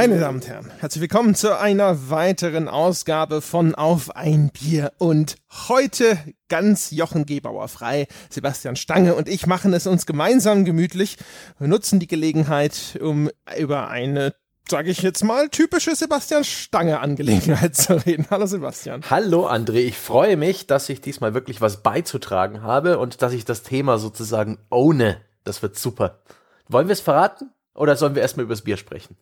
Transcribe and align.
Meine 0.00 0.18
Damen 0.18 0.36
und 0.36 0.48
Herren, 0.48 0.70
herzlich 0.78 1.02
willkommen 1.02 1.34
zu 1.34 1.58
einer 1.58 2.08
weiteren 2.08 2.68
Ausgabe 2.68 3.42
von 3.42 3.74
Auf 3.74 4.16
ein 4.16 4.48
Bier. 4.48 4.94
Und 4.96 5.36
heute 5.68 6.18
ganz 6.48 6.90
Jochen 6.90 7.26
Gebauer 7.26 7.68
frei. 7.68 8.06
Sebastian 8.30 8.76
Stange 8.76 9.14
und 9.14 9.28
ich 9.28 9.46
machen 9.46 9.74
es 9.74 9.86
uns 9.86 10.06
gemeinsam 10.06 10.64
gemütlich. 10.64 11.18
Wir 11.58 11.68
nutzen 11.68 12.00
die 12.00 12.06
Gelegenheit, 12.06 12.98
um 13.02 13.28
über 13.58 13.88
eine 13.88 14.32
sage 14.70 14.90
ich 14.90 15.02
jetzt 15.02 15.22
mal, 15.22 15.50
typische 15.50 15.94
Sebastian 15.94 16.44
Stange 16.44 17.00
Angelegenheit 17.00 17.76
zu 17.76 17.96
reden. 18.06 18.26
Hallo 18.30 18.46
Sebastian. 18.46 19.02
Hallo 19.10 19.48
André, 19.48 19.80
ich 19.80 19.98
freue 19.98 20.38
mich, 20.38 20.66
dass 20.66 20.88
ich 20.88 21.02
diesmal 21.02 21.34
wirklich 21.34 21.60
was 21.60 21.82
beizutragen 21.82 22.62
habe 22.62 22.98
und 22.98 23.20
dass 23.20 23.34
ich 23.34 23.44
das 23.44 23.64
Thema 23.64 23.98
sozusagen 23.98 24.56
ohne. 24.70 25.20
Das 25.44 25.60
wird 25.60 25.78
super. 25.78 26.22
Wollen 26.68 26.88
wir 26.88 26.94
es 26.94 27.00
verraten 27.00 27.50
oder 27.74 27.96
sollen 27.96 28.14
wir 28.14 28.22
erstmal 28.22 28.44
über 28.44 28.54
das 28.54 28.62
Bier 28.62 28.78
sprechen? 28.78 29.18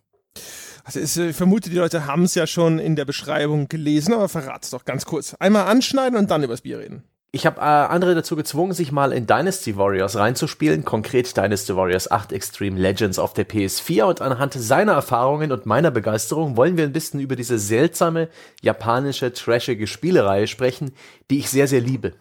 Also 0.89 1.01
ist, 1.01 1.17
ich 1.17 1.35
vermute, 1.35 1.69
die 1.69 1.75
Leute 1.75 2.07
haben 2.07 2.23
es 2.23 2.33
ja 2.33 2.47
schon 2.47 2.79
in 2.79 2.95
der 2.95 3.05
Beschreibung 3.05 3.67
gelesen, 3.67 4.11
aber 4.11 4.27
verrat's 4.27 4.71
doch 4.71 4.85
ganz 4.85 5.05
kurz. 5.05 5.35
Einmal 5.35 5.67
anschneiden 5.67 6.17
und 6.17 6.31
dann 6.31 6.41
übers 6.41 6.61
Bier 6.61 6.79
reden. 6.79 7.03
Ich 7.31 7.45
habe 7.45 7.61
äh, 7.61 7.63
andere 7.63 8.15
dazu 8.15 8.35
gezwungen, 8.35 8.73
sich 8.73 8.91
mal 8.91 9.13
in 9.13 9.27
Dynasty 9.27 9.77
Warriors 9.77 10.15
reinzuspielen, 10.15 10.85
konkret 10.85 11.37
Dynasty 11.37 11.75
Warriors 11.75 12.09
8 12.09 12.31
Extreme 12.31 12.79
Legends 12.79 13.19
auf 13.19 13.33
der 13.33 13.47
PS4 13.47 14.05
und 14.05 14.21
anhand 14.21 14.55
seiner 14.55 14.93
Erfahrungen 14.93 15.51
und 15.51 15.67
meiner 15.67 15.91
Begeisterung 15.91 16.57
wollen 16.57 16.75
wir 16.75 16.85
ein 16.85 16.91
bisschen 16.91 17.19
über 17.19 17.35
diese 17.35 17.59
seltsame 17.59 18.27
japanische 18.63 19.31
trashige 19.31 19.85
Spielereihe 19.85 20.47
sprechen, 20.47 20.93
die 21.29 21.37
ich 21.37 21.51
sehr 21.51 21.67
sehr 21.67 21.81
liebe. 21.81 22.13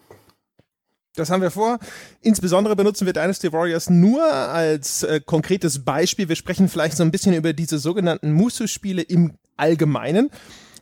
Das 1.19 1.31
haben 1.31 1.43
wir 1.43 1.51
vor. 1.51 1.79
Insbesondere 2.21 2.77
benutzen 2.77 3.07
wir 3.07 3.13
Dynasty 3.13 3.53
Warriors 3.53 3.91
nur 3.91 4.23
als 4.25 5.03
äh, 5.03 5.21
konkretes 5.25 5.85
Beispiel. 5.85 6.29
Wir 6.29 6.37
sprechen 6.37 6.69
vielleicht 6.69 6.97
so 6.97 7.03
ein 7.03 7.11
bisschen 7.11 7.35
über 7.35 7.53
diese 7.53 7.79
sogenannten 7.79 8.33
Musu-Spiele 8.33 9.03
im 9.03 9.33
Allgemeinen. 9.57 10.31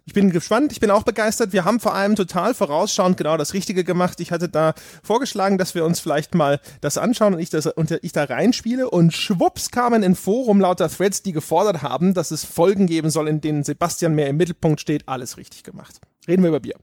Ich 0.05 0.13
bin 0.13 0.31
gespannt, 0.31 0.71
ich 0.71 0.79
bin 0.79 0.91
auch 0.93 1.03
begeistert. 1.03 1.53
Wir 1.53 1.65
haben 1.65 1.81
vor 1.81 1.95
allem 1.95 2.15
total 2.15 2.55
vorausschauend 2.55 3.17
genau 3.17 3.37
das 3.37 3.55
Richtige 3.55 3.83
gemacht. 3.83 4.21
Ich 4.21 4.31
hatte 4.31 4.49
da 4.49 4.75
vorgeschlagen, 5.03 5.59
dass 5.59 5.75
wir 5.75 5.85
uns 5.85 5.99
vielleicht 5.99 6.35
mal 6.35 6.61
das 6.81 6.97
anschauen 6.97 7.35
und 7.35 7.41
ich, 7.41 7.51
das, 7.51 7.67
und 7.67 7.91
ich 8.03 8.13
da 8.13 8.25
reinspiele. 8.25 8.89
Und 8.89 9.15
schwupps 9.15 9.71
kamen 9.73 10.05
in 10.05 10.15
Forum 10.15 10.61
lauter 10.61 10.89
Threads, 10.89 11.23
die 11.23 11.33
gefordert 11.33 11.83
haben, 11.83 12.15
dass 12.15 12.31
es 12.31 12.45
Folgen 12.45 12.87
geben 12.87 13.11
soll, 13.11 13.27
in 13.27 13.41
denen 13.41 13.65
Sebastian 13.65 14.15
mehr 14.15 14.29
im 14.29 14.37
Mittelpunkt 14.37 14.81
steht. 14.81 15.09
Alles 15.09 15.39
richtig 15.39 15.65
gemacht. 15.65 16.01
Reden 16.29 16.43
wir 16.43 16.51
über 16.51 16.61
Bier. 16.61 16.77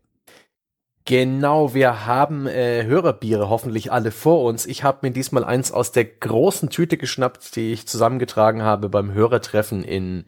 Genau, 1.06 1.74
wir 1.74 2.06
haben 2.06 2.48
äh, 2.48 2.86
Hörerbiere 2.86 3.50
hoffentlich 3.50 3.92
alle 3.92 4.10
vor 4.10 4.44
uns. 4.44 4.66
Ich 4.66 4.84
habe 4.86 5.00
mir 5.02 5.12
diesmal 5.12 5.44
eins 5.44 5.74
aus 5.74 5.92
der 5.92 6.06
großen 6.06 6.70
Tüte 6.70 6.96
geschnappt, 6.96 7.58
die 7.58 7.74
ich 7.74 7.86
zusammengetragen 7.88 8.62
habe 8.62 8.88
beim 8.88 9.14
Hörertreffen 9.14 9.84
in 9.84 10.24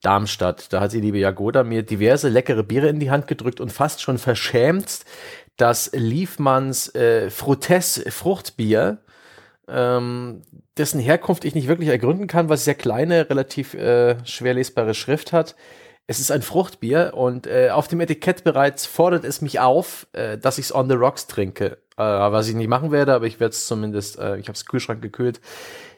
Darmstadt. 0.00 0.72
Da 0.72 0.80
hat 0.80 0.94
die 0.94 1.00
liebe 1.02 1.18
Jagoda 1.18 1.62
mir 1.62 1.82
diverse 1.82 2.30
leckere 2.30 2.62
Biere 2.62 2.88
in 2.88 3.00
die 3.00 3.10
Hand 3.10 3.26
gedrückt 3.26 3.60
und 3.60 3.70
fast 3.70 4.00
schon 4.00 4.16
verschämt 4.16 5.04
das 5.58 5.90
Liefmanns 5.92 6.94
äh, 6.94 7.28
Frutes 7.28 8.02
Fruchtbier, 8.08 8.98
ähm, 9.68 10.40
dessen 10.78 11.00
Herkunft 11.00 11.44
ich 11.44 11.54
nicht 11.54 11.68
wirklich 11.68 11.90
ergründen 11.90 12.28
kann, 12.28 12.48
was 12.48 12.64
sehr 12.64 12.74
kleine, 12.74 13.28
relativ 13.28 13.74
äh, 13.74 14.16
schwer 14.24 14.54
lesbare 14.54 14.94
Schrift 14.94 15.32
hat. 15.32 15.54
Es 16.06 16.20
ist 16.20 16.30
ein 16.30 16.42
Fruchtbier 16.42 17.12
und 17.14 17.46
äh, 17.46 17.70
auf 17.70 17.88
dem 17.88 18.00
Etikett 18.00 18.44
bereits 18.44 18.84
fordert 18.84 19.24
es 19.24 19.40
mich 19.40 19.60
auf, 19.60 20.06
äh, 20.12 20.36
dass 20.36 20.58
ich 20.58 20.66
es 20.66 20.74
on 20.74 20.88
the 20.88 20.96
rocks 20.96 21.26
trinke. 21.26 21.78
Äh, 21.96 22.02
was 22.02 22.48
ich 22.48 22.54
nicht 22.54 22.68
machen 22.68 22.90
werde, 22.90 23.14
aber 23.14 23.26
ich 23.26 23.40
werde 23.40 23.52
es 23.52 23.66
zumindest, 23.66 24.18
äh, 24.18 24.36
ich 24.36 24.48
habe 24.48 24.56
es 24.56 24.66
Kühlschrank 24.66 25.00
gekühlt. 25.00 25.40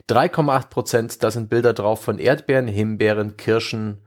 3,8 0.08 0.68
Prozent, 0.68 1.22
da 1.24 1.30
sind 1.32 1.48
Bilder 1.48 1.72
drauf 1.72 2.02
von 2.02 2.18
Erdbeeren, 2.18 2.68
Himbeeren, 2.68 3.36
Kirschen 3.36 3.98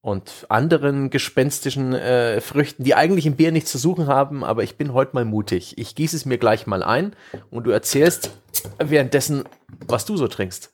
und 0.00 0.46
anderen 0.48 1.10
gespenstischen 1.10 1.92
äh, 1.92 2.40
Früchten, 2.40 2.84
die 2.84 2.94
eigentlich 2.94 3.26
im 3.26 3.36
Bier 3.36 3.52
nichts 3.52 3.72
zu 3.72 3.78
suchen 3.78 4.06
haben, 4.06 4.44
aber 4.44 4.62
ich 4.62 4.76
bin 4.76 4.94
heute 4.94 5.14
mal 5.14 5.24
mutig. 5.24 5.76
Ich 5.76 5.94
gieße 5.94 6.16
es 6.16 6.24
mir 6.24 6.38
gleich 6.38 6.66
mal 6.66 6.82
ein 6.82 7.14
und 7.50 7.64
du 7.64 7.72
erzählst 7.72 8.30
währenddessen, 8.78 9.44
was 9.86 10.06
du 10.06 10.16
so 10.16 10.28
trinkst. 10.28 10.72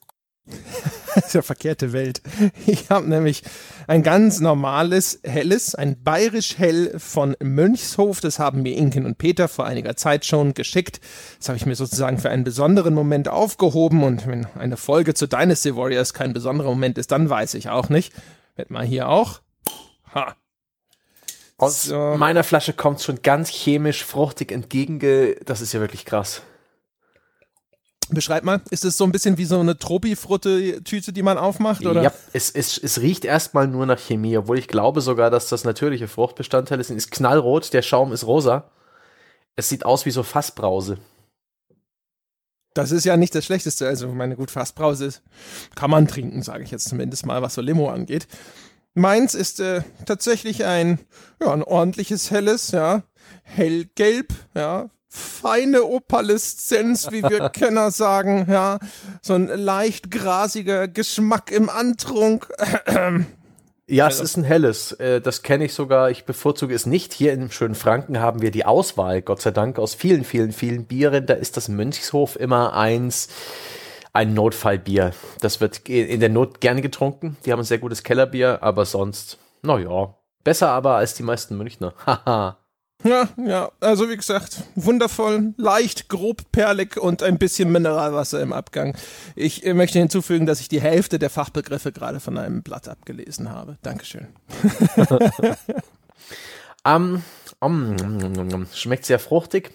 Das 1.14 1.24
ist 1.26 1.34
ja 1.34 1.42
verkehrte 1.42 1.92
Welt. 1.92 2.22
Ich 2.66 2.90
habe 2.90 3.08
nämlich 3.08 3.42
ein 3.86 4.02
ganz 4.02 4.40
normales 4.40 5.20
helles, 5.24 5.74
ein 5.74 6.02
bayerisch 6.02 6.58
hell 6.58 6.98
von 6.98 7.36
Mönchshof. 7.42 8.20
Das 8.20 8.38
haben 8.38 8.62
mir 8.62 8.76
Inken 8.76 9.06
und 9.06 9.18
Peter 9.18 9.48
vor 9.48 9.66
einiger 9.66 9.96
Zeit 9.96 10.24
schon 10.24 10.54
geschickt. 10.54 11.00
Das 11.38 11.48
habe 11.48 11.56
ich 11.56 11.66
mir 11.66 11.74
sozusagen 11.74 12.18
für 12.18 12.30
einen 12.30 12.44
besonderen 12.44 12.94
Moment 12.94 13.28
aufgehoben. 13.28 14.02
Und 14.02 14.26
wenn 14.26 14.46
eine 14.58 14.76
Folge 14.76 15.14
zu 15.14 15.26
Dynasty 15.26 15.76
Warriors 15.76 16.14
kein 16.14 16.32
besonderer 16.32 16.68
Moment 16.68 16.98
ist, 16.98 17.12
dann 17.12 17.28
weiß 17.28 17.54
ich 17.54 17.68
auch 17.68 17.88
nicht. 17.88 18.12
Wird 18.56 18.70
mal 18.70 18.84
hier 18.84 19.08
auch. 19.08 19.40
Ha. 20.14 20.36
Aus 21.58 21.84
so. 21.84 22.16
meiner 22.16 22.42
Flasche 22.42 22.72
kommt 22.72 23.00
schon 23.02 23.22
ganz 23.22 23.48
chemisch 23.48 24.04
fruchtig 24.04 24.50
entgege. 24.50 25.36
Das 25.44 25.60
ist 25.60 25.72
ja 25.72 25.80
wirklich 25.80 26.04
krass. 26.04 26.42
Beschreib 28.10 28.44
mal, 28.44 28.60
ist 28.70 28.84
es 28.84 28.96
so 28.96 29.04
ein 29.04 29.12
bisschen 29.12 29.38
wie 29.38 29.44
so 29.44 29.58
eine 29.58 29.78
Tropi-Frutte-Tüte, 29.78 31.12
die 31.12 31.22
man 31.22 31.38
aufmacht? 31.38 31.86
Oder? 31.86 32.02
Ja, 32.02 32.12
es, 32.32 32.50
es, 32.50 32.76
es 32.78 33.00
riecht 33.00 33.24
erstmal 33.24 33.68
nur 33.68 33.86
nach 33.86 33.98
Chemie, 33.98 34.36
obwohl 34.36 34.58
ich 34.58 34.68
glaube 34.68 35.00
sogar, 35.00 35.30
dass 35.30 35.48
das 35.48 35.64
natürliche 35.64 36.08
Fruchtbestandteile 36.08 36.84
sind. 36.84 36.96
Es 36.96 37.04
ist 37.04 37.10
knallrot, 37.10 37.72
der 37.72 37.82
Schaum 37.82 38.12
ist 38.12 38.26
rosa. 38.26 38.70
Es 39.56 39.68
sieht 39.68 39.86
aus 39.86 40.04
wie 40.06 40.10
so 40.10 40.22
Fassbrause. 40.22 40.98
Das 42.74 42.90
ist 42.90 43.04
ja 43.04 43.16
nicht 43.16 43.34
das 43.34 43.44
Schlechteste. 43.44 43.86
Also, 43.86 44.08
meine 44.08 44.36
gut, 44.36 44.50
Fassbrause 44.50 45.06
ist, 45.06 45.22
kann 45.74 45.90
man 45.90 46.08
trinken, 46.08 46.42
sage 46.42 46.64
ich 46.64 46.70
jetzt 46.70 46.88
zumindest 46.88 47.26
mal, 47.26 47.42
was 47.42 47.54
so 47.54 47.60
Limo 47.60 47.90
angeht. 47.90 48.26
Meins 48.94 49.34
ist 49.34 49.60
äh, 49.60 49.82
tatsächlich 50.06 50.64
ein, 50.64 50.98
ja, 51.40 51.52
ein 51.52 51.62
ordentliches 51.62 52.30
helles, 52.30 52.70
ja, 52.72 53.02
hellgelb, 53.42 54.34
ja, 54.54 54.90
feine 55.12 55.84
Opaleszenz, 55.84 57.10
wie 57.10 57.22
wir 57.22 57.48
Kenner 57.50 57.90
sagen, 57.90 58.46
ja, 58.50 58.78
so 59.20 59.34
ein 59.34 59.46
leicht 59.46 60.10
grasiger 60.10 60.88
Geschmack 60.88 61.50
im 61.50 61.68
Antrunk. 61.68 62.48
Ja, 63.88 64.08
es 64.08 64.20
ist 64.20 64.38
ein 64.38 64.44
helles. 64.44 64.92
Äh, 64.92 65.20
das 65.20 65.42
kenne 65.42 65.66
ich 65.66 65.74
sogar. 65.74 66.08
Ich 66.10 66.24
bevorzuge 66.24 66.74
es 66.74 66.86
nicht. 66.86 67.12
Hier 67.12 67.34
in 67.34 67.50
schönen 67.50 67.74
Franken 67.74 68.20
haben 68.20 68.40
wir 68.40 68.50
die 68.50 68.64
Auswahl, 68.64 69.20
Gott 69.20 69.42
sei 69.42 69.50
Dank, 69.50 69.78
aus 69.78 69.94
vielen, 69.94 70.24
vielen, 70.24 70.52
vielen 70.52 70.86
Bieren. 70.86 71.26
Da 71.26 71.34
ist 71.34 71.58
das 71.58 71.68
Mönchshof 71.68 72.36
immer 72.36 72.74
eins, 72.74 73.28
ein 74.14 74.32
Notfallbier. 74.32 75.12
Das 75.40 75.60
wird 75.60 75.88
in 75.90 76.20
der 76.20 76.30
Not 76.30 76.60
gerne 76.60 76.80
getrunken. 76.80 77.36
Die 77.44 77.52
haben 77.52 77.58
ein 77.58 77.66
sehr 77.66 77.80
gutes 77.80 78.02
Kellerbier, 78.02 78.62
aber 78.62 78.86
sonst, 78.86 79.36
naja, 79.60 80.14
besser 80.42 80.70
aber 80.70 80.94
als 80.94 81.12
die 81.14 81.24
meisten 81.24 81.58
Münchner. 81.58 81.92
Haha. 82.06 82.61
Ja, 83.04 83.28
ja, 83.36 83.70
also 83.80 84.08
wie 84.08 84.16
gesagt, 84.16 84.62
wundervoll, 84.76 85.54
leicht, 85.56 86.08
grob, 86.08 86.52
perlig 86.52 86.96
und 86.96 87.22
ein 87.22 87.38
bisschen 87.38 87.72
Mineralwasser 87.72 88.40
im 88.40 88.52
Abgang. 88.52 88.96
Ich 89.34 89.66
äh, 89.66 89.74
möchte 89.74 89.98
hinzufügen, 89.98 90.46
dass 90.46 90.60
ich 90.60 90.68
die 90.68 90.80
Hälfte 90.80 91.18
der 91.18 91.30
Fachbegriffe 91.30 91.90
gerade 91.90 92.20
von 92.20 92.38
einem 92.38 92.62
Blatt 92.62 92.88
abgelesen 92.88 93.50
habe. 93.50 93.76
Dankeschön. 93.82 94.28
um, 96.84 97.22
um, 97.60 98.66
schmeckt 98.72 99.06
sehr 99.06 99.19
fruchtig. 99.19 99.72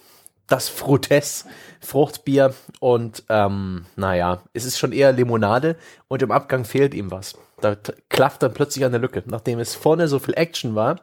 Das 0.47 0.69
Frutes, 0.69 1.44
Fruchtbier 1.81 2.53
und 2.79 3.23
ähm, 3.27 3.85
naja, 3.97 4.44
es 4.53 4.63
ist 4.63 4.77
schon 4.77 4.94
eher 4.94 5.11
Limonade 5.11 5.75
und 6.07 6.21
im 6.21 6.31
Abgang 6.31 6.63
fehlt 6.63 6.94
ihm 6.94 7.11
was. 7.11 7.35
Da 7.59 7.75
klafft 8.07 8.44
dann 8.44 8.53
plötzlich 8.53 8.85
eine 8.85 8.97
Lücke. 8.97 9.23
Nachdem 9.25 9.59
es 9.59 9.75
vorne 9.75 10.07
so 10.07 10.19
viel 10.19 10.35
Action 10.35 10.73
war, 10.73 11.01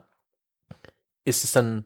ist 1.27 1.45
es 1.45 1.53
dann 1.53 1.85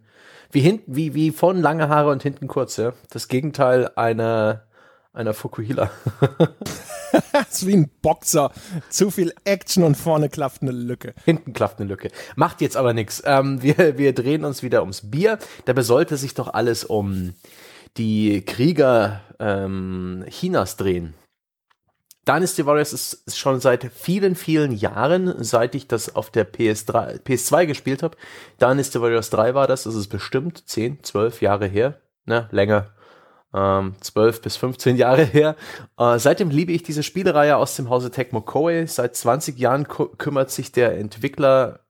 wie 0.51 0.61
hinten, 0.61 0.95
wie, 0.95 1.15
wie 1.15 1.31
vorne 1.31 1.61
lange 1.61 1.89
Haare 1.89 2.11
und 2.11 2.23
hinten 2.23 2.49
kurze. 2.49 2.95
Das 3.11 3.29
Gegenteil 3.29 3.91
einer, 3.97 4.65
einer 5.13 5.35
Fukuhila. 5.35 5.91
das 7.33 7.49
ist 7.51 7.67
wie 7.67 7.77
ein 7.77 7.91
Boxer. 8.03 8.51
Zu 8.89 9.11
viel 9.11 9.33
Action 9.45 9.85
und 9.85 9.97
vorne 9.97 10.29
klafft 10.29 10.63
eine 10.63 10.73
Lücke. 10.73 11.15
Hinten 11.25 11.53
klafft 11.53 11.81
eine 11.81 11.89
Lücke. 11.89 12.11
Macht 12.37 12.61
jetzt 12.61 12.77
aber 12.77 12.95
nichts. 12.95 13.23
Ähm, 13.25 13.63
wir, 13.63 13.99
wir 13.99 14.15
drehen 14.15 14.45
uns 14.45 14.63
wieder 14.63 14.81
ums 14.81 15.11
Bier. 15.11 15.39
Dabei 15.67 15.83
sollte 15.83 16.17
sich 16.17 16.35
doch 16.35 16.53
alles 16.53 16.85
um 16.85 17.35
die 17.97 18.43
Krieger 18.45 19.21
ähm, 19.39 20.25
Chinas 20.29 20.77
drehen. 20.77 21.15
Dynasty 22.29 22.67
Warriors 22.67 22.93
ist, 22.93 23.39
schon 23.39 23.59
seit 23.59 23.91
vielen, 23.91 24.35
vielen 24.35 24.73
Jahren, 24.73 25.43
seit 25.43 25.75
ich 25.75 25.89
das 25.89 26.15
auf 26.15 26.31
der 26.31 26.47
PS3, 26.47 27.23
PS2 27.23 27.67
gespielt 27.67 28.03
habe. 28.03 28.19
Dynasty 28.61 29.01
Warriors 29.01 29.31
3 29.31 29.55
war 29.55 29.67
das, 29.67 29.85
das 29.85 29.95
ist 29.95 30.09
bestimmt 30.09 30.69
10, 30.69 31.03
12 31.03 31.41
Jahre 31.41 31.67
her, 31.67 31.99
ne, 32.27 32.47
länger. 32.51 32.91
Ähm, 33.55 33.95
12 34.03 34.43
bis 34.43 34.57
15 34.57 34.97
Jahre 34.97 35.25
her. 35.25 35.57
Äh, 35.99 36.19
seitdem 36.19 36.51
liebe 36.51 36.73
ich 36.73 36.83
diese 36.83 37.03
Spielereihe 37.03 37.57
aus 37.57 37.77
dem 37.77 37.89
Hause 37.89 38.11
Tecmo 38.11 38.43
Koei. 38.43 38.85
Seit 38.87 39.17
20 39.17 39.59
Jahren 39.59 39.89
kümmert 39.89 40.51
sich 40.51 40.71
der 40.71 40.99
Entwickler 40.99 41.81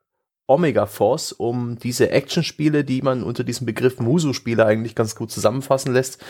Omega 0.46 0.86
Force 0.86 1.32
um 1.32 1.78
diese 1.80 2.10
Actionspiele, 2.10 2.84
die 2.84 3.02
man 3.02 3.24
unter 3.24 3.42
diesem 3.42 3.66
Begriff 3.66 3.98
Musu-Spiele 3.98 4.64
eigentlich 4.64 4.94
ganz 4.94 5.16
gut 5.16 5.32
zusammenfassen 5.32 5.92
lässt. 5.92 6.24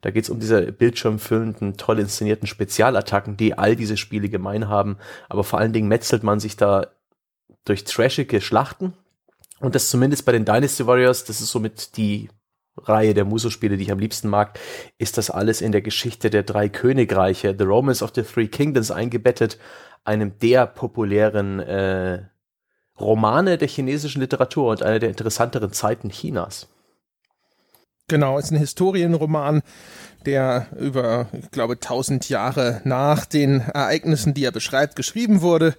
Da 0.00 0.10
geht 0.10 0.24
es 0.24 0.30
um 0.30 0.38
diese 0.38 0.72
bildschirmfüllenden, 0.72 1.76
toll 1.76 1.98
inszenierten 1.98 2.46
Spezialattacken, 2.46 3.36
die 3.36 3.56
all 3.56 3.76
diese 3.76 3.96
Spiele 3.96 4.28
gemein 4.28 4.68
haben. 4.68 4.98
Aber 5.28 5.44
vor 5.44 5.58
allen 5.58 5.72
Dingen 5.72 5.88
metzelt 5.88 6.22
man 6.22 6.40
sich 6.40 6.56
da 6.56 6.88
durch 7.64 7.84
trashige 7.84 8.40
Schlachten. 8.40 8.94
Und 9.60 9.74
das 9.74 9.90
zumindest 9.90 10.24
bei 10.24 10.32
den 10.32 10.44
Dynasty 10.44 10.86
Warriors, 10.86 11.24
das 11.24 11.40
ist 11.40 11.50
somit 11.50 11.96
die 11.96 12.28
Reihe 12.76 13.14
der 13.14 13.24
Muso-Spiele, 13.24 13.76
die 13.76 13.82
ich 13.82 13.92
am 13.92 13.98
liebsten 13.98 14.28
mag, 14.28 14.58
ist 14.98 15.18
das 15.18 15.30
alles 15.30 15.60
in 15.60 15.72
der 15.72 15.82
Geschichte 15.82 16.30
der 16.30 16.44
drei 16.44 16.68
Königreiche, 16.68 17.54
The 17.58 17.64
Romance 17.64 18.04
of 18.04 18.12
the 18.14 18.22
Three 18.22 18.46
Kingdoms, 18.46 18.92
eingebettet, 18.92 19.58
einem 20.04 20.38
der 20.38 20.66
populären 20.66 21.58
äh, 21.60 22.22
Romane 23.00 23.58
der 23.58 23.68
chinesischen 23.68 24.20
Literatur 24.20 24.70
und 24.70 24.82
einer 24.82 24.98
der 24.98 25.08
interessanteren 25.08 25.72
Zeiten 25.72 26.10
Chinas. 26.10 26.68
Genau, 28.08 28.38
ist 28.38 28.50
ein 28.50 28.58
Historienroman, 28.58 29.60
der 30.24 30.66
über, 30.80 31.28
ich 31.38 31.50
glaube, 31.50 31.78
tausend 31.78 32.30
Jahre 32.30 32.80
nach 32.84 33.26
den 33.26 33.60
Ereignissen, 33.60 34.32
die 34.32 34.44
er 34.44 34.50
beschreibt, 34.50 34.96
geschrieben 34.96 35.42
wurde. 35.42 35.74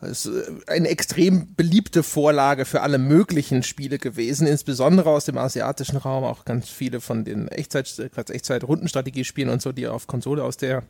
Es 0.00 0.26
ist 0.26 0.68
eine 0.68 0.88
extrem 0.88 1.54
beliebte 1.56 2.04
Vorlage 2.04 2.64
für 2.64 2.82
alle 2.82 2.98
möglichen 2.98 3.64
Spiele 3.64 3.98
gewesen, 3.98 4.46
insbesondere 4.46 5.10
aus 5.10 5.24
dem 5.24 5.38
asiatischen 5.38 5.96
Raum, 5.96 6.22
auch 6.22 6.44
ganz 6.44 6.68
viele 6.68 7.00
von 7.00 7.24
den 7.24 7.48
Echtzeit, 7.48 7.92
Echtzeit 8.28 8.62
Rundenstrategiespielen 8.62 9.50
und 9.50 9.60
so, 9.60 9.72
die 9.72 9.88
auf 9.88 10.06
Konsole 10.06 10.44
aus 10.44 10.56
der 10.56 10.84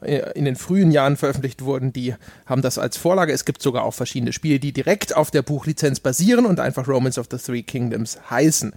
äh, 0.00 0.30
in 0.34 0.46
den 0.46 0.56
frühen 0.56 0.92
Jahren 0.92 1.18
veröffentlicht 1.18 1.62
wurden, 1.62 1.92
die 1.92 2.14
haben 2.46 2.62
das 2.62 2.78
als 2.78 2.96
Vorlage. 2.96 3.32
Es 3.32 3.44
gibt 3.44 3.60
sogar 3.60 3.84
auch 3.84 3.94
verschiedene 3.94 4.32
Spiele, 4.32 4.58
die 4.58 4.72
direkt 4.72 5.14
auf 5.14 5.30
der 5.30 5.42
Buchlizenz 5.42 6.00
basieren 6.00 6.46
und 6.46 6.60
einfach 6.60 6.88
Romans 6.88 7.18
of 7.18 7.28
the 7.30 7.38
Three 7.38 7.62
Kingdoms 7.62 8.18
heißen. 8.30 8.72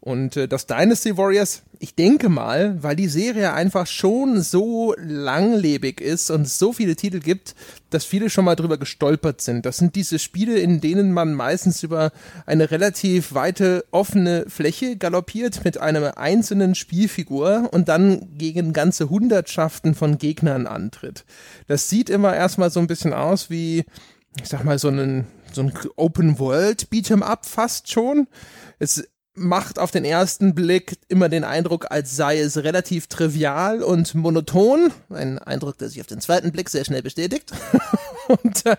Und 0.00 0.36
äh, 0.36 0.46
das 0.46 0.66
Dynasty 0.66 1.16
Warriors, 1.16 1.62
ich 1.80 1.94
denke 1.94 2.28
mal, 2.28 2.82
weil 2.82 2.94
die 2.94 3.08
Serie 3.08 3.52
einfach 3.52 3.86
schon 3.86 4.40
so 4.42 4.94
langlebig 4.96 6.00
ist 6.00 6.30
und 6.30 6.48
so 6.48 6.72
viele 6.72 6.94
Titel 6.94 7.18
gibt, 7.18 7.56
dass 7.90 8.04
viele 8.04 8.30
schon 8.30 8.44
mal 8.44 8.54
drüber 8.54 8.78
gestolpert 8.78 9.40
sind. 9.40 9.66
Das 9.66 9.76
sind 9.76 9.96
diese 9.96 10.20
Spiele, 10.20 10.58
in 10.58 10.80
denen 10.80 11.12
man 11.12 11.34
meistens 11.34 11.82
über 11.82 12.12
eine 12.46 12.70
relativ 12.70 13.34
weite 13.34 13.84
offene 13.90 14.44
Fläche 14.48 14.96
galoppiert 14.96 15.64
mit 15.64 15.78
einer 15.78 16.16
einzelnen 16.16 16.74
Spielfigur 16.76 17.68
und 17.72 17.88
dann 17.88 18.38
gegen 18.38 18.72
ganze 18.72 19.10
Hundertschaften 19.10 19.94
von 19.94 20.18
Gegnern 20.18 20.66
antritt. 20.68 21.24
Das 21.66 21.88
sieht 21.88 22.08
immer 22.08 22.36
erstmal 22.36 22.70
so 22.70 22.78
ein 22.78 22.86
bisschen 22.86 23.12
aus 23.12 23.50
wie, 23.50 23.84
ich 24.40 24.48
sag 24.48 24.64
mal, 24.64 24.78
so 24.78 24.88
ein, 24.88 25.26
so 25.52 25.62
ein 25.62 25.72
Open 25.96 26.38
World 26.38 26.86
Beat'em 26.92 27.22
Up 27.22 27.46
fast 27.46 27.90
schon. 27.90 28.28
Es 28.78 29.08
macht 29.38 29.78
auf 29.78 29.90
den 29.90 30.04
ersten 30.04 30.54
Blick 30.54 30.98
immer 31.08 31.28
den 31.28 31.44
Eindruck, 31.44 31.86
als 31.90 32.16
sei 32.16 32.38
es 32.38 32.56
relativ 32.58 33.06
trivial 33.06 33.82
und 33.82 34.14
monoton. 34.14 34.92
Ein 35.10 35.38
Eindruck, 35.38 35.78
der 35.78 35.88
sich 35.88 36.00
auf 36.00 36.06
den 36.06 36.20
zweiten 36.20 36.52
Blick 36.52 36.68
sehr 36.68 36.84
schnell 36.84 37.02
bestätigt. 37.02 37.52
und 38.28 38.66
äh, 38.66 38.76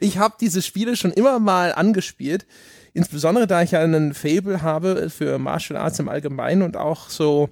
ich 0.00 0.18
habe 0.18 0.36
diese 0.40 0.62
Spiele 0.62 0.96
schon 0.96 1.12
immer 1.12 1.38
mal 1.38 1.72
angespielt. 1.72 2.46
Insbesondere 2.92 3.46
da 3.46 3.62
ich 3.62 3.72
ja 3.72 3.80
einen 3.80 4.14
Fable 4.14 4.62
habe 4.62 5.10
für 5.10 5.38
Martial 5.38 5.78
Arts 5.78 5.98
im 5.98 6.08
Allgemeinen 6.08 6.62
und 6.62 6.76
auch 6.76 7.10
so 7.10 7.50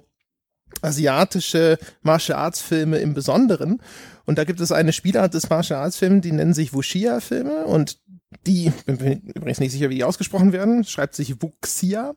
asiatische 0.81 1.77
Martial 2.01 2.39
Arts 2.39 2.61
Filme 2.61 2.97
im 2.97 3.13
Besonderen. 3.13 3.81
Und 4.25 4.37
da 4.37 4.45
gibt 4.45 4.61
es 4.61 4.71
eine 4.71 4.93
Spielart 4.93 5.33
des 5.33 5.49
Martial 5.49 5.81
Arts 5.81 5.97
Films, 5.97 6.21
die 6.21 6.31
nennen 6.31 6.53
sich 6.53 6.73
Wuxia 6.73 7.19
Filme 7.19 7.65
und 7.65 7.97
die, 8.45 8.71
bin 8.85 8.97
mir 8.97 9.21
übrigens 9.35 9.59
nicht 9.59 9.71
sicher, 9.71 9.89
wie 9.89 9.95
die 9.95 10.03
ausgesprochen 10.03 10.53
werden, 10.53 10.83
schreibt 10.83 11.15
sich 11.15 11.41
Wuxia. 11.41 12.13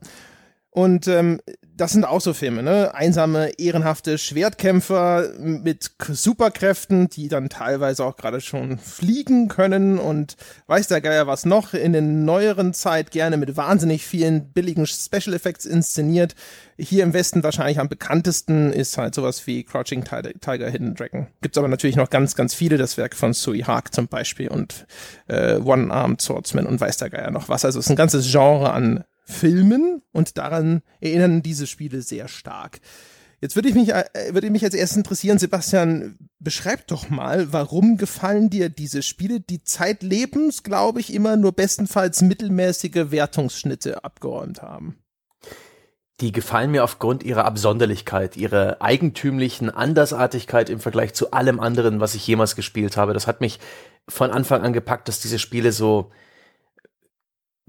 Und 0.77 1.09
ähm, 1.09 1.41
das 1.75 1.93
sind 1.93 2.05
auch 2.05 2.21
so 2.21 2.35
Filme, 2.35 2.63
ne? 2.63 2.95
Einsame, 2.95 3.59
ehrenhafte 3.59 4.19
Schwertkämpfer 4.19 5.31
mit 5.39 5.91
Superkräften, 6.07 7.09
die 7.09 7.29
dann 7.29 7.49
teilweise 7.49 8.05
auch 8.05 8.19
gerade 8.19 8.43
schon 8.43 8.77
fliegen 8.77 9.49
können 9.49 9.99
und 9.99 10.37
weiß 10.67 10.89
der 10.89 11.01
Geier 11.01 11.27
was 11.27 11.47
noch, 11.47 11.73
in 11.73 11.95
der 11.95 12.03
neueren 12.03 12.75
Zeit 12.75 13.11
gerne 13.11 13.39
mit 13.39 13.57
wahnsinnig 13.57 14.05
vielen 14.05 14.53
billigen 14.53 14.87
Special 14.87 15.35
Effects 15.35 15.65
inszeniert. 15.65 16.35
Hier 16.77 17.05
im 17.05 17.15
Westen 17.15 17.43
wahrscheinlich 17.43 17.81
am 17.81 17.89
bekanntesten 17.89 18.71
ist 18.71 18.99
halt 18.99 19.15
sowas 19.15 19.47
wie 19.47 19.65
Crouching 19.65 20.05
Tiger, 20.05 20.69
Hidden 20.69 20.95
Dragon. 20.95 21.29
Gibt's 21.41 21.57
aber 21.57 21.69
natürlich 21.69 21.97
noch 21.97 22.11
ganz, 22.11 22.35
ganz 22.35 22.55
viele, 22.55 22.77
das 22.77 22.99
Werk 22.99 23.17
von 23.17 23.33
Sui 23.33 23.61
Haag 23.61 23.95
zum 23.95 24.09
Beispiel 24.09 24.49
und 24.49 24.87
äh, 25.29 25.57
One-Armed 25.57 26.21
Swordsman 26.21 26.67
und 26.67 26.83
weiß 26.83 26.99
der 26.99 27.09
Geier 27.09 27.31
noch 27.31 27.49
was. 27.49 27.65
Also 27.65 27.79
es 27.79 27.87
ist 27.87 27.91
ein 27.91 27.97
ganzes 27.97 28.31
Genre 28.31 28.75
an 28.75 29.05
Filmen 29.27 30.03
und 30.13 30.39
daran 30.39 30.83
erinnern 31.01 31.43
diese 31.43 31.67
Spiele 31.67 32.01
sehr 32.01 32.29
stark. 32.29 32.81
Jetzt 33.41 33.55
würde 33.55 33.69
ich 33.69 33.75
mich, 33.75 33.93
äh, 33.93 34.05
würde 34.31 34.49
mich 34.51 34.65
als 34.65 34.75
erstes 34.75 34.97
interessieren, 34.97 35.39
Sebastian, 35.39 36.17
beschreib 36.39 36.87
doch 36.87 37.11
mal, 37.11 37.53
warum 37.53 37.99
gefallen 37.99 38.49
dir 38.49 38.71
diese 38.71 39.03
Spiele, 39.03 39.41
die 39.41 39.63
zeitlebens, 39.63 40.63
glaube 40.63 41.01
ich, 41.01 41.13
immer 41.13 41.37
nur 41.37 41.53
bestenfalls 41.53 42.23
mittelmäßige 42.23 43.11
Wertungsschnitte 43.11 44.05
abgeräumt 44.05 44.63
haben? 44.63 44.99
Die 46.23 46.33
gefallen 46.33 46.71
mir 46.71 46.83
aufgrund 46.83 47.25
ihrer 47.25 47.45
Absonderlichkeit, 47.45 48.39
ihrer 48.39 48.81
eigentümlichen 48.81 49.69
Andersartigkeit 49.69 50.71
im 50.71 50.81
Vergleich 50.81 51.13
zu 51.13 51.33
allem 51.33 51.61
anderen, 51.61 52.01
was 52.01 52.15
ich 52.15 52.27
jemals 52.27 52.57
gespielt 52.57 52.97
habe. 52.97 53.13
Das 53.13 53.27
hat 53.27 53.43
mich 53.43 53.61
von 54.09 54.31
Anfang 54.31 54.63
an 54.63 54.73
gepackt, 54.73 55.09
dass 55.09 55.21
diese 55.21 55.39
Spiele 55.39 55.73
so, 55.73 56.11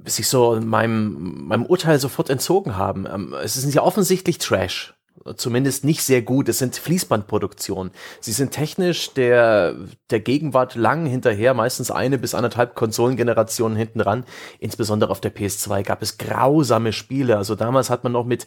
sich 0.06 0.28
so 0.28 0.60
meinem, 0.62 1.48
meinem 1.48 1.66
Urteil 1.66 2.00
sofort 2.00 2.30
entzogen 2.30 2.76
haben. 2.78 3.08
Ähm, 3.12 3.36
es 3.44 3.58
ist 3.58 3.74
ja 3.74 3.82
offensichtlich 3.82 4.38
Trash. 4.38 4.94
Zumindest 5.36 5.84
nicht 5.84 6.04
sehr 6.04 6.22
gut. 6.22 6.48
Es 6.48 6.60
sind 6.60 6.76
Fließbandproduktionen. 6.78 7.92
Sie 8.22 8.32
sind 8.32 8.52
technisch 8.52 9.14
der, 9.14 9.76
der 10.10 10.20
Gegenwart 10.20 10.76
lang 10.76 11.06
hinterher, 11.06 11.54
meistens 11.54 11.92
eine 11.92 12.18
bis 12.18 12.34
anderthalb 12.34 12.76
Konsolengenerationen 12.76 13.78
hinten 13.78 14.00
ran. 14.00 14.24
Insbesondere 14.60 15.12
auf 15.12 15.20
der 15.20 15.36
PS2 15.36 15.84
gab 15.84 16.02
es 16.02 16.18
grausame 16.18 16.94
Spiele. 16.94 17.38
Also 17.38 17.56
damals 17.56 17.90
hat 17.90 18.04
man 18.04 18.14
noch 18.14 18.26
mit, 18.26 18.46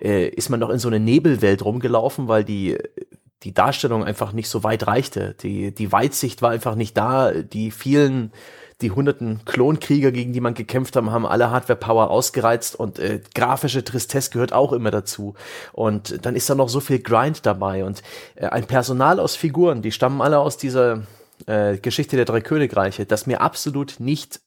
äh, 0.00 0.28
ist 0.28 0.50
man 0.50 0.60
noch 0.60 0.70
in 0.70 0.78
so 0.78 0.88
eine 0.88 1.00
Nebelwelt 1.00 1.64
rumgelaufen, 1.64 2.28
weil 2.28 2.44
die, 2.44 2.76
die 3.44 3.54
Darstellung 3.54 4.04
einfach 4.04 4.32
nicht 4.32 4.48
so 4.48 4.64
weit 4.64 4.86
reichte. 4.86 5.34
Die, 5.40 5.72
die 5.72 5.92
Weitsicht 5.92 6.42
war 6.42 6.50
einfach 6.50 6.74
nicht 6.74 6.96
da. 6.96 7.32
Die 7.32 7.70
vielen, 7.70 8.32
die 8.80 8.92
hunderten 8.92 9.40
Klonkrieger, 9.44 10.12
gegen 10.12 10.32
die 10.32 10.40
man 10.40 10.54
gekämpft 10.54 10.94
haben, 10.94 11.10
haben 11.10 11.26
alle 11.26 11.50
Hardware-Power 11.50 12.10
ausgereizt 12.10 12.76
und 12.76 12.98
äh, 12.98 13.20
grafische 13.34 13.82
Tristesse 13.82 14.30
gehört 14.30 14.52
auch 14.52 14.72
immer 14.72 14.90
dazu. 14.90 15.34
Und 15.72 16.24
dann 16.24 16.36
ist 16.36 16.48
da 16.48 16.54
noch 16.54 16.68
so 16.68 16.80
viel 16.80 17.00
Grind 17.00 17.44
dabei 17.44 17.84
und 17.84 18.02
äh, 18.36 18.46
ein 18.46 18.66
Personal 18.66 19.18
aus 19.18 19.34
Figuren, 19.34 19.82
die 19.82 19.90
stammen 19.90 20.22
alle 20.22 20.38
aus 20.38 20.56
dieser 20.58 21.02
äh, 21.46 21.78
Geschichte 21.78 22.16
der 22.16 22.24
drei 22.24 22.40
Königreiche, 22.40 23.04
das 23.04 23.26
mir 23.26 23.40
absolut 23.40 23.96
nicht 23.98 24.40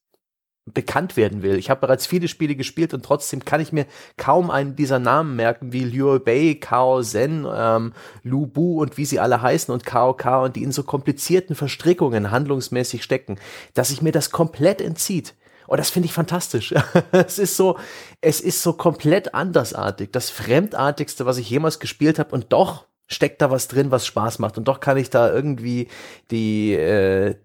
bekannt 0.65 1.17
werden 1.17 1.41
will. 1.41 1.55
Ich 1.55 1.69
habe 1.69 1.81
bereits 1.81 2.05
viele 2.05 2.27
Spiele 2.27 2.55
gespielt 2.55 2.93
und 2.93 3.03
trotzdem 3.03 3.43
kann 3.43 3.61
ich 3.61 3.71
mir 3.71 3.85
kaum 4.17 4.51
einen 4.51 4.75
dieser 4.75 4.99
Namen 4.99 5.35
merken, 5.35 5.73
wie 5.73 5.83
Liu 5.83 6.19
Bei, 6.19 6.55
Kao 6.59 7.01
Zen, 7.01 7.47
ähm, 7.51 7.93
Lu 8.23 8.45
Bu 8.45 8.79
und 8.81 8.97
wie 8.97 9.05
sie 9.05 9.19
alle 9.19 9.41
heißen 9.41 9.73
und 9.73 9.85
Kao 9.85 10.15
und 10.43 10.55
die 10.55 10.63
in 10.63 10.71
so 10.71 10.83
komplizierten 10.83 11.55
Verstrickungen 11.55 12.31
handlungsmäßig 12.31 13.03
stecken, 13.03 13.39
dass 13.73 13.89
sich 13.89 14.01
mir 14.01 14.11
das 14.11 14.29
komplett 14.29 14.81
entzieht. 14.81 15.33
Und 15.67 15.79
das 15.79 15.89
finde 15.89 16.07
ich 16.07 16.13
fantastisch. 16.13 16.73
es 17.11 17.39
ist 17.39 17.57
so, 17.57 17.77
es 18.19 18.39
ist 18.41 18.61
so 18.61 18.73
komplett 18.73 19.33
andersartig. 19.33 20.11
Das 20.11 20.29
Fremdartigste, 20.29 21.25
was 21.25 21.37
ich 21.37 21.49
jemals 21.49 21.79
gespielt 21.79 22.19
habe 22.19 22.35
und 22.35 22.53
doch 22.53 22.85
steckt 23.07 23.41
da 23.41 23.51
was 23.51 23.67
drin, 23.67 23.89
was 23.89 24.05
Spaß 24.05 24.39
macht. 24.39 24.57
Und 24.57 24.67
doch 24.67 24.79
kann 24.79 24.97
ich 24.97 25.09
da 25.09 25.33
irgendwie 25.33 25.87
die, 26.29 26.73
äh, 26.73 27.35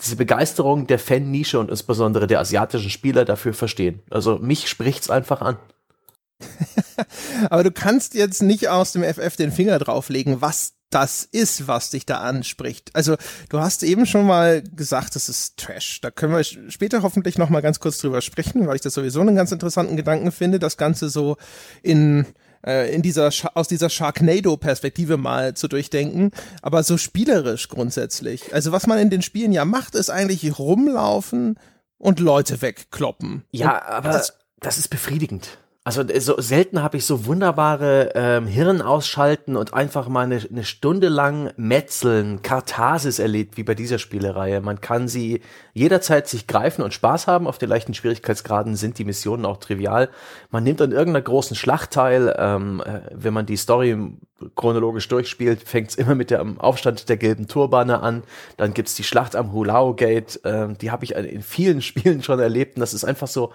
diese 0.00 0.16
Begeisterung 0.16 0.86
der 0.86 0.98
Fan-Nische 0.98 1.58
und 1.58 1.70
insbesondere 1.70 2.26
der 2.26 2.40
asiatischen 2.40 2.90
Spieler 2.90 3.24
dafür 3.24 3.54
verstehen. 3.54 4.00
Also 4.10 4.38
mich 4.38 4.68
spricht's 4.68 5.10
einfach 5.10 5.40
an. 5.40 5.56
Aber 7.50 7.64
du 7.64 7.72
kannst 7.72 8.14
jetzt 8.14 8.42
nicht 8.42 8.68
aus 8.68 8.92
dem 8.92 9.02
FF 9.02 9.36
den 9.36 9.50
Finger 9.50 9.78
drauflegen, 9.78 10.40
was 10.40 10.74
das 10.90 11.28
ist, 11.30 11.68
was 11.68 11.90
dich 11.90 12.06
da 12.06 12.18
anspricht. 12.18 12.90
Also 12.94 13.16
du 13.50 13.58
hast 13.58 13.82
eben 13.82 14.06
schon 14.06 14.26
mal 14.26 14.62
gesagt, 14.62 15.16
das 15.16 15.28
ist 15.28 15.58
Trash. 15.58 16.00
Da 16.00 16.10
können 16.10 16.34
wir 16.34 16.44
später 16.44 17.02
hoffentlich 17.02 17.36
noch 17.36 17.50
mal 17.50 17.60
ganz 17.60 17.80
kurz 17.80 17.98
drüber 17.98 18.22
sprechen, 18.22 18.66
weil 18.66 18.76
ich 18.76 18.82
das 18.82 18.94
sowieso 18.94 19.20
einen 19.20 19.36
ganz 19.36 19.52
interessanten 19.52 19.96
Gedanken 19.96 20.32
finde, 20.32 20.58
das 20.58 20.76
Ganze 20.76 21.10
so 21.10 21.36
in 21.82 22.26
äh, 22.68 22.94
in 22.94 23.02
dieser 23.02 23.30
aus 23.54 23.66
dieser 23.66 23.88
Sharknado-Perspektive 23.88 25.16
mal 25.16 25.54
zu 25.54 25.68
durchdenken, 25.68 26.30
aber 26.60 26.82
so 26.82 26.98
spielerisch 26.98 27.68
grundsätzlich. 27.68 28.52
Also 28.54 28.72
was 28.72 28.86
man 28.86 28.98
in 28.98 29.10
den 29.10 29.22
Spielen 29.22 29.52
ja 29.52 29.64
macht, 29.64 29.94
ist 29.94 30.10
eigentlich 30.10 30.58
rumlaufen 30.58 31.58
und 31.96 32.20
Leute 32.20 32.60
wegkloppen. 32.60 33.44
Ja, 33.50 33.78
und 33.78 33.82
aber 33.84 34.10
das, 34.10 34.34
das 34.60 34.78
ist 34.78 34.88
befriedigend. 34.88 35.58
Also 35.88 36.02
äh, 36.02 36.20
so 36.20 36.38
selten 36.38 36.82
habe 36.82 36.98
ich 36.98 37.06
so 37.06 37.24
wunderbare 37.24 38.12
ähm, 38.14 38.46
Hirn 38.46 38.82
ausschalten 38.82 39.56
und 39.56 39.72
einfach 39.72 40.06
mal 40.08 40.24
eine, 40.26 40.38
eine 40.38 40.64
Stunde 40.64 41.08
lang 41.08 41.50
metzeln, 41.56 42.42
Katharsis 42.42 43.18
erlebt, 43.18 43.56
wie 43.56 43.62
bei 43.62 43.74
dieser 43.74 43.98
Spielereihe. 43.98 44.60
Man 44.60 44.82
kann 44.82 45.08
sie 45.08 45.40
jederzeit 45.72 46.28
sich 46.28 46.46
greifen 46.46 46.82
und 46.82 46.92
Spaß 46.92 47.26
haben. 47.26 47.46
Auf 47.46 47.56
den 47.56 47.70
leichten 47.70 47.94
Schwierigkeitsgraden 47.94 48.76
sind 48.76 48.98
die 48.98 49.06
Missionen 49.06 49.46
auch 49.46 49.56
trivial. 49.56 50.10
Man 50.50 50.62
nimmt 50.62 50.82
an 50.82 50.92
irgendeiner 50.92 51.22
großen 51.22 51.56
Schlacht 51.56 51.92
teil. 51.92 52.36
Ähm, 52.38 52.82
äh, 52.84 53.00
wenn 53.14 53.32
man 53.32 53.46
die 53.46 53.56
Story 53.56 53.96
chronologisch 54.56 55.08
durchspielt, 55.08 55.62
fängt 55.62 55.88
es 55.88 55.94
immer 55.94 56.14
mit 56.14 56.30
dem 56.30 56.60
Aufstand 56.60 57.08
der 57.08 57.16
gelben 57.16 57.48
Turbane 57.48 58.02
an. 58.02 58.24
Dann 58.58 58.74
gibt's 58.74 58.94
die 58.94 59.04
Schlacht 59.04 59.34
am 59.34 59.54
Hulao 59.54 59.94
Gate. 59.94 60.38
Ähm, 60.44 60.76
die 60.76 60.90
habe 60.90 61.06
ich 61.06 61.14
in 61.14 61.40
vielen 61.40 61.80
Spielen 61.88 62.22
schon 62.22 62.40
erlebt. 62.40 62.76
Und 62.76 62.80
das 62.80 62.92
ist 62.92 63.04
einfach 63.04 63.26
so 63.26 63.54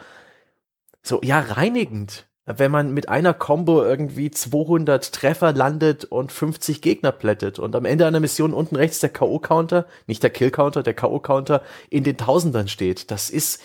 so, 1.04 1.20
ja, 1.22 1.40
reinigend. 1.40 2.28
Wenn 2.46 2.72
man 2.72 2.94
mit 2.94 3.08
einer 3.08 3.34
Combo 3.34 3.84
irgendwie 3.84 4.30
200 4.30 5.14
Treffer 5.14 5.54
landet 5.54 6.04
und 6.04 6.32
50 6.32 6.82
Gegner 6.82 7.14
plättet 7.14 7.58
und 7.58 7.74
am 7.74 7.86
Ende 7.86 8.06
einer 8.06 8.20
Mission 8.20 8.54
unten 8.54 8.76
rechts 8.76 9.00
der 9.00 9.14
K.O.-Counter, 9.14 9.86
nicht 10.08 10.24
der 10.24 10.30
Kill-Counter, 10.30 10.84
der 10.84 10.94
K.O.-Counter 10.94 11.62
in 11.90 12.04
den 12.04 12.18
Tausendern 12.18 12.68
steht. 12.68 13.12
Das 13.12 13.30
ist, 13.30 13.62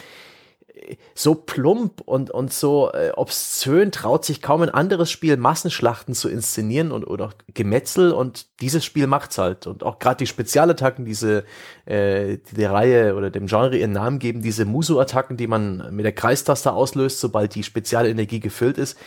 so 1.15 1.35
plump 1.35 2.01
und, 2.05 2.31
und 2.31 2.53
so 2.53 2.91
äh, 2.93 3.11
obszön 3.17 3.93
traut 3.93 4.25
sich 4.25 4.43
kaum 4.43 4.63
ein 4.63 4.71
anderes 4.71 5.11
Spiel, 5.11 5.37
Massenschlachten 5.37 6.15
zu 6.15 6.29
inszenieren 6.29 6.93
und 6.93 7.05
oder 7.05 7.31
Gemetzel 7.55 8.13
und 8.13 8.47
dieses 8.61 8.85
Spiel 8.85 9.07
macht's 9.07 9.39
halt. 9.39 9.67
Und 9.67 9.83
auch 9.83 9.99
gerade 9.99 10.19
die 10.19 10.27
Spezialattacken, 10.27 11.05
diese 11.05 11.45
äh, 11.87 12.39
die 12.51 12.57
der 12.57 12.73
Reihe 12.73 13.15
oder 13.15 13.31
dem 13.31 13.47
Genre 13.47 13.77
ihren 13.77 13.93
Namen 13.93 14.19
geben, 14.19 14.43
diese 14.43 14.65
Musu-Attacken, 14.65 15.37
die 15.37 15.47
man 15.47 15.95
mit 15.95 16.05
der 16.05 16.13
Kreistaste 16.13 16.73
auslöst, 16.73 17.21
sobald 17.21 17.55
die 17.55 17.63
Spezialenergie 17.63 18.41
gefüllt 18.41 18.79
ist, 18.79 18.99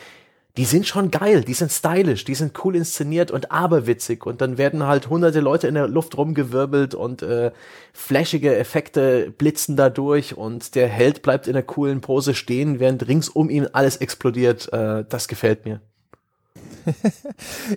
die 0.57 0.65
sind 0.65 0.85
schon 0.85 1.11
geil, 1.11 1.43
die 1.43 1.53
sind 1.53 1.71
stylisch, 1.71 2.25
die 2.25 2.35
sind 2.35 2.53
cool 2.63 2.75
inszeniert 2.75 3.31
und 3.31 3.51
aberwitzig 3.51 4.25
und 4.25 4.41
dann 4.41 4.57
werden 4.57 4.85
halt 4.85 5.09
hunderte 5.09 5.39
Leute 5.39 5.67
in 5.67 5.75
der 5.75 5.87
Luft 5.87 6.17
rumgewirbelt 6.17 6.93
und 6.93 7.21
äh, 7.21 7.51
flashige 7.93 8.55
Effekte 8.57 9.31
blitzen 9.37 9.77
dadurch 9.77 10.35
und 10.35 10.75
der 10.75 10.89
Held 10.89 11.21
bleibt 11.21 11.47
in 11.47 11.53
der 11.53 11.63
coolen 11.63 12.01
Pose 12.01 12.33
stehen, 12.33 12.79
während 12.79 13.07
rings 13.07 13.29
um 13.29 13.49
ihn 13.49 13.67
alles 13.71 13.97
explodiert. 13.97 14.71
Äh, 14.73 15.05
das 15.07 15.29
gefällt 15.29 15.65
mir. 15.65 15.79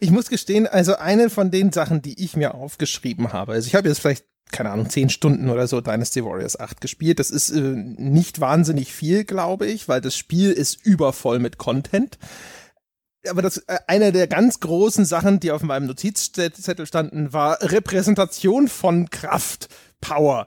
ich 0.00 0.11
muss 0.11 0.28
gestehen, 0.28 0.66
also 0.66 0.97
eine 0.97 1.31
von 1.31 1.50
den 1.50 1.71
Sachen, 1.71 2.02
die 2.02 2.25
ich 2.25 2.37
mir 2.37 2.54
aufgeschrieben 2.54 3.33
habe, 3.33 3.52
also 3.52 3.66
ich 3.69 3.75
habe 3.75 3.88
jetzt 3.88 4.00
vielleicht 4.00 4.25
keine 4.52 4.71
Ahnung, 4.71 4.88
zehn 4.88 5.09
Stunden 5.11 5.50
oder 5.50 5.66
so 5.66 5.81
Dynasty 5.81 6.25
Warriors 6.25 6.61
8 6.61 6.81
gespielt. 6.81 7.19
Das 7.19 7.31
ist 7.31 7.50
äh, 7.50 7.61
nicht 7.61 8.40
wahnsinnig 8.40 8.93
viel, 8.93 9.25
glaube 9.25 9.66
ich, 9.66 9.88
weil 9.88 10.00
das 10.00 10.16
Spiel 10.16 10.52
ist 10.52 10.85
übervoll 10.87 11.40
mit 11.40 11.59
Content 11.59 12.19
aber 13.28 13.43
das 13.43 13.59
äh, 13.59 13.78
eine 13.87 14.12
der 14.12 14.26
ganz 14.26 14.61
großen 14.61 15.04
Sachen, 15.04 15.40
die 15.40 15.50
auf 15.50 15.62
meinem 15.62 15.87
Notizzettel 15.87 16.87
standen, 16.87 17.33
war 17.33 17.59
Repräsentation 17.61 18.69
von 18.69 19.11
Kraft, 19.11 19.69
Power. 20.00 20.47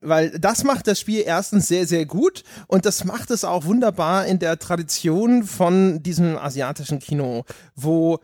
Weil 0.00 0.30
das 0.38 0.64
macht 0.64 0.88
das 0.88 0.98
Spiel 0.98 1.22
erstens 1.24 1.68
sehr, 1.68 1.86
sehr 1.86 2.06
gut 2.06 2.42
und 2.66 2.86
das 2.86 3.04
macht 3.04 3.30
es 3.30 3.44
auch 3.44 3.64
wunderbar 3.64 4.26
in 4.26 4.40
der 4.40 4.58
Tradition 4.58 5.44
von 5.44 6.02
diesem 6.02 6.36
asiatischen 6.36 6.98
Kino, 6.98 7.44
wo 7.76 8.18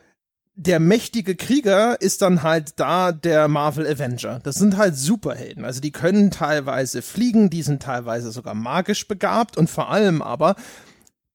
der 0.56 0.80
mächtige 0.80 1.36
Krieger 1.36 2.00
ist 2.00 2.20
dann 2.20 2.42
halt 2.42 2.80
da 2.80 3.12
der 3.12 3.46
Marvel 3.46 3.86
Avenger. 3.86 4.40
Das 4.42 4.56
sind 4.56 4.76
halt 4.76 4.96
Superhelden. 4.96 5.64
Also 5.64 5.80
die 5.80 5.92
können 5.92 6.32
teilweise 6.32 7.00
fliegen, 7.00 7.48
die 7.48 7.62
sind 7.62 7.80
teilweise 7.80 8.32
sogar 8.32 8.54
magisch 8.54 9.06
begabt 9.06 9.56
und 9.56 9.70
vor 9.70 9.88
allem 9.88 10.20
aber 10.20 10.56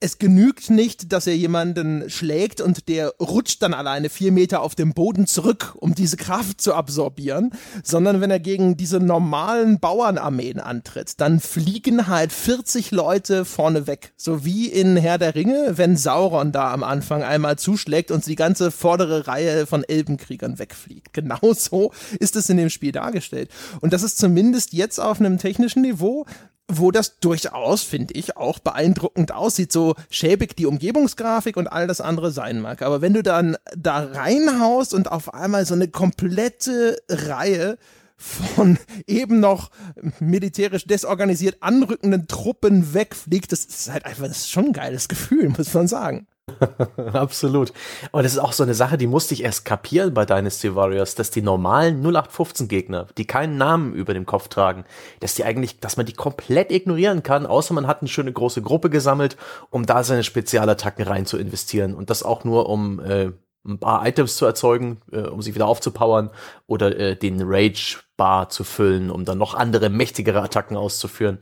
es 0.03 0.17
genügt 0.17 0.69
nicht, 0.69 1.13
dass 1.13 1.27
er 1.27 1.38
jemanden 1.38 2.10
schlägt 2.10 2.60
und 2.60 2.89
der 2.89 3.13
rutscht 3.22 3.62
dann 3.62 3.74
alleine 3.74 4.10
vier 4.10 4.33
Meter 4.33 4.62
auf 4.62 4.75
dem 4.75 4.93
Boden 4.93 5.27
zurück, 5.27 5.75
um 5.77 5.95
diese 5.95 6.17
Kraft 6.17 6.60
zu 6.60 6.74
absorbieren, 6.74 7.51
sondern 7.83 8.19
wenn 8.19 8.29
er 8.29 8.41
gegen 8.41 8.75
diese 8.75 9.00
normalen 9.00 9.79
Bauernarmeen 9.79 10.60
antritt, 10.60 11.22
dann 11.22 11.39
fliegen 11.39 12.07
halt 12.07 12.33
40 12.33 12.91
Leute 12.91 13.45
vorne 13.45 13.88
weg. 13.88 14.12
So 14.17 14.43
wie 14.43 14.67
in 14.67 14.98
Herr 14.98 15.17
der 15.17 15.36
Ringe, 15.36 15.77
wenn 15.77 15.95
Sauron 15.95 16.51
da 16.51 16.74
am 16.74 16.83
Anfang 16.83 17.24
einmal 17.24 17.57
zuschlägt 17.57 18.12
und 18.12 18.25
die 18.25 18.36
ganze 18.36 18.72
vordere 18.72 19.27
Reihe 19.27 19.65
von 19.65 19.86
Elbenkriegern 19.86 20.60
wegfliegt. 20.60 21.13
Genau 21.13 21.53
so 21.53 21.93
ist 22.19 22.36
es 22.36 22.50
in 22.50 22.57
dem 22.57 22.69
Spiel 22.69 22.91
dargestellt. 22.91 23.50
Und 23.79 23.93
das 23.93 24.03
ist 24.03 24.17
zumindest 24.17 24.74
jetzt 24.74 25.00
auf 25.00 25.22
einem 25.22 25.38
technischen 25.38 25.81
Niveau 25.81 26.25
wo 26.67 26.91
das 26.91 27.20
durchaus, 27.20 27.84
finde 27.84 28.13
ich, 28.13 28.38
auch 28.38 28.60
beeindruckend 28.60 29.32
aussieht. 29.32 29.72
So 29.72 29.96
schäbig 30.10 30.55
die 30.55 30.65
Umgebungsgrafik 30.65 31.58
und 31.58 31.67
all 31.67 31.88
das 31.88 32.01
andere 32.01 32.32
sein 32.32 32.62
mag. 32.62 32.82
Aber 32.82 33.01
wenn 33.01 33.13
du 33.13 33.24
dann 33.24 33.58
da 33.75 34.00
reinhaust 34.00 34.93
und 34.93 35.12
auf 35.12 35.34
einmal 35.34 35.65
so 35.65 35.74
eine 35.74 35.88
komplette 35.88 36.98
Reihe 37.10 37.77
von 38.15 38.77
eben 39.08 39.39
noch 39.39 39.72
militärisch 40.20 40.86
desorganisiert 40.86 41.58
anrückenden 41.62 42.27
Truppen 42.27 42.93
wegfliegt, 42.93 43.51
das 43.51 43.65
ist 43.65 43.91
halt 43.91 44.05
einfach, 44.05 44.27
das 44.27 44.39
ist 44.39 44.51
schon 44.51 44.67
ein 44.67 44.74
geiles 44.74 45.08
Gefühl, 45.08 45.50
muss 45.50 45.74
man 45.74 45.88
sagen. 45.88 46.27
Absolut. 47.13 47.71
Aber 48.12 48.21
das 48.21 48.33
ist 48.33 48.39
auch 48.39 48.51
so 48.51 48.63
eine 48.63 48.73
Sache, 48.73 48.97
die 48.97 49.07
musste 49.07 49.33
ich 49.33 49.43
erst 49.43 49.63
kapieren 49.63 50.13
bei 50.13 50.25
Dynasty 50.25 50.75
Warriors, 50.75 51.15
dass 51.15 51.31
die 51.31 51.41
normalen 51.41 52.01
0815 52.01 52.67
Gegner, 52.67 53.07
die 53.17 53.25
keinen 53.25 53.57
Namen 53.57 53.93
über 53.93 54.13
dem 54.13 54.25
Kopf 54.25 54.50
tragen, 54.50 54.83
dass 55.21 55.35
die 55.35 55.45
eigentlich, 55.45 55.79
dass 55.79 55.95
man 55.95 56.05
die 56.05 56.13
komplett 56.13 56.71
ignorieren 56.71 57.23
kann, 57.23 57.45
außer 57.45 57.73
man 57.73 57.88
hat 57.88 58.01
eine 58.01 58.09
schöne 58.09 58.33
große 58.33 58.62
Gruppe 58.62 58.89
gesammelt, 58.89 59.38
um 59.69 59.85
da 59.85 60.03
seine 60.03 60.23
Spezialattacken 60.23 61.05
rein 61.05 61.25
zu 61.25 61.38
investieren 61.38 61.93
und 61.93 62.09
das 62.09 62.23
auch 62.23 62.43
nur 62.43 62.67
um 62.67 63.00
äh, 63.00 63.31
ein 63.65 63.79
paar 63.79 64.05
Items 64.05 64.35
zu 64.35 64.45
erzeugen, 64.45 65.01
äh, 65.13 65.21
um 65.21 65.41
sie 65.41 65.55
wieder 65.55 65.67
aufzupowern 65.67 66.29
oder 66.67 66.97
äh, 67.00 67.15
den 67.15 67.41
Rage 67.41 68.00
Bar 68.17 68.50
zu 68.50 68.63
füllen, 68.63 69.09
um 69.09 69.25
dann 69.25 69.39
noch 69.39 69.55
andere 69.55 69.89
mächtigere 69.89 70.41
Attacken 70.41 70.77
auszuführen. 70.77 71.39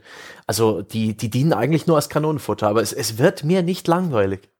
Also 0.48 0.82
die 0.82 1.18
die 1.18 1.30
dienen 1.30 1.54
eigentlich 1.54 1.86
nur 1.88 1.98
als 1.98 2.08
Kanonenfutter, 2.08 2.68
aber 2.68 2.82
es, 2.82 2.94
es 2.94 3.18
wird 3.18 3.44
mir 3.44 3.62
nicht 3.64 3.88
langweilig. 3.88 4.51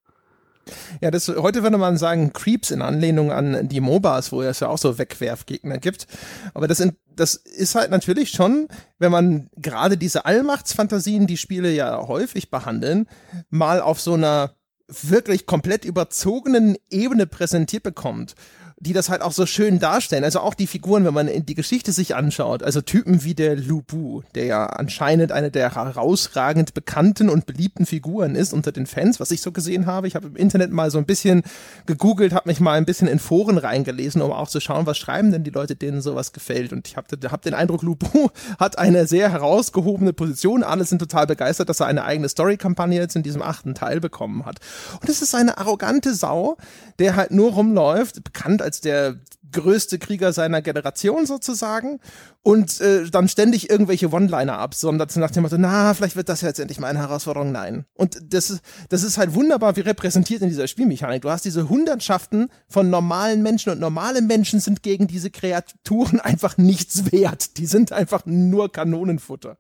Ja, 1.02 1.12
das, 1.12 1.28
heute 1.28 1.64
würde 1.64 1.78
man 1.78 1.98
sagen 1.98 2.34
Creeps 2.34 2.72
in 2.72 2.82
Anlehnung 2.82 3.32
an 3.32 3.68
die 3.68 3.82
MOBAs, 3.82 4.32
wo 4.32 4.42
es 4.42 4.60
ja 4.60 4.68
auch 4.68 4.78
so 4.78 4.98
Wegwerfgegner 4.98 5.78
gibt. 5.78 6.08
Aber 6.54 6.68
das, 6.68 6.80
in, 6.80 6.96
das 7.16 7.36
ist 7.36 7.76
halt 7.76 7.92
natürlich 7.92 8.32
schon, 8.32 8.68
wenn 9.00 9.12
man 9.12 9.50
gerade 9.58 9.98
diese 9.98 10.26
Allmachtsfantasien, 10.26 11.28
die 11.28 11.38
Spiele 11.38 11.72
ja 11.72 12.08
häufig 12.08 12.50
behandeln, 12.50 13.08
mal 13.50 13.82
auf 13.82 14.02
so 14.02 14.14
einer 14.14 14.56
wirklich 14.88 15.46
komplett 15.46 15.86
überzogenen 15.86 16.78
Ebene 16.90 17.26
präsentiert 17.26 17.84
bekommt 17.84 18.36
die 18.82 18.94
das 18.94 19.10
halt 19.10 19.22
auch 19.22 19.32
so 19.32 19.46
schön 19.46 19.78
darstellen. 19.78 20.24
Also 20.24 20.40
auch 20.40 20.56
die 20.56 20.66
Figuren, 20.66 21.06
wenn 21.06 21.14
man 21.14 21.30
die 21.46 21.54
Geschichte 21.54 21.92
sich 21.92 22.16
anschaut. 22.16 22.64
Also 22.64 22.82
Typen 22.82 23.24
wie 23.24 23.36
der 23.36 23.56
Lubu, 23.56 24.24
der 24.34 24.46
ja 24.46 24.66
anscheinend 24.66 25.32
eine 25.32 25.52
der 25.52 25.76
herausragend 25.76 26.74
bekannten 26.74 27.30
und 27.30 27.46
beliebten 27.46 27.86
Figuren 27.86 28.34
ist 28.34 28.54
unter 28.54 28.72
den 28.72 28.88
Fans, 28.88 29.20
was 29.20 29.30
ich 29.30 29.42
so 29.42 29.52
gesehen 29.52 29.86
habe. 29.86 30.08
Ich 30.08 30.16
habe 30.16 30.28
im 30.28 30.36
Internet 30.36 30.72
mal 30.72 30.90
so 30.90 30.98
ein 30.98 31.06
bisschen 31.06 31.44
gegoogelt, 31.86 32.34
habe 32.34 32.50
mich 32.50 32.60
mal 32.60 32.74
ein 32.74 32.86
bisschen 32.86 33.08
in 33.08 33.20
Foren 33.20 33.60
reingelesen, 33.60 34.20
um 34.24 34.32
auch 34.32 34.50
zu 34.50 34.60
schauen, 34.60 34.88
was 34.88 34.98
schreiben 34.98 35.32
denn 35.32 35.44
die 35.44 35.52
Leute, 35.52 35.76
denen 35.76 36.02
sowas 36.02 36.34
gefällt. 36.34 36.74
Und 36.74 36.88
ich 36.88 36.98
habe 36.98 37.08
hab 37.30 37.42
den 37.44 37.54
Eindruck, 37.54 37.84
Lubu 37.84 38.30
hat 38.60 38.80
eine 38.80 39.06
sehr 39.06 39.32
herausgehobene 39.32 40.12
Position. 40.12 40.64
Alle 40.64 40.86
sind 40.86 40.98
total 40.98 41.28
begeistert, 41.28 41.70
dass 41.70 41.82
er 41.82 41.86
eine 41.86 42.04
eigene 42.04 42.30
Story-Kampagne 42.30 43.00
jetzt 43.00 43.16
in 43.16 43.22
diesem 43.22 43.44
achten 43.44 43.76
Teil 43.76 44.00
bekommen 44.00 44.44
hat. 44.44 44.58
Und 45.02 45.08
es 45.08 45.22
ist 45.22 45.36
eine 45.36 45.60
arrogante 45.60 46.16
Sau, 46.16 46.58
der 46.98 47.16
halt 47.16 47.30
nur 47.30 47.52
rumläuft, 47.52 48.24
bekannt 48.24 48.64
als 48.64 48.71
als 48.72 48.80
der 48.80 49.18
größte 49.52 50.00
Krieger 50.00 50.32
seiner 50.32 50.62
Generation 50.62 51.26
sozusagen 51.26 52.00
und 52.42 52.80
äh, 52.80 53.10
dann 53.10 53.28
ständig 53.28 53.70
irgendwelche 53.70 54.14
One-Liner 54.14 54.58
absondert 54.58 55.14
nach 55.18 55.32
dem 55.32 55.44
Motto, 55.44 55.58
na, 55.58 55.94
vielleicht 55.94 56.16
wird 56.16 56.30
das 56.30 56.40
ja 56.40 56.48
jetzt 56.48 56.62
endlich 56.62 56.80
mal 56.80 56.88
eine 56.88 57.00
Herausforderung. 57.00 57.52
Nein. 57.52 57.84
Und 57.96 58.18
das 58.34 58.50
ist, 58.50 58.62
das 58.88 59.04
ist 59.04 59.18
halt 59.18 59.34
wunderbar 59.34 59.76
wie 59.76 59.82
repräsentiert 59.82 60.42
in 60.42 60.48
dieser 60.48 60.70
Spielmechanik. 60.70 61.22
Du 61.22 61.30
hast 61.30 61.44
diese 61.44 61.68
Hundertschaften 61.68 62.48
von 62.70 62.90
normalen 62.90 63.44
Menschen 63.44 63.74
und 63.74 63.82
normale 63.82 64.22
Menschen 64.22 64.62
sind 64.62 64.84
gegen 64.84 65.08
diese 65.08 65.32
Kreaturen 65.32 66.20
einfach 66.22 66.58
nichts 66.58 67.12
wert. 67.12 67.58
Die 67.58 67.66
sind 67.66 67.92
einfach 67.92 68.26
nur 68.26 68.72
Kanonenfutter 68.72 69.58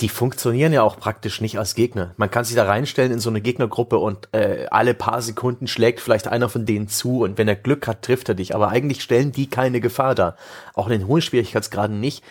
die 0.00 0.08
funktionieren 0.08 0.72
ja 0.72 0.82
auch 0.82 0.98
praktisch 0.98 1.40
nicht 1.40 1.58
als 1.58 1.76
Gegner. 1.76 2.14
Man 2.16 2.30
kann 2.30 2.44
sich 2.44 2.56
da 2.56 2.64
reinstellen 2.64 3.12
in 3.12 3.20
so 3.20 3.30
eine 3.30 3.40
Gegnergruppe 3.40 3.98
und 3.98 4.28
äh, 4.32 4.66
alle 4.70 4.92
paar 4.92 5.22
Sekunden 5.22 5.68
schlägt 5.68 6.00
vielleicht 6.00 6.26
einer 6.26 6.48
von 6.48 6.66
denen 6.66 6.88
zu 6.88 7.22
und 7.22 7.38
wenn 7.38 7.46
er 7.46 7.54
Glück 7.54 7.86
hat, 7.86 8.02
trifft 8.02 8.28
er 8.28 8.34
dich. 8.34 8.56
Aber 8.56 8.70
eigentlich 8.70 9.02
stellen 9.02 9.30
die 9.30 9.48
keine 9.48 9.80
Gefahr 9.80 10.16
dar. 10.16 10.36
Auch 10.74 10.86
in 10.86 10.98
den 10.98 11.06
hohen 11.06 11.22
Schwierigkeitsgraden 11.22 12.00
nicht. 12.00 12.24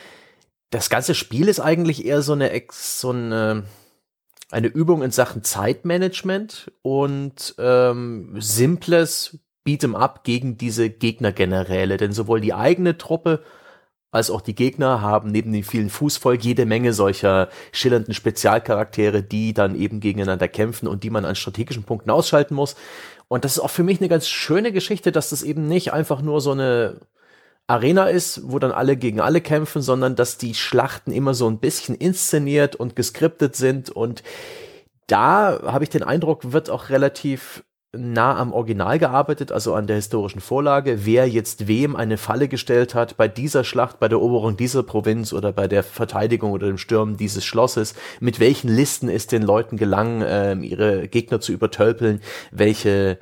Das 0.72 0.89
ganze 0.89 1.15
Spiel 1.15 1.48
ist 1.48 1.62
eigentlich 1.62 2.05
eher 2.05 2.22
so 2.22 2.34
eine, 2.34 2.51
so 2.70 3.12
eine, 3.12 3.63
eine 4.51 4.67
Übung 4.67 5.01
in 5.01 5.12
Sachen 5.12 5.43
Zeitmanagement 5.43 6.72
und 6.82 7.55
ähm, 7.60 8.36
simples 8.39 9.39
Beat'em 9.65 9.96
Up 9.96 10.25
gegen 10.25 10.58
diese 10.58 10.89
Gegnergeneräle. 10.89 11.96
Denn 11.96 12.12
sowohl 12.12 12.41
die 12.41 12.53
eigene 12.53 12.98
Truppe 12.98 13.41
als 14.13 14.29
auch 14.29 14.41
die 14.41 14.55
Gegner 14.55 15.01
haben 15.01 15.32
neben 15.32 15.51
dem 15.51 15.63
vielen 15.63 15.89
Fußvolk 15.89 16.43
jede 16.43 16.65
Menge 16.65 16.93
solcher 16.93 17.50
schillernden 17.72 18.13
Spezialcharaktere, 18.13 19.24
die 19.24 19.53
dann 19.53 19.75
eben 19.75 20.00
gegeneinander 20.00 20.48
kämpfen 20.48 20.88
und 20.88 21.03
die 21.03 21.10
man 21.10 21.25
an 21.25 21.36
strategischen 21.36 21.84
Punkten 21.84 22.12
ausschalten 22.12 22.53
muss. 22.53 22.75
Und 23.27 23.43
das 23.43 23.53
ist 23.53 23.60
auch 23.60 23.72
für 23.72 23.84
mich 23.84 24.00
eine 24.00 24.10
ganz 24.10 24.27
schöne 24.27 24.72
Geschichte, 24.72 25.12
dass 25.12 25.32
das 25.32 25.41
eben 25.41 25.67
nicht 25.67 25.93
einfach 25.93 26.22
nur 26.22 26.41
so 26.41 26.51
eine 26.51 27.01
Arena 27.65 28.05
ist, 28.05 28.41
wo 28.43 28.60
dann 28.60 28.72
alle 28.72 28.98
gegen 28.98 29.20
alle 29.20 29.41
kämpfen, 29.41 29.82
sondern 29.82 30.15
dass 30.15 30.38
die 30.38 30.53
Schlachten 30.53 31.12
immer 31.12 31.34
so 31.34 31.50
ein 31.50 31.58
bisschen 31.58 31.96
inszeniert 31.96 32.75
und 32.75 32.96
geskriptet 32.96 33.55
sind 33.55 33.89
und 33.89 34.22
da 35.08 35.60
habe 35.63 35.84
ich 35.84 35.89
den 35.89 36.03
Eindruck, 36.03 36.51
wird 36.53 36.70
auch 36.70 36.89
relativ 36.89 37.63
nah 37.95 38.35
am 38.38 38.53
Original 38.53 38.97
gearbeitet, 38.97 39.51
also 39.51 39.75
an 39.75 39.85
der 39.85 39.97
historischen 39.97 40.41
Vorlage, 40.41 41.05
wer 41.05 41.29
jetzt 41.29 41.67
wem 41.67 41.95
eine 41.95 42.17
Falle 42.17 42.47
gestellt 42.47 42.95
hat 42.95 43.17
bei 43.17 43.27
dieser 43.27 43.63
Schlacht, 43.63 44.00
bei 44.00 44.07
der 44.07 44.17
Eroberung 44.17 44.57
dieser 44.57 44.81
Provinz 44.81 45.31
oder 45.31 45.51
bei 45.51 45.67
der 45.67 45.83
Verteidigung 45.83 46.51
oder 46.51 46.67
dem 46.67 46.79
Stürmen 46.79 47.17
dieses 47.17 47.45
Schlosses, 47.45 47.93
mit 48.19 48.39
welchen 48.39 48.69
Listen 48.69 49.09
es 49.09 49.27
den 49.27 49.43
Leuten 49.43 49.77
gelang, 49.77 50.21
äh, 50.21 50.55
ihre 50.55 51.07
Gegner 51.07 51.39
zu 51.39 51.51
übertölpeln, 51.51 52.21
welche 52.51 53.19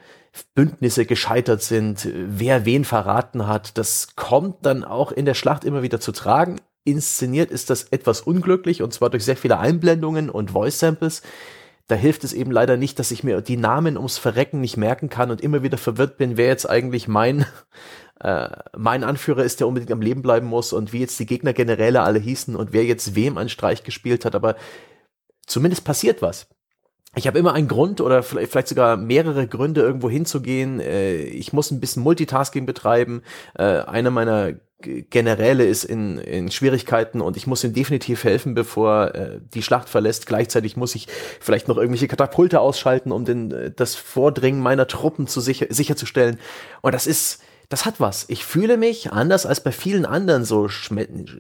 Bündnisse 0.56 1.06
gescheitert 1.06 1.62
sind, 1.62 2.08
wer 2.14 2.66
wen 2.66 2.86
verraten 2.86 3.48
hat, 3.48 3.78
das 3.78 4.16
kommt 4.16 4.66
dann 4.66 4.86
auch 4.86 5.12
in 5.12 5.26
der 5.26 5.34
Schlacht 5.34 5.66
immer 5.66 5.82
wieder 5.82 6.00
zu 6.00 6.14
tragen. 6.14 6.62
Inszeniert 6.86 7.52
ist 7.52 7.70
das 7.70 7.84
etwas 7.84 8.22
unglücklich 8.22 8.82
und 8.82 8.94
zwar 8.94 9.10
durch 9.10 9.26
sehr 9.26 9.36
viele 9.36 9.60
Einblendungen 9.60 10.30
und 10.30 10.52
Voice 10.52 10.80
Samples 10.80 11.22
da 11.92 11.98
hilft 11.98 12.24
es 12.24 12.32
eben 12.32 12.52
leider 12.52 12.78
nicht, 12.78 13.00
dass 13.00 13.12
ich 13.12 13.26
mir 13.26 13.42
die 13.42 13.58
Namen 13.58 13.98
ums 13.98 14.18
Verrecken 14.18 14.62
nicht 14.62 14.78
merken 14.78 15.10
kann 15.10 15.30
und 15.30 15.42
immer 15.42 15.62
wieder 15.62 15.78
verwirrt 15.78 16.18
bin, 16.18 16.38
wer 16.38 16.48
jetzt 16.48 16.70
eigentlich 16.70 17.10
mein, 17.10 17.46
äh, 18.22 18.48
mein 18.78 19.04
Anführer 19.04 19.44
ist, 19.44 19.60
der 19.60 19.68
unbedingt 19.68 19.92
am 19.92 20.02
Leben 20.02 20.22
bleiben 20.22 20.48
muss 20.48 20.72
und 20.72 20.94
wie 20.94 21.02
jetzt 21.02 21.20
die 21.20 21.26
Gegner 21.26 21.52
Generäle 21.52 22.02
alle 22.02 22.20
hießen 22.20 22.56
und 22.56 22.72
wer 22.72 22.86
jetzt 22.86 23.14
wem 23.14 23.38
einen 23.38 23.50
Streich 23.50 23.84
gespielt 23.84 24.24
hat, 24.24 24.36
aber 24.36 24.56
zumindest 25.46 25.84
passiert 25.84 26.22
was. 26.22 26.48
Ich 27.16 27.28
habe 27.28 27.38
immer 27.38 27.54
einen 27.54 27.68
Grund 27.68 28.00
oder 28.00 28.24
vielleicht 28.24 28.70
sogar 28.70 28.96
mehrere 28.96 29.46
Gründe, 29.46 29.82
irgendwo 29.82 30.10
hinzugehen. 30.10 30.80
Äh, 30.80 31.16
ich 31.16 31.52
muss 31.52 31.70
ein 31.70 31.82
bisschen 31.82 32.04
Multitasking 32.04 32.66
betreiben. 32.66 33.22
Äh, 33.54 33.64
einer 33.64 34.12
meiner 34.12 34.54
Generäle 34.82 35.66
ist 35.66 35.84
in, 35.84 36.18
in 36.18 36.52
Schwierigkeiten 36.52 37.22
und 37.22 37.38
ich 37.38 37.48
muss 37.48 37.64
ihm 37.64 37.74
definitiv 37.74 38.24
helfen, 38.24 38.56
bevor 38.56 39.14
äh, 39.14 39.40
die 39.54 39.62
Schlacht 39.62 39.90
verlässt. 39.90 40.26
Gleichzeitig 40.26 40.78
muss 40.78 40.96
ich 40.96 41.08
vielleicht 41.40 41.68
noch 41.68 41.78
irgendwelche 41.78 42.08
Katapulte 42.08 42.62
ausschalten, 42.62 43.12
um 43.12 43.26
den, 43.26 43.74
das 43.76 43.96
Vordringen 43.96 44.62
meiner 44.62 44.88
Truppen 44.88 45.28
zu 45.28 45.42
sicher, 45.42 45.68
sicherzustellen. 45.70 46.40
Und 46.82 46.96
das 46.96 47.08
ist, 47.08 47.44
das 47.72 47.86
hat 47.86 48.02
was. 48.02 48.26
Ich 48.28 48.44
fühle 48.44 48.76
mich 48.76 49.14
anders 49.14 49.46
als 49.46 49.64
bei 49.64 49.72
vielen 49.72 50.06
anderen 50.06 50.44
so 50.44 50.68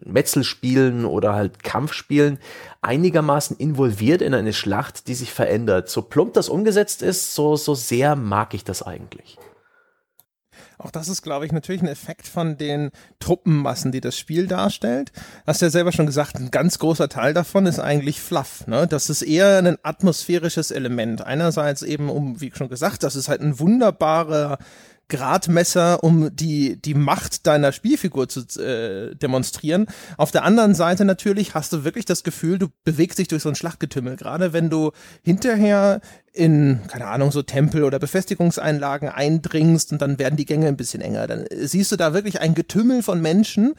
Metzelspielen 0.05 1.03
oder 1.03 1.33
halt 1.33 1.61
Kampfspielen 1.61 2.39
einigermaßen 2.81 3.57
involviert 3.57 4.21
in 4.21 4.33
eine 4.33 4.53
Schlacht, 4.53 5.09
die 5.09 5.13
sich 5.13 5.33
verändert. 5.33 5.89
So 5.89 6.01
plump 6.01 6.33
das 6.33 6.47
umgesetzt 6.47 7.01
ist, 7.01 7.35
so, 7.35 7.57
so 7.57 7.75
sehr 7.75 8.15
mag 8.15 8.53
ich 8.53 8.63
das 8.63 8.81
eigentlich. 8.81 9.37
Auch 10.77 10.89
das 10.89 11.09
ist, 11.09 11.21
glaube 11.21 11.45
ich, 11.45 11.51
natürlich 11.51 11.81
ein 11.81 11.87
Effekt 11.87 12.27
von 12.27 12.57
den 12.57 12.91
Truppenmassen, 13.19 13.91
die 13.91 14.01
das 14.01 14.17
Spiel 14.17 14.47
darstellt. 14.47 15.11
Hast 15.45 15.61
ja 15.61 15.69
selber 15.69 15.91
schon 15.91 16.07
gesagt, 16.07 16.37
ein 16.37 16.49
ganz 16.49 16.79
großer 16.79 17.09
Teil 17.09 17.33
davon 17.33 17.65
ist 17.65 17.79
eigentlich 17.79 18.19
Fluff. 18.21 18.65
Ne? 18.67 18.87
Das 18.87 19.09
ist 19.09 19.21
eher 19.21 19.57
ein 19.57 19.77
atmosphärisches 19.83 20.71
Element. 20.71 21.23
Einerseits 21.23 21.83
eben, 21.83 22.09
um, 22.09 22.39
wie 22.41 22.51
schon 22.55 22.69
gesagt, 22.69 23.03
das 23.03 23.15
ist 23.15 23.27
halt 23.27 23.41
ein 23.41 23.59
wunderbarer 23.59 24.57
Gradmesser, 25.11 26.03
um 26.05 26.33
die, 26.33 26.81
die 26.81 26.93
Macht 26.93 27.45
deiner 27.45 27.73
Spielfigur 27.73 28.29
zu 28.29 28.41
äh, 28.59 29.13
demonstrieren. 29.13 29.87
Auf 30.17 30.31
der 30.31 30.43
anderen 30.43 30.73
Seite 30.73 31.03
natürlich 31.03 31.53
hast 31.53 31.73
du 31.73 31.83
wirklich 31.83 32.05
das 32.05 32.23
Gefühl, 32.23 32.57
du 32.57 32.69
bewegst 32.85 33.19
dich 33.19 33.27
durch 33.27 33.43
so 33.43 33.49
ein 33.49 33.55
Schlachtgetümmel. 33.55 34.15
Gerade 34.15 34.53
wenn 34.53 34.69
du 34.69 34.91
hinterher 35.21 35.99
in, 36.33 36.79
keine 36.87 37.07
Ahnung, 37.07 37.31
so 37.31 37.41
Tempel 37.41 37.83
oder 37.83 37.99
Befestigungseinlagen 37.99 39.09
eindringst 39.09 39.91
und 39.91 40.01
dann 40.01 40.17
werden 40.17 40.37
die 40.37 40.45
Gänge 40.45 40.67
ein 40.67 40.77
bisschen 40.77 41.01
enger. 41.01 41.27
Dann 41.27 41.45
siehst 41.51 41.91
du 41.91 41.97
da 41.97 42.13
wirklich 42.13 42.39
ein 42.39 42.55
Getümmel 42.55 43.03
von 43.03 43.21
Menschen, 43.21 43.73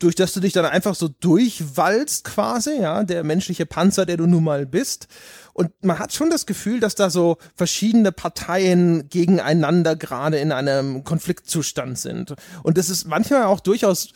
durch 0.00 0.16
das 0.16 0.32
du 0.32 0.40
dich 0.40 0.52
dann 0.52 0.66
einfach 0.66 0.96
so 0.96 1.08
durchwalzt 1.08 2.24
quasi, 2.24 2.80
ja, 2.80 3.04
der 3.04 3.22
menschliche 3.22 3.64
Panzer, 3.64 4.06
der 4.06 4.16
du 4.16 4.26
nun 4.26 4.42
mal 4.42 4.66
bist. 4.66 5.06
Und 5.52 5.70
man 5.84 6.00
hat 6.00 6.12
schon 6.12 6.30
das 6.30 6.46
Gefühl, 6.46 6.80
dass 6.80 6.96
da 6.96 7.10
so 7.10 7.38
verschiedene 7.54 8.10
Parteien 8.10 9.08
gegeneinander 9.08 9.94
gerade 9.94 10.38
in 10.38 10.50
einem 10.50 11.04
Konfliktzustand 11.04 11.96
sind. 11.96 12.34
Und 12.64 12.76
das 12.76 12.90
ist 12.90 13.06
manchmal 13.06 13.44
auch 13.44 13.60
durchaus 13.60 14.08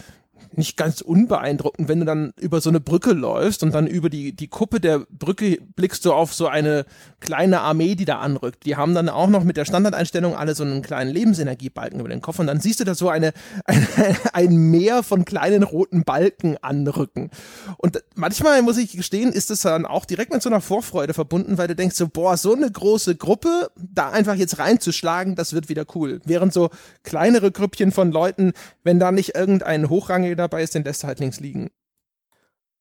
nicht 0.57 0.77
ganz 0.77 1.01
unbeeindruckend, 1.01 1.89
wenn 1.89 2.01
du 2.01 2.07
dann 2.07 2.33
über 2.39 2.61
so 2.61 2.71
eine 2.71 2.81
Brücke 2.81 3.13
läufst 3.13 3.63
und 3.63 3.75
dann 3.75 3.87
über 3.87 4.11
die, 4.11 4.33
die 4.35 4.49
Kuppe 4.49 4.81
der 4.81 5.01
Brücke 5.11 5.59
blickst 5.77 6.05
du 6.05 6.13
auf 6.13 6.35
so 6.35 6.47
eine 6.47 6.87
kleine 7.21 7.61
Armee, 7.61 7.95
die 7.95 8.05
da 8.05 8.19
anrückt. 8.19 8.65
Die 8.67 8.77
haben 8.77 8.95
dann 8.95 9.09
auch 9.09 9.29
noch 9.29 9.45
mit 9.45 9.57
der 9.57 9.65
Standardeinstellung 9.65 10.37
alle 10.37 10.55
so 10.55 10.65
einen 10.65 10.83
kleinen 10.83 11.11
Lebensenergiebalken 11.13 12.01
über 12.01 12.09
den 12.09 12.21
Kopf 12.21 12.39
und 12.39 12.47
dann 12.47 12.61
siehst 12.61 12.81
du 12.81 12.85
da 12.85 12.95
so 12.95 13.09
eine, 13.09 13.33
eine 13.65 14.17
ein 14.33 14.57
Meer 14.57 15.03
von 15.03 15.25
kleinen 15.25 15.63
roten 15.63 16.05
Balken 16.05 16.57
anrücken. 16.63 17.31
Und 17.77 18.03
manchmal, 18.15 18.63
muss 18.63 18.79
ich 18.79 18.93
gestehen, 18.93 19.33
ist 19.33 19.51
es 19.51 19.63
dann 19.63 19.87
auch 19.87 20.05
direkt 20.05 20.33
mit 20.33 20.43
so 20.43 20.49
einer 20.49 20.61
Vorfreude 20.61 21.15
verbunden, 21.15 21.59
weil 21.59 21.69
du 21.69 21.75
denkst 21.75 21.97
so, 21.97 22.09
boah, 22.09 22.37
so 22.37 22.55
eine 22.55 22.71
große 22.71 23.17
Gruppe, 23.17 23.71
da 23.77 24.11
einfach 24.11 24.35
jetzt 24.35 24.59
reinzuschlagen, 24.59 25.35
das 25.35 25.53
wird 25.53 25.69
wieder 25.69 25.85
cool. 25.95 26.21
Während 26.25 26.53
so 26.53 26.71
kleinere 27.03 27.51
Grüppchen 27.51 27.93
von 27.93 28.13
Leuten, 28.13 28.53
wenn 28.85 28.99
da 28.99 29.13
nicht 29.13 29.35
irgendein 29.35 29.89
hochrangiger 29.89 30.37
dabei 30.39 30.63
ist, 30.63 30.75
den 30.75 30.85
lässt 30.85 31.05
er 31.05 31.09
halt 31.09 31.21
links 31.21 31.41
liegen. 31.41 31.71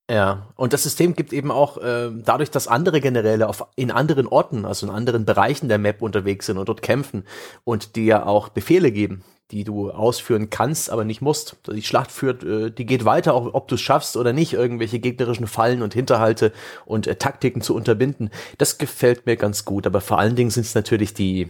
Ja, 0.09 0.47
und 0.55 0.71
das 0.71 0.83
System 0.83 1.15
gibt 1.15 1.33
eben 1.33 1.51
auch 1.51 1.77
äh, 1.79 2.09
dadurch, 2.13 2.49
dass 2.49 2.69
andere 2.69 3.01
Generäle 3.01 3.47
auf, 3.49 3.67
in 3.75 3.91
anderen 3.91 4.25
Orten, 4.25 4.63
also 4.63 4.87
in 4.87 4.93
anderen 4.93 5.25
Bereichen 5.25 5.67
der 5.67 5.79
Map 5.79 6.01
unterwegs 6.01 6.45
sind 6.45 6.57
und 6.57 6.69
dort 6.69 6.81
kämpfen 6.81 7.25
und 7.65 7.97
dir 7.97 8.25
auch 8.25 8.47
Befehle 8.47 8.93
geben, 8.93 9.25
die 9.51 9.65
du 9.65 9.91
ausführen 9.91 10.49
kannst, 10.49 10.89
aber 10.89 11.03
nicht 11.03 11.21
musst. 11.21 11.57
Die 11.67 11.81
Schlacht 11.81 12.11
führt, 12.11 12.41
äh, 12.45 12.71
die 12.71 12.85
geht 12.85 13.03
weiter, 13.03 13.33
auch 13.33 13.53
ob 13.53 13.67
du 13.67 13.75
es 13.75 13.81
schaffst 13.81 14.15
oder 14.15 14.31
nicht, 14.31 14.53
irgendwelche 14.53 14.99
gegnerischen 14.99 15.45
Fallen 15.45 15.81
und 15.81 15.93
Hinterhalte 15.93 16.53
und 16.85 17.05
äh, 17.05 17.17
Taktiken 17.17 17.61
zu 17.61 17.75
unterbinden. 17.75 18.29
Das 18.57 18.77
gefällt 18.77 19.25
mir 19.25 19.35
ganz 19.35 19.65
gut, 19.65 19.85
aber 19.85 19.99
vor 19.99 20.19
allen 20.19 20.37
Dingen 20.37 20.51
sind 20.51 20.65
es 20.65 20.73
natürlich 20.73 21.15
die, 21.15 21.49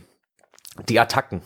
die 0.90 1.00
Attacken 1.00 1.44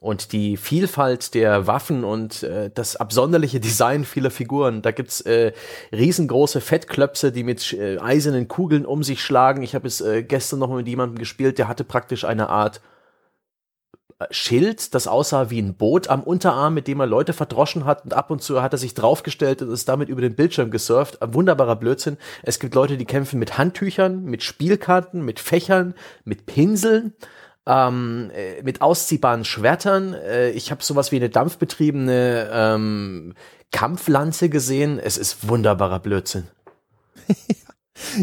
und 0.00 0.32
die 0.32 0.56
Vielfalt 0.56 1.34
der 1.34 1.66
Waffen 1.66 2.04
und 2.04 2.44
äh, 2.44 2.70
das 2.72 2.96
absonderliche 2.96 3.60
Design 3.68 4.04
vieler 4.04 4.30
Figuren. 4.30 4.80
Da 4.82 4.92
gibt's 4.92 5.20
äh, 5.22 5.52
riesengroße 5.92 6.60
Fettklöpse, 6.60 7.32
die 7.32 7.44
mit 7.44 7.72
äh, 7.72 7.98
eisernen 7.98 8.48
Kugeln 8.48 8.86
um 8.86 9.02
sich 9.02 9.22
schlagen. 9.22 9.62
Ich 9.62 9.74
habe 9.74 9.88
es 9.88 10.00
äh, 10.00 10.22
gestern 10.22 10.60
noch 10.60 10.72
mit 10.72 10.86
jemandem 10.86 11.18
gespielt, 11.18 11.58
der 11.58 11.68
hatte 11.68 11.84
praktisch 11.84 12.24
eine 12.24 12.48
Art 12.48 12.80
äh, 14.20 14.26
Schild, 14.30 14.94
das 14.94 15.08
aussah 15.08 15.50
wie 15.50 15.60
ein 15.60 15.74
Boot 15.74 16.08
am 16.08 16.22
Unterarm, 16.22 16.74
mit 16.74 16.86
dem 16.86 17.00
er 17.00 17.06
Leute 17.06 17.32
verdroschen 17.32 17.84
hat 17.84 18.04
und 18.04 18.14
ab 18.14 18.30
und 18.30 18.40
zu 18.40 18.62
hat 18.62 18.72
er 18.72 18.78
sich 18.78 18.94
draufgestellt 18.94 19.62
und 19.62 19.72
ist 19.72 19.88
damit 19.88 20.08
über 20.08 20.20
den 20.20 20.36
Bildschirm 20.36 20.70
gesurft. 20.70 21.20
Ein 21.22 21.34
wunderbarer 21.34 21.74
Blödsinn. 21.74 22.18
Es 22.44 22.60
gibt 22.60 22.76
Leute, 22.76 22.98
die 22.98 23.04
kämpfen 23.04 23.40
mit 23.40 23.58
Handtüchern, 23.58 24.22
mit 24.22 24.44
Spielkarten, 24.44 25.24
mit 25.24 25.40
Fächern, 25.40 25.94
mit 26.24 26.46
Pinseln 26.46 27.14
ähm, 27.68 28.30
äh, 28.34 28.62
mit 28.62 28.80
ausziehbaren 28.80 29.44
Schwertern. 29.44 30.14
Äh, 30.14 30.50
ich 30.50 30.70
habe 30.70 30.82
sowas 30.82 31.12
wie 31.12 31.16
eine 31.16 31.28
dampfbetriebene 31.28 32.50
ähm, 32.52 33.34
Kampflanze 33.70 34.48
gesehen. 34.48 34.98
Es 34.98 35.18
ist 35.18 35.48
wunderbarer 35.48 36.00
Blödsinn. 36.00 36.48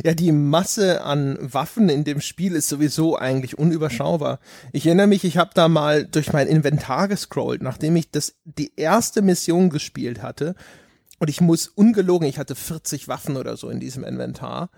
Ja, 0.06 0.14
die 0.14 0.32
Masse 0.32 1.04
an 1.04 1.38
Waffen 1.42 1.90
in 1.90 2.06
dem 2.06 2.22
Spiel 2.22 2.56
ist 2.56 2.70
sowieso 2.70 3.18
eigentlich 3.18 3.58
unüberschaubar. 3.58 4.40
Ich 4.72 4.86
erinnere 4.86 5.08
mich, 5.08 5.26
ich 5.26 5.36
habe 5.38 5.52
da 5.54 5.68
mal 5.68 6.06
durch 6.06 6.32
mein 6.32 6.48
Inventar 6.48 7.10
gescrollt, 7.10 7.62
nachdem 7.62 7.98
ich 7.98 8.10
das 8.10 8.36
die 8.46 8.72
erste 8.78 9.22
Mission 9.22 9.70
gespielt 9.70 10.22
hatte. 10.22 10.56
Und 11.20 11.30
ich 11.30 11.42
muss 11.42 11.68
ungelogen, 11.68 12.26
ich 12.26 12.40
hatte 12.40 12.56
40 12.56 13.10
Waffen 13.10 13.36
oder 13.36 13.58
so 13.58 13.70
in 13.70 13.82
diesem 13.82 14.06
Inventar. 14.06 14.70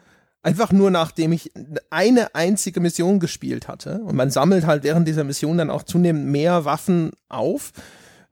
Einfach 0.48 0.72
nur 0.72 0.92
nachdem 0.92 1.34
ich 1.34 1.52
eine 1.90 2.34
einzige 2.34 2.80
Mission 2.80 3.20
gespielt 3.20 3.68
hatte. 3.68 4.00
Und 4.00 4.16
man 4.16 4.32
sammelt 4.32 4.66
halt 4.66 4.84
während 4.84 5.06
dieser 5.06 5.26
Mission 5.26 5.58
dann 5.58 5.70
auch 5.70 5.84
zunehmend 5.84 6.28
mehr 6.28 6.64
Waffen 6.64 7.12
auf. 7.28 7.74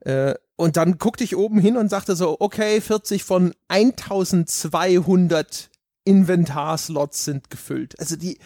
Äh, 0.00 0.32
und 0.56 0.78
dann 0.78 0.96
guckte 0.96 1.24
ich 1.24 1.36
oben 1.36 1.58
hin 1.58 1.76
und 1.76 1.90
sagte 1.90 2.16
so, 2.16 2.38
okay, 2.40 2.80
40 2.80 3.22
von 3.22 3.52
1200 3.68 5.68
Inventarslots 6.04 7.26
sind 7.26 7.50
gefüllt. 7.50 8.00
Also 8.00 8.16
die, 8.16 8.38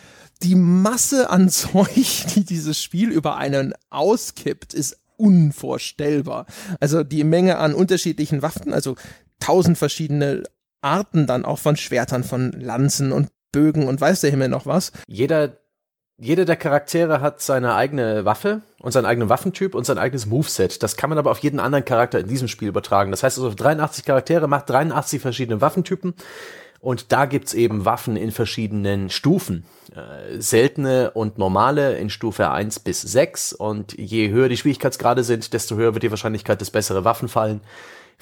die 0.42 0.56
Masse 0.56 1.30
an 1.30 1.48
Zeug, 1.48 2.24
die 2.34 2.44
dieses 2.44 2.82
Spiel 2.82 3.12
über 3.12 3.36
einen 3.36 3.72
auskippt, 3.88 4.74
ist 4.74 4.96
unvorstellbar. 5.16 6.46
Also 6.80 7.04
die 7.04 7.22
Menge 7.22 7.58
an 7.58 7.74
unterschiedlichen 7.74 8.42
Waffen, 8.42 8.72
also 8.72 8.96
tausend 9.38 9.78
verschiedene 9.78 10.42
Arten 10.80 11.28
dann 11.28 11.44
auch 11.44 11.60
von 11.60 11.76
Schwertern, 11.76 12.24
von 12.24 12.50
Lanzen 12.50 13.12
und 13.12 13.28
Bögen 13.52 13.88
und 13.88 14.00
weiß 14.00 14.20
der 14.20 14.30
Himmel 14.30 14.48
noch 14.48 14.66
was. 14.66 14.92
Jeder 15.06 15.56
jeder 16.22 16.44
der 16.44 16.56
Charaktere 16.56 17.22
hat 17.22 17.40
seine 17.40 17.74
eigene 17.74 18.26
Waffe 18.26 18.60
und 18.78 18.92
seinen 18.92 19.06
eigenen 19.06 19.30
Waffentyp 19.30 19.74
und 19.74 19.86
sein 19.86 19.96
eigenes 19.96 20.26
Moveset. 20.26 20.82
Das 20.82 20.98
kann 20.98 21.08
man 21.08 21.18
aber 21.18 21.30
auf 21.30 21.38
jeden 21.38 21.58
anderen 21.58 21.86
Charakter 21.86 22.20
in 22.20 22.28
diesem 22.28 22.46
Spiel 22.46 22.68
übertragen. 22.68 23.10
Das 23.10 23.22
heißt 23.22 23.38
also, 23.38 23.54
83 23.54 24.04
Charaktere 24.04 24.46
macht 24.46 24.68
83 24.68 25.20
verschiedene 25.20 25.62
Waffentypen. 25.62 26.12
Und 26.80 27.12
da 27.12 27.26
gibt's 27.26 27.54
eben 27.54 27.84
Waffen 27.84 28.16
in 28.16 28.32
verschiedenen 28.32 29.08
Stufen. 29.10 29.64
Äh, 29.94 30.40
seltene 30.40 31.10
und 31.10 31.38
normale 31.38 31.96
in 31.96 32.10
Stufe 32.10 32.50
1 32.50 32.80
bis 32.80 33.00
6. 33.00 33.54
Und 33.54 33.98
je 33.98 34.28
höher 34.28 34.48
die 34.48 34.56
Schwierigkeitsgrade 34.56 35.24
sind, 35.24 35.52
desto 35.54 35.76
höher 35.76 35.94
wird 35.94 36.02
die 36.02 36.10
Wahrscheinlichkeit, 36.10 36.60
dass 36.60 36.70
bessere 36.70 37.04
Waffen 37.04 37.28
fallen. 37.28 37.60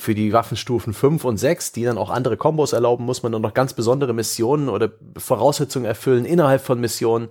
Für 0.00 0.14
die 0.14 0.32
Waffenstufen 0.32 0.94
5 0.94 1.24
und 1.24 1.38
6, 1.38 1.72
die 1.72 1.82
dann 1.82 1.98
auch 1.98 2.08
andere 2.08 2.36
Kombos 2.36 2.72
erlauben, 2.72 3.04
muss 3.04 3.24
man 3.24 3.32
dann 3.32 3.42
noch 3.42 3.52
ganz 3.52 3.72
besondere 3.72 4.12
Missionen 4.12 4.68
oder 4.68 4.92
Voraussetzungen 5.16 5.86
erfüllen 5.86 6.24
innerhalb 6.24 6.60
von 6.60 6.78
Missionen. 6.78 7.30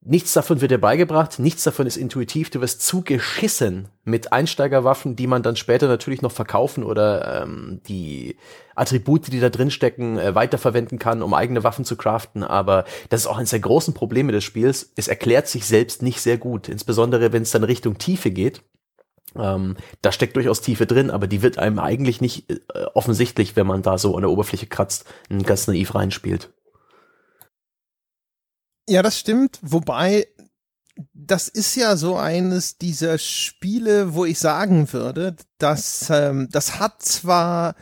Nichts 0.00 0.32
davon 0.32 0.62
wird 0.62 0.70
dir 0.70 0.78
beigebracht, 0.78 1.38
nichts 1.38 1.64
davon 1.64 1.86
ist 1.86 1.98
intuitiv. 1.98 2.48
Du 2.48 2.62
wirst 2.62 2.80
zugeschissen 2.80 3.88
mit 4.04 4.32
Einsteigerwaffen, 4.32 5.14
die 5.14 5.26
man 5.26 5.42
dann 5.42 5.56
später 5.56 5.88
natürlich 5.88 6.22
noch 6.22 6.32
verkaufen 6.32 6.84
oder 6.84 7.42
ähm, 7.42 7.82
die 7.86 8.36
Attribute, 8.74 9.30
die 9.30 9.38
da 9.38 9.50
drin 9.50 9.70
stecken, 9.70 10.18
äh, 10.18 10.34
weiterverwenden 10.34 10.98
kann, 10.98 11.22
um 11.22 11.34
eigene 11.34 11.64
Waffen 11.64 11.84
zu 11.84 11.96
craften. 11.96 12.44
Aber 12.44 12.86
das 13.10 13.20
ist 13.20 13.26
auch 13.26 13.36
eines 13.36 13.50
der 13.50 13.60
großen 13.60 13.92
Probleme 13.92 14.32
des 14.32 14.44
Spiels. 14.44 14.90
Es 14.96 15.08
erklärt 15.08 15.48
sich 15.48 15.66
selbst 15.66 16.00
nicht 16.00 16.22
sehr 16.22 16.38
gut, 16.38 16.70
insbesondere 16.70 17.34
wenn 17.34 17.42
es 17.42 17.50
dann 17.50 17.64
Richtung 17.64 17.98
Tiefe 17.98 18.30
geht. 18.30 18.62
Ähm, 19.36 19.76
da 20.02 20.12
steckt 20.12 20.36
durchaus 20.36 20.60
Tiefe 20.60 20.86
drin, 20.86 21.10
aber 21.10 21.26
die 21.26 21.42
wird 21.42 21.58
einem 21.58 21.78
eigentlich 21.78 22.20
nicht 22.20 22.50
äh, 22.50 22.84
offensichtlich, 22.94 23.56
wenn 23.56 23.66
man 23.66 23.82
da 23.82 23.98
so 23.98 24.14
an 24.16 24.22
der 24.22 24.30
Oberfläche 24.30 24.66
kratzt, 24.66 25.04
ganz 25.44 25.66
naiv 25.66 25.94
reinspielt. 25.94 26.50
Ja, 28.88 29.02
das 29.02 29.18
stimmt. 29.18 29.58
Wobei, 29.60 30.26
das 31.12 31.48
ist 31.48 31.76
ja 31.76 31.96
so 31.96 32.16
eines 32.16 32.78
dieser 32.78 33.18
Spiele, 33.18 34.14
wo 34.14 34.24
ich 34.24 34.38
sagen 34.38 34.92
würde, 34.92 35.36
dass 35.58 36.08
ähm, 36.10 36.48
das 36.50 36.80
hat 36.80 37.02
zwar 37.02 37.74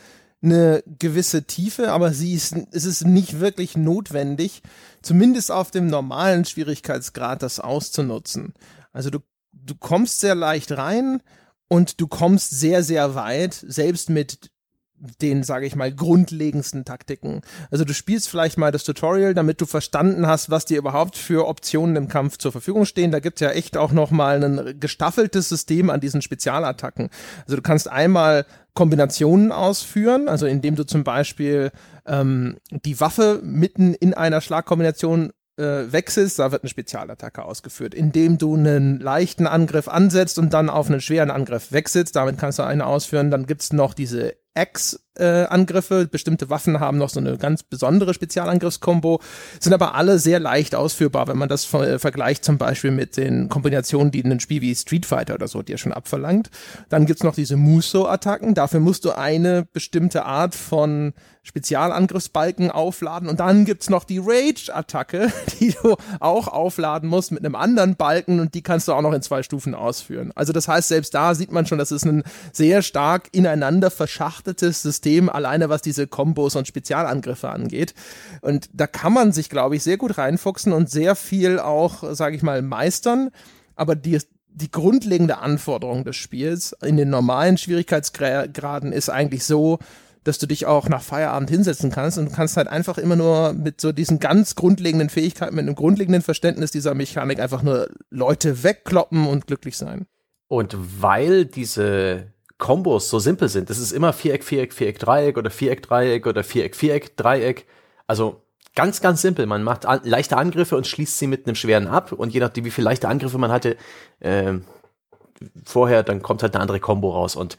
eine 0.42 0.82
gewisse 0.86 1.44
Tiefe, 1.44 1.92
aber 1.92 2.12
sie 2.12 2.34
ist, 2.34 2.54
es 2.72 2.84
ist 2.84 3.04
nicht 3.04 3.40
wirklich 3.40 3.76
notwendig, 3.76 4.62
zumindest 5.02 5.50
auf 5.50 5.70
dem 5.70 5.86
normalen 5.86 6.44
Schwierigkeitsgrad 6.44 7.42
das 7.42 7.60
auszunutzen. 7.60 8.54
Also 8.92 9.10
du, 9.10 9.20
du 9.64 9.74
kommst 9.74 10.20
sehr 10.20 10.34
leicht 10.34 10.72
rein 10.72 11.22
und 11.68 12.00
du 12.00 12.06
kommst 12.06 12.50
sehr, 12.50 12.82
sehr 12.82 13.14
weit, 13.14 13.54
selbst 13.54 14.10
mit 14.10 14.50
den, 15.20 15.42
sage 15.42 15.66
ich 15.66 15.76
mal, 15.76 15.92
grundlegendsten 15.92 16.84
Taktiken. 16.84 17.42
Also 17.70 17.84
du 17.84 17.92
spielst 17.92 18.28
vielleicht 18.28 18.56
mal 18.56 18.72
das 18.72 18.84
Tutorial, 18.84 19.34
damit 19.34 19.60
du 19.60 19.66
verstanden 19.66 20.26
hast, 20.26 20.50
was 20.50 20.64
dir 20.64 20.78
überhaupt 20.78 21.16
für 21.16 21.46
Optionen 21.46 21.96
im 21.96 22.08
Kampf 22.08 22.38
zur 22.38 22.52
Verfügung 22.52 22.86
stehen. 22.86 23.10
Da 23.10 23.20
gibt's 23.20 23.40
ja 23.40 23.50
echt 23.50 23.76
auch 23.76 23.92
noch 23.92 24.10
mal 24.10 24.42
ein 24.42 24.80
gestaffeltes 24.80 25.48
System 25.48 25.90
an 25.90 26.00
diesen 26.00 26.22
Spezialattacken. 26.22 27.10
Also 27.44 27.56
du 27.56 27.62
kannst 27.62 27.90
einmal 27.90 28.46
Kombinationen 28.74 29.52
ausführen, 29.52 30.28
also 30.28 30.46
indem 30.46 30.76
du 30.76 30.84
zum 30.84 31.04
Beispiel 31.04 31.72
ähm, 32.06 32.58
die 32.70 32.98
Waffe 33.00 33.40
mitten 33.42 33.94
in 33.94 34.14
einer 34.14 34.40
Schlagkombination 34.40 35.32
äh, 35.56 35.92
wechselst, 35.92 36.38
da 36.38 36.52
wird 36.52 36.62
eine 36.62 36.70
Spezialattacke 36.70 37.44
ausgeführt, 37.44 37.94
indem 37.94 38.38
du 38.38 38.54
einen 38.54 39.00
leichten 39.00 39.46
Angriff 39.46 39.88
ansetzt 39.88 40.38
und 40.38 40.52
dann 40.52 40.70
auf 40.70 40.88
einen 40.88 41.00
schweren 41.00 41.30
Angriff 41.30 41.72
wechselst. 41.72 42.16
Damit 42.16 42.38
kannst 42.38 42.58
du 42.58 42.62
eine 42.62 42.86
ausführen. 42.86 43.30
Dann 43.30 43.46
gibt's 43.46 43.72
noch 43.72 43.94
diese 43.94 44.34
Axe-Angriffe. 44.54 45.05
Äh, 45.16 45.46
Bestimmte 46.10 46.50
Waffen 46.50 46.80
haben 46.80 46.98
noch 46.98 47.08
so 47.08 47.20
eine 47.20 47.38
ganz 47.38 47.62
besondere 47.62 48.14
Spezialangriffskombo, 48.14 49.20
sind 49.60 49.72
aber 49.72 49.94
alle 49.94 50.18
sehr 50.18 50.40
leicht 50.40 50.74
ausführbar, 50.74 51.28
wenn 51.28 51.38
man 51.38 51.48
das 51.48 51.64
ver 51.64 51.98
vergleicht 51.98 52.44
zum 52.44 52.58
Beispiel 52.58 52.90
mit 52.90 53.16
den 53.16 53.48
Kombinationen, 53.48 54.10
die 54.10 54.20
in 54.20 54.26
einem 54.26 54.40
Spiel 54.40 54.60
wie 54.60 54.74
Street 54.74 55.06
Fighter 55.06 55.34
oder 55.34 55.48
so 55.48 55.62
dir 55.62 55.78
schon 55.78 55.92
abverlangt. 55.92 56.50
Dann 56.88 57.06
gibt's 57.06 57.22
noch 57.22 57.34
diese 57.34 57.56
Muso-Attacken. 57.56 58.54
Dafür 58.54 58.80
musst 58.80 59.04
du 59.04 59.12
eine 59.12 59.66
bestimmte 59.72 60.24
Art 60.24 60.54
von 60.54 61.14
Spezialangriffsbalken 61.46 62.72
aufladen 62.72 63.28
und 63.28 63.38
dann 63.38 63.64
gibt's 63.64 63.88
noch 63.88 64.02
die 64.02 64.18
Rage-Attacke, 64.18 65.32
die 65.60 65.74
du 65.80 65.96
auch 66.18 66.48
aufladen 66.48 67.08
musst 67.08 67.30
mit 67.30 67.44
einem 67.44 67.54
anderen 67.54 67.94
Balken 67.94 68.40
und 68.40 68.54
die 68.54 68.62
kannst 68.62 68.88
du 68.88 68.92
auch 68.92 69.02
noch 69.02 69.12
in 69.12 69.22
zwei 69.22 69.44
Stufen 69.44 69.74
ausführen. 69.74 70.32
Also 70.34 70.52
das 70.52 70.66
heißt, 70.66 70.88
selbst 70.88 71.14
da 71.14 71.36
sieht 71.36 71.52
man 71.52 71.64
schon, 71.64 71.78
das 71.78 71.92
ist 71.92 72.04
ein 72.04 72.24
sehr 72.52 72.82
stark 72.82 73.28
ineinander 73.30 73.92
verschachtetes 73.92 74.82
System, 74.82 75.05
alleine 75.28 75.68
was 75.68 75.82
diese 75.82 76.06
Kombos 76.06 76.56
und 76.56 76.68
Spezialangriffe 76.68 77.48
angeht. 77.48 77.94
Und 78.40 78.68
da 78.72 78.86
kann 78.86 79.12
man 79.12 79.32
sich, 79.32 79.48
glaube 79.48 79.76
ich, 79.76 79.82
sehr 79.82 79.96
gut 79.96 80.18
reinfuchsen 80.18 80.72
und 80.72 80.90
sehr 80.90 81.14
viel 81.14 81.58
auch, 81.58 82.14
sage 82.14 82.36
ich 82.36 82.42
mal, 82.42 82.62
meistern. 82.62 83.30
Aber 83.74 83.94
die, 83.94 84.18
die 84.48 84.70
grundlegende 84.70 85.38
Anforderung 85.38 86.04
des 86.04 86.16
Spiels 86.16 86.74
in 86.82 86.96
den 86.96 87.10
normalen 87.10 87.58
Schwierigkeitsgraden 87.58 88.92
ist 88.92 89.08
eigentlich 89.08 89.44
so, 89.44 89.78
dass 90.26 90.38
du 90.38 90.46
dich 90.46 90.66
auch 90.66 90.88
nach 90.88 91.02
Feierabend 91.02 91.50
hinsetzen 91.50 91.90
kannst 91.90 92.18
und 92.18 92.30
du 92.30 92.34
kannst 92.34 92.56
halt 92.56 92.66
einfach 92.66 92.98
immer 92.98 93.14
nur 93.14 93.52
mit 93.52 93.80
so 93.80 93.92
diesen 93.92 94.18
ganz 94.18 94.56
grundlegenden 94.56 95.08
Fähigkeiten, 95.08 95.54
mit 95.54 95.62
einem 95.62 95.76
grundlegenden 95.76 96.22
Verständnis 96.22 96.72
dieser 96.72 96.94
Mechanik 96.94 97.38
einfach 97.38 97.62
nur 97.62 97.88
Leute 98.10 98.64
wegkloppen 98.64 99.26
und 99.26 99.46
glücklich 99.46 99.76
sein. 99.76 100.06
Und 100.48 100.76
weil 101.00 101.44
diese 101.44 102.32
Kombos 102.58 103.10
so 103.10 103.18
simpel 103.18 103.48
sind, 103.48 103.68
das 103.68 103.78
ist 103.78 103.92
immer 103.92 104.12
Viereck, 104.12 104.42
Viereck, 104.42 104.72
Viereck, 104.72 104.98
Dreieck 104.98 105.36
oder 105.36 105.50
Viereck, 105.50 105.82
Dreieck 105.82 106.26
oder 106.26 106.42
Viereck, 106.42 106.74
Viereck, 106.74 107.16
Dreieck. 107.16 107.66
Also 108.06 108.42
ganz, 108.74 109.00
ganz 109.00 109.22
simpel. 109.22 109.46
Man 109.46 109.62
macht 109.62 109.84
an, 109.84 110.00
leichte 110.04 110.36
Angriffe 110.36 110.76
und 110.76 110.86
schließt 110.86 111.18
sie 111.18 111.26
mit 111.26 111.46
einem 111.46 111.56
schweren 111.56 111.86
ab 111.86 112.12
und 112.12 112.32
je 112.32 112.40
nachdem, 112.40 112.64
wie 112.64 112.70
viele 112.70 112.86
leichte 112.86 113.08
Angriffe 113.08 113.38
man 113.38 113.50
hatte, 113.50 113.76
äh, 114.20 114.54
vorher, 115.64 116.02
dann 116.02 116.22
kommt 116.22 116.42
halt 116.42 116.54
eine 116.54 116.62
andere 116.62 116.80
Combo 116.80 117.10
raus 117.10 117.36
und 117.36 117.58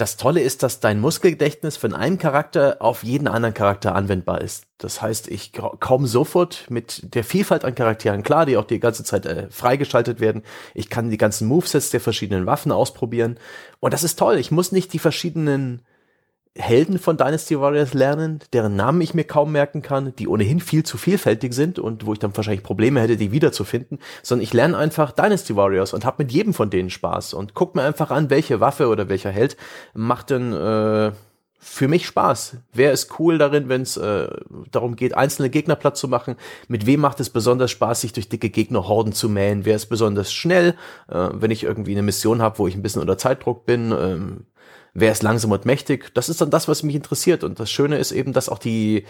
das 0.00 0.16
Tolle 0.16 0.40
ist, 0.40 0.62
dass 0.62 0.80
dein 0.80 0.98
Muskelgedächtnis 0.98 1.76
von 1.76 1.94
einem 1.94 2.18
Charakter 2.18 2.76
auf 2.80 3.04
jeden 3.04 3.28
anderen 3.28 3.54
Charakter 3.54 3.94
anwendbar 3.94 4.40
ist. 4.40 4.64
Das 4.78 5.02
heißt, 5.02 5.28
ich 5.28 5.52
komme 5.52 6.06
sofort 6.06 6.66
mit 6.70 7.14
der 7.14 7.22
Vielfalt 7.22 7.64
an 7.64 7.74
Charakteren 7.74 8.22
klar, 8.22 8.46
die 8.46 8.56
auch 8.56 8.64
die 8.64 8.80
ganze 8.80 9.04
Zeit 9.04 9.26
äh, 9.26 9.48
freigeschaltet 9.50 10.18
werden. 10.18 10.42
Ich 10.74 10.88
kann 10.88 11.10
die 11.10 11.18
ganzen 11.18 11.46
Movesets 11.46 11.90
der 11.90 12.00
verschiedenen 12.00 12.46
Waffen 12.46 12.72
ausprobieren. 12.72 13.38
Und 13.78 13.92
das 13.92 14.02
ist 14.02 14.18
toll. 14.18 14.38
Ich 14.38 14.50
muss 14.50 14.72
nicht 14.72 14.92
die 14.94 14.98
verschiedenen 14.98 15.82
Helden 16.58 16.98
von 16.98 17.16
Dynasty 17.16 17.60
Warriors 17.60 17.94
lernen, 17.94 18.40
deren 18.52 18.74
Namen 18.74 19.00
ich 19.00 19.14
mir 19.14 19.24
kaum 19.24 19.52
merken 19.52 19.82
kann, 19.82 20.14
die 20.16 20.26
ohnehin 20.26 20.58
viel 20.58 20.82
zu 20.82 20.98
vielfältig 20.98 21.54
sind 21.54 21.78
und 21.78 22.06
wo 22.06 22.12
ich 22.12 22.18
dann 22.18 22.36
wahrscheinlich 22.36 22.64
Probleme 22.64 23.00
hätte, 23.00 23.16
die 23.16 23.30
wiederzufinden, 23.30 24.00
sondern 24.22 24.42
ich 24.42 24.52
lerne 24.52 24.76
einfach 24.76 25.12
Dynasty 25.12 25.54
Warriors 25.54 25.92
und 25.94 26.04
habe 26.04 26.24
mit 26.24 26.32
jedem 26.32 26.52
von 26.52 26.68
denen 26.68 26.90
Spaß 26.90 27.34
und 27.34 27.54
guck 27.54 27.76
mir 27.76 27.82
einfach 27.82 28.10
an, 28.10 28.30
welche 28.30 28.58
Waffe 28.58 28.88
oder 28.88 29.08
welcher 29.08 29.30
Held 29.30 29.56
macht 29.94 30.30
denn 30.30 30.52
äh, 30.52 31.12
für 31.62 31.88
mich 31.88 32.06
Spaß. 32.06 32.56
Wer 32.72 32.90
ist 32.90 33.18
cool 33.20 33.36
darin, 33.36 33.68
wenn 33.68 33.82
es 33.82 33.98
äh, 33.98 34.28
darum 34.72 34.96
geht, 34.96 35.14
einzelne 35.14 35.50
Gegner 35.50 35.76
platt 35.76 35.96
zu 35.96 36.08
machen? 36.08 36.36
Mit 36.68 36.86
wem 36.86 37.00
macht 37.00 37.20
es 37.20 37.28
besonders 37.28 37.70
Spaß, 37.70 38.00
sich 38.00 38.14
durch 38.14 38.30
dicke 38.30 38.48
Gegnerhorden 38.48 39.12
zu 39.12 39.28
mähen? 39.28 39.66
Wer 39.66 39.76
ist 39.76 39.86
besonders 39.86 40.32
schnell, 40.32 40.74
äh, 41.08 41.28
wenn 41.32 41.50
ich 41.50 41.62
irgendwie 41.62 41.92
eine 41.92 42.02
Mission 42.02 42.40
habe, 42.40 42.58
wo 42.58 42.66
ich 42.66 42.74
ein 42.74 42.82
bisschen 42.82 43.02
unter 43.02 43.18
Zeitdruck 43.18 43.66
bin? 43.66 43.92
Ähm, 43.92 44.46
wer 44.94 45.12
ist 45.12 45.22
langsam 45.22 45.52
und 45.52 45.64
mächtig? 45.64 46.14
Das 46.14 46.28
ist 46.28 46.40
dann 46.40 46.50
das, 46.50 46.68
was 46.68 46.82
mich 46.82 46.94
interessiert. 46.94 47.44
Und 47.44 47.60
das 47.60 47.70
Schöne 47.70 47.98
ist 47.98 48.12
eben, 48.12 48.32
dass 48.32 48.48
auch 48.48 48.58
die 48.58 49.04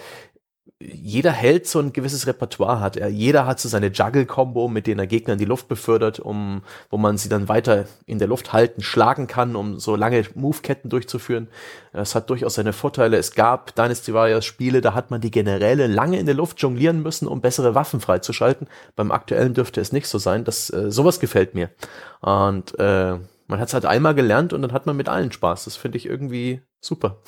jeder 0.83 1.33
Held 1.33 1.67
so 1.67 1.79
ein 1.79 1.93
gewisses 1.93 2.27
Repertoire 2.27 2.81
hat. 2.81 2.97
Er, 2.97 3.09
jeder 3.09 3.45
hat 3.45 3.61
so 3.61 3.69
seine 3.69 3.89
Juggle-Kombo, 3.89 4.67
mit 4.67 4.87
denen 4.87 5.01
er 5.01 5.07
Gegner 5.07 5.35
in 5.35 5.39
die 5.39 5.45
Luft 5.45 5.69
befördert, 5.69 6.21
um, 6.21 6.63
wo 6.89 6.97
man 6.97 7.19
sie 7.19 7.29
dann 7.29 7.51
weiter 7.51 7.85
in 8.07 8.19
der 8.19 8.29
Luft 8.29 8.55
halten, 8.55 8.81
schlagen 8.81 9.27
kann, 9.27 9.57
um 9.57 9.79
so 9.79 9.95
lange 9.95 10.25
Move-Ketten 10.35 10.89
durchzuführen. 10.89 11.49
Es 11.93 12.15
hat 12.15 12.31
durchaus 12.31 12.55
seine 12.55 12.73
Vorteile. 12.73 13.19
Es 13.19 13.35
gab 13.35 13.75
Dynasty 13.75 14.15
Warriors 14.15 14.47
Spiele, 14.47 14.81
da 14.81 14.95
hat 14.95 15.11
man 15.11 15.21
die 15.21 15.31
Generäle 15.31 15.87
lange 15.87 16.19
in 16.19 16.25
der 16.25 16.35
Luft 16.35 16.63
jonglieren 16.63 17.03
müssen, 17.03 17.29
um 17.29 17.43
bessere 17.43 17.75
Waffen 17.75 18.01
freizuschalten. 18.01 18.67
Beim 18.97 19.13
aktuellen 19.13 19.53
dürfte 19.53 19.83
es 19.83 19.93
nicht 19.93 20.07
so 20.07 20.17
sein. 20.17 20.45
Das, 20.45 20.71
äh, 20.71 20.91
sowas 20.91 21.21
gefällt 21.21 21.55
mir. 21.55 21.69
Und, 22.23 22.79
äh, 22.79 23.19
man 23.51 23.61
hat 23.61 23.69
es 23.69 23.75
halt 23.75 23.85
einmal 23.85 24.15
gelernt 24.15 24.53
und 24.53 24.63
dann 24.63 24.73
hat 24.73 24.87
man 24.87 24.97
mit 24.97 25.09
allen 25.09 25.33
Spaß. 25.33 25.65
Das 25.65 25.77
finde 25.77 25.99
ich 25.99 26.07
irgendwie 26.07 26.63
super. 26.81 27.19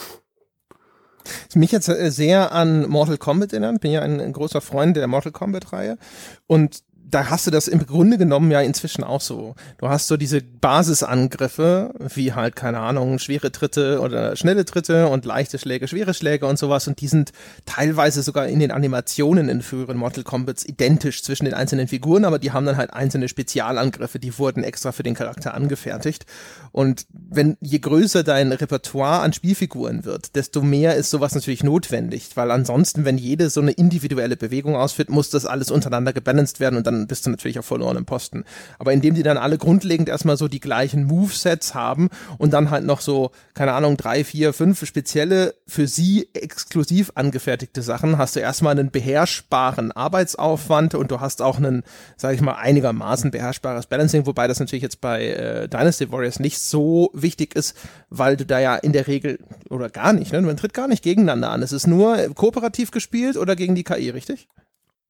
Mich 1.54 1.72
jetzt 1.72 1.88
äh, 1.88 2.10
sehr 2.10 2.52
an 2.52 2.88
Mortal 2.88 3.18
Kombat 3.18 3.52
erinnert. 3.52 3.80
Bin 3.80 3.92
ja 3.92 4.02
ein, 4.02 4.32
großer 4.32 4.60
Freund 4.60 4.96
der 4.96 5.06
Mortal 5.06 5.32
Kombat-Reihe. 5.32 5.98
Und 6.46 6.82
da 7.12 7.28
hast 7.28 7.46
du 7.46 7.50
das 7.50 7.68
im 7.68 7.86
Grunde 7.86 8.16
genommen 8.16 8.50
ja 8.50 8.62
inzwischen 8.62 9.04
auch 9.04 9.20
so. 9.20 9.54
Du 9.76 9.88
hast 9.88 10.08
so 10.08 10.16
diese 10.16 10.40
Basisangriffe, 10.40 11.92
wie 12.14 12.32
halt, 12.32 12.56
keine 12.56 12.78
Ahnung, 12.78 13.18
schwere 13.18 13.52
Tritte 13.52 14.00
oder 14.00 14.34
schnelle 14.34 14.64
Tritte 14.64 15.08
und 15.08 15.26
leichte 15.26 15.58
Schläge, 15.58 15.88
schwere 15.88 16.14
Schläge 16.14 16.46
und 16.46 16.58
sowas. 16.58 16.88
Und 16.88 17.02
die 17.02 17.08
sind 17.08 17.32
teilweise 17.66 18.22
sogar 18.22 18.46
in 18.48 18.60
den 18.60 18.70
Animationen 18.70 19.50
in 19.50 19.60
früheren 19.60 19.98
Mortal 19.98 20.24
Kombats 20.24 20.64
identisch 20.64 21.22
zwischen 21.22 21.44
den 21.44 21.52
einzelnen 21.52 21.86
Figuren, 21.86 22.24
aber 22.24 22.38
die 22.38 22.52
haben 22.52 22.64
dann 22.64 22.78
halt 22.78 22.94
einzelne 22.94 23.28
Spezialangriffe, 23.28 24.18
die 24.18 24.38
wurden 24.38 24.64
extra 24.64 24.90
für 24.92 25.02
den 25.02 25.14
Charakter 25.14 25.52
angefertigt. 25.52 26.24
Und 26.72 27.04
wenn, 27.12 27.58
je 27.60 27.78
größer 27.78 28.24
dein 28.24 28.52
Repertoire 28.52 29.20
an 29.20 29.34
Spielfiguren 29.34 30.06
wird, 30.06 30.34
desto 30.34 30.62
mehr 30.62 30.96
ist 30.96 31.10
sowas 31.10 31.34
natürlich 31.34 31.62
notwendig, 31.62 32.30
weil 32.36 32.50
ansonsten, 32.50 33.04
wenn 33.04 33.18
jede 33.18 33.50
so 33.50 33.60
eine 33.60 33.72
individuelle 33.72 34.38
Bewegung 34.38 34.76
ausführt, 34.76 35.10
muss 35.10 35.28
das 35.28 35.44
alles 35.44 35.70
untereinander 35.70 36.14
gebalanced 36.14 36.58
werden 36.58 36.78
und 36.78 36.86
dann 36.86 37.01
bist 37.06 37.26
du 37.26 37.30
natürlich 37.30 37.58
auf 37.58 37.66
verlorenem 37.66 38.04
Posten. 38.04 38.44
Aber 38.78 38.92
indem 38.92 39.14
die 39.14 39.22
dann 39.22 39.36
alle 39.36 39.58
grundlegend 39.58 40.08
erstmal 40.08 40.36
so 40.36 40.48
die 40.48 40.60
gleichen 40.60 41.04
Movesets 41.04 41.74
haben 41.74 42.08
und 42.38 42.52
dann 42.52 42.70
halt 42.70 42.84
noch 42.84 43.00
so, 43.00 43.30
keine 43.54 43.72
Ahnung, 43.72 43.96
drei, 43.96 44.24
vier, 44.24 44.52
fünf 44.52 44.84
spezielle 44.86 45.54
für 45.66 45.86
sie 45.86 46.28
exklusiv 46.34 47.12
angefertigte 47.14 47.82
Sachen, 47.82 48.18
hast 48.18 48.36
du 48.36 48.40
erstmal 48.40 48.78
einen 48.78 48.90
beherrschbaren 48.90 49.92
Arbeitsaufwand 49.92 50.94
und 50.94 51.10
du 51.10 51.20
hast 51.20 51.42
auch 51.42 51.58
einen, 51.58 51.82
sag 52.16 52.34
ich 52.34 52.40
mal, 52.40 52.54
einigermaßen 52.54 53.30
beherrschbares 53.30 53.86
Balancing, 53.86 54.26
wobei 54.26 54.48
das 54.48 54.60
natürlich 54.60 54.82
jetzt 54.82 55.00
bei 55.00 55.26
äh, 55.26 55.68
Dynasty 55.68 56.10
Warriors 56.10 56.40
nicht 56.40 56.58
so 56.58 57.10
wichtig 57.14 57.54
ist, 57.54 57.76
weil 58.10 58.36
du 58.36 58.44
da 58.44 58.58
ja 58.60 58.76
in 58.76 58.92
der 58.92 59.06
Regel 59.06 59.38
oder 59.70 59.88
gar 59.88 60.12
nicht, 60.12 60.32
ne? 60.32 60.42
Man 60.42 60.56
tritt 60.56 60.74
gar 60.74 60.88
nicht 60.88 61.02
gegeneinander 61.02 61.50
an. 61.50 61.62
Es 61.62 61.72
ist 61.72 61.86
nur 61.86 62.16
kooperativ 62.34 62.90
gespielt 62.90 63.36
oder 63.36 63.56
gegen 63.56 63.74
die 63.74 63.84
KI, 63.84 64.10
richtig? 64.10 64.48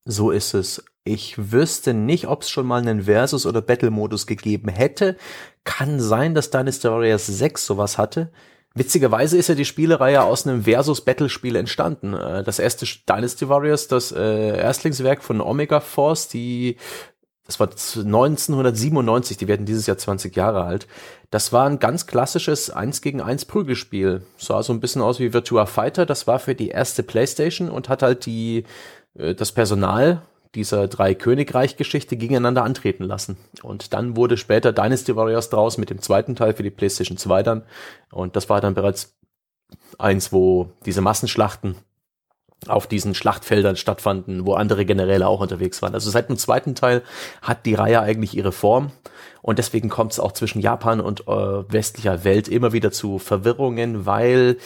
So 0.05 0.31
ist 0.31 0.55
es. 0.55 0.85
Ich 1.05 1.53
wüsste 1.53 1.95
nicht, 1.95 2.29
ob 2.29 2.43
es 2.43 2.51
schon 2.51 2.67
mal 2.67 2.81
einen 2.81 3.03
Versus- 3.03 3.47
oder 3.47 3.61
Battle-Modus 3.61 4.27
gegeben 4.27 4.69
hätte. 4.69 5.17
Kann 5.65 6.01
sein, 6.01 6.35
dass 6.35 6.51
Dynasty 6.51 6.89
Warriors 6.89 7.27
6 7.27 7.67
sowas 7.67 7.99
hatte. 7.99 8.31
Witzigerweise 8.75 9.37
ist 9.37 9.49
ja 9.49 9.55
die 9.55 9.65
Spielereihe 9.65 10.23
aus 10.23 10.47
einem 10.47 10.63
Versus-Battle-Spiel 10.65 11.57
entstanden. 11.57 12.15
Äh, 12.15 12.43
das 12.43 12.59
erste 12.59 12.87
Dynasty 13.09 13.49
Warriors, 13.49 13.89
das 13.89 14.13
äh, 14.13 14.57
Erstlingswerk 14.57 15.23
von 15.23 15.41
Omega 15.41 15.81
Force, 15.81 16.29
die 16.29 16.77
das 17.45 17.59
war 17.59 17.69
1997, 17.69 19.37
die 19.37 19.49
werden 19.49 19.67
dieses 19.67 19.87
Jahr 19.87 19.99
20 19.99 20.35
Jahre 20.37 20.63
alt. 20.63 20.87
Das 21.31 21.53
war 21.53 21.69
ein 21.69 21.81
ganz 21.81 22.07
klassisches 22.07 22.71
1 22.71 23.03
gegen 23.03 23.21
1 23.21 23.47
Prügelspiel. 23.47 24.23
Sah 24.39 24.63
so 24.63 24.73
ein 24.73 24.81
bisschen 24.81 25.03
aus 25.03 25.19
wie 25.19 25.33
Virtua 25.33 25.67
Fighter. 25.67 26.07
Das 26.07 26.27
war 26.27 26.39
für 26.39 26.55
die 26.55 26.69
erste 26.69 27.03
Playstation 27.03 27.69
und 27.69 27.89
hat 27.89 28.03
halt 28.03 28.27
die, 28.27 28.65
das 29.15 29.53
Personal 29.53 30.23
dieser 30.55 30.87
drei 30.89 31.15
Königreich-Geschichte 31.15 32.17
gegeneinander 32.17 32.63
antreten 32.63 33.05
lassen. 33.05 33.37
Und 33.63 33.95
dann 33.95 34.17
wurde 34.17 34.37
später 34.37 34.73
Dynasty 34.73 35.17
Warriors 35.17 35.49
draus 35.49 35.79
mit 35.79 35.91
dem 35.91 36.03
zweiten 36.03 36.37
Teil 36.37 36.53
für 36.53 36.63
die 36.63 36.71
PlayStation 36.71 37.17
2 37.17 37.43
dann. 37.43 37.63
Und 38.11 38.37
das 38.37 38.51
war 38.51 38.61
dann 38.61 38.75
bereits 38.75 39.17
eins, 39.99 40.33
wo 40.33 40.71
diese 40.85 41.01
Massenschlachten 41.01 41.77
auf 42.69 42.87
diesen 42.87 43.15
Schlachtfeldern 43.15 43.77
stattfanden, 43.77 44.47
wo 44.47 44.55
andere 44.55 44.85
Generäle 44.85 45.27
auch 45.27 45.41
unterwegs 45.41 45.83
waren. 45.83 45.95
Also 45.95 46.11
seit 46.11 46.29
dem 46.29 46.37
zweiten 46.37 46.75
Teil 46.75 47.03
hat 47.41 47.67
die 47.67 47.75
Reihe 47.75 48.01
eigentlich 48.01 48.37
ihre 48.37 48.53
Form 48.53 48.93
und 49.41 49.59
deswegen 49.59 49.89
kommt 49.89 50.13
es 50.13 50.21
auch 50.21 50.33
zwischen 50.33 50.61
Japan 50.61 51.01
und 51.01 51.23
äh, 51.27 51.33
westlicher 51.73 52.25
Welt 52.25 52.47
immer 52.47 52.73
wieder 52.73 52.93
zu 52.93 53.19
Verwirrungen, 53.19 54.07
weil 54.07 54.59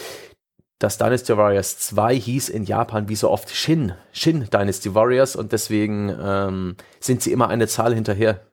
das 0.78 0.98
Dynasty 0.98 1.36
Warriors 1.36 1.78
2 1.78 2.18
hieß 2.18 2.48
in 2.50 2.64
Japan 2.64 3.08
wie 3.08 3.16
so 3.16 3.30
oft 3.30 3.50
Shin, 3.50 3.94
Shin 4.12 4.48
Dynasty 4.52 4.94
Warriors 4.94 5.34
und 5.36 5.52
deswegen 5.52 6.14
ähm, 6.20 6.76
sind 7.00 7.22
sie 7.22 7.32
immer 7.32 7.48
eine 7.48 7.66
Zahl 7.66 7.94
hinterher. 7.94 8.46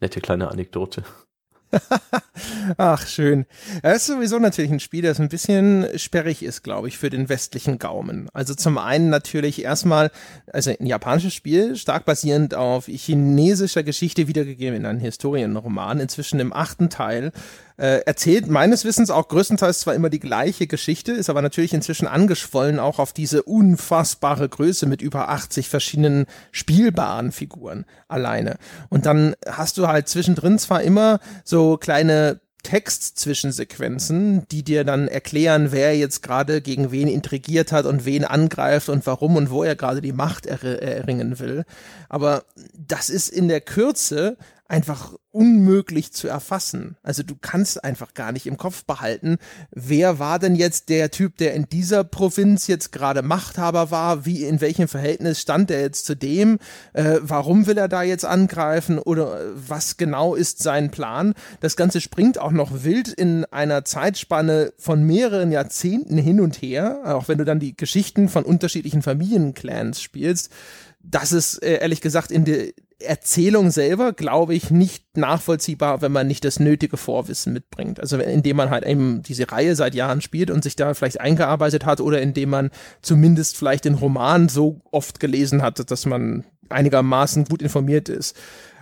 Nette 0.00 0.20
kleine 0.20 0.48
Anekdote. 0.48 1.04
Ach, 2.76 3.06
schön. 3.06 3.46
Das 3.82 3.96
ist 3.96 4.06
sowieso 4.06 4.38
natürlich 4.38 4.70
ein 4.70 4.80
Spiel, 4.80 5.02
das 5.02 5.20
ein 5.20 5.28
bisschen 5.28 5.86
sperrig 5.96 6.42
ist, 6.42 6.62
glaube 6.62 6.88
ich, 6.88 6.98
für 6.98 7.10
den 7.10 7.28
westlichen 7.28 7.78
Gaumen. 7.78 8.28
Also 8.32 8.54
zum 8.54 8.78
einen 8.78 9.10
natürlich 9.10 9.62
erstmal, 9.62 10.10
also 10.52 10.70
ein 10.78 10.86
japanisches 10.86 11.34
Spiel, 11.34 11.76
stark 11.76 12.04
basierend 12.04 12.54
auf 12.54 12.86
chinesischer 12.86 13.82
Geschichte 13.82 14.28
wiedergegeben 14.28 14.76
in 14.76 14.86
einem 14.86 15.00
Historienroman, 15.00 16.00
inzwischen 16.00 16.40
im 16.40 16.52
achten 16.52 16.90
Teil, 16.90 17.32
äh, 17.76 18.00
erzählt 18.06 18.48
meines 18.48 18.84
Wissens 18.84 19.10
auch 19.10 19.28
größtenteils 19.28 19.80
zwar 19.80 19.94
immer 19.94 20.10
die 20.10 20.20
gleiche 20.20 20.66
Geschichte, 20.66 21.12
ist 21.12 21.28
aber 21.28 21.42
natürlich 21.42 21.74
inzwischen 21.74 22.06
angeschwollen 22.06 22.78
auch 22.78 22.98
auf 22.98 23.12
diese 23.12 23.42
unfassbare 23.42 24.48
Größe 24.48 24.86
mit 24.86 25.02
über 25.02 25.28
80 25.28 25.68
verschiedenen 25.68 26.26
spielbaren 26.52 27.32
Figuren 27.32 27.84
alleine. 28.08 28.56
Und 28.90 29.06
dann 29.06 29.34
hast 29.46 29.78
du 29.78 29.88
halt 29.88 30.08
zwischendrin 30.08 30.58
zwar 30.58 30.82
immer 30.82 31.18
so 31.44 31.76
kleine 31.76 32.40
Textzwischensequenzen, 32.64 34.48
die 34.50 34.64
dir 34.64 34.82
dann 34.82 35.06
erklären, 35.06 35.70
wer 35.70 35.96
jetzt 35.96 36.22
gerade 36.22 36.60
gegen 36.60 36.90
wen 36.90 37.06
intrigiert 37.06 37.70
hat 37.70 37.86
und 37.86 38.04
wen 38.04 38.24
angreift 38.24 38.88
und 38.88 39.06
warum 39.06 39.36
und 39.36 39.50
wo 39.50 39.62
er 39.62 39.76
gerade 39.76 40.00
die 40.00 40.12
Macht 40.12 40.46
er 40.46 40.62
erringen 40.82 41.38
will. 41.38 41.64
Aber 42.08 42.44
das 42.76 43.10
ist 43.10 43.28
in 43.28 43.46
der 43.46 43.60
Kürze 43.60 44.36
einfach 44.66 45.14
unmöglich 45.30 46.12
zu 46.12 46.28
erfassen. 46.28 46.96
Also 47.02 47.22
du 47.22 47.34
kannst 47.38 47.82
einfach 47.84 48.14
gar 48.14 48.32
nicht 48.32 48.46
im 48.46 48.56
Kopf 48.56 48.84
behalten, 48.84 49.38
wer 49.70 50.18
war 50.18 50.38
denn 50.38 50.54
jetzt 50.54 50.88
der 50.88 51.10
Typ, 51.10 51.36
der 51.38 51.54
in 51.54 51.68
dieser 51.68 52.04
Provinz 52.04 52.66
jetzt 52.68 52.92
gerade 52.92 53.22
Machthaber 53.22 53.90
war, 53.90 54.24
wie 54.26 54.44
in 54.44 54.60
welchem 54.60 54.86
Verhältnis 54.86 55.40
stand 55.40 55.70
er 55.70 55.80
jetzt 55.80 56.06
zu 56.06 56.14
dem, 56.14 56.58
äh, 56.92 57.18
warum 57.20 57.66
will 57.66 57.76
er 57.76 57.88
da 57.88 58.02
jetzt 58.02 58.24
angreifen 58.24 58.98
oder 58.98 59.40
äh, 59.40 59.44
was 59.54 59.96
genau 59.96 60.34
ist 60.34 60.62
sein 60.62 60.90
Plan. 60.90 61.34
Das 61.60 61.76
Ganze 61.76 62.00
springt 62.00 62.38
auch 62.38 62.52
noch 62.52 62.84
wild 62.84 63.08
in 63.08 63.44
einer 63.46 63.84
Zeitspanne 63.84 64.72
von 64.78 65.02
mehreren 65.02 65.50
Jahrzehnten 65.50 66.16
hin 66.16 66.40
und 66.40 66.62
her, 66.62 67.00
auch 67.04 67.28
wenn 67.28 67.38
du 67.38 67.44
dann 67.44 67.58
die 67.58 67.76
Geschichten 67.76 68.28
von 68.28 68.44
unterschiedlichen 68.44 69.02
Familienclans 69.02 70.00
spielst 70.00 70.50
das 71.06 71.32
ist 71.32 71.62
äh, 71.62 71.78
ehrlich 71.78 72.00
gesagt 72.00 72.30
in 72.30 72.44
der 72.44 72.68
Erzählung 73.00 73.70
selber, 73.70 74.12
glaube 74.12 74.54
ich, 74.54 74.70
nicht 74.70 75.16
nachvollziehbar, 75.16 76.00
wenn 76.00 76.12
man 76.12 76.26
nicht 76.26 76.44
das 76.44 76.60
nötige 76.60 76.96
Vorwissen 76.96 77.52
mitbringt. 77.52 78.00
Also 78.00 78.18
indem 78.18 78.56
man 78.56 78.70
halt 78.70 78.84
eben 78.84 79.22
diese 79.22 79.50
Reihe 79.50 79.76
seit 79.76 79.94
Jahren 79.94 80.20
spielt 80.20 80.50
und 80.50 80.62
sich 80.62 80.76
da 80.76 80.94
vielleicht 80.94 81.20
eingearbeitet 81.20 81.84
hat 81.84 82.00
oder 82.00 82.22
indem 82.22 82.50
man 82.50 82.70
zumindest 83.02 83.56
vielleicht 83.56 83.84
den 83.84 83.94
Roman 83.94 84.48
so 84.48 84.80
oft 84.90 85.20
gelesen 85.20 85.60
hat, 85.60 85.90
dass 85.90 86.06
man 86.06 86.44
einigermaßen 86.70 87.44
gut 87.44 87.62
informiert 87.62 88.08
ist. 88.08 88.36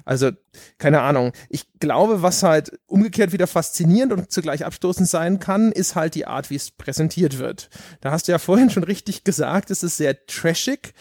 Also, 0.04 0.30
keine 0.78 1.00
Ahnung. 1.00 1.32
Ich 1.48 1.66
glaube, 1.78 2.22
was 2.22 2.42
halt 2.42 2.78
umgekehrt 2.86 3.32
wieder 3.32 3.46
faszinierend 3.46 4.12
und 4.12 4.32
zugleich 4.32 4.64
abstoßend 4.64 5.08
sein 5.08 5.38
kann, 5.38 5.70
ist 5.70 5.94
halt 5.94 6.14
die 6.14 6.26
Art, 6.26 6.50
wie 6.50 6.56
es 6.56 6.72
präsentiert 6.72 7.38
wird. 7.38 7.70
Da 8.00 8.10
hast 8.10 8.26
du 8.26 8.32
ja 8.32 8.38
vorhin 8.38 8.70
schon 8.70 8.84
richtig 8.84 9.24
gesagt, 9.24 9.70
es 9.70 9.82
ist 9.82 9.96
sehr 9.96 10.26
trashig, 10.26 10.92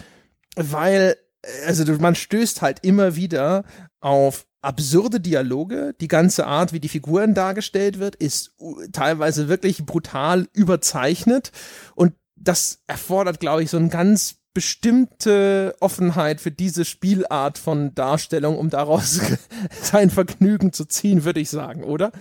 weil 0.56 1.16
also 1.66 1.92
man 1.98 2.16
stößt 2.16 2.62
halt 2.62 2.80
immer 2.84 3.16
wieder 3.16 3.64
auf 4.00 4.46
absurde 4.62 5.20
Dialoge. 5.20 5.96
Die 6.00 6.08
ganze 6.08 6.46
Art, 6.46 6.74
wie 6.74 6.80
die 6.80 6.90
Figuren 6.90 7.34
dargestellt 7.34 8.00
wird, 8.00 8.16
ist 8.16 8.56
teilweise 8.92 9.48
wirklich 9.48 9.86
brutal 9.86 10.48
überzeichnet. 10.54 11.52
Und 11.96 12.14
das 12.36 12.84
erfordert, 12.88 13.40
glaube 13.40 13.64
ich, 13.64 13.70
so 13.70 13.78
ein 13.78 13.90
ganz 13.90 14.36
bestimmte 14.54 15.76
Offenheit 15.80 16.42
für 16.42 16.52
diese 16.52 16.84
Spielart 16.86 17.58
von 17.58 17.96
Darstellung, 17.96 18.58
um 18.58 18.70
daraus 18.70 19.22
sein 19.82 20.10
Vergnügen 20.10 20.74
zu 20.74 20.86
ziehen, 20.86 21.24
würde 21.24 21.40
ich 21.40 21.50
sagen, 21.50 21.84
oder? 21.84 22.12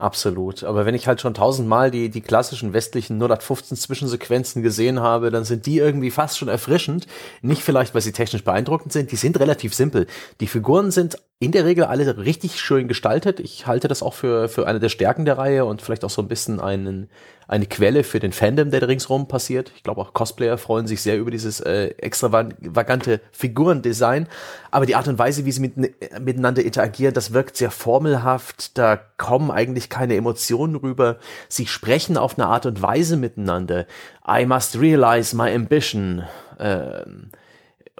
Absolut. 0.00 0.64
Aber 0.64 0.86
wenn 0.86 0.94
ich 0.94 1.06
halt 1.06 1.20
schon 1.20 1.34
tausendmal 1.34 1.90
die, 1.90 2.08
die 2.08 2.22
klassischen 2.22 2.72
westlichen 2.72 3.20
015 3.20 3.76
Zwischensequenzen 3.76 4.62
gesehen 4.62 5.00
habe, 5.00 5.30
dann 5.30 5.44
sind 5.44 5.66
die 5.66 5.76
irgendwie 5.76 6.10
fast 6.10 6.38
schon 6.38 6.48
erfrischend. 6.48 7.06
Nicht 7.42 7.62
vielleicht, 7.62 7.92
weil 7.94 8.00
sie 8.00 8.12
technisch 8.12 8.42
beeindruckend 8.42 8.94
sind, 8.94 9.12
die 9.12 9.16
sind 9.16 9.38
relativ 9.38 9.74
simpel. 9.74 10.06
Die 10.40 10.46
Figuren 10.46 10.90
sind 10.90 11.18
in 11.42 11.52
der 11.52 11.64
Regel 11.64 11.84
alle 11.84 12.18
richtig 12.18 12.60
schön 12.60 12.86
gestaltet. 12.86 13.40
Ich 13.40 13.66
halte 13.66 13.88
das 13.88 14.02
auch 14.02 14.12
für, 14.12 14.50
für 14.50 14.66
eine 14.66 14.78
der 14.78 14.90
Stärken 14.90 15.24
der 15.24 15.38
Reihe 15.38 15.64
und 15.64 15.80
vielleicht 15.80 16.04
auch 16.04 16.10
so 16.10 16.20
ein 16.20 16.28
bisschen 16.28 16.60
einen, 16.60 17.08
eine 17.48 17.64
Quelle 17.64 18.04
für 18.04 18.20
den 18.20 18.32
Fandom, 18.32 18.70
der 18.70 18.86
ringsrum 18.86 19.26
passiert. 19.26 19.72
Ich 19.74 19.82
glaube 19.82 20.02
auch 20.02 20.12
Cosplayer 20.12 20.58
freuen 20.58 20.86
sich 20.86 21.00
sehr 21.00 21.16
über 21.16 21.30
dieses 21.30 21.60
äh, 21.60 21.94
extravagante 21.96 23.22
Figurendesign. 23.32 24.28
Aber 24.70 24.84
die 24.84 24.96
Art 24.96 25.08
und 25.08 25.18
Weise, 25.18 25.46
wie 25.46 25.52
sie 25.52 25.62
mit, 25.62 25.78
miteinander 26.20 26.62
interagieren, 26.62 27.14
das 27.14 27.32
wirkt 27.32 27.56
sehr 27.56 27.70
formelhaft. 27.70 28.76
Da 28.76 29.00
kommen 29.16 29.50
eigentlich 29.50 29.88
keine 29.88 30.16
Emotionen 30.16 30.76
rüber. 30.76 31.16
Sie 31.48 31.66
sprechen 31.66 32.18
auf 32.18 32.38
eine 32.38 32.48
Art 32.48 32.66
und 32.66 32.82
Weise 32.82 33.16
miteinander. 33.16 33.86
I 34.28 34.44
must 34.44 34.78
realize 34.78 35.34
my 35.34 35.50
ambition. 35.50 36.22
Ähm, 36.58 37.30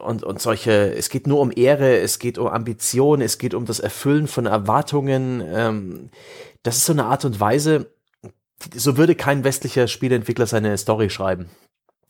und, 0.00 0.24
und 0.24 0.40
solche, 0.40 0.94
es 0.94 1.08
geht 1.08 1.26
nur 1.26 1.40
um 1.40 1.52
Ehre, 1.54 1.98
es 1.98 2.18
geht 2.18 2.38
um 2.38 2.46
Ambition, 2.46 3.20
es 3.20 3.38
geht 3.38 3.54
um 3.54 3.66
das 3.66 3.80
Erfüllen 3.80 4.26
von 4.26 4.46
Erwartungen. 4.46 5.42
Ähm, 5.46 6.10
das 6.62 6.76
ist 6.76 6.86
so 6.86 6.92
eine 6.92 7.04
Art 7.04 7.24
und 7.24 7.40
Weise, 7.40 7.90
so 8.74 8.96
würde 8.96 9.14
kein 9.14 9.44
westlicher 9.44 9.88
Spieleentwickler 9.88 10.46
seine 10.46 10.76
Story 10.76 11.10
schreiben. 11.10 11.48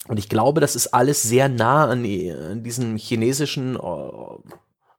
Und 0.09 0.19
ich 0.19 0.29
glaube, 0.29 0.61
das 0.61 0.77
ist 0.77 0.89
alles 0.89 1.23
sehr 1.23 1.49
nah 1.49 1.85
an, 1.85 2.05
an 2.05 2.63
diesem 2.63 2.97
chinesischen 2.97 3.77
äh, 3.77 3.81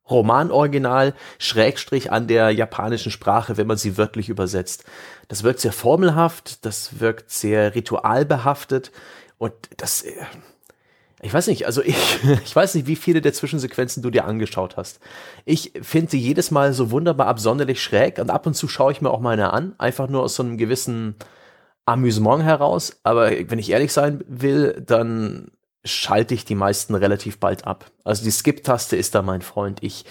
Romanoriginal 0.10 1.14
Schrägstrich 1.40 2.12
an 2.12 2.28
der 2.28 2.52
japanischen 2.52 3.12
Sprache, 3.12 3.58
wenn 3.58 3.68
man 3.68 3.78
sie 3.78 3.98
wörtlich 3.98 4.30
übersetzt. 4.30 4.84
Das 5.28 5.44
wirkt 5.44 5.62
sehr 5.62 5.72
formelhaft, 5.72 6.66
das 6.66 7.00
wirkt 7.00 7.32
sehr 7.32 7.74
ritualbehaftet 7.76 8.92
und 9.38 9.54
das, 9.78 10.04
äh, 10.04 10.14
ich 11.22 11.34
weiß 11.34 11.48
nicht, 11.48 11.66
also 11.66 11.82
ich, 11.84 11.96
ich 12.44 12.56
weiß 12.56 12.76
nicht, 12.76 12.88
wie 12.88 12.96
viele 12.96 13.22
der 13.22 13.34
Zwischensequenzen 13.34 14.02
du 14.02 14.10
dir 14.10 14.26
angeschaut 14.26 14.78
hast. 14.78 15.00
Ich 15.46 15.74
finde 15.82 16.12
sie 16.12 16.20
jedes 16.20 16.52
Mal 16.52 16.74
so 16.74 16.92
wunderbar 16.92 17.28
absonderlich 17.28 17.82
schräg 17.82 18.20
und 18.20 18.30
ab 18.30 18.46
und 18.48 18.56
zu 18.56 18.68
schaue 18.68 18.92
ich 18.92 19.02
mir 19.02 19.12
auch 19.12 19.20
meine 19.20 19.54
an, 19.54 19.76
einfach 19.78 20.10
nur 20.10 20.24
aus 20.24 20.36
so 20.36 20.44
einem 20.44 20.58
gewissen 20.58 21.16
Amüsement 21.86 22.44
heraus. 22.44 23.00
Aber 23.04 23.32
wenn 23.32 23.60
ich 23.60 23.72
ehrlich 23.72 23.94
sein 23.94 24.24
will, 24.28 24.82
dann 24.86 25.52
schalte 25.84 26.34
ich 26.34 26.46
die 26.46 26.56
meisten 26.56 26.96
relativ 26.96 27.40
bald 27.40 27.66
ab. 27.66 27.92
Also 28.04 28.24
die 28.24 28.32
Skip-Taste 28.32 28.96
ist 28.96 29.16
da 29.16 29.22
mein 29.22 29.42
Freund. 29.42 29.80
Ich, 29.82 30.06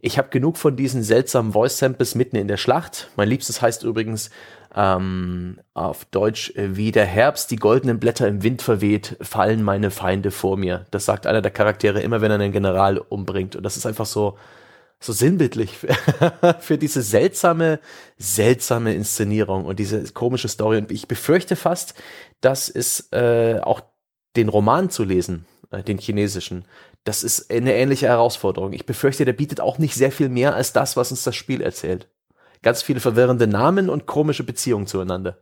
ich 0.00 0.18
habe 0.18 0.28
genug 0.28 0.56
von 0.56 0.76
diesen 0.76 1.02
seltsamen 1.02 1.52
Voice-Samples 1.52 2.14
mitten 2.14 2.36
in 2.36 2.48
der 2.48 2.58
Schlacht. 2.58 3.10
Mein 3.16 3.28
liebstes 3.28 3.62
heißt 3.62 3.82
übrigens 3.82 4.30
ähm, 4.74 5.58
auf 5.74 6.04
Deutsch, 6.06 6.50
äh, 6.56 6.76
wie 6.76 6.92
der 6.92 7.06
Herbst 7.06 7.50
die 7.50 7.56
goldenen 7.56 7.98
Blätter 7.98 8.28
im 8.28 8.42
Wind 8.42 8.62
verweht, 8.62 9.16
fallen 9.20 9.62
meine 9.62 9.90
Feinde 9.90 10.30
vor 10.30 10.56
mir. 10.56 10.86
Das 10.90 11.04
sagt 11.04 11.26
einer 11.26 11.42
der 11.42 11.50
Charaktere 11.50 12.00
immer, 12.00 12.20
wenn 12.20 12.30
er 12.30 12.38
einen 12.38 12.52
General 12.52 12.98
umbringt. 12.98 13.56
Und 13.56 13.62
das 13.64 13.76
ist 13.76 13.86
einfach 13.86 14.06
so, 14.06 14.38
so 15.00 15.12
sinnbildlich 15.12 15.78
für, 16.60 16.78
diese 16.78 17.02
seltsame, 17.02 17.80
seltsame 18.18 18.94
Inszenierung 18.94 19.64
und 19.64 19.78
diese 19.78 20.04
komische 20.12 20.48
Story. 20.48 20.78
Und 20.78 20.92
ich 20.92 21.08
befürchte 21.08 21.56
fast, 21.56 21.94
dass 22.40 22.68
es 22.68 23.10
äh, 23.12 23.58
auch 23.60 23.80
den 24.36 24.48
Roman 24.48 24.90
zu 24.90 25.04
lesen, 25.04 25.46
äh, 25.70 25.82
den 25.82 25.98
chinesischen, 25.98 26.64
das 27.04 27.24
ist 27.24 27.50
eine 27.50 27.74
ähnliche 27.74 28.08
Herausforderung. 28.08 28.72
Ich 28.72 28.86
befürchte, 28.86 29.24
der 29.24 29.32
bietet 29.32 29.60
auch 29.60 29.78
nicht 29.78 29.94
sehr 29.94 30.12
viel 30.12 30.28
mehr 30.28 30.54
als 30.54 30.72
das, 30.72 30.96
was 30.96 31.10
uns 31.10 31.24
das 31.24 31.34
Spiel 31.34 31.62
erzählt. 31.62 32.08
Ganz 32.62 32.82
viele 32.82 33.00
verwirrende 33.00 33.46
Namen 33.46 33.88
und 33.88 34.06
komische 34.06 34.44
Beziehungen 34.44 34.86
zueinander. 34.86 35.38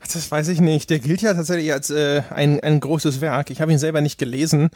Das 0.00 0.30
weiß 0.30 0.48
ich 0.48 0.60
nicht. 0.60 0.90
Der 0.90 0.98
gilt 0.98 1.22
ja 1.22 1.34
tatsächlich 1.34 1.72
als 1.72 1.90
äh, 1.90 2.22
ein, 2.30 2.60
ein 2.60 2.80
großes 2.80 3.20
Werk. 3.20 3.50
Ich 3.50 3.60
habe 3.60 3.72
ihn 3.72 3.78
selber 3.78 4.00
nicht 4.00 4.18
gelesen, 4.18 4.68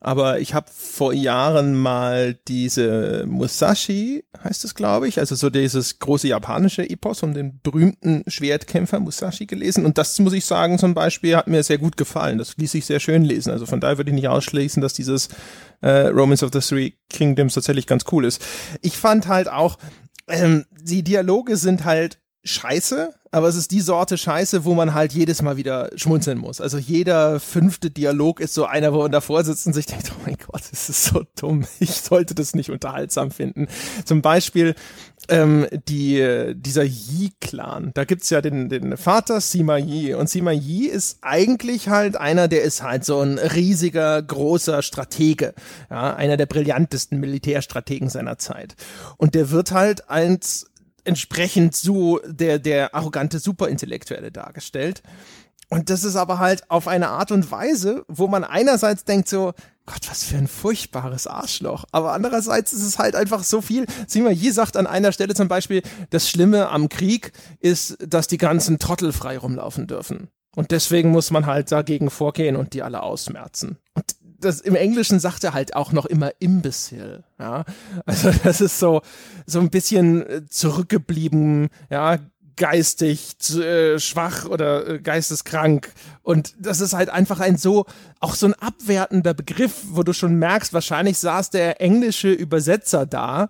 aber 0.00 0.40
ich 0.40 0.54
habe 0.54 0.66
vor 0.74 1.12
Jahren 1.12 1.74
mal 1.76 2.34
diese 2.48 3.24
Musashi, 3.26 4.24
heißt 4.42 4.64
es 4.64 4.74
glaube 4.74 5.06
ich, 5.06 5.20
also 5.20 5.36
so 5.36 5.48
dieses 5.48 6.00
große 6.00 6.26
japanische 6.26 6.88
Epos 6.88 7.22
um 7.22 7.34
den 7.34 7.60
berühmten 7.62 8.24
Schwertkämpfer 8.26 8.98
Musashi 8.98 9.46
gelesen. 9.46 9.86
Und 9.86 9.98
das 9.98 10.18
muss 10.18 10.32
ich 10.32 10.44
sagen, 10.44 10.78
zum 10.78 10.94
Beispiel 10.94 11.36
hat 11.36 11.46
mir 11.46 11.62
sehr 11.62 11.78
gut 11.78 11.96
gefallen. 11.96 12.38
Das 12.38 12.56
ließ 12.56 12.72
sich 12.72 12.84
sehr 12.84 12.98
schön 12.98 13.24
lesen. 13.24 13.52
Also 13.52 13.66
von 13.66 13.80
daher 13.80 13.98
würde 13.98 14.10
ich 14.10 14.16
nicht 14.16 14.28
ausschließen, 14.28 14.82
dass 14.82 14.94
dieses 14.94 15.28
äh, 15.82 16.08
Romance 16.08 16.44
of 16.44 16.50
the 16.52 16.60
Three 16.60 16.92
Kingdoms 17.08 17.54
tatsächlich 17.54 17.86
ganz 17.86 18.04
cool 18.10 18.24
ist. 18.24 18.42
Ich 18.80 18.96
fand 18.96 19.28
halt 19.28 19.48
auch, 19.48 19.78
ähm, 20.28 20.64
die 20.80 21.02
Dialoge 21.02 21.56
sind 21.56 21.84
halt 21.84 22.18
scheiße, 22.44 23.14
aber 23.30 23.48
es 23.48 23.56
ist 23.56 23.70
die 23.70 23.80
Sorte 23.80 24.18
Scheiße, 24.18 24.64
wo 24.64 24.74
man 24.74 24.94
halt 24.94 25.12
jedes 25.12 25.42
Mal 25.42 25.56
wieder 25.56 25.90
schmunzeln 25.94 26.38
muss. 26.38 26.60
Also 26.60 26.76
jeder 26.76 27.40
fünfte 27.40 27.90
Dialog 27.90 28.40
ist 28.40 28.52
so 28.52 28.66
einer, 28.66 28.92
wo 28.92 28.98
man 28.98 29.12
davor 29.12 29.44
sitzt 29.44 29.66
und 29.66 29.72
sich 29.72 29.86
denkt, 29.86 30.12
oh 30.12 30.20
mein 30.26 30.36
Gott, 30.36 30.62
das 30.70 30.88
ist 30.88 31.04
so 31.04 31.24
dumm. 31.36 31.64
Ich 31.80 31.94
sollte 31.94 32.34
das 32.34 32.54
nicht 32.54 32.70
unterhaltsam 32.70 33.30
finden. 33.30 33.68
Zum 34.04 34.22
Beispiel 34.22 34.74
ähm, 35.28 35.66
die, 35.88 36.52
dieser 36.54 36.82
Yi-Clan. 36.82 37.92
Da 37.94 38.04
gibt's 38.04 38.30
ja 38.30 38.40
den, 38.40 38.68
den 38.68 38.96
Vater 38.96 39.40
Sima 39.40 39.76
Yi. 39.76 40.14
Und 40.14 40.28
Sima 40.28 40.50
Yi 40.50 40.86
ist 40.86 41.18
eigentlich 41.22 41.88
halt 41.88 42.16
einer, 42.16 42.48
der 42.48 42.62
ist 42.62 42.82
halt 42.82 43.04
so 43.04 43.20
ein 43.20 43.38
riesiger, 43.38 44.20
großer 44.22 44.82
Stratege. 44.82 45.54
Ja, 45.90 46.14
einer 46.14 46.36
der 46.36 46.46
brillantesten 46.46 47.20
Militärstrategen 47.20 48.08
seiner 48.08 48.38
Zeit. 48.38 48.74
Und 49.16 49.34
der 49.34 49.50
wird 49.50 49.72
halt 49.72 50.10
als 50.10 50.66
entsprechend 51.04 51.74
so 51.74 52.20
der, 52.26 52.58
der 52.58 52.94
arrogante 52.94 53.38
Superintellektuelle 53.38 54.30
dargestellt. 54.30 55.02
Und 55.72 55.88
das 55.88 56.04
ist 56.04 56.16
aber 56.16 56.38
halt 56.38 56.70
auf 56.70 56.86
eine 56.86 57.08
Art 57.08 57.30
und 57.30 57.50
Weise, 57.50 58.04
wo 58.06 58.28
man 58.28 58.44
einerseits 58.44 59.04
denkt 59.04 59.26
so, 59.26 59.54
Gott, 59.86 60.02
was 60.10 60.22
für 60.22 60.36
ein 60.36 60.46
furchtbares 60.46 61.26
Arschloch. 61.26 61.86
Aber 61.92 62.12
andererseits 62.12 62.74
ist 62.74 62.82
es 62.82 62.98
halt 62.98 63.16
einfach 63.16 63.42
so 63.42 63.62
viel. 63.62 63.86
Sima 64.06 64.28
Yi 64.28 64.52
sagt 64.52 64.76
an 64.76 64.86
einer 64.86 65.12
Stelle 65.12 65.34
zum 65.34 65.48
Beispiel, 65.48 65.80
das 66.10 66.28
Schlimme 66.28 66.68
am 66.68 66.90
Krieg 66.90 67.32
ist, 67.60 67.96
dass 68.06 68.26
die 68.26 68.36
ganzen 68.36 68.80
Trottel 68.80 69.14
frei 69.14 69.38
rumlaufen 69.38 69.86
dürfen. 69.86 70.28
Und 70.54 70.72
deswegen 70.72 71.10
muss 71.10 71.30
man 71.30 71.46
halt 71.46 71.72
dagegen 71.72 72.10
vorgehen 72.10 72.56
und 72.56 72.74
die 72.74 72.82
alle 72.82 73.02
ausmerzen. 73.02 73.78
Und 73.94 74.04
das 74.44 74.60
im 74.60 74.74
Englischen 74.74 75.20
sagt 75.20 75.42
er 75.42 75.54
halt 75.54 75.74
auch 75.74 75.92
noch 75.92 76.04
immer 76.04 76.32
Imbecile, 76.38 77.24
ja. 77.38 77.64
Also 78.04 78.30
das 78.44 78.60
ist 78.60 78.78
so, 78.78 79.00
so 79.46 79.60
ein 79.60 79.70
bisschen 79.70 80.26
äh, 80.26 80.46
zurückgeblieben, 80.46 81.68
ja, 81.90 82.18
geistig 82.56 83.36
äh, 83.54 83.98
schwach 83.98 84.44
oder 84.44 84.86
äh, 84.86 84.98
geisteskrank. 84.98 85.92
Und 86.22 86.54
das 86.58 86.80
ist 86.80 86.92
halt 86.92 87.08
einfach 87.10 87.40
ein 87.40 87.56
so, 87.56 87.86
auch 88.20 88.34
so 88.34 88.46
ein 88.46 88.54
abwertender 88.54 89.34
Begriff, 89.34 89.82
wo 89.90 90.02
du 90.02 90.12
schon 90.12 90.36
merkst, 90.36 90.72
wahrscheinlich 90.72 91.18
saß 91.18 91.50
der 91.50 91.80
englische 91.80 92.32
Übersetzer 92.32 93.06
da 93.06 93.48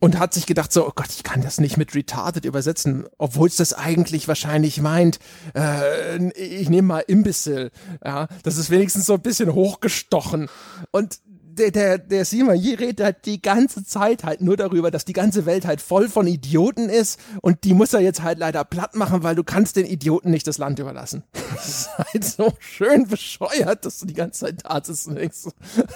und 0.00 0.18
hat 0.18 0.34
sich 0.34 0.46
gedacht 0.46 0.72
so, 0.72 0.86
oh 0.86 0.92
Gott, 0.94 1.10
ich 1.10 1.22
kann 1.22 1.42
das 1.42 1.60
nicht 1.60 1.76
mit 1.76 1.94
retarded 1.94 2.44
übersetzen, 2.44 3.06
obwohl 3.18 3.48
es 3.48 3.56
das 3.56 3.74
eigentlich 3.74 4.26
wahrscheinlich 4.28 4.80
meint. 4.80 5.18
Äh, 5.54 6.30
ich 6.32 6.70
nehme 6.70 6.88
mal 6.88 7.04
Imbecile, 7.06 7.70
ja, 8.04 8.26
das 8.42 8.56
ist 8.56 8.70
wenigstens 8.70 9.06
so 9.06 9.14
ein 9.14 9.22
bisschen 9.22 9.52
hochgestochen. 9.52 10.48
Und 10.90 11.20
der, 11.54 11.70
der, 11.70 11.98
der 11.98 12.24
Sima 12.24 12.54
Yi 12.54 12.74
redet 12.74 13.00
halt 13.00 13.26
die 13.26 13.40
ganze 13.42 13.84
Zeit 13.84 14.24
halt 14.24 14.40
nur 14.40 14.56
darüber, 14.56 14.90
dass 14.90 15.04
die 15.04 15.12
ganze 15.12 15.46
Welt 15.46 15.66
halt 15.66 15.80
voll 15.80 16.08
von 16.08 16.26
Idioten 16.26 16.88
ist 16.88 17.20
und 17.42 17.64
die 17.64 17.74
muss 17.74 17.92
er 17.92 18.00
jetzt 18.00 18.22
halt 18.22 18.38
leider 18.38 18.64
platt 18.64 18.94
machen, 18.94 19.22
weil 19.22 19.34
du 19.34 19.44
kannst 19.44 19.76
den 19.76 19.86
Idioten 19.86 20.30
nicht 20.30 20.46
das 20.46 20.58
Land 20.58 20.78
überlassen. 20.78 21.24
Das 21.60 21.68
ist 21.68 21.98
halt 21.98 22.24
so 22.24 22.52
schön 22.58 23.06
bescheuert, 23.06 23.84
dass 23.84 23.98
du 23.98 24.06
die 24.06 24.14
ganze 24.14 24.46
Zeit 24.46 24.64
da 24.64 24.82
sitzt 24.82 25.08
und 25.08 25.16
denkst, 25.16 25.48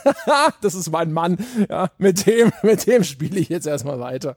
das 0.61 0.75
ist 0.75 0.91
mein 0.91 1.11
Mann, 1.11 1.39
ja, 1.71 1.91
mit 1.97 2.27
dem, 2.27 2.53
mit 2.63 2.87
dem 2.87 3.03
spiele 3.03 3.41
ich 3.41 3.49
jetzt 3.49 3.67
erstmal 3.67 3.99
weiter. 3.99 4.37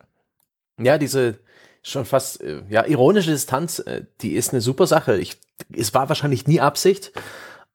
Ja, 0.79 0.97
diese 0.97 1.39
schon 1.81 2.05
fast, 2.05 2.41
äh, 2.41 2.61
ja, 2.69 2.85
ironische 2.85 3.31
Distanz, 3.31 3.79
äh, 3.79 4.05
die 4.21 4.33
ist 4.33 4.53
eine 4.53 4.61
super 4.61 4.87
Sache. 4.87 5.17
Ich, 5.17 5.37
es 5.75 5.93
war 5.93 6.07
wahrscheinlich 6.07 6.47
nie 6.47 6.61
Absicht, 6.61 7.11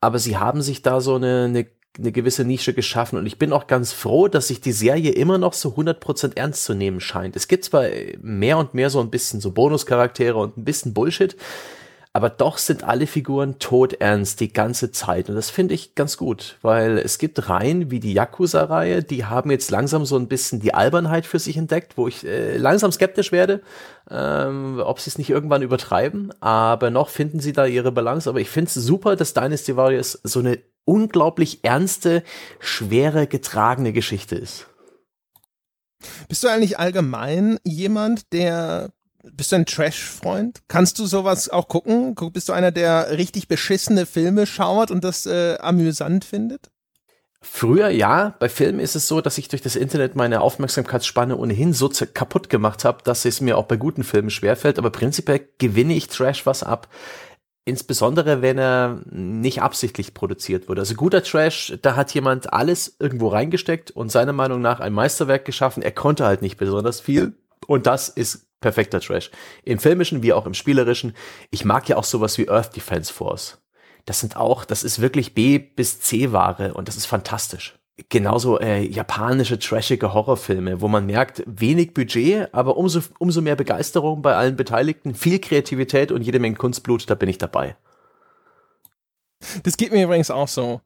aber 0.01 0.19
sie 0.19 0.37
haben 0.37 0.63
sich 0.63 0.83
da 0.83 1.01
so 1.01 1.17
eine, 1.17 1.45
eine 1.45 1.67
eine 1.99 2.13
gewisse 2.13 2.45
Nische 2.45 2.73
geschaffen 2.73 3.19
und 3.19 3.27
ich 3.27 3.39
bin 3.39 3.53
auch 3.53 3.67
ganz 3.67 3.93
froh, 3.93 4.29
dass 4.29 4.49
sich 4.49 4.61
die 4.61 4.73
Serie 4.73 5.13
immer 5.13 5.37
noch 5.37 5.53
so 5.53 5.71
100% 5.71 6.37
ernst 6.37 6.65
zu 6.65 6.75
nehmen 6.75 7.01
scheint. 7.01 7.37
Es 7.37 7.49
gibt 7.49 7.65
zwar 7.65 7.85
mehr 8.21 8.57
und 8.57 8.73
mehr 8.73 8.89
so 8.89 9.01
ein 9.01 9.11
bisschen 9.11 9.41
so 9.41 9.51
Bonuscharaktere 9.51 10.39
und 10.39 10.57
ein 10.57 10.65
bisschen 10.65 10.95
Bullshit, 10.95 11.37
aber 12.15 12.31
doch 12.31 12.57
sind 12.57 12.85
alle 12.85 13.07
Figuren 13.07 13.59
todernst 13.59 14.41
die 14.41 14.53
ganze 14.55 14.91
Zeit 14.91 15.29
und 15.29 15.35
das 15.35 15.51
finde 15.51 15.75
ich 15.75 15.95
ganz 15.95 16.17
gut, 16.17 16.57
weil 16.63 16.97
es 16.97 17.19
gibt 17.19 17.51
Reihen 17.51 17.91
wie 17.91 18.01
die 18.01 18.15
Yakuza-Reihe, 18.15 19.03
die 19.03 19.27
haben 19.27 19.51
jetzt 19.51 19.71
langsam 19.71 20.07
so 20.07 20.17
ein 20.17 20.29
bisschen 20.29 20.61
die 20.61 20.73
Albernheit 20.73 21.27
für 21.27 21.39
sich 21.39 21.59
entdeckt, 21.59 21.99
wo 21.99 22.09
ich 22.09 22.27
äh, 22.27 22.57
langsam 22.57 22.91
skeptisch 22.91 23.33
werde, 23.33 23.61
ähm, 24.11 24.81
ob 24.83 24.99
sie 24.99 25.11
es 25.11 25.19
nicht 25.19 25.29
irgendwann 25.29 25.61
übertreiben, 25.61 26.33
aber 26.41 26.91
noch 26.91 27.11
finden 27.11 27.41
sie 27.41 27.53
da 27.53 27.67
ihre 27.67 27.93
Balance, 27.93 28.31
aber 28.31 28.41
ich 28.41 28.49
finde 28.49 28.69
es 28.69 28.75
super, 28.75 29.15
dass 29.15 29.35
Dynasty 29.35 29.77
Warriors 29.77 30.19
so 30.23 30.41
eine 30.41 30.59
unglaublich 30.85 31.65
ernste, 31.65 32.23
schwere, 32.61 33.27
getragene 33.27 33.93
Geschichte 33.93 34.37
ist. 34.37 34.67
Bist 36.29 36.43
du 36.43 36.49
eigentlich 36.49 36.79
allgemein 36.79 37.59
jemand, 37.65 38.33
der 38.33 38.91
bist 39.23 39.53
du 39.53 39.57
ein 39.57 39.67
Trash-Freund? 39.67 40.63
Kannst 40.67 40.99
du 40.99 41.07
sowas 41.07 41.49
auch 41.49 41.69
gucken? 41.69 42.17
Bist 42.33 42.49
du 42.49 42.53
einer, 42.53 42.73
der 42.73 43.17
richtig 43.19 43.47
beschissene 43.47 44.05
Filme 44.05 44.47
schaut 44.47 44.91
und 44.91 45.05
das 45.05 45.27
äh, 45.27 45.59
amüsant 45.59 46.25
findet? 46.25 46.71
Früher 47.41 47.89
ja, 47.89 48.37
bei 48.39 48.49
Filmen 48.49 48.79
ist 48.79 48.95
es 48.95 49.09
so, 49.09 49.21
dass 49.21 49.37
ich 49.37 49.49
durch 49.49 49.63
das 49.63 49.75
Internet 49.75 50.15
meine 50.15 50.41
Aufmerksamkeitsspanne 50.43 51.37
ohnehin 51.37 51.73
so 51.73 51.91
kaputt 52.15 52.49
gemacht 52.49 52.85
habe, 52.85 53.03
dass 53.03 53.25
es 53.25 53.41
mir 53.41 53.59
auch 53.59 53.67
bei 53.67 53.77
guten 53.77 54.05
Filmen 54.05 54.31
schwerfällt, 54.31 54.79
aber 54.79 54.91
prinzipiell 54.91 55.49
gewinne 55.59 55.95
ich 55.95 56.07
Trash 56.07 56.47
was 56.47 56.63
ab. 56.63 56.89
Insbesondere, 57.65 58.43
wenn 58.43 58.59
er 58.59 59.03
nicht 59.11 59.63
absichtlich 59.63 60.15
produziert 60.15 60.69
wurde. 60.69 60.81
Also 60.81 60.95
guter 60.95 61.23
Trash, 61.23 61.79
da 61.81 61.95
hat 61.95 62.13
jemand 62.13 62.53
alles 62.53 62.97
irgendwo 62.99 63.29
reingesteckt 63.29 63.93
und 63.93 64.11
seiner 64.11 64.33
Meinung 64.33 64.61
nach 64.61 64.81
ein 64.81 64.93
Meisterwerk 64.93 65.45
geschaffen. 65.45 65.83
Er 65.83 65.93
konnte 65.93 66.25
halt 66.25 66.43
nicht 66.43 66.57
besonders 66.57 67.01
viel. 67.01 67.35
Und 67.69 67.87
das 67.87 68.09
ist 68.09 68.49
perfekter 68.61 69.01
Trash. 69.01 69.31
Im 69.65 69.79
filmischen 69.79 70.25
wie 70.25 70.33
auch 70.33 70.47
im 70.47 70.55
spielerischen. 70.55 71.15
Ich 71.51 71.65
mag 71.65 71.89
ja 71.89 71.97
auch 71.97 72.05
sowas 72.05 72.37
wie 72.39 72.49
Earth 72.49 72.75
Defense 72.75 73.13
Force. 73.13 73.59
Das 74.07 74.19
sind 74.19 74.37
auch, 74.37 74.65
das 74.65 74.83
ist 74.83 75.01
wirklich 75.01 75.35
B 75.35 75.59
bis 75.59 76.01
C 76.01 76.33
Ware 76.33 76.75
und 76.75 76.89
das 76.89 76.97
ist 76.97 77.07
fantastisch 77.07 77.77
genauso 78.09 78.59
äh, 78.61 78.83
japanische 78.83 79.59
trashige 79.59 80.15
Horrorfilme, 80.15 80.81
wo 80.81 80.89
man 80.89 81.07
merkt, 81.07 81.43
wenig 81.47 81.95
Budget, 81.95 82.53
aber 82.53 82.77
umso, 82.77 83.01
umso 83.19 83.41
mehr 83.41 83.57
Begeisterung 83.57 84.23
bei 84.23 84.35
allen 84.35 84.57
Beteiligten, 84.57 85.15
viel 85.15 85.39
Kreativität 85.39 86.13
und 86.13 86.23
jede 86.23 86.39
Menge 86.39 86.57
Kunstblut, 86.57 87.09
da 87.09 87.15
bin 87.15 87.29
ich 87.29 87.39
dabei. 87.39 87.77
Das 89.63 89.77
geht 89.77 89.93
mir 89.93 90.05
übrigens 90.05 90.31
auch 90.31 90.49
so. 90.49 90.81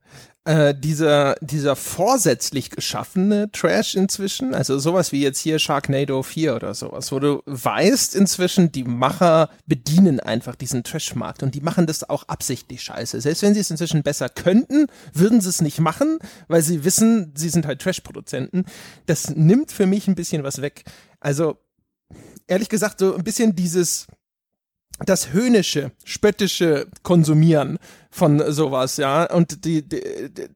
Äh, 0.47 0.77
dieser, 0.79 1.35
dieser 1.41 1.75
vorsätzlich 1.75 2.71
geschaffene 2.71 3.51
Trash 3.51 3.97
inzwischen, 3.97 4.55
also 4.55 4.79
sowas 4.79 5.11
wie 5.11 5.21
jetzt 5.21 5.41
hier 5.41 5.59
Sharknado 5.59 6.23
4 6.23 6.55
oder 6.55 6.73
sowas, 6.73 7.11
wo 7.11 7.19
du 7.19 7.43
weißt 7.47 8.15
inzwischen, 8.15 8.71
die 8.71 8.85
Macher 8.85 9.51
bedienen 9.67 10.21
einfach 10.21 10.55
diesen 10.55 10.85
Trash-Markt 10.85 11.43
und 11.43 11.57
die 11.57 11.61
machen 11.61 11.89
das 11.89 12.09
auch 12.09 12.29
absichtlich 12.29 12.81
scheiße. 12.81 13.21
Selbst 13.21 13.43
wenn 13.43 13.55
sie 13.55 13.61
es 13.61 13.73
inzwischen 13.73 14.05
besser 14.05 14.29
könnten, 14.29 14.87
würden 15.13 15.41
sie 15.41 15.49
es 15.49 15.63
nicht 15.63 15.81
machen, 15.81 16.21
weil 16.47 16.63
sie 16.63 16.85
wissen, 16.85 17.33
sie 17.35 17.49
sind 17.49 17.67
halt 17.67 17.83
Trash-Produzenten. 17.83 18.67
Das 19.07 19.31
nimmt 19.31 19.73
für 19.73 19.87
mich 19.87 20.07
ein 20.07 20.15
bisschen 20.15 20.45
was 20.45 20.63
weg. 20.63 20.85
Also, 21.19 21.59
ehrlich 22.47 22.69
gesagt, 22.69 23.01
so 23.01 23.17
ein 23.17 23.25
bisschen 23.25 23.57
dieses, 23.57 24.07
das 25.05 25.33
höhnische, 25.33 25.93
spöttische 26.05 26.87
Konsumieren 27.03 27.79
von 28.11 28.43
sowas, 28.51 28.97
ja, 28.97 29.31
und 29.31 29.65
die, 29.65 29.87
die, 29.87 30.01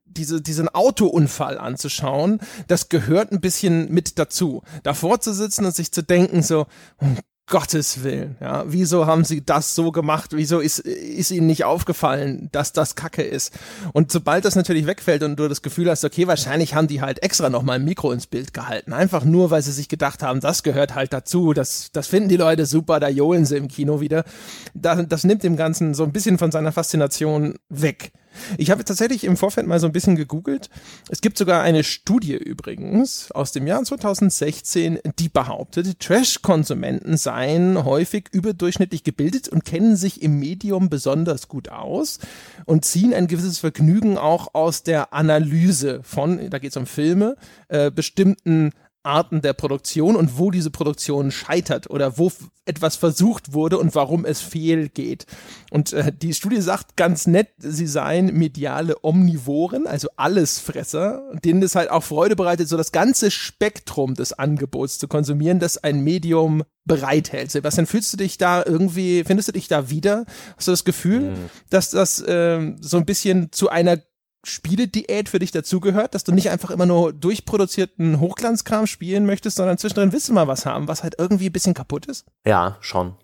diese, 0.07 0.41
diesen 0.41 0.69
Autounfall 0.69 1.59
anzuschauen, 1.59 2.41
das 2.67 2.89
gehört 2.89 3.33
ein 3.33 3.41
bisschen 3.41 3.93
mit 3.93 4.19
dazu. 4.19 4.63
Davor 4.83 5.21
zu 5.21 5.35
sitzen 5.35 5.67
und 5.67 5.75
sich 5.75 5.93
zu 5.93 6.03
denken, 6.03 6.43
so, 6.43 6.67
um 6.97 7.19
Gottes 7.51 8.05
Willen, 8.05 8.37
ja, 8.41 8.65
wieso 8.67 9.07
haben 9.07 9.25
sie 9.25 9.45
das 9.45 9.75
so 9.75 9.91
gemacht? 9.91 10.31
Wieso 10.33 10.61
ist, 10.61 10.79
ist 10.79 11.33
ihnen 11.33 11.49
nicht 11.49 11.65
aufgefallen, 11.65 12.49
dass 12.53 12.73
das 12.73 12.95
Kacke 12.95 13.23
ist? 13.23 13.53
Und 13.93 14.13
sobald 14.13 14.45
das 14.45 14.55
natürlich 14.55 14.87
wegfällt 14.87 15.25
und 15.25 15.37
du 15.37 15.49
das 15.49 15.61
Gefühl 15.61 15.91
hast, 15.91 16.05
okay, 16.05 16.29
wahrscheinlich 16.29 16.75
haben 16.75 16.87
die 16.87 17.03
halt 17.03 17.23
extra 17.25 17.51
nochmal 17.51 17.81
ein 17.81 17.85
Mikro 17.85 18.13
ins 18.13 18.29
Bild 18.29 18.55
gehalten. 18.55 18.93
Einfach 18.93 19.25
nur, 19.25 19.51
weil 19.51 19.63
sie 19.63 19.73
sich 19.73 19.89
gedacht 19.89 20.23
haben, 20.23 20.41
das 20.41 20.63
gehört 20.63 20.95
halt 20.95 21.13
dazu, 21.13 21.53
das, 21.53 21.91
das 21.93 22.07
finden 22.07 22.29
die 22.29 22.37
Leute 22.37 22.67
super, 22.67 23.01
da 23.01 23.09
johlen 23.09 23.45
sie 23.45 23.57
im 23.57 23.69
Kino 23.69 24.01
wieder. 24.01 24.25
Das, 24.73 25.05
das 25.09 25.25
nimmt 25.25 25.43
dem 25.43 25.57
Ganzen 25.57 25.93
so 25.93 26.05
ein 26.05 26.13
bisschen 26.13 26.39
von 26.39 26.53
seiner 26.53 26.71
Faszination 26.71 27.57
weg. 27.69 28.13
Ich 28.59 28.71
habe 28.71 28.85
tatsächlich 28.85 29.25
im 29.25 29.37
Vorfeld 29.37 29.67
mal 29.67 29.81
so 29.81 29.87
ein 29.87 29.93
bisschen 29.93 30.17
gegoogelt. 30.17 30.71
Es 31.09 31.21
gibt 31.21 31.39
sogar 31.39 31.63
eine 31.63 31.85
Studie 31.85 32.35
übrigens 32.35 33.31
aus 33.33 33.53
dem 33.53 33.67
Jahr 33.67 33.83
2016, 33.83 34.99
die 35.19 35.29
behauptet, 35.29 36.01
Trash-Konsumenten 36.01 37.17
seien 37.17 37.85
häufig 37.85 38.29
überdurchschnittlich 38.33 39.05
gebildet 39.05 39.49
und 39.49 39.65
kennen 39.65 39.97
sich 39.97 40.23
im 40.23 40.39
Medium 40.39 40.91
besonders 40.91 41.49
gut 41.49 41.69
aus 41.69 42.19
und 42.67 42.85
ziehen 42.85 43.15
ein 43.15 43.27
gewisses 43.27 43.59
Vergnügen 43.59 44.19
auch 44.19 44.55
aus 44.55 44.83
der 44.83 45.13
Analyse 45.13 46.01
von, 46.03 46.51
da 46.51 46.59
geht 46.59 46.71
es 46.71 46.77
um 46.77 46.87
Filme, 46.87 47.37
äh, 47.69 47.91
bestimmten 47.91 48.73
Arten 49.03 49.41
der 49.41 49.55
Produktion 49.55 50.17
und 50.17 50.39
wo 50.39 50.51
diese 50.51 50.71
Produktion 50.71 51.31
scheitert 51.31 51.89
oder 51.89 52.19
wo 52.19 52.31
etwas 52.67 52.97
versucht 52.97 53.53
wurde 53.53 53.79
und 53.79 53.95
warum 53.95 54.25
es 54.25 54.41
fehlgeht. 54.41 55.27
Und 55.71 55.93
äh, 55.93 56.13
die 56.13 56.35
Studie 56.35 56.61
sagt 56.61 56.97
ganz 56.97 57.27
nett, 57.27 57.49
sie 57.59 57.87
seien 57.87 58.35
mediale 58.35 58.97
Omnivoren, 59.03 59.87
also 59.87 60.09
Allesfresser, 60.17 61.23
denen 61.45 61.63
es 61.63 61.75
halt 61.75 61.91
auch 61.91 62.05
Freude 62.05 62.37
bereitet, 62.37 62.69
so 62.69 62.77
das 62.77 62.93
ganze 62.93 63.31
Spektrum 63.31 64.15
des 64.15 64.33
Angebots 64.33 64.99
zu 64.99 65.09
konsumieren, 65.09 65.59
das 65.59 65.79
ein 65.79 66.03
Medium 66.05 66.63
bereithält. 66.85 67.51
Sebastian, 67.51 67.87
fühlst 67.87 68.13
du 68.13 68.17
dich 68.17 68.39
da 68.39 68.63
irgendwie, 68.65 69.25
findest 69.25 69.49
du 69.49 69.53
dich 69.53 69.69
da 69.69 69.91
wieder? 69.91 70.27
Hast 70.57 70.69
du 70.69 70.73
das 70.73 70.85
Gefühl, 70.85 71.21
mhm. 71.21 71.51
dass 71.71 71.91
das 71.91 72.21
äh, 72.21 72.75
so 72.81 72.99
ein 72.99 73.07
bisschen 73.07 73.51
zu 73.53 73.69
einer 73.69 73.99
Spielediät 74.45 75.29
für 75.29 75.39
dich 75.39 75.51
dazugehört, 75.51 76.15
dass 76.15 76.25
du 76.25 76.33
nicht 76.33 76.51
einfach 76.51 76.71
immer 76.71 76.87
nur 76.87 77.13
durchproduzierten 77.13 78.21
Hochglanzkram 78.21 78.87
spielen 78.87 79.27
möchtest, 79.27 79.57
sondern 79.57 79.79
zwischendrin 79.79 80.13
willst 80.13 80.29
du 80.29 80.33
mal 80.33 80.49
was 80.49 80.67
haben, 80.67 80.89
was 80.89 81.03
halt 81.03 81.17
irgendwie 81.19 81.47
ein 81.47 81.53
bisschen 81.53 81.75
kaputt 81.75 82.07
ist? 82.07 82.25
Ja, 82.47 82.79
schon. 82.81 83.15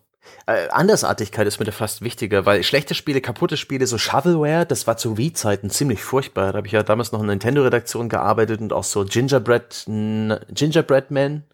Äh, 0.47 0.69
Andersartigkeit 0.71 1.47
ist 1.47 1.59
mir 1.59 1.65
da 1.65 1.73
fast 1.73 2.03
wichtiger, 2.03 2.47
weil 2.47 2.63
schlechte 2.65 2.95
Spiele, 2.95 3.21
kaputte 3.21 3.57
Spiele, 3.57 3.87
so 3.87 3.97
Shovelware, 3.97 4.67
das 4.67 4.87
war 4.87 4.97
zu 4.97 5.17
Wii-Zeiten 5.17 5.71
ziemlich 5.71 6.03
furchtbar. 6.03 6.53
Da 6.53 6.59
habe 6.59 6.67
ich 6.67 6.73
ja 6.73 6.83
damals 6.83 7.13
noch 7.13 7.21
in 7.21 7.27
Nintendo-Redaktion 7.27 8.09
gearbeitet 8.09 8.61
und 8.61 8.73
auch 8.73 8.85
so 8.85 9.05
Gingerbread, 9.05 9.85
Gingerbread 9.87 11.11
Man, 11.11 11.45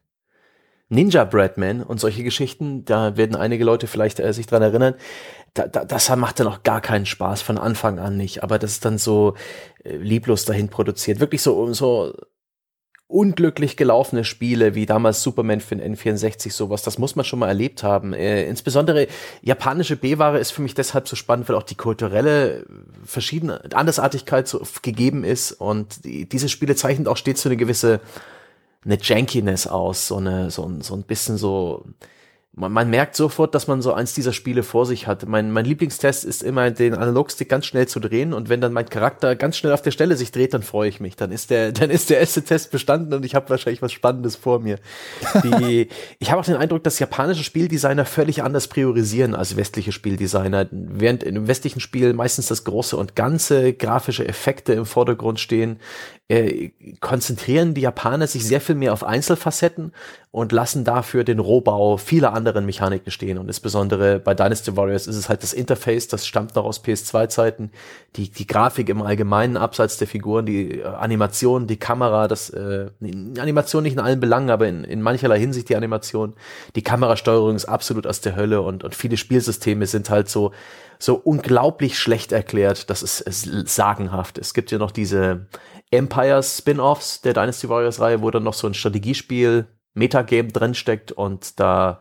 Ninja 0.92 1.24
Breadman 1.24 1.82
und 1.82 2.00
solche 2.00 2.22
Geschichten, 2.22 2.84
da 2.84 3.16
werden 3.16 3.34
einige 3.34 3.64
Leute 3.64 3.86
vielleicht 3.86 4.20
äh, 4.20 4.32
sich 4.34 4.46
dran 4.46 4.60
erinnern 4.60 4.94
da, 5.54 5.66
da, 5.66 5.84
das 5.84 6.08
macht 6.16 6.40
dann 6.40 6.46
auch 6.46 6.62
gar 6.62 6.80
keinen 6.80 7.06
Spaß 7.06 7.42
von 7.42 7.58
Anfang 7.58 7.98
an 7.98 8.16
nicht. 8.16 8.42
Aber 8.42 8.58
das 8.58 8.72
ist 8.72 8.84
dann 8.84 8.98
so 8.98 9.34
äh, 9.84 9.96
lieblos 9.96 10.44
dahin 10.44 10.68
produziert. 10.68 11.20
Wirklich 11.20 11.42
so, 11.42 11.72
so 11.72 12.14
unglücklich 13.12 13.76
gelaufene 13.76 14.24
Spiele 14.24 14.74
wie 14.74 14.86
damals 14.86 15.22
Superman 15.22 15.60
für 15.60 15.76
den 15.76 15.96
N64 15.96 16.50
sowas, 16.50 16.82
das 16.82 16.98
muss 16.98 17.14
man 17.14 17.26
schon 17.26 17.38
mal 17.38 17.48
erlebt 17.48 17.82
haben. 17.82 18.14
Äh, 18.14 18.46
insbesondere 18.46 19.06
japanische 19.42 19.96
B-Ware 19.96 20.38
ist 20.38 20.50
für 20.50 20.62
mich 20.62 20.74
deshalb 20.74 21.06
so 21.06 21.14
spannend, 21.14 21.48
weil 21.48 21.56
auch 21.56 21.62
die 21.62 21.74
kulturelle 21.74 22.64
verschiedene 23.04 23.62
Andersartigkeit 23.74 24.48
so 24.48 24.62
gegeben 24.80 25.24
ist 25.24 25.52
und 25.52 26.04
die, 26.04 26.26
diese 26.26 26.48
Spiele 26.48 26.74
zeichnen 26.74 27.06
auch 27.06 27.18
stets 27.18 27.42
so 27.42 27.50
eine 27.50 27.56
gewisse 27.58 28.00
eine 28.84 28.98
Jankiness 29.00 29.66
aus, 29.66 30.08
so 30.08 30.16
eine 30.16 30.50
so, 30.50 30.68
so 30.80 30.94
ein 30.94 31.04
bisschen 31.04 31.36
so 31.36 31.84
man, 32.54 32.70
man 32.70 32.90
merkt 32.90 33.16
sofort, 33.16 33.54
dass 33.54 33.66
man 33.66 33.80
so 33.80 33.94
eins 33.94 34.12
dieser 34.12 34.34
Spiele 34.34 34.62
vor 34.62 34.84
sich 34.84 35.06
hat. 35.06 35.26
Mein, 35.26 35.52
mein 35.52 35.64
Lieblingstest 35.64 36.24
ist 36.24 36.42
immer, 36.42 36.70
den 36.70 36.92
Analogstick 36.92 37.48
ganz 37.48 37.64
schnell 37.64 37.88
zu 37.88 37.98
drehen 37.98 38.34
und 38.34 38.50
wenn 38.50 38.60
dann 38.60 38.74
mein 38.74 38.88
Charakter 38.88 39.36
ganz 39.36 39.56
schnell 39.56 39.72
auf 39.72 39.80
der 39.80 39.90
Stelle 39.90 40.16
sich 40.16 40.32
dreht, 40.32 40.52
dann 40.52 40.62
freue 40.62 40.88
ich 40.88 41.00
mich. 41.00 41.16
Dann 41.16 41.32
ist 41.32 41.48
der, 41.48 41.72
dann 41.72 41.88
ist 41.88 42.10
der 42.10 42.20
erste 42.20 42.42
Test 42.42 42.70
bestanden 42.70 43.14
und 43.14 43.24
ich 43.24 43.34
habe 43.34 43.48
wahrscheinlich 43.48 43.80
was 43.80 43.92
Spannendes 43.92 44.36
vor 44.36 44.60
mir. 44.60 44.78
Die, 45.44 45.88
ich 46.18 46.30
habe 46.30 46.40
auch 46.40 46.44
den 46.44 46.56
Eindruck, 46.56 46.84
dass 46.84 46.98
japanische 46.98 47.42
Spieldesigner 47.42 48.04
völlig 48.04 48.42
anders 48.42 48.68
priorisieren 48.68 49.34
als 49.34 49.56
westliche 49.56 49.92
Spieldesigner. 49.92 50.66
Während 50.70 51.22
in 51.22 51.36
einem 51.36 51.48
westlichen 51.48 51.80
Spiel 51.80 52.12
meistens 52.12 52.48
das 52.48 52.64
große 52.64 52.96
und 52.96 53.16
ganze 53.16 53.72
grafische 53.72 54.28
Effekte 54.28 54.74
im 54.74 54.84
Vordergrund 54.84 55.40
stehen, 55.40 55.78
äh, 56.32 56.70
konzentrieren 57.00 57.74
die 57.74 57.82
Japaner 57.82 58.26
sich 58.26 58.46
sehr 58.46 58.62
viel 58.62 58.74
mehr 58.74 58.94
auf 58.94 59.04
Einzelfacetten 59.04 59.92
und 60.30 60.50
lassen 60.50 60.82
dafür 60.82 61.24
den 61.24 61.38
Rohbau 61.38 61.98
vieler 61.98 62.32
anderen 62.32 62.64
Mechaniken 62.64 63.12
stehen. 63.12 63.36
Und 63.36 63.48
insbesondere 63.48 64.18
bei 64.18 64.32
Dynasty 64.32 64.74
Warriors 64.74 65.06
ist 65.06 65.16
es 65.16 65.28
halt 65.28 65.42
das 65.42 65.52
Interface, 65.52 66.08
das 66.08 66.26
stammt 66.26 66.54
noch 66.54 66.64
aus 66.64 66.82
PS2-Zeiten, 66.82 67.70
die, 68.16 68.30
die 68.30 68.46
Grafik 68.46 68.88
im 68.88 69.02
Allgemeinen, 69.02 69.58
abseits 69.58 69.98
der 69.98 70.08
Figuren, 70.08 70.46
die 70.46 70.80
äh, 70.80 70.84
Animation, 70.84 71.66
die 71.66 71.76
Kamera, 71.76 72.28
das 72.28 72.48
äh, 72.48 72.86
Animation 73.38 73.82
nicht 73.82 73.92
in 73.92 74.00
allen 74.00 74.20
Belangen, 74.20 74.48
aber 74.48 74.68
in, 74.68 74.84
in 74.84 75.02
mancherlei 75.02 75.38
Hinsicht 75.38 75.68
die 75.68 75.76
Animation. 75.76 76.32
Die 76.76 76.82
Kamerasteuerung 76.82 77.56
ist 77.56 77.66
absolut 77.66 78.06
aus 78.06 78.22
der 78.22 78.36
Hölle 78.36 78.62
und, 78.62 78.84
und 78.84 78.94
viele 78.94 79.18
Spielsysteme 79.18 79.86
sind 79.86 80.08
halt 80.08 80.30
so 80.30 80.52
so 81.02 81.16
unglaublich 81.16 81.98
schlecht 81.98 82.30
erklärt, 82.30 82.88
das 82.88 83.02
ist, 83.02 83.22
ist 83.22 83.48
sagenhaft. 83.66 84.38
Es 84.38 84.54
gibt 84.54 84.70
ja 84.70 84.78
noch 84.78 84.92
diese 84.92 85.46
Empire 85.92 86.42
Spin-offs 86.42 87.20
der 87.20 87.34
Dynasty 87.34 87.68
Warriors 87.68 88.00
Reihe, 88.00 88.22
wo 88.22 88.30
dann 88.30 88.42
noch 88.42 88.54
so 88.54 88.66
ein 88.66 88.74
Strategiespiel 88.74 89.68
Metagame 89.94 90.48
drinsteckt 90.48 91.12
und 91.12 91.60
da 91.60 92.00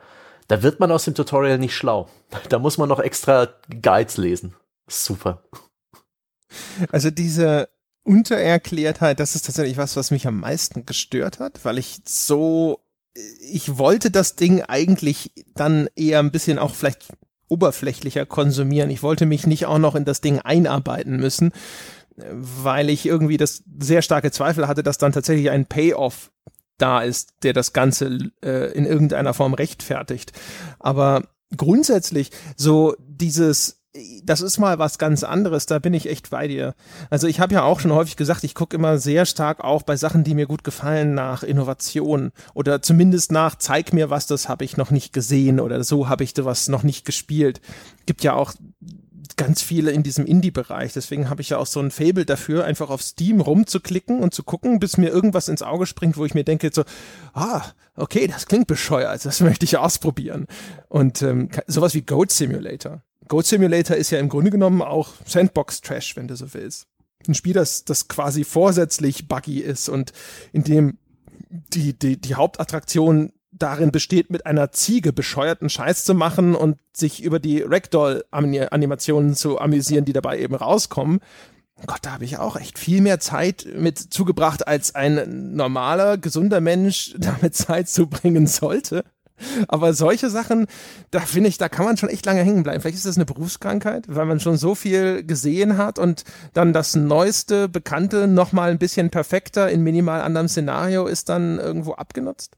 da 0.51 0.61
wird 0.63 0.81
man 0.81 0.91
aus 0.91 1.05
dem 1.05 1.15
Tutorial 1.15 1.57
nicht 1.57 1.73
schlau. 1.73 2.09
Da 2.49 2.59
muss 2.59 2.77
man 2.77 2.89
noch 2.89 2.99
extra 2.99 3.47
Guides 3.81 4.17
lesen. 4.17 4.53
Super. 4.89 5.43
Also 6.91 7.09
diese 7.09 7.69
Untererklärtheit, 8.03 9.21
das 9.21 9.35
ist 9.35 9.45
tatsächlich 9.45 9.77
was, 9.77 9.95
was 9.95 10.11
mich 10.11 10.27
am 10.27 10.41
meisten 10.41 10.85
gestört 10.85 11.39
hat, 11.39 11.63
weil 11.63 11.77
ich 11.77 12.01
so, 12.05 12.81
ich 13.39 13.77
wollte 13.77 14.11
das 14.11 14.35
Ding 14.35 14.61
eigentlich 14.61 15.31
dann 15.55 15.87
eher 15.95 16.19
ein 16.19 16.31
bisschen 16.31 16.59
auch 16.59 16.75
vielleicht 16.75 17.07
oberflächlicher 17.47 18.25
konsumieren. 18.25 18.89
Ich 18.89 19.03
wollte 19.03 19.25
mich 19.25 19.47
nicht 19.47 19.67
auch 19.67 19.77
noch 19.77 19.95
in 19.95 20.03
das 20.03 20.19
Ding 20.19 20.39
einarbeiten 20.39 21.15
müssen 21.15 21.53
weil 22.17 22.89
ich 22.89 23.05
irgendwie 23.05 23.37
das 23.37 23.63
sehr 23.79 24.01
starke 24.01 24.31
Zweifel 24.31 24.67
hatte, 24.67 24.83
dass 24.83 24.97
dann 24.97 25.11
tatsächlich 25.11 25.49
ein 25.49 25.65
Payoff 25.65 26.31
da 26.77 27.01
ist, 27.01 27.33
der 27.43 27.53
das 27.53 27.73
Ganze 27.73 28.31
äh, 28.43 28.71
in 28.73 28.85
irgendeiner 28.85 29.33
Form 29.33 29.53
rechtfertigt. 29.53 30.33
Aber 30.79 31.23
grundsätzlich 31.55 32.31
so 32.55 32.95
dieses 32.99 33.81
das 34.23 34.39
ist 34.39 34.57
mal 34.57 34.79
was 34.79 34.97
ganz 34.97 35.23
anderes, 35.23 35.65
da 35.65 35.79
bin 35.79 35.93
ich 35.93 36.09
echt 36.09 36.29
bei 36.29 36.47
dir. 36.47 36.75
Also 37.09 37.27
ich 37.27 37.41
habe 37.41 37.53
ja 37.53 37.63
auch 37.63 37.81
schon 37.81 37.91
häufig 37.91 38.15
gesagt, 38.15 38.43
ich 38.45 38.55
gucke 38.55 38.75
immer 38.75 38.97
sehr 38.97 39.25
stark 39.25 39.61
auch 39.63 39.83
bei 39.83 39.97
Sachen, 39.97 40.23
die 40.23 40.33
mir 40.33 40.45
gut 40.45 40.63
gefallen, 40.63 41.13
nach 41.13 41.43
Innovation 41.43 42.31
oder 42.53 42.81
zumindest 42.81 43.33
nach, 43.33 43.55
zeig 43.55 43.91
mir 43.91 44.09
was, 44.09 44.27
das 44.27 44.47
habe 44.47 44.63
ich 44.63 44.77
noch 44.77 44.91
nicht 44.91 45.11
gesehen 45.11 45.59
oder 45.59 45.83
so 45.83 46.07
habe 46.07 46.23
ich 46.23 46.33
sowas 46.35 46.69
noch 46.69 46.83
nicht 46.83 47.05
gespielt. 47.05 47.59
Gibt 48.05 48.23
ja 48.23 48.33
auch 48.33 48.53
ganz 49.37 49.61
viele 49.61 49.91
in 49.91 50.03
diesem 50.03 50.25
Indie-Bereich. 50.25 50.93
Deswegen 50.93 51.29
habe 51.29 51.41
ich 51.41 51.49
ja 51.49 51.57
auch 51.57 51.65
so 51.65 51.79
ein 51.79 51.91
Fable 51.91 52.25
dafür, 52.25 52.65
einfach 52.65 52.89
auf 52.89 53.01
Steam 53.01 53.41
rumzuklicken 53.41 54.19
und 54.19 54.33
zu 54.33 54.43
gucken, 54.43 54.79
bis 54.79 54.97
mir 54.97 55.09
irgendwas 55.09 55.47
ins 55.47 55.61
Auge 55.61 55.85
springt, 55.85 56.17
wo 56.17 56.25
ich 56.25 56.33
mir 56.33 56.43
denke, 56.43 56.69
so, 56.73 56.83
ah, 57.33 57.63
okay, 57.95 58.27
das 58.27 58.45
klingt 58.45 58.67
bescheuert, 58.67 59.25
das 59.25 59.39
möchte 59.41 59.65
ich 59.65 59.77
ausprobieren. 59.77 60.47
Und 60.87 61.21
ähm, 61.21 61.49
sowas 61.67 61.93
wie 61.93 62.01
Goat 62.01 62.31
Simulator. 62.31 63.03
Goat 63.27 63.45
Simulator 63.45 63.95
ist 63.95 64.11
ja 64.11 64.19
im 64.19 64.29
Grunde 64.29 64.51
genommen 64.51 64.81
auch 64.81 65.13
Sandbox-Trash, 65.25 66.15
wenn 66.15 66.27
du 66.27 66.35
so 66.35 66.53
willst. 66.53 66.87
Ein 67.27 67.35
Spiel, 67.35 67.53
das, 67.53 67.85
das 67.85 68.07
quasi 68.07 68.43
vorsätzlich 68.43 69.27
buggy 69.27 69.59
ist 69.59 69.89
und 69.89 70.11
in 70.51 70.63
dem 70.63 70.97
die, 71.49 71.97
die, 71.97 72.19
die 72.19 72.35
Hauptattraktion 72.35 73.33
darin 73.61 73.91
besteht, 73.91 74.29
mit 74.29 74.45
einer 74.45 74.71
Ziege 74.71 75.13
bescheuerten 75.13 75.69
Scheiß 75.69 76.05
zu 76.05 76.13
machen 76.13 76.55
und 76.55 76.77
sich 76.93 77.23
über 77.23 77.39
die 77.39 77.61
Ragdoll-Animationen 77.61 79.35
zu 79.35 79.59
amüsieren, 79.59 80.05
die 80.05 80.13
dabei 80.13 80.39
eben 80.39 80.55
rauskommen. 80.55 81.19
Gott, 81.85 81.99
da 82.03 82.11
habe 82.11 82.25
ich 82.25 82.37
auch 82.37 82.55
echt 82.57 82.77
viel 82.77 83.01
mehr 83.01 83.19
Zeit 83.19 83.67
mit 83.75 83.97
zugebracht, 83.97 84.67
als 84.67 84.93
ein 84.93 85.55
normaler, 85.55 86.17
gesunder 86.17 86.61
Mensch 86.61 87.15
damit 87.17 87.55
Zeit 87.55 87.89
zubringen 87.89 88.47
sollte. 88.47 89.03
Aber 89.67 89.93
solche 89.93 90.29
Sachen, 90.29 90.67
da 91.09 91.19
finde 91.21 91.49
ich, 91.49 91.57
da 91.57 91.67
kann 91.67 91.85
man 91.85 91.97
schon 91.97 92.09
echt 92.09 92.25
lange 92.27 92.43
hängen 92.43 92.61
bleiben. 92.61 92.79
Vielleicht 92.79 92.97
ist 92.97 93.07
das 93.07 93.17
eine 93.17 93.25
Berufskrankheit, 93.25 94.05
weil 94.07 94.27
man 94.27 94.39
schon 94.39 94.57
so 94.57 94.75
viel 94.75 95.23
gesehen 95.23 95.77
hat 95.77 95.97
und 95.97 96.23
dann 96.53 96.73
das 96.73 96.95
neueste, 96.95 97.67
bekannte, 97.67 98.27
nochmal 98.27 98.69
ein 98.69 98.77
bisschen 98.77 99.09
perfekter 99.09 99.71
in 99.71 99.81
minimal 99.81 100.21
anderem 100.21 100.47
Szenario 100.47 101.07
ist 101.07 101.29
dann 101.29 101.57
irgendwo 101.57 101.93
abgenutzt. 101.93 102.57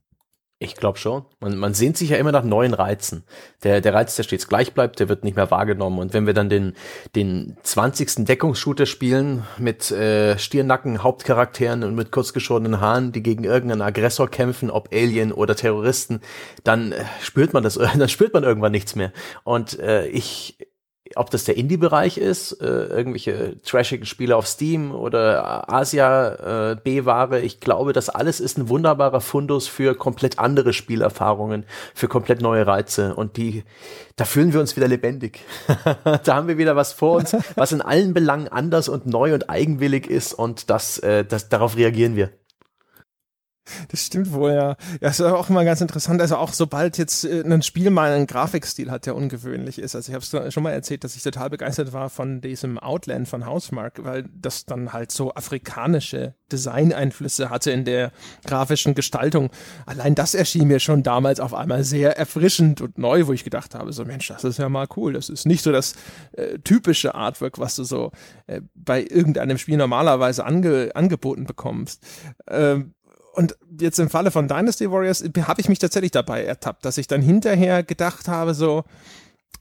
Ich 0.64 0.76
glaube 0.76 0.98
schon. 0.98 1.26
Man, 1.42 1.58
man 1.58 1.74
sehnt 1.74 1.98
sich 1.98 2.12
ja 2.12 2.18
immer 2.18 2.32
nach 2.32 2.46
neuen 2.46 2.74
Reizen. 2.74 3.26
Der, 3.64 3.82
der 3.82 3.94
Reiz, 3.94 4.16
der 4.16 4.24
stets 4.24 4.48
gleich 4.48 4.74
bleibt, 4.74 5.02
der 5.02 5.10
wird 5.10 5.26
nicht 5.26 5.36
mehr 5.36 5.52
wahrgenommen. 5.52 6.00
Und 6.00 6.14
wenn 6.14 6.26
wir 6.26 6.34
dann 6.34 6.48
den, 6.48 6.74
den 7.18 7.58
20. 7.64 8.24
Deckungsshooter 8.24 8.86
spielen 8.86 9.44
mit 9.58 9.92
äh, 9.92 10.38
Stirnacken, 10.40 11.04
Hauptcharakteren 11.04 11.84
und 11.84 11.96
mit 11.96 12.14
kurzgeschorenen 12.14 12.80
Haaren, 12.80 13.12
die 13.12 13.22
gegen 13.22 13.44
irgendeinen 13.44 13.82
Aggressor 13.82 14.30
kämpfen, 14.30 14.72
ob 14.72 14.88
Alien 14.94 15.34
oder 15.34 15.58
Terroristen, 15.58 16.22
dann 16.64 16.94
äh, 16.94 17.04
spürt 17.22 17.52
man 17.52 17.64
das, 17.64 17.74
dann 17.98 18.08
spürt 18.08 18.34
man 18.34 18.46
irgendwann 18.46 18.72
nichts 18.72 18.96
mehr. 18.96 19.12
Und 19.44 19.78
äh, 19.80 20.08
ich, 20.08 20.58
ob 21.16 21.30
das 21.30 21.44
der 21.44 21.58
Indie-Bereich 21.58 22.18
ist, 22.18 22.54
äh, 22.62 22.66
irgendwelche 22.66 23.62
trashigen 23.62 24.06
Spiele 24.06 24.36
auf 24.36 24.48
Steam 24.48 24.92
oder 24.94 25.72
Asia 25.72 26.72
äh, 26.72 26.76
B-Ware, 26.76 27.42
ich 27.42 27.60
glaube, 27.60 27.94
das 27.94 28.10
alles 28.10 28.40
ist 28.40 28.58
ein 28.58 28.70
wunderbarer 28.70 29.22
Fundus 29.22 29.68
für 29.68 29.96
komplett 29.96 30.40
andere 30.40 30.74
Spielerfahrungen, 30.74 31.66
für 31.94 32.08
komplett 32.08 32.42
neue 32.42 32.66
Reize 32.66 33.16
und 33.16 33.38
die, 33.38 33.64
da 34.16 34.26
fühlen 34.26 34.54
wir 34.54 34.60
uns 34.60 34.76
wieder 34.76 34.88
lebendig. 34.88 35.40
da 36.24 36.36
haben 36.36 36.48
wir 36.48 36.58
wieder 36.58 36.76
was 36.76 36.94
vor 36.94 37.18
uns, 37.18 37.36
was 37.56 37.72
in 37.72 37.82
allen 37.82 38.14
Belangen 38.14 38.48
anders 38.48 38.90
und 38.90 39.06
neu 39.06 39.34
und 39.34 39.50
eigenwillig 39.50 40.08
ist 40.08 40.34
und 40.34 40.70
das, 40.70 41.00
äh, 41.00 41.26
das 41.26 41.50
darauf 41.50 41.78
reagieren 41.78 42.16
wir. 42.16 42.32
Das 43.90 44.02
stimmt 44.02 44.34
wohl, 44.34 44.52
ja. 44.52 44.76
Ja, 45.00 45.10
ist 45.10 45.22
auch 45.22 45.50
immer 45.50 45.64
ganz 45.64 45.80
interessant. 45.80 46.20
Also 46.22 46.36
auch 46.36 46.52
sobald 46.52 46.98
jetzt 46.98 47.24
äh, 47.24 47.44
ein 47.46 47.62
Spiel 47.62 47.90
mal 47.90 48.12
einen 48.12 48.28
Grafikstil 48.28 48.92
hat, 48.92 49.06
der 49.06 49.16
ungewöhnlich 49.16 49.80
ist. 49.80 49.96
Also 49.96 50.12
ich 50.12 50.16
habe 50.16 50.48
es 50.48 50.54
schon 50.54 50.64
mal 50.64 50.72
erzählt, 50.72 51.04
dass 51.04 51.16
ich 51.16 51.24
total 51.24 51.50
begeistert 51.50 51.94
war 51.94 52.10
von 52.10 52.42
diesem 52.42 52.78
Outland 52.78 53.28
von 53.28 53.46
Housemark, 53.46 54.04
weil 54.04 54.26
das 54.34 54.66
dann 54.66 54.92
halt 54.92 55.12
so 55.12 55.34
afrikanische 55.34 56.36
Designeinflüsse 56.52 57.50
hatte 57.50 57.72
in 57.72 57.86
der 57.86 58.12
grafischen 58.46 58.96
Gestaltung. 58.96 59.50
Allein 59.86 60.16
das 60.16 60.36
erschien 60.36 60.68
mir 60.68 60.80
schon 60.80 61.04
damals 61.04 61.40
auf 61.40 61.54
einmal 61.54 61.84
sehr 61.84 62.18
erfrischend 62.18 62.82
und 62.82 62.98
neu, 62.98 63.28
wo 63.28 63.34
ich 63.34 63.44
gedacht 63.44 63.76
habe, 63.76 63.94
so 63.94 64.04
Mensch, 64.06 64.28
das 64.28 64.44
ist 64.44 64.60
ja 64.60 64.70
mal 64.70 64.88
cool. 64.96 65.14
Das 65.14 65.30
ist 65.30 65.46
nicht 65.46 65.64
so 65.64 65.72
das 65.72 65.96
äh, 66.34 66.60
typische 66.60 67.16
Artwork, 67.16 67.60
was 67.60 67.76
du 67.76 67.84
so 67.84 68.12
äh, 68.48 68.62
bei 68.76 69.02
irgendeinem 69.02 69.58
Spiel 69.58 69.78
normalerweise 69.78 70.46
ange 70.46 70.92
angeboten 70.96 71.46
bekommst. 71.46 72.04
Ähm, 72.48 72.94
und 73.34 73.58
jetzt 73.80 74.00
im 74.00 74.10
Falle 74.10 74.32
von 74.32 74.48
Dynasty 74.48 74.90
Warriors 74.92 75.24
habe 75.24 75.60
ich 75.60 75.68
mich 75.68 75.80
tatsächlich 75.80 76.12
dabei 76.12 76.44
ertappt, 76.44 76.86
dass 76.86 77.00
ich 77.00 77.08
dann 77.08 77.22
hinterher 77.22 77.82
gedacht 77.84 78.28
habe, 78.28 78.54
so, 78.54 78.84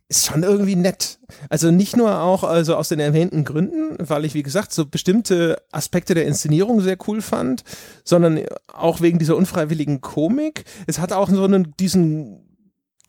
ist 0.09 0.27
schon 0.27 0.43
irgendwie 0.43 0.77
nett. 0.77 1.18
Also 1.49 1.70
nicht 1.70 1.97
nur 1.97 2.20
auch 2.20 2.45
also 2.45 2.77
aus 2.77 2.91
den 2.91 3.01
erwähnten 3.01 3.45
Gründen, 3.45 3.97
weil 3.99 4.27
ich 4.27 4.35
wie 4.35 4.43
gesagt 4.43 4.73
so 4.73 4.85
bestimmte 4.85 5.57
Aspekte 5.73 6.12
der 6.12 6.27
Inszenierung 6.27 6.83
sehr 6.83 6.99
cool 7.09 7.23
fand, 7.23 7.64
sondern 8.05 8.41
auch 8.70 9.01
wegen 9.01 9.18
dieser 9.18 9.37
unfreiwilligen 9.37 10.03
Komik. 10.03 10.64
Es 10.87 10.99
hat 10.99 11.12
auch 11.12 11.31
so 11.31 11.45
einen 11.45 11.75
diesen 11.81 12.43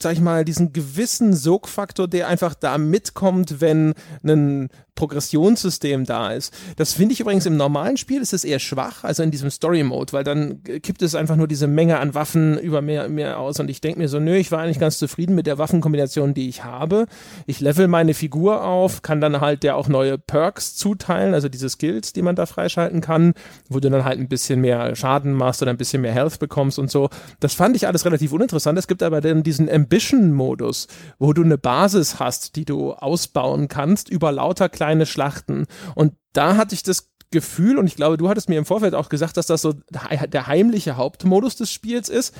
sag 0.01 0.13
ich 0.13 0.21
mal, 0.21 0.45
diesen 0.45 0.73
gewissen 0.73 1.33
Sogfaktor, 1.33 2.07
der 2.07 2.27
einfach 2.27 2.53
da 2.53 2.77
mitkommt, 2.77 3.61
wenn 3.61 3.93
ein 4.23 4.69
Progressionssystem 4.95 6.05
da 6.05 6.31
ist. 6.31 6.53
Das 6.77 6.93
finde 6.93 7.13
ich 7.13 7.19
übrigens 7.19 7.45
im 7.45 7.57
normalen 7.57 7.97
Spiel 7.97 8.21
ist 8.21 8.31
es 8.31 8.43
eher 8.43 8.59
schwach, 8.59 9.03
also 9.03 9.23
in 9.23 9.31
diesem 9.31 9.49
Story-Mode, 9.49 10.13
weil 10.13 10.23
dann 10.23 10.61
kippt 10.63 11.01
es 11.01 11.15
einfach 11.15 11.35
nur 11.35 11.47
diese 11.47 11.67
Menge 11.67 11.99
an 11.99 12.13
Waffen 12.13 12.59
über 12.59 12.81
mehr, 12.81 13.09
mehr 13.09 13.39
aus 13.39 13.59
und 13.59 13.69
ich 13.69 13.81
denke 13.81 13.99
mir 13.99 14.07
so, 14.07 14.19
nö, 14.19 14.35
ich 14.35 14.51
war 14.51 14.59
eigentlich 14.59 14.79
ganz 14.79 14.99
zufrieden 14.99 15.33
mit 15.33 15.47
der 15.47 15.57
Waffenkombination, 15.57 16.35
die 16.35 16.47
ich 16.47 16.63
habe. 16.63 17.07
Ich 17.47 17.59
level 17.59 17.87
meine 17.87 18.13
Figur 18.13 18.63
auf, 18.63 19.01
kann 19.01 19.19
dann 19.19 19.41
halt 19.41 19.63
der 19.63 19.77
auch 19.77 19.87
neue 19.87 20.19
Perks 20.19 20.75
zuteilen, 20.75 21.33
also 21.33 21.49
diese 21.49 21.69
Skills, 21.69 22.13
die 22.13 22.21
man 22.21 22.35
da 22.35 22.45
freischalten 22.45 23.01
kann, 23.01 23.33
wo 23.69 23.79
du 23.79 23.89
dann 23.89 24.05
halt 24.05 24.19
ein 24.19 24.29
bisschen 24.29 24.61
mehr 24.61 24.95
Schaden 24.95 25.33
machst 25.33 25.63
oder 25.63 25.71
ein 25.71 25.77
bisschen 25.77 26.03
mehr 26.03 26.13
Health 26.13 26.37
bekommst 26.37 26.77
und 26.77 26.91
so. 26.91 27.09
Das 27.39 27.55
fand 27.55 27.75
ich 27.75 27.87
alles 27.87 28.05
relativ 28.05 28.31
uninteressant. 28.31 28.77
Es 28.77 28.87
gibt 28.87 29.01
aber 29.01 29.21
dann 29.21 29.41
diesen 29.41 29.69
Ambition-Modus, 29.69 30.87
wo 31.17 31.33
du 31.33 31.43
eine 31.43 31.57
Basis 31.57 32.19
hast, 32.19 32.55
die 32.55 32.65
du 32.65 32.93
ausbauen 32.93 33.67
kannst 33.67 34.09
über 34.09 34.31
lauter 34.31 34.69
kleine 34.69 34.82
kleine 34.83 35.05
Schlachten. 35.05 35.65
Und 35.95 36.13
da 36.33 36.57
hatte 36.57 36.75
ich 36.75 36.83
das 36.83 37.09
Gefühl, 37.31 37.77
und 37.77 37.87
ich 37.87 37.95
glaube, 37.95 38.17
du 38.17 38.27
hattest 38.27 38.49
mir 38.49 38.57
im 38.57 38.65
Vorfeld 38.65 38.95
auch 38.95 39.07
gesagt, 39.07 39.37
dass 39.37 39.47
das 39.47 39.61
so 39.61 39.73
der 39.93 40.47
heimliche 40.47 40.97
Hauptmodus 40.97 41.55
des 41.55 41.71
Spiels 41.71 42.09
ist 42.09 42.35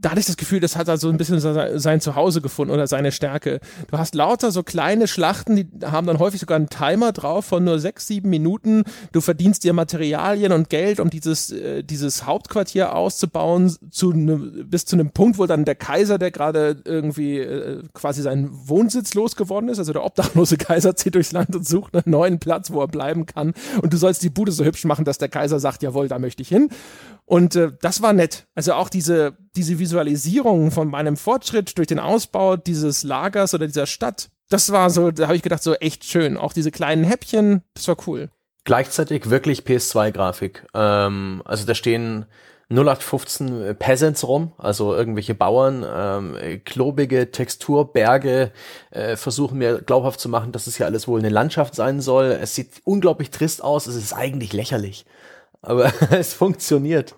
da 0.00 0.10
hatte 0.10 0.20
ich 0.20 0.26
das 0.26 0.36
Gefühl, 0.36 0.60
das 0.60 0.76
hat 0.76 0.88
halt 0.88 1.00
so 1.00 1.10
ein 1.10 1.18
bisschen 1.18 1.40
sein 1.78 2.00
Zuhause 2.00 2.40
gefunden 2.40 2.72
oder 2.72 2.86
seine 2.86 3.12
Stärke. 3.12 3.60
Du 3.90 3.98
hast 3.98 4.14
lauter 4.14 4.50
so 4.50 4.62
kleine 4.62 5.06
Schlachten, 5.06 5.56
die 5.56 5.68
haben 5.84 6.06
dann 6.06 6.18
häufig 6.18 6.40
sogar 6.40 6.56
einen 6.56 6.70
Timer 6.70 7.12
drauf 7.12 7.44
von 7.44 7.64
nur 7.64 7.78
sechs, 7.78 8.06
sieben 8.06 8.30
Minuten. 8.30 8.84
Du 9.12 9.20
verdienst 9.20 9.62
dir 9.62 9.74
Materialien 9.74 10.52
und 10.52 10.70
Geld, 10.70 11.00
um 11.00 11.10
dieses, 11.10 11.50
äh, 11.50 11.82
dieses 11.82 12.24
Hauptquartier 12.24 12.94
auszubauen, 12.94 13.76
zu 13.90 14.12
ne, 14.12 14.36
bis 14.36 14.86
zu 14.86 14.96
einem 14.96 15.10
Punkt, 15.10 15.38
wo 15.38 15.46
dann 15.46 15.64
der 15.66 15.74
Kaiser, 15.74 16.18
der 16.18 16.30
gerade 16.30 16.80
irgendwie 16.84 17.38
äh, 17.38 17.82
quasi 17.92 18.22
seinen 18.22 18.48
Wohnsitz 18.68 19.12
losgeworden 19.14 19.68
ist, 19.68 19.78
also 19.78 19.92
der 19.92 20.04
obdachlose 20.04 20.56
Kaiser 20.56 20.96
zieht 20.96 21.14
durchs 21.14 21.32
Land 21.32 21.54
und 21.54 21.66
sucht 21.66 21.94
einen 21.94 22.04
neuen 22.06 22.38
Platz, 22.38 22.70
wo 22.70 22.80
er 22.80 22.88
bleiben 22.88 23.26
kann. 23.26 23.52
Und 23.82 23.92
du 23.92 23.98
sollst 23.98 24.22
die 24.22 24.30
Bude 24.30 24.52
so 24.52 24.64
hübsch 24.64 24.84
machen, 24.84 25.04
dass 25.04 25.18
der 25.18 25.28
Kaiser 25.28 25.60
sagt, 25.60 25.82
jawohl, 25.82 26.08
da 26.08 26.18
möchte 26.18 26.42
ich 26.42 26.48
hin. 26.48 26.70
Und 27.26 27.54
äh, 27.54 27.70
das 27.80 28.02
war 28.02 28.12
nett. 28.12 28.46
Also 28.54 28.72
auch 28.72 28.88
diese, 28.88 29.36
diese 29.56 29.78
Visualisierung 29.78 30.70
von 30.70 30.88
meinem 30.88 31.16
Fortschritt 31.16 31.76
durch 31.76 31.88
den 31.88 31.98
Ausbau 31.98 32.56
dieses 32.56 33.02
Lagers 33.02 33.54
oder 33.54 33.66
dieser 33.66 33.86
Stadt, 33.86 34.30
das 34.48 34.72
war 34.72 34.90
so, 34.90 35.10
da 35.10 35.24
habe 35.24 35.36
ich 35.36 35.42
gedacht, 35.42 35.62
so 35.62 35.74
echt 35.74 36.04
schön. 36.04 36.36
Auch 36.36 36.52
diese 36.52 36.70
kleinen 36.70 37.04
Häppchen, 37.04 37.62
das 37.74 37.88
war 37.88 37.96
cool. 38.06 38.30
Gleichzeitig 38.64 39.30
wirklich 39.30 39.60
PS2-Grafik. 39.60 40.66
Ähm, 40.74 41.42
also 41.44 41.64
da 41.64 41.74
stehen 41.74 42.26
0815 42.70 43.76
Peasants 43.76 44.26
rum, 44.26 44.52
also 44.56 44.94
irgendwelche 44.94 45.34
Bauern, 45.34 45.84
ähm, 45.92 46.60
klobige 46.64 47.32
Texturberge 47.32 48.52
äh, 48.90 49.16
versuchen 49.16 49.58
mir 49.58 49.82
glaubhaft 49.82 50.20
zu 50.20 50.28
machen, 50.28 50.52
dass 50.52 50.68
es 50.68 50.76
hier 50.76 50.86
alles 50.86 51.08
wohl 51.08 51.18
eine 51.18 51.30
Landschaft 51.30 51.74
sein 51.74 52.00
soll. 52.00 52.26
Es 52.26 52.54
sieht 52.54 52.80
unglaublich 52.84 53.30
trist 53.30 53.62
aus, 53.62 53.88
es 53.88 53.96
ist 53.96 54.12
eigentlich 54.12 54.52
lächerlich. 54.52 55.04
Aber 55.62 55.92
es 56.10 56.34
funktioniert. 56.34 57.14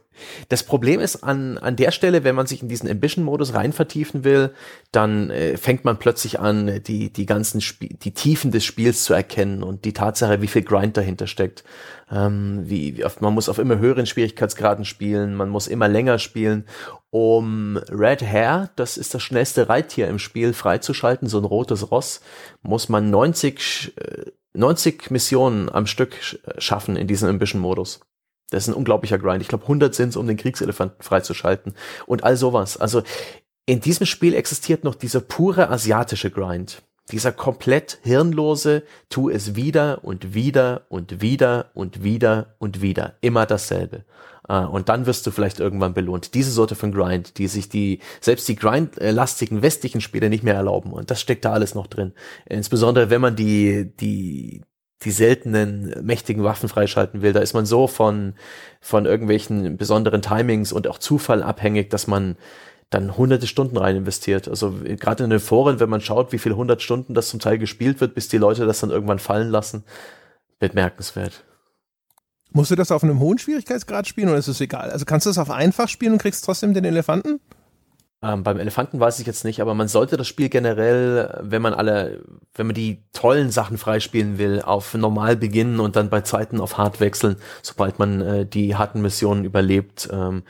Das 0.49 0.63
Problem 0.63 1.01
ist 1.01 1.25
an, 1.25 1.59
an 1.59 1.77
der 1.77 1.91
Stelle, 1.91 2.25
wenn 2.25 2.35
man 2.35 2.47
sich 2.47 2.63
in 2.63 2.69
diesen 2.69 2.89
Ambition-Modus 2.89 3.55
rein 3.55 3.73
vertiefen 3.73 4.25
will, 4.25 4.51
dann 4.91 5.31
äh, 5.31 5.57
fängt 5.57 5.85
man 5.85 5.99
plötzlich 5.99 6.39
an, 6.39 6.83
die, 6.85 7.13
die 7.13 7.27
ganzen 7.27 7.61
Spie 7.61 7.97
die 8.03 8.13
Tiefen 8.13 8.51
des 8.51 8.65
Spiels 8.65 9.05
zu 9.05 9.15
erkennen 9.15 9.63
und 9.63 9.85
die 9.85 9.93
Tatsache, 9.93 10.43
wie 10.43 10.49
viel 10.49 10.63
Grind 10.63 10.97
dahinter 10.97 11.27
steckt. 11.27 11.65
Ähm, 12.11 12.63
wie, 12.65 12.97
wie 12.97 13.05
oft, 13.05 13.23
man 13.23 13.33
muss 13.33 13.49
auf 13.49 13.59
immer 13.59 13.79
höheren 13.79 14.07
Schwierigkeitsgraden 14.07 14.85
spielen, 14.85 15.35
man 15.35 15.49
muss 15.49 15.67
immer 15.67 15.89
länger 15.89 16.19
spielen, 16.19 16.67
um 17.11 17.79
Red 17.91 18.23
Hair, 18.23 18.71
das 18.77 18.97
ist 18.97 19.15
das 19.15 19.23
schnellste 19.23 19.69
Reittier 19.69 20.09
im 20.09 20.19
Spiel, 20.19 20.53
freizuschalten, 20.53 21.29
so 21.29 21.39
ein 21.39 21.45
rotes 21.45 21.91
Ross, 21.91 22.21
muss 22.63 22.89
man 22.89 23.11
90, 23.11 23.95
90 24.53 25.07
äh, 25.07 25.13
Missionen 25.13 25.71
am 25.71 25.87
Stück 25.87 26.17
schaffen 26.59 26.97
in 26.97 27.07
diesem 27.07 27.29
Ambition-Modus. 27.29 28.01
Das 28.53 28.65
ist 28.65 28.69
ein 28.69 28.77
unglaublicher 28.77 29.19
Grind. 29.19 29.41
Ich 29.41 29.49
glaube, 29.49 29.65
100 29.65 29.95
sind 29.95 30.15
um 30.17 30.27
den 30.27 30.37
Kriegselefanten 30.37 31.03
freizuschalten 31.03 31.75
und 32.07 32.23
all 32.23 32.37
sowas. 32.37 32.77
Also 32.77 33.03
in 33.65 33.81
diesem 33.81 34.05
Spiel 34.05 34.35
existiert 34.35 34.85
noch 34.85 34.95
dieser 34.95 35.21
pure 35.21 35.71
asiatische 35.71 36.31
Grind. 36.31 36.83
Dieser 37.11 37.33
komplett 37.33 37.99
hirnlose, 38.03 38.83
tu 39.09 39.31
es 39.31 39.57
wieder 39.57 40.05
und 40.05 40.35
wieder 40.35 40.83
und 40.89 41.23
wieder 41.23 41.71
und 41.75 42.05
wieder 42.05 42.55
und 42.59 42.83
wieder. 42.83 43.15
Immer 43.23 43.47
dasselbe. 43.47 44.05
Uh, 44.49 44.67
und 44.67 44.89
dann 44.89 45.07
wirst 45.07 45.27
du 45.27 45.31
vielleicht 45.31 45.61
irgendwann 45.61 45.95
belohnt. 45.95 46.35
Diese 46.35 46.51
Sorte 46.51 46.75
von 46.75 46.93
Grind, 46.93 47.39
die 47.39 47.47
sich 47.47 47.69
die, 47.69 48.01
selbst 48.21 48.49
die 48.49 48.57
grindlastigen 48.57 49.63
westlichen 49.63 50.01
Spiele 50.01 50.29
nicht 50.29 50.43
mehr 50.43 50.55
erlauben. 50.55 50.93
Und 50.93 51.11
das 51.11 51.21
steckt 51.21 51.45
da 51.45 51.53
alles 51.53 51.75
noch 51.75 51.87
drin. 51.87 52.13
Insbesondere 52.45 53.09
wenn 53.09 53.21
man 53.21 53.37
die, 53.37 53.93
die, 53.99 54.63
die 55.05 55.11
seltenen 55.11 55.95
mächtigen 56.03 56.45
Waffen 56.45 56.69
freischalten 56.69 57.23
will. 57.23 57.33
Da 57.33 57.41
ist 57.41 57.55
man 57.55 57.67
so 57.67 57.87
von, 57.87 58.35
von 58.81 59.07
irgendwelchen 59.07 59.77
besonderen 59.77 60.23
Timings 60.23 60.73
und 60.73 60.87
auch 60.89 60.99
Zufall 60.99 61.43
abhängig, 61.43 61.91
dass 61.91 62.07
man 62.07 62.37
dann 62.91 63.17
hunderte 63.17 63.47
Stunden 63.47 63.77
rein 63.77 63.97
investiert. 63.97 64.49
Also 64.49 64.75
gerade 64.99 65.25
in 65.25 65.31
den 65.31 65.41
Foren, 65.41 65.81
wenn 65.81 65.89
man 65.89 66.01
schaut, 66.01 66.33
wie 66.33 66.39
viele 66.39 66.57
hundert 66.57 66.83
Stunden 66.83 67.15
das 67.15 67.29
zum 67.29 67.41
Teil 67.41 67.59
gespielt 67.59 68.01
wird, 68.01 68.15
bis 68.15 68.29
die 68.29 68.39
Leute 68.39 68.67
das 68.67 68.81
dann 68.81 68.91
irgendwann 68.91 69.19
fallen 69.19 69.51
lassen, 69.51 69.85
bemerkenswert. 70.59 71.45
Musst 72.51 72.71
du 72.71 72.77
das 72.77 72.93
auf 72.93 73.03
einem 73.03 73.19
hohen 73.19 73.39
Schwierigkeitsgrad 73.39 74.07
spielen 74.07 74.29
oder 74.29 74.37
ist 74.39 74.49
es 74.49 74.61
egal? 74.61 74.91
Also 74.91 75.07
kannst 75.07 75.25
du 75.25 75.31
das 75.31 75.39
auf 75.39 75.51
einfach 75.51 75.89
spielen 75.89 76.13
und 76.13 76.23
kriegst 76.23 76.45
trotzdem 76.45 76.75
den 76.75 76.85
Elefanten? 76.85 77.41
Ähm, 78.25 78.45
beim 78.45 78.61
Elefanten 78.61 79.01
weiß 79.01 79.19
ich 79.19 79.27
jetzt 79.27 79.45
nicht, 79.45 79.61
aber 79.61 79.75
man 79.75 79.89
sollte 79.89 80.17
das 80.17 80.29
Spiel 80.29 80.49
generell, 80.49 81.41
wenn 81.43 81.61
man 81.61 81.75
alle, 81.75 82.23
wenn 82.55 82.67
man 82.67 82.75
die 82.75 83.03
tollen 83.13 83.51
Sachen 83.51 83.79
freispielen 83.79 84.39
will, 84.39 84.63
auf 84.63 84.95
normal 84.95 85.37
beginnen 85.37 85.81
und 85.81 85.97
dann 85.97 86.09
bei 86.09 86.21
Zeiten 86.21 86.61
auf 86.61 86.79
hart 86.79 87.01
wechseln, 87.01 87.37
sobald 87.63 87.99
man 87.99 88.21
äh, 88.21 88.47
die 88.47 88.77
harten 88.77 89.03
Missionen 89.03 89.45
überlebt. 89.45 90.09
Ähm, 90.13 90.45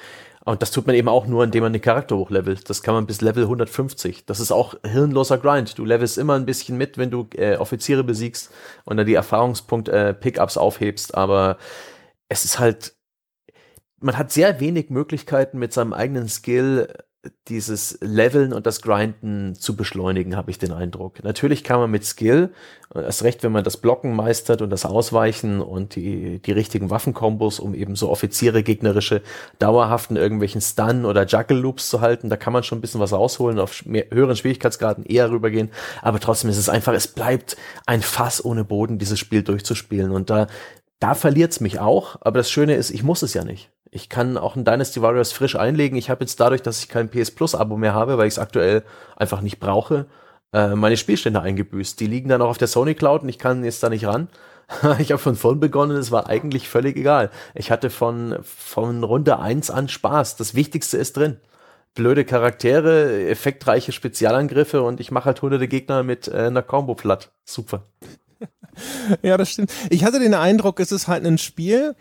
und 0.44 0.60
das 0.60 0.72
tut 0.72 0.86
man 0.86 0.96
eben 0.96 1.08
auch 1.08 1.26
nur, 1.26 1.44
indem 1.44 1.62
man 1.62 1.72
den 1.72 1.80
Charakter 1.80 2.16
hochlevelt. 2.16 2.68
Das 2.68 2.82
kann 2.82 2.94
man 2.94 3.06
bis 3.06 3.20
Level 3.20 3.44
150. 3.44 4.26
Das 4.26 4.40
ist 4.40 4.50
auch 4.50 4.74
hirnloser 4.84 5.38
Grind. 5.38 5.78
Du 5.78 5.84
levelst 5.84 6.18
immer 6.18 6.34
ein 6.34 6.46
bisschen 6.46 6.76
mit, 6.76 6.98
wenn 6.98 7.10
du 7.10 7.28
äh, 7.36 7.56
Offiziere 7.56 8.04
besiegst 8.04 8.52
und 8.84 8.96
dann 8.96 9.06
die 9.06 9.14
Erfahrungspunkt-Pickups 9.14 10.56
äh, 10.56 10.58
aufhebst, 10.58 11.14
aber 11.14 11.58
es 12.28 12.44
ist 12.44 12.58
halt, 12.58 12.94
man 14.00 14.18
hat 14.18 14.32
sehr 14.32 14.58
wenig 14.60 14.90
Möglichkeiten 14.90 15.58
mit 15.58 15.72
seinem 15.72 15.92
eigenen 15.92 16.28
Skill 16.28 16.88
dieses 17.46 17.98
Leveln 18.00 18.52
und 18.52 18.66
das 18.66 18.82
Grinden 18.82 19.54
zu 19.54 19.76
beschleunigen, 19.76 20.36
habe 20.36 20.50
ich 20.50 20.58
den 20.58 20.72
Eindruck. 20.72 21.22
Natürlich 21.22 21.62
kann 21.62 21.78
man 21.78 21.90
mit 21.90 22.04
Skill, 22.04 22.52
erst 22.94 23.22
recht, 23.22 23.44
wenn 23.44 23.52
man 23.52 23.62
das 23.62 23.76
Blocken 23.76 24.16
meistert 24.16 24.60
und 24.60 24.70
das 24.70 24.84
Ausweichen 24.84 25.60
und 25.60 25.94
die, 25.94 26.40
die 26.40 26.52
richtigen 26.52 26.90
Waffenkombos, 26.90 27.60
um 27.60 27.74
eben 27.74 27.94
so 27.94 28.10
Offiziere 28.10 28.64
gegnerische 28.64 29.22
dauerhaften 29.60 30.16
irgendwelchen 30.16 30.60
Stun- 30.60 31.04
oder 31.04 31.24
Juggle-Loops 31.24 31.88
zu 31.88 32.00
halten, 32.00 32.28
da 32.28 32.36
kann 32.36 32.52
man 32.52 32.64
schon 32.64 32.78
ein 32.78 32.80
bisschen 32.80 33.00
was 33.00 33.12
rausholen, 33.12 33.60
auf 33.60 33.86
mehr, 33.86 34.06
höheren 34.10 34.34
Schwierigkeitsgraden 34.36 35.04
eher 35.04 35.30
rübergehen, 35.30 35.70
aber 36.02 36.18
trotzdem 36.18 36.50
ist 36.50 36.58
es 36.58 36.68
einfach, 36.68 36.92
es 36.92 37.06
bleibt 37.06 37.56
ein 37.86 38.02
Fass 38.02 38.44
ohne 38.44 38.64
Boden, 38.64 38.98
dieses 38.98 39.20
Spiel 39.20 39.44
durchzuspielen 39.44 40.10
und 40.10 40.28
da, 40.28 40.48
da 40.98 41.14
verliert's 41.14 41.60
mich 41.60 41.78
auch, 41.78 42.16
aber 42.20 42.38
das 42.38 42.50
Schöne 42.50 42.74
ist, 42.74 42.90
ich 42.90 43.04
muss 43.04 43.22
es 43.22 43.32
ja 43.34 43.44
nicht. 43.44 43.70
Ich 43.94 44.08
kann 44.08 44.38
auch 44.38 44.56
ein 44.56 44.64
Dynasty 44.64 45.02
Warriors 45.02 45.32
frisch 45.32 45.54
einlegen. 45.54 45.98
Ich 45.98 46.08
habe 46.08 46.24
jetzt 46.24 46.40
dadurch, 46.40 46.62
dass 46.62 46.80
ich 46.80 46.88
kein 46.88 47.10
PS 47.10 47.30
Plus 47.30 47.54
Abo 47.54 47.76
mehr 47.76 47.92
habe, 47.92 48.16
weil 48.16 48.26
ich 48.26 48.34
es 48.34 48.38
aktuell 48.38 48.84
einfach 49.16 49.42
nicht 49.42 49.60
brauche, 49.60 50.06
äh, 50.54 50.74
meine 50.74 50.96
Spielstände 50.96 51.42
eingebüßt. 51.42 52.00
Die 52.00 52.06
liegen 52.06 52.30
dann 52.30 52.40
auch 52.40 52.48
auf 52.48 52.58
der 52.58 52.68
Sony 52.68 52.94
Cloud 52.94 53.22
und 53.22 53.28
ich 53.28 53.38
kann 53.38 53.64
jetzt 53.64 53.82
da 53.82 53.90
nicht 53.90 54.06
ran. 54.06 54.28
ich 54.98 55.12
habe 55.12 55.20
von 55.20 55.36
vorn 55.36 55.60
begonnen, 55.60 55.98
es 55.98 56.10
war 56.10 56.26
eigentlich 56.26 56.70
völlig 56.70 56.96
egal. 56.96 57.30
Ich 57.54 57.70
hatte 57.70 57.90
von, 57.90 58.38
von 58.42 59.04
Runde 59.04 59.38
eins 59.38 59.70
an 59.70 59.90
Spaß. 59.90 60.36
Das 60.36 60.54
Wichtigste 60.54 60.96
ist 60.96 61.18
drin. 61.18 61.36
Blöde 61.94 62.24
Charaktere, 62.24 63.26
effektreiche 63.28 63.92
Spezialangriffe 63.92 64.82
und 64.82 65.00
ich 65.00 65.10
mache 65.10 65.26
halt 65.26 65.42
hunderte 65.42 65.68
Gegner 65.68 66.02
mit 66.02 66.28
äh, 66.28 66.46
einer 66.46 66.62
Combo 66.62 66.94
platt. 66.94 67.30
Super. 67.44 67.82
ja, 69.22 69.36
das 69.36 69.50
stimmt. 69.50 69.70
Ich 69.90 70.02
hatte 70.02 70.18
den 70.18 70.32
Eindruck, 70.32 70.80
es 70.80 70.92
ist 70.92 71.08
halt 71.08 71.26
ein 71.26 71.36
Spiel, 71.36 71.94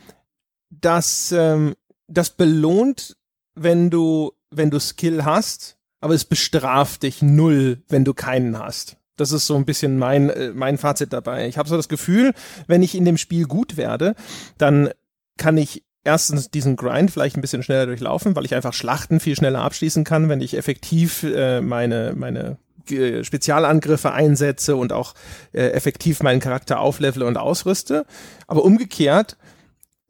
das 0.69 1.33
ähm, 1.33 1.75
das 2.12 2.32
belohnt, 2.32 3.16
wenn 3.55 3.89
du, 3.89 4.34
wenn 4.49 4.70
du 4.70 4.80
Skill 4.80 5.26
hast, 5.26 5.78
aber 5.99 6.14
es 6.14 6.26
bestraft 6.26 7.03
dich 7.03 7.22
null, 7.22 7.82
wenn 7.88 8.05
du 8.05 8.14
keinen 8.14 8.57
hast. 8.57 8.97
Das 9.18 9.32
ist 9.32 9.45
so 9.45 9.55
ein 9.55 9.66
bisschen 9.66 9.99
mein, 9.99 10.30
äh, 10.30 10.51
mein 10.53 10.78
Fazit 10.78 11.14
dabei. 11.14 11.47
Ich 11.47 11.57
habe 11.57 11.70
so 11.70 11.78
das 11.78 11.89
Gefühl, 11.89 12.34
wenn 12.68 12.82
ich 12.82 12.95
in 12.95 13.05
dem 13.05 13.18
Spiel 13.18 13.45
gut 13.45 13.78
werde, 13.78 14.16
dann 14.57 14.89
kann 15.38 15.57
ich 15.57 15.84
erstens 16.03 16.49
diesen 16.49 16.76
Grind 16.76 17.12
vielleicht 17.12 17.38
ein 17.38 17.41
bisschen 17.41 17.64
schneller 17.64 17.86
durchlaufen, 17.86 18.36
weil 18.36 18.45
ich 18.45 18.55
einfach 18.55 18.74
Schlachten 18.74 19.20
viel 19.20 19.36
schneller 19.36 19.62
abschließen 19.62 20.03
kann, 20.03 20.30
wenn 20.30 20.41
ich 20.41 20.57
effektiv 20.57 21.24
äh, 21.24 21.62
meine, 21.62 22.14
meine 22.16 22.57
äh, 22.89 23.24
Spezialangriffe 23.24 24.12
einsetze 24.12 24.76
und 24.76 24.93
auch 24.93 25.14
äh, 25.53 25.68
effektiv 25.70 26.24
meinen 26.24 26.39
Charakter 26.39 26.80
auflevele 26.80 27.26
und 27.26 27.38
ausrüste. 27.38 28.05
Aber 28.47 28.64
umgekehrt 28.64 29.38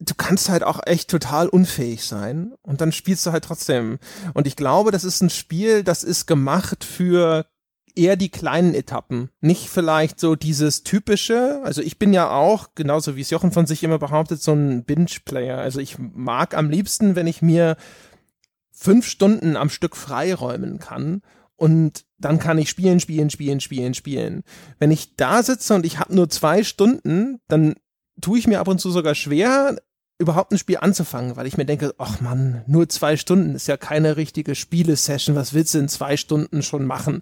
du 0.01 0.15
kannst 0.15 0.49
halt 0.49 0.63
auch 0.63 0.79
echt 0.85 1.09
total 1.09 1.47
unfähig 1.47 2.05
sein 2.05 2.53
und 2.63 2.81
dann 2.81 2.91
spielst 2.91 3.25
du 3.25 3.31
halt 3.31 3.43
trotzdem. 3.43 3.99
Und 4.33 4.47
ich 4.47 4.55
glaube, 4.55 4.91
das 4.91 5.03
ist 5.03 5.21
ein 5.21 5.29
Spiel, 5.29 5.83
das 5.83 6.03
ist 6.03 6.25
gemacht 6.25 6.83
für 6.83 7.45
eher 7.95 8.15
die 8.15 8.29
kleinen 8.29 8.73
Etappen, 8.73 9.29
nicht 9.41 9.69
vielleicht 9.69 10.19
so 10.19 10.35
dieses 10.35 10.83
typische, 10.83 11.61
also 11.63 11.81
ich 11.81 11.99
bin 11.99 12.13
ja 12.13 12.31
auch, 12.31 12.69
genauso 12.73 13.15
wie 13.15 13.21
es 13.21 13.29
Jochen 13.29 13.51
von 13.51 13.67
sich 13.67 13.83
immer 13.83 13.99
behauptet, 13.99 14.41
so 14.41 14.53
ein 14.53 14.85
Binge-Player. 14.85 15.57
Also 15.57 15.79
ich 15.79 15.97
mag 15.99 16.55
am 16.57 16.69
liebsten, 16.69 17.15
wenn 17.15 17.27
ich 17.27 17.41
mir 17.41 17.75
fünf 18.71 19.05
Stunden 19.05 19.57
am 19.57 19.69
Stück 19.69 19.97
freiräumen 19.97 20.79
kann 20.79 21.21
und 21.57 22.05
dann 22.17 22.39
kann 22.39 22.57
ich 22.57 22.69
spielen, 22.69 23.01
spielen, 23.01 23.29
spielen, 23.29 23.59
spielen, 23.59 23.93
spielen. 23.93 24.43
Wenn 24.79 24.89
ich 24.89 25.15
da 25.17 25.43
sitze 25.43 25.75
und 25.75 25.85
ich 25.85 25.99
habe 25.99 26.15
nur 26.15 26.29
zwei 26.29 26.63
Stunden, 26.63 27.39
dann 27.49 27.75
tue 28.21 28.39
ich 28.39 28.47
mir 28.47 28.59
ab 28.61 28.67
und 28.67 28.79
zu 28.79 28.89
sogar 28.89 29.15
schwer, 29.15 29.75
überhaupt 30.21 30.51
ein 30.51 30.57
Spiel 30.57 30.77
anzufangen, 30.77 31.35
weil 31.35 31.47
ich 31.47 31.57
mir 31.57 31.65
denke, 31.65 31.93
ach 31.97 32.21
man, 32.21 32.61
nur 32.67 32.87
zwei 32.87 33.17
Stunden 33.17 33.55
ist 33.55 33.67
ja 33.67 33.75
keine 33.75 34.15
richtige 34.15 34.55
Spielesession, 34.55 35.35
was 35.35 35.53
willst 35.53 35.73
du 35.73 35.79
in 35.79 35.89
zwei 35.89 36.15
Stunden 36.15 36.61
schon 36.61 36.85
machen? 36.85 37.21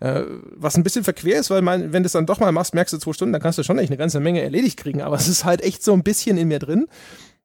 Äh, 0.00 0.22
was 0.54 0.76
ein 0.76 0.84
bisschen 0.84 1.04
verquer 1.04 1.38
ist, 1.38 1.50
weil 1.50 1.62
man, 1.62 1.92
wenn 1.92 2.02
du 2.02 2.06
es 2.06 2.12
dann 2.12 2.26
doch 2.26 2.40
mal 2.40 2.52
machst, 2.52 2.74
merkst 2.74 2.94
du 2.94 2.98
zwei 2.98 3.12
Stunden, 3.12 3.32
dann 3.32 3.42
kannst 3.42 3.58
du 3.58 3.64
schon 3.64 3.78
echt 3.78 3.90
eine 3.90 3.98
ganze 3.98 4.20
Menge 4.20 4.40
erledigt 4.40 4.78
kriegen, 4.78 5.02
aber 5.02 5.16
es 5.16 5.28
ist 5.28 5.44
halt 5.44 5.60
echt 5.60 5.82
so 5.82 5.92
ein 5.92 6.04
bisschen 6.04 6.38
in 6.38 6.48
mir 6.48 6.60
drin. 6.60 6.86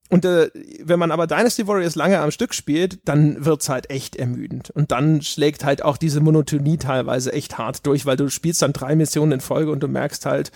Und 0.10 0.26
äh, 0.26 0.52
wenn 0.84 1.00
man 1.00 1.12
aber 1.12 1.26
Dynasty 1.26 1.66
Warriors 1.68 1.96
lange 1.96 2.20
am 2.20 2.30
Stück 2.30 2.54
spielt, 2.54 3.00
dann 3.06 3.44
wird's 3.44 3.70
halt 3.70 3.90
echt 3.90 4.16
ermüdend. 4.16 4.70
Und 4.70 4.92
dann 4.92 5.24
schlägt 5.24 5.66
halt 5.66 5.84
auch 5.84 5.98
diese 5.98 6.22
Monotonie 6.22 6.78
teilweise 6.78 7.34
echt 7.34 7.58
hart 7.58 7.88
durch, 7.88 8.06
weil 8.06 8.18
du 8.18 8.30
spielst 8.30 8.62
dann 8.62 8.74
drei 8.74 8.96
Missionen 8.96 9.32
in 9.32 9.42
Folge 9.42 9.72
und 9.72 9.80
du 9.82 9.88
merkst 9.88 10.28
halt, 10.28 10.52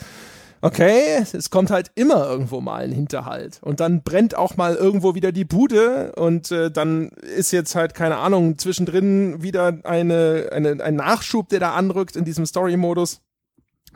okay, 0.62 1.24
es 1.34 1.50
kommt 1.50 1.72
halt 1.72 1.92
immer 1.96 2.28
irgendwo 2.28 2.62
mal 2.62 2.84
ein 2.84 2.92
Hinterhalt. 2.92 3.60
Und 3.62 3.80
dann 3.80 4.04
brennt 4.04 4.36
auch 4.36 4.58
mal 4.58 4.76
irgendwo 4.76 5.16
wieder 5.16 5.32
die 5.32 5.46
Bude 5.46 6.14
und 6.16 6.52
äh, 6.52 6.72
dann 6.72 7.10
ist 7.10 7.52
jetzt 7.52 7.76
halt, 7.76 7.94
keine 7.94 8.18
Ahnung, 8.18 8.58
zwischendrin 8.58 9.42
wieder 9.42 9.80
eine, 9.84 10.50
eine, 10.52 10.84
ein 10.84 10.96
Nachschub, 10.96 11.50
der 11.50 11.60
da 11.60 11.74
anrückt 11.74 12.16
in 12.16 12.26
diesem 12.26 12.46
Story-Modus. 12.46 13.22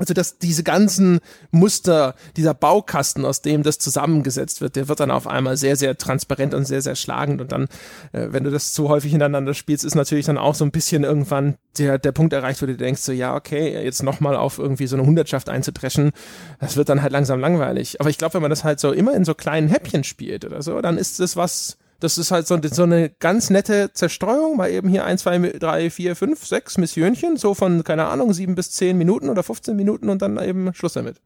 Also 0.01 0.15
dass 0.15 0.39
diese 0.39 0.63
ganzen 0.63 1.19
Muster, 1.51 2.15
dieser 2.35 2.55
Baukasten, 2.55 3.23
aus 3.23 3.43
dem 3.43 3.61
das 3.61 3.77
zusammengesetzt 3.77 4.59
wird, 4.59 4.75
der 4.75 4.87
wird 4.87 4.99
dann 4.99 5.11
auf 5.11 5.27
einmal 5.27 5.57
sehr, 5.57 5.75
sehr 5.75 5.95
transparent 5.95 6.55
und 6.55 6.65
sehr, 6.65 6.81
sehr 6.81 6.95
schlagend. 6.95 7.39
Und 7.39 7.51
dann, 7.51 7.65
äh, 8.11 8.29
wenn 8.31 8.43
du 8.43 8.49
das 8.49 8.73
zu 8.73 8.89
häufig 8.89 9.11
hintereinander 9.11 9.53
spielst, 9.53 9.85
ist 9.85 9.93
natürlich 9.93 10.25
dann 10.25 10.39
auch 10.39 10.55
so 10.55 10.65
ein 10.65 10.71
bisschen 10.71 11.03
irgendwann 11.03 11.55
der, 11.77 11.99
der 11.99 12.13
Punkt 12.13 12.33
erreicht, 12.33 12.63
wo 12.63 12.65
du 12.65 12.75
denkst, 12.75 13.01
so 13.01 13.11
ja, 13.11 13.35
okay, 13.35 13.79
jetzt 13.83 14.01
nochmal 14.01 14.35
auf 14.35 14.57
irgendwie 14.57 14.87
so 14.87 14.95
eine 14.95 15.05
Hundertschaft 15.05 15.49
einzudreschen, 15.49 16.13
das 16.59 16.77
wird 16.77 16.89
dann 16.89 17.03
halt 17.03 17.11
langsam 17.11 17.39
langweilig. 17.39 18.01
Aber 18.01 18.09
ich 18.09 18.17
glaube, 18.17 18.33
wenn 18.33 18.41
man 18.41 18.49
das 18.49 18.63
halt 18.63 18.79
so 18.79 18.91
immer 18.91 19.13
in 19.13 19.23
so 19.23 19.35
kleinen 19.35 19.67
Häppchen 19.67 20.03
spielt 20.03 20.45
oder 20.45 20.63
so, 20.63 20.81
dann 20.81 20.97
ist 20.97 21.19
das 21.19 21.37
was, 21.37 21.77
das 22.01 22.17
ist 22.17 22.31
halt 22.31 22.47
so, 22.47 22.59
so 22.61 22.83
eine 22.83 23.09
ganz 23.09 23.49
nette 23.49 23.93
Zerstreuung, 23.93 24.57
mal 24.57 24.69
eben 24.69 24.89
hier 24.89 25.05
ein, 25.05 25.17
zwei, 25.17 25.37
drei, 25.37 25.89
vier, 25.89 26.15
fünf, 26.15 26.45
sechs 26.45 26.77
Missionchen, 26.77 27.37
so 27.37 27.53
von, 27.53 27.83
keine 27.83 28.07
Ahnung, 28.07 28.33
sieben 28.33 28.55
bis 28.55 28.71
zehn 28.71 28.97
Minuten 28.97 29.29
oder 29.29 29.43
15 29.43 29.75
Minuten 29.75 30.09
und 30.09 30.21
dann 30.21 30.37
eben 30.43 30.73
Schluss 30.73 30.93
damit. 30.93 31.21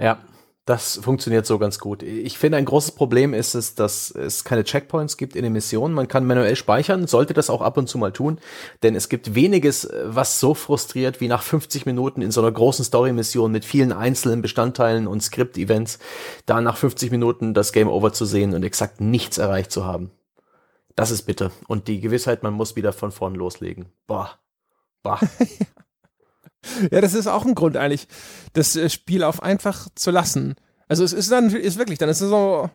Ja, 0.00 0.18
das 0.66 0.96
funktioniert 1.02 1.44
so 1.44 1.58
ganz 1.58 1.78
gut. 1.78 2.02
Ich 2.02 2.38
finde, 2.38 2.56
ein 2.56 2.64
großes 2.64 2.92
Problem 2.92 3.34
ist 3.34 3.54
es, 3.54 3.74
dass 3.74 4.10
es 4.10 4.44
keine 4.44 4.64
Checkpoints 4.64 5.18
gibt 5.18 5.36
in 5.36 5.42
den 5.42 5.52
Missionen. 5.52 5.94
Man 5.94 6.08
kann 6.08 6.26
manuell 6.26 6.56
speichern, 6.56 7.06
sollte 7.06 7.34
das 7.34 7.50
auch 7.50 7.60
ab 7.60 7.76
und 7.76 7.86
zu 7.86 7.98
mal 7.98 8.12
tun, 8.12 8.38
denn 8.82 8.94
es 8.94 9.10
gibt 9.10 9.34
weniges, 9.34 9.86
was 10.04 10.40
so 10.40 10.54
frustriert 10.54 11.20
wie 11.20 11.28
nach 11.28 11.42
50 11.42 11.84
Minuten 11.84 12.22
in 12.22 12.30
so 12.30 12.40
einer 12.40 12.50
großen 12.50 12.84
Story-Mission 12.84 13.52
mit 13.52 13.66
vielen 13.66 13.92
einzelnen 13.92 14.40
Bestandteilen 14.40 15.06
und 15.06 15.22
Skript-Events, 15.22 15.98
da 16.46 16.62
nach 16.62 16.78
50 16.78 17.10
Minuten 17.10 17.52
das 17.52 17.72
Game 17.72 17.88
Over 17.88 18.14
zu 18.14 18.24
sehen 18.24 18.54
und 18.54 18.62
exakt 18.62 19.02
nichts 19.02 19.36
erreicht 19.36 19.70
zu 19.70 19.84
haben. 19.84 20.12
Das 20.96 21.10
ist 21.10 21.22
bitter. 21.24 21.50
Und 21.68 21.88
die 21.88 22.00
Gewissheit, 22.00 22.42
man 22.42 22.54
muss 22.54 22.76
wieder 22.76 22.94
von 22.94 23.12
vorn 23.12 23.34
loslegen. 23.34 23.86
Boah. 24.06 24.38
Boah. 25.02 25.20
Ja, 26.90 27.00
das 27.00 27.14
ist 27.14 27.26
auch 27.26 27.44
ein 27.44 27.54
Grund 27.54 27.76
eigentlich, 27.76 28.08
das 28.52 28.76
äh, 28.76 28.88
Spiel 28.88 29.22
auf 29.22 29.42
einfach 29.42 29.88
zu 29.94 30.10
lassen. 30.10 30.54
Also 30.88 31.04
es 31.04 31.12
ist 31.12 31.30
dann, 31.30 31.50
ist 31.50 31.78
wirklich, 31.78 31.98
dann 31.98 32.08
ist 32.08 32.20
es 32.20 32.28
so, 32.28 32.70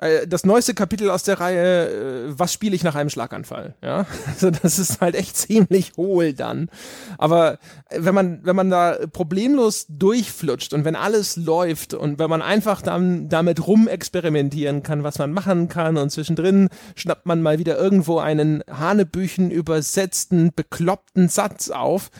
äh, 0.00 0.26
das 0.26 0.44
neueste 0.44 0.74
Kapitel 0.74 1.10
aus 1.10 1.24
der 1.24 1.40
Reihe, 1.40 1.88
äh, 1.88 2.38
was 2.38 2.52
spiele 2.52 2.74
ich 2.74 2.82
nach 2.82 2.94
einem 2.94 3.10
Schlaganfall? 3.10 3.74
Ja, 3.82 4.06
also 4.26 4.50
das 4.50 4.78
ist 4.78 5.00
halt 5.00 5.14
echt 5.14 5.36
ziemlich 5.36 5.92
hohl 5.96 6.32
dann. 6.32 6.70
Aber 7.18 7.58
wenn 7.90 8.14
man, 8.14 8.40
wenn 8.42 8.56
man 8.56 8.70
da 8.70 8.96
problemlos 9.12 9.86
durchflutscht 9.88 10.72
und 10.72 10.84
wenn 10.84 10.96
alles 10.96 11.36
läuft 11.36 11.92
und 11.94 12.18
wenn 12.18 12.30
man 12.30 12.40
einfach 12.40 12.80
dann 12.82 13.28
damit 13.28 13.66
rumexperimentieren 13.66 14.82
kann, 14.82 15.04
was 15.04 15.18
man 15.18 15.32
machen 15.32 15.68
kann 15.68 15.98
und 15.98 16.10
zwischendrin 16.10 16.70
schnappt 16.96 17.26
man 17.26 17.42
mal 17.42 17.58
wieder 17.58 17.78
irgendwo 17.78 18.18
einen 18.18 18.64
Hanebüchen 18.70 19.50
übersetzten, 19.50 20.52
bekloppten 20.54 21.28
Satz 21.28 21.68
auf 21.68 22.10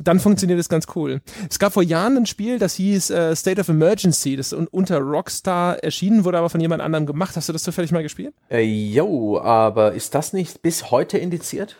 dann 0.00 0.18
funktioniert 0.18 0.58
das 0.58 0.68
ganz 0.68 0.86
cool. 0.96 1.20
Es 1.48 1.58
gab 1.58 1.72
vor 1.72 1.82
Jahren 1.82 2.16
ein 2.16 2.26
Spiel, 2.26 2.58
das 2.58 2.74
hieß 2.74 3.10
äh, 3.10 3.36
State 3.36 3.60
of 3.60 3.68
Emergency, 3.68 4.36
das 4.36 4.52
unter 4.52 4.98
Rockstar 4.98 5.82
erschienen 5.84 6.24
wurde, 6.24 6.38
aber 6.38 6.50
von 6.50 6.60
jemand 6.60 6.82
anderem 6.82 7.06
gemacht. 7.06 7.36
Hast 7.36 7.48
du 7.48 7.52
das 7.52 7.62
zufällig 7.62 7.92
mal 7.92 8.02
gespielt? 8.02 8.34
Äh, 8.50 8.62
jo, 8.62 9.38
aber 9.40 9.92
ist 9.92 10.14
das 10.14 10.32
nicht 10.32 10.62
bis 10.62 10.90
heute 10.90 11.18
indiziert? 11.18 11.76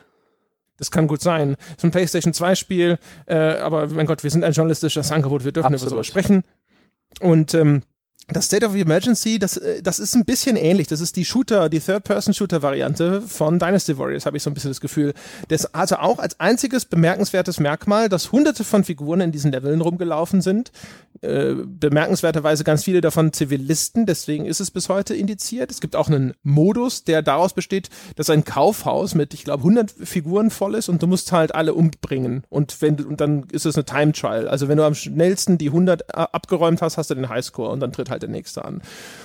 Das 0.76 0.90
kann 0.90 1.06
gut 1.06 1.22
sein. 1.22 1.56
Das 1.58 1.78
ist 1.78 1.84
ein 1.84 1.90
PlayStation 1.90 2.32
2 2.32 2.54
Spiel, 2.54 2.98
äh, 3.26 3.36
aber 3.36 3.88
mein 3.88 4.06
Gott, 4.06 4.22
wir 4.22 4.30
sind 4.30 4.44
ein 4.44 4.52
journalistisches 4.52 5.10
Angebot, 5.12 5.44
wir 5.44 5.52
dürfen 5.52 5.74
Absolut. 5.74 5.82
über 5.82 5.90
sowas 5.90 6.06
sprechen. 6.06 6.42
Und 7.20 7.54
ähm, 7.54 7.82
das 8.28 8.46
State 8.46 8.64
of 8.64 8.74
Emergency, 8.74 9.38
das, 9.38 9.56
äh, 9.58 9.82
das 9.82 9.98
ist 9.98 10.14
ein 10.14 10.24
bisschen 10.24 10.56
ähnlich. 10.56 10.88
Das 10.88 11.00
ist 11.00 11.16
die 11.16 11.24
Shooter, 11.24 11.68
die 11.68 11.80
Third-Person-Shooter-Variante 11.80 13.22
von 13.22 13.58
Dynasty 13.58 13.98
Warriors, 13.98 14.24
habe 14.24 14.36
ich 14.36 14.42
so 14.42 14.50
ein 14.50 14.54
bisschen 14.54 14.70
das 14.70 14.80
Gefühl. 14.80 15.12
Das 15.48 15.68
hatte 15.74 16.00
auch 16.00 16.18
als 16.18 16.40
einziges 16.40 16.86
bemerkenswertes 16.86 17.60
Merkmal, 17.60 18.08
dass 18.08 18.32
hunderte 18.32 18.64
von 18.64 18.84
Figuren 18.84 19.20
in 19.20 19.32
diesen 19.32 19.52
Leveln 19.52 19.80
rumgelaufen 19.80 20.40
sind. 20.40 20.72
Äh, 21.20 21.54
bemerkenswerterweise 21.66 22.64
ganz 22.64 22.84
viele 22.84 23.00
davon 23.00 23.32
Zivilisten, 23.32 24.06
deswegen 24.06 24.46
ist 24.46 24.60
es 24.60 24.70
bis 24.70 24.88
heute 24.88 25.14
indiziert. 25.14 25.70
Es 25.70 25.80
gibt 25.80 25.94
auch 25.94 26.08
einen 26.08 26.34
Modus, 26.42 27.04
der 27.04 27.22
daraus 27.22 27.52
besteht, 27.52 27.90
dass 28.16 28.30
ein 28.30 28.44
Kaufhaus 28.44 29.14
mit, 29.14 29.34
ich 29.34 29.44
glaube, 29.44 29.60
100 29.60 29.90
Figuren 29.90 30.50
voll 30.50 30.74
ist 30.74 30.88
und 30.88 31.02
du 31.02 31.06
musst 31.06 31.30
halt 31.32 31.54
alle 31.54 31.74
umbringen. 31.74 32.44
Und, 32.48 32.80
wenn, 32.80 33.02
und 33.04 33.20
dann 33.20 33.44
ist 33.52 33.66
es 33.66 33.76
eine 33.76 33.84
Time-Trial. 33.84 34.48
Also 34.48 34.68
wenn 34.68 34.78
du 34.78 34.84
am 34.84 34.94
schnellsten 34.94 35.58
die 35.58 35.68
100 35.68 36.02
äh, 36.02 36.04
abgeräumt 36.14 36.80
hast, 36.80 36.96
hast 36.96 37.10
du 37.10 37.14
den 37.14 37.28
Highscore 37.28 37.70
und 37.70 37.80
dann 37.80 37.92
tritt 37.92 38.10
halt 38.10 38.13
der 38.22 38.28
nächste 38.28 38.64
an. 38.64 38.82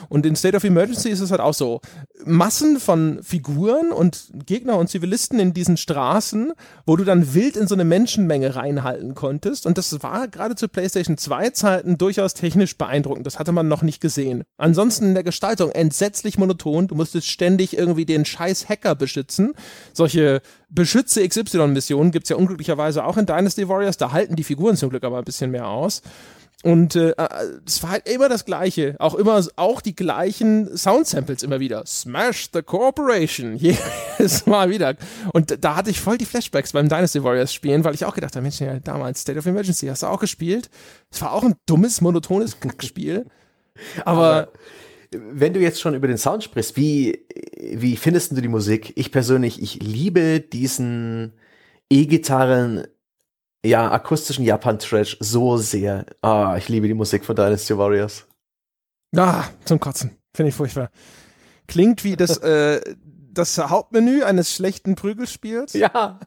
Und 0.10 0.26
in 0.26 0.36
State 0.36 0.56
of 0.56 0.64
Emergency 0.64 1.10
ist 1.10 1.20
es 1.20 1.32
halt 1.32 1.42
auch 1.42 1.54
so. 1.54 1.82
Massen 2.26 2.80
von 2.80 3.20
Figuren 3.24 3.92
und 3.92 4.30
Gegner 4.46 4.78
und 4.78 4.90
Zivilisten 4.90 5.40
in 5.40 5.54
diesen 5.54 5.78
Straßen, 5.78 6.54
wo 6.86 6.96
du 6.96 7.04
dann 7.04 7.34
wild 7.34 7.56
in 7.56 7.68
so 7.68 7.76
eine 7.76 7.86
Menschenmenge 7.86 8.56
reinhalten 8.56 9.16
konntest. 9.16 9.66
Und 9.66 9.78
das 9.78 10.02
war 10.04 10.28
gerade 10.28 10.56
zu 10.56 10.68
PlayStation 10.68 11.18
2 11.18 11.50
Zeiten 11.52 11.98
durchaus 11.98 12.34
technisch 12.34 12.78
beeindruckend. 12.78 13.26
Das 13.26 13.40
hatte 13.40 13.52
man 13.52 13.68
noch 13.68 13.82
nicht 13.82 14.02
gesehen. 14.02 14.44
Ansonsten 14.58 15.06
in 15.06 15.14
der 15.14 15.24
Gestaltung 15.24 15.72
entsetzlich 15.72 16.38
monoton. 16.38 16.88
Du 16.88 16.96
musstest 16.96 17.28
ständig 17.28 17.78
irgendwie 17.78 18.06
den 18.06 18.26
scheiß 18.26 18.68
Hacker 18.68 18.96
beschützen. 18.96 19.54
Solche 19.94 20.42
Beschütze 20.70 21.28
XY-Missionen 21.28 22.12
gibt 22.12 22.26
es 22.26 22.30
ja 22.30 22.36
unglücklicherweise 22.36 23.04
auch 23.04 23.18
in 23.18 23.26
Dynasty 23.26 23.68
Warriors. 23.68 23.98
Da 23.98 24.12
halten 24.12 24.36
die 24.36 24.44
Figuren 24.44 24.78
zum 24.78 24.90
Glück 24.90 25.04
aber 25.04 25.20
ein 25.20 25.24
bisschen 25.24 25.52
mehr 25.52 25.68
aus. 25.68 26.02
Und 26.62 26.98
äh, 26.98 27.14
es 27.66 27.82
war 27.84 27.92
halt 27.92 28.10
immer 28.10 28.28
das 28.28 28.44
Gleiche. 28.44 28.96
Auch 29.00 29.16
immer, 29.16 29.42
auch 29.56 29.80
die 29.80 29.96
gleichen 29.96 30.76
Soundsamples 30.76 31.42
immer 31.42 31.62
wieder. 31.62 31.86
Smash 31.86 32.50
the 32.54 32.62
Corporation. 32.62 33.56
Jedes 33.58 34.46
Mal 34.46 34.70
wieder. 34.70 34.96
Und 35.32 35.64
da 35.64 35.78
hatte 35.78 35.90
ich 35.90 36.02
voll 36.02 36.18
die 36.18 36.26
Flashbacks 36.26 36.74
beim 36.74 36.90
Dynasty 36.90 37.24
Warriors 37.24 37.54
spielen, 37.54 37.86
weil 37.86 37.96
ich 37.96 38.04
auch 38.04 38.14
gedacht 38.14 38.36
habe, 38.36 38.44
Mensch, 38.44 38.60
ja, 38.60 38.78
damals 38.80 39.22
State 39.22 39.40
of 39.40 39.46
Emergency, 39.46 39.88
hast 39.88 40.04
du 40.04 40.08
auch 40.08 40.20
gespielt? 40.20 40.70
Es 41.10 41.22
war 41.22 41.32
auch 41.32 41.44
ein 41.44 41.56
dummes, 41.66 42.02
monotones 42.02 42.58
Spiel. 42.82 43.26
Aber, 44.04 44.22
Aber 44.22 44.52
wenn 45.12 45.54
du 45.54 45.62
jetzt 45.62 45.80
schon 45.80 45.96
über 45.96 46.08
den 46.08 46.18
Sound 46.18 46.44
sprichst, 46.44 46.76
wie, 46.76 47.26
wie 47.58 47.96
findest 47.96 48.32
du 48.34 48.42
die 48.42 48.48
Musik? 48.50 48.92
Ich 48.96 49.12
persönlich, 49.14 49.62
ich 49.62 49.82
liebe 49.82 50.42
diesen 50.42 51.34
E-Gitarren 51.90 52.86
ja, 53.66 53.92
akustischen 53.92 54.46
Japan-Trash 54.46 55.18
so 55.20 55.58
sehr. 55.58 56.06
Ah, 56.22 56.56
ich 56.58 56.70
liebe 56.70 56.88
die 56.88 56.94
Musik 56.94 57.26
von 57.26 57.36
Dynasty 57.36 57.78
Warriors. 57.78 58.26
Ah, 59.16 59.46
zum 59.66 59.80
Kotzen. 59.80 60.18
Finde 60.34 60.50
ich 60.50 60.56
furchtbar. 60.56 60.92
Klingt 61.68 62.04
wie 62.04 62.16
das, 62.16 62.38
äh, 62.44 62.82
das 63.32 63.58
Hauptmenü 63.58 64.24
eines 64.24 64.54
schlechten 64.54 64.96
Prügelspiels. 64.96 65.74
Ja. 65.74 66.20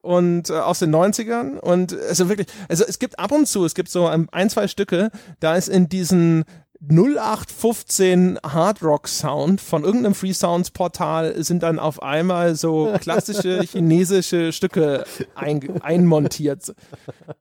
Und 0.00 0.50
äh, 0.50 0.54
aus 0.54 0.78
den 0.78 0.94
90ern. 0.94 1.58
Und 1.58 1.92
also 1.92 2.28
wirklich, 2.28 2.46
also 2.68 2.84
es 2.84 2.98
gibt 2.98 3.18
ab 3.18 3.32
und 3.32 3.46
zu, 3.46 3.64
es 3.64 3.74
gibt 3.74 3.88
so 3.88 4.06
ein, 4.06 4.28
ein 4.30 4.48
zwei 4.48 4.68
Stücke, 4.68 5.10
da 5.40 5.56
ist 5.56 5.68
in 5.68 5.88
diesen 5.88 6.44
0815 6.80 8.38
Hard 8.44 8.84
Rock 8.84 9.08
Sound 9.08 9.60
von 9.60 9.82
irgendeinem 9.82 10.14
Free 10.14 10.32
Sounds 10.32 10.70
Portal 10.70 11.42
sind 11.42 11.64
dann 11.64 11.80
auf 11.80 12.00
einmal 12.04 12.54
so 12.54 12.94
klassische 13.00 13.62
chinesische 13.68 14.52
Stücke 14.52 15.04
ein, 15.34 15.82
einmontiert. 15.82 16.72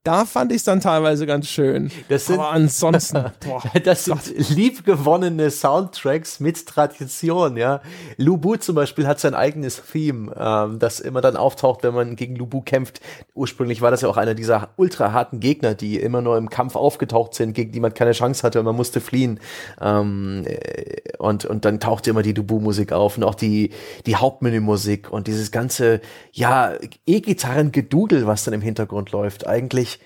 Da 0.03 0.25
fand 0.25 0.51
ich 0.51 0.57
es 0.57 0.63
dann 0.63 0.81
teilweise 0.81 1.27
ganz 1.27 1.47
schön. 1.47 1.91
Das 2.09 2.25
sind, 2.25 2.39
Aber 2.39 2.49
ansonsten, 2.49 3.25
boah, 3.45 3.61
das 3.83 4.05
sind 4.05 4.49
liebgewonnene 4.49 5.51
Soundtracks 5.51 6.39
mit 6.39 6.65
Tradition, 6.65 7.57
ja. 7.57 7.81
Lubu 8.17 8.55
zum 8.55 8.73
Beispiel 8.73 9.05
hat 9.05 9.19
sein 9.19 9.35
eigenes 9.35 9.83
Theme, 9.91 10.33
ähm, 10.35 10.79
das 10.79 10.99
immer 10.99 11.21
dann 11.21 11.37
auftaucht, 11.37 11.83
wenn 11.83 11.93
man 11.93 12.15
gegen 12.15 12.35
Lubu 12.35 12.61
kämpft. 12.61 13.01
Ursprünglich 13.35 13.83
war 13.83 13.91
das 13.91 14.01
ja 14.01 14.09
auch 14.09 14.17
einer 14.17 14.33
dieser 14.33 14.69
ultra 14.77 15.11
harten 15.11 15.39
Gegner, 15.39 15.75
die 15.75 15.99
immer 15.99 16.23
nur 16.23 16.39
im 16.39 16.49
Kampf 16.49 16.75
aufgetaucht 16.75 17.35
sind, 17.35 17.53
gegen 17.53 17.71
die 17.71 17.79
man 17.79 17.93
keine 17.93 18.13
Chance 18.13 18.41
hatte 18.41 18.57
und 18.57 18.65
man 18.65 18.75
musste 18.75 18.99
fliehen 18.99 19.26
Melodien. 19.27 19.39
Ähm, 19.81 20.43
äh, 20.45 21.17
und, 21.17 21.45
und 21.45 21.65
dann 21.65 21.79
tauchte 21.79 22.09
immer 22.09 22.23
die 22.23 22.33
Dubu-Musik 22.33 22.91
auf 22.93 23.17
und 23.17 23.23
auch 23.23 23.35
die, 23.35 23.71
die 24.05 24.15
Hauptmenü-Musik 24.15 25.11
und 25.11 25.27
dieses 25.27 25.51
ganze, 25.51 26.01
ja, 26.31 26.73
E-Gitarren-Gedudel, 27.05 28.27
was 28.27 28.43
dann 28.43 28.53
im 28.53 28.61
Hintergrund 28.61 29.11
läuft. 29.11 29.47
Eigentlich 29.47 29.99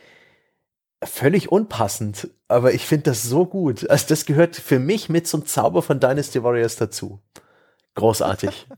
völlig 1.04 1.52
unpassend, 1.52 2.30
aber 2.48 2.74
ich 2.74 2.86
finde 2.86 3.04
das 3.06 3.24
so 3.24 3.46
gut. 3.46 3.90
Also 3.90 4.06
das 4.10 4.26
gehört 4.26 4.56
für 4.56 4.80
mich 4.80 5.10
mit 5.10 5.28
zum 5.28 5.46
Zauber 5.46 5.82
von 5.82 6.00
Dynasty 6.00 6.44
Warriors 6.44 6.76
dazu. 6.76 7.20
Großartig. 7.96 8.68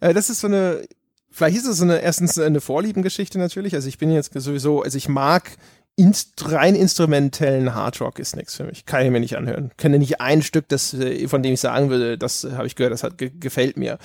Äh, 0.00 0.14
das 0.14 0.30
ist 0.30 0.40
so 0.40 0.46
eine, 0.46 0.86
vielleicht 1.28 1.56
ist 1.56 1.66
es 1.66 1.78
so 1.78 1.84
eine, 1.84 1.98
erstens 1.98 2.38
eine 2.38 2.60
Vorliebengeschichte 2.60 3.36
natürlich. 3.36 3.74
Also 3.74 3.88
ich 3.88 3.98
bin 3.98 4.12
jetzt 4.12 4.32
sowieso, 4.32 4.82
also 4.82 4.96
ich 4.96 5.08
mag 5.08 5.56
inst 6.00 6.50
rein 6.50 6.74
instrumentellen 6.74 7.74
Hardrock 7.74 8.18
ist 8.18 8.34
nichts 8.34 8.56
für 8.56 8.64
mich. 8.64 8.86
Kann 8.86 9.04
ich 9.04 9.10
mir 9.10 9.20
nicht 9.20 9.36
anhören. 9.36 9.70
Kenne 9.76 9.98
nicht 9.98 10.20
ein 10.20 10.42
Stück, 10.42 10.68
das, 10.68 10.94
äh, 10.94 11.28
von 11.28 11.42
dem 11.42 11.54
ich 11.54 11.60
sagen 11.60 11.90
würde, 11.90 12.16
das 12.16 12.46
habe 12.52 12.66
ich 12.66 12.74
gehört, 12.74 12.92
das 12.92 13.02
hat 13.02 13.18
ge 13.18 13.30
gefällt 13.38 13.76
mir. 13.76 13.98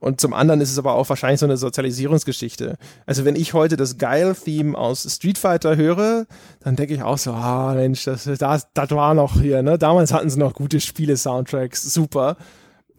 Und 0.00 0.20
zum 0.20 0.34
anderen 0.34 0.60
ist 0.60 0.72
es 0.72 0.78
aber 0.78 0.94
auch 0.94 1.08
wahrscheinlich 1.08 1.38
so 1.38 1.46
eine 1.46 1.56
Sozialisierungsgeschichte. 1.56 2.76
Also 3.06 3.24
wenn 3.24 3.36
ich 3.36 3.54
heute 3.54 3.76
das 3.76 3.98
Geil-Theme 3.98 4.76
aus 4.76 5.06
Street 5.08 5.38
Fighter 5.38 5.76
höre, 5.76 6.26
dann 6.60 6.74
denke 6.74 6.94
ich 6.94 7.02
auch 7.02 7.18
so, 7.18 7.32
ah 7.32 7.74
Mensch, 7.74 8.04
das, 8.04 8.24
das, 8.24 8.66
das 8.74 8.90
war 8.90 9.14
noch 9.14 9.40
hier, 9.40 9.62
ne? 9.62 9.78
Damals 9.78 10.12
hatten 10.12 10.28
sie 10.28 10.40
noch 10.40 10.54
gute 10.54 10.80
Spiele-Soundtracks, 10.80 11.94
super. 11.94 12.36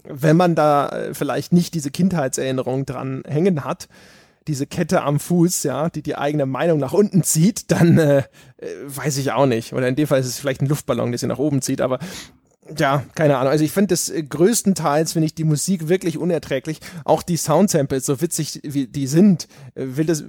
Wenn 0.05 0.37
man 0.37 0.55
da 0.55 0.89
äh, 0.89 1.13
vielleicht 1.13 1.51
nicht 1.51 1.73
diese 1.73 1.91
Kindheitserinnerung 1.91 2.85
dran 2.85 3.23
hängen 3.25 3.65
hat, 3.65 3.89
diese 4.47 4.67
Kette 4.67 5.03
am 5.03 5.19
Fuß, 5.19 5.63
ja, 5.63 5.89
die 5.89 6.01
die 6.01 6.15
eigene 6.15 6.45
Meinung 6.45 6.79
nach 6.79 6.93
unten 6.93 7.23
zieht, 7.23 7.71
dann 7.71 7.97
äh, 7.97 8.19
äh, 8.57 8.67
weiß 8.85 9.17
ich 9.17 9.31
auch 9.31 9.45
nicht. 9.45 9.73
Oder 9.73 9.87
in 9.87 9.95
dem 9.95 10.07
Fall 10.07 10.19
ist 10.19 10.27
es 10.27 10.39
vielleicht 10.39 10.61
ein 10.61 10.67
Luftballon, 10.67 11.11
der 11.11 11.19
sie 11.19 11.27
nach 11.27 11.39
oben 11.39 11.61
zieht, 11.61 11.81
aber 11.81 11.99
ja, 12.77 13.03
keine 13.15 13.37
Ahnung. 13.37 13.51
Also 13.51 13.65
ich 13.65 13.71
finde 13.71 13.87
das 13.87 14.09
äh, 14.09 14.23
größtenteils, 14.23 15.13
finde 15.13 15.25
ich 15.25 15.35
die 15.35 15.43
Musik 15.43 15.89
wirklich 15.89 16.17
unerträglich. 16.17 16.79
Auch 17.03 17.21
die 17.21 17.35
Soundsamples, 17.35 18.05
so 18.05 18.21
witzig 18.21 18.61
wie 18.63 18.87
die 18.87 19.07
sind, 19.07 19.47
äh, 19.75 19.85
will 19.97 20.05
das, 20.05 20.23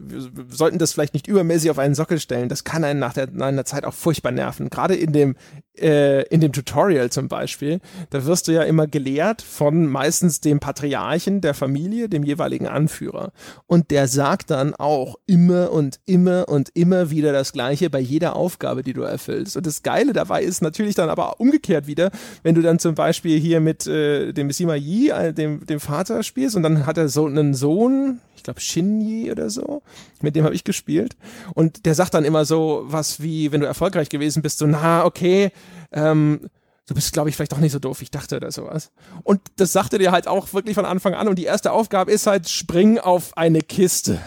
sollten 0.48 0.78
das 0.78 0.92
vielleicht 0.92 1.14
nicht 1.14 1.28
übermäßig 1.28 1.70
auf 1.70 1.78
einen 1.78 1.94
Sockel 1.94 2.18
stellen. 2.18 2.48
Das 2.48 2.64
kann 2.64 2.82
einen 2.82 2.98
nach, 2.98 3.12
der, 3.12 3.28
nach 3.30 3.46
einer 3.46 3.64
Zeit 3.64 3.84
auch 3.84 3.94
furchtbar 3.94 4.32
nerven. 4.32 4.68
Gerade 4.68 4.96
in 4.96 5.12
dem, 5.12 5.36
äh, 5.78 6.22
in 6.28 6.40
dem 6.40 6.52
Tutorial 6.52 7.10
zum 7.10 7.28
Beispiel, 7.28 7.80
da 8.10 8.24
wirst 8.26 8.48
du 8.48 8.52
ja 8.52 8.62
immer 8.62 8.86
gelehrt 8.86 9.42
von 9.42 9.86
meistens 9.86 10.40
dem 10.40 10.58
Patriarchen 10.58 11.40
der 11.40 11.54
Familie, 11.54 12.08
dem 12.08 12.24
jeweiligen 12.24 12.66
Anführer. 12.66 13.32
Und 13.66 13.90
der 13.92 14.08
sagt 14.08 14.50
dann 14.50 14.74
auch 14.74 15.16
immer 15.26 15.70
und 15.70 16.00
immer 16.04 16.48
und 16.48 16.70
immer 16.74 17.10
wieder 17.10 17.32
das 17.32 17.52
Gleiche 17.52 17.90
bei 17.90 18.00
jeder 18.00 18.34
Aufgabe, 18.34 18.82
die 18.82 18.92
du 18.92 19.02
erfüllst. 19.02 19.56
Und 19.56 19.66
das 19.66 19.82
Geile 19.82 20.12
dabei 20.12 20.42
ist 20.42 20.62
natürlich 20.62 20.94
dann 20.96 21.10
aber 21.10 21.40
umgekehrt 21.40 21.86
wieder, 21.86 22.10
wenn 22.42 22.54
du 22.54 22.62
dann 22.62 22.78
zum 22.78 22.94
Beispiel 22.94 23.38
hier 23.38 23.60
mit 23.60 23.86
äh, 23.86 24.32
dem 24.32 24.50
Sima 24.50 24.74
Yi, 24.74 25.10
äh, 25.10 25.32
dem, 25.32 25.66
dem 25.66 25.80
Vater 25.80 26.22
spielst 26.22 26.56
und 26.56 26.62
dann 26.62 26.86
hat 26.86 26.98
er 26.98 27.08
so 27.08 27.26
einen 27.26 27.54
Sohn, 27.54 28.20
ich 28.36 28.42
glaube 28.42 28.60
Shinji 28.60 29.30
oder 29.30 29.50
so, 29.50 29.82
mit 30.20 30.36
dem 30.36 30.44
habe 30.44 30.54
ich 30.54 30.64
gespielt 30.64 31.16
und 31.54 31.86
der 31.86 31.94
sagt 31.94 32.14
dann 32.14 32.24
immer 32.24 32.44
so 32.44 32.84
was 32.86 33.22
wie, 33.22 33.52
wenn 33.52 33.60
du 33.60 33.66
erfolgreich 33.66 34.08
gewesen 34.08 34.42
bist, 34.42 34.58
so 34.58 34.66
na 34.66 35.04
okay, 35.04 35.50
ähm, 35.92 36.40
du 36.86 36.94
bist, 36.94 37.12
glaube 37.12 37.28
ich, 37.28 37.36
vielleicht 37.36 37.52
doch 37.52 37.58
nicht 37.58 37.72
so 37.72 37.78
doof, 37.78 38.02
ich 38.02 38.10
dachte 38.10 38.36
oder 38.36 38.50
sowas. 38.50 38.90
Und 39.22 39.40
das 39.56 39.72
sagte 39.72 39.98
dir 39.98 40.12
halt 40.12 40.28
auch 40.28 40.52
wirklich 40.52 40.74
von 40.74 40.84
Anfang 40.84 41.14
an. 41.14 41.28
Und 41.28 41.38
die 41.38 41.44
erste 41.44 41.72
Aufgabe 41.72 42.12
ist 42.12 42.26
halt, 42.26 42.48
spring 42.48 42.98
auf 42.98 43.36
eine 43.36 43.62
Kiste. 43.62 44.20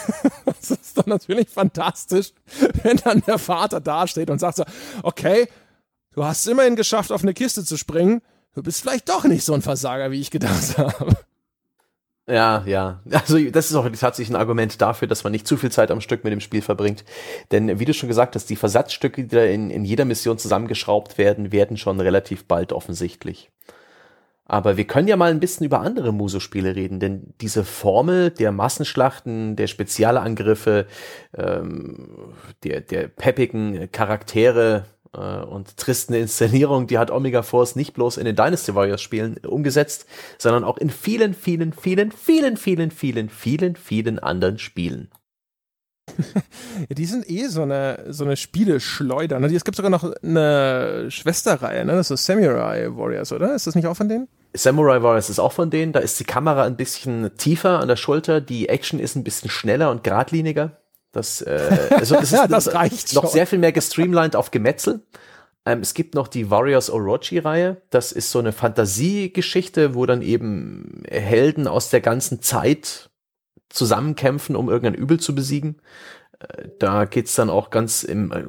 das 0.44 0.70
ist 0.70 0.96
dann 0.96 1.08
natürlich 1.08 1.48
fantastisch, 1.48 2.32
wenn 2.82 2.98
dann 2.98 3.22
der 3.26 3.38
Vater 3.38 3.80
dasteht 3.80 4.30
und 4.30 4.38
sagt 4.38 4.56
so, 4.56 4.64
okay, 5.02 5.48
Du 6.14 6.24
hast 6.24 6.42
es 6.42 6.46
immerhin 6.46 6.76
geschafft, 6.76 7.10
auf 7.10 7.22
eine 7.22 7.34
Kiste 7.34 7.64
zu 7.64 7.76
springen. 7.76 8.22
Du 8.54 8.62
bist 8.62 8.80
vielleicht 8.80 9.08
doch 9.08 9.24
nicht 9.24 9.44
so 9.44 9.52
ein 9.52 9.62
Versager, 9.62 10.10
wie 10.12 10.20
ich 10.20 10.30
gedacht 10.30 10.78
habe. 10.78 11.16
Ja, 12.26 12.62
ja. 12.66 13.02
Also 13.10 13.38
das 13.50 13.70
ist 13.70 13.76
auch 13.76 13.86
tatsächlich 13.88 14.30
ein 14.30 14.40
Argument 14.40 14.80
dafür, 14.80 15.08
dass 15.08 15.24
man 15.24 15.32
nicht 15.32 15.46
zu 15.46 15.56
viel 15.56 15.70
Zeit 15.70 15.90
am 15.90 16.00
Stück 16.00 16.24
mit 16.24 16.32
dem 16.32 16.40
Spiel 16.40 16.62
verbringt. 16.62 17.04
Denn 17.50 17.78
wie 17.80 17.84
du 17.84 17.92
schon 17.92 18.08
gesagt 18.08 18.34
hast, 18.34 18.48
die 18.48 18.56
Versatzstücke, 18.56 19.24
die 19.24 19.28
da 19.28 19.44
in, 19.44 19.70
in 19.70 19.84
jeder 19.84 20.04
Mission 20.04 20.38
zusammengeschraubt 20.38 21.18
werden, 21.18 21.52
werden 21.52 21.76
schon 21.76 22.00
relativ 22.00 22.46
bald 22.46 22.72
offensichtlich. 22.72 23.50
Aber 24.46 24.76
wir 24.76 24.86
können 24.86 25.08
ja 25.08 25.16
mal 25.16 25.30
ein 25.30 25.40
bisschen 25.40 25.66
über 25.66 25.80
andere 25.80 26.12
Muso-Spiele 26.12 26.76
reden, 26.76 27.00
denn 27.00 27.34
diese 27.40 27.64
Formel 27.64 28.30
der 28.30 28.52
Massenschlachten, 28.52 29.56
der 29.56 29.66
Spezialangriffe, 29.66 30.86
ähm, 31.36 32.34
der, 32.62 32.82
der 32.82 33.08
peppigen 33.08 33.90
Charaktere, 33.90 34.84
äh, 35.14 35.44
und 35.44 35.76
tristen 35.76 36.14
Inszenierung, 36.14 36.86
die 36.86 36.98
hat 36.98 37.10
Omega 37.10 37.42
Force 37.42 37.76
nicht 37.76 37.94
bloß 37.94 38.16
in 38.16 38.24
den 38.24 38.36
Dynasty 38.36 38.74
Warriors 38.74 39.02
Spielen 39.02 39.38
umgesetzt, 39.46 40.06
sondern 40.38 40.64
auch 40.64 40.78
in 40.78 40.90
vielen, 40.90 41.34
vielen, 41.34 41.72
vielen, 41.72 42.12
vielen, 42.12 42.56
vielen, 42.56 42.90
vielen, 42.90 43.28
vielen, 43.28 43.76
vielen 43.76 44.18
anderen 44.18 44.58
Spielen. 44.58 45.10
ja, 46.88 46.94
die 46.94 47.06
sind 47.06 47.28
eh 47.30 47.46
so 47.46 47.62
eine, 47.62 48.04
so 48.08 48.24
eine 48.24 48.36
Spieleschleuder. 48.36 49.40
Ne? 49.40 49.54
Es 49.54 49.64
gibt 49.64 49.76
sogar 49.76 49.90
noch 49.90 50.04
eine 50.22 51.06
Schwesterreihe, 51.10 51.84
ne? 51.84 51.92
das 51.92 52.10
ist 52.10 52.24
Samurai 52.26 52.88
Warriors, 52.90 53.32
oder? 53.32 53.54
Ist 53.54 53.66
das 53.66 53.74
nicht 53.74 53.86
auch 53.86 53.96
von 53.96 54.08
denen? 54.08 54.28
Samurai 54.54 55.02
Warriors 55.02 55.30
ist 55.30 55.40
auch 55.40 55.52
von 55.52 55.70
denen. 55.70 55.92
Da 55.92 56.00
ist 56.00 56.20
die 56.20 56.24
Kamera 56.24 56.64
ein 56.64 56.76
bisschen 56.76 57.30
tiefer 57.36 57.80
an 57.80 57.88
der 57.88 57.96
Schulter, 57.96 58.40
die 58.40 58.68
Action 58.68 59.00
ist 59.00 59.16
ein 59.16 59.24
bisschen 59.24 59.50
schneller 59.50 59.90
und 59.90 60.04
geradliniger. 60.04 60.78
Das, 61.14 61.40
äh, 61.40 61.88
also 61.90 62.14
das, 62.20 62.32
ist 62.32 62.46
das 62.48 62.74
reicht 62.74 63.14
noch 63.14 63.22
schon. 63.22 63.30
sehr 63.30 63.46
viel 63.46 63.58
mehr 63.58 63.72
gestreamlined 63.72 64.36
auf 64.36 64.50
Gemetzel. 64.50 65.00
Ähm, 65.66 65.80
es 65.80 65.94
gibt 65.94 66.14
noch 66.14 66.28
die 66.28 66.50
Warriors 66.50 66.90
Orochi-Reihe. 66.90 67.80
Das 67.90 68.12
ist 68.12 68.30
so 68.30 68.38
eine 68.38 68.52
Fantasiegeschichte, 68.52 69.94
wo 69.94 70.04
dann 70.04 70.20
eben 70.20 71.02
Helden 71.08 71.66
aus 71.66 71.88
der 71.88 72.00
ganzen 72.00 72.42
Zeit 72.42 73.10
zusammenkämpfen, 73.70 74.56
um 74.56 74.68
irgendein 74.68 75.00
Übel 75.00 75.18
zu 75.18 75.34
besiegen. 75.34 75.80
Da 76.78 77.04
geht's 77.04 77.34
dann 77.34 77.50
auch 77.50 77.70
ganz 77.70 78.02
im. 78.02 78.32
äh, 78.32 78.44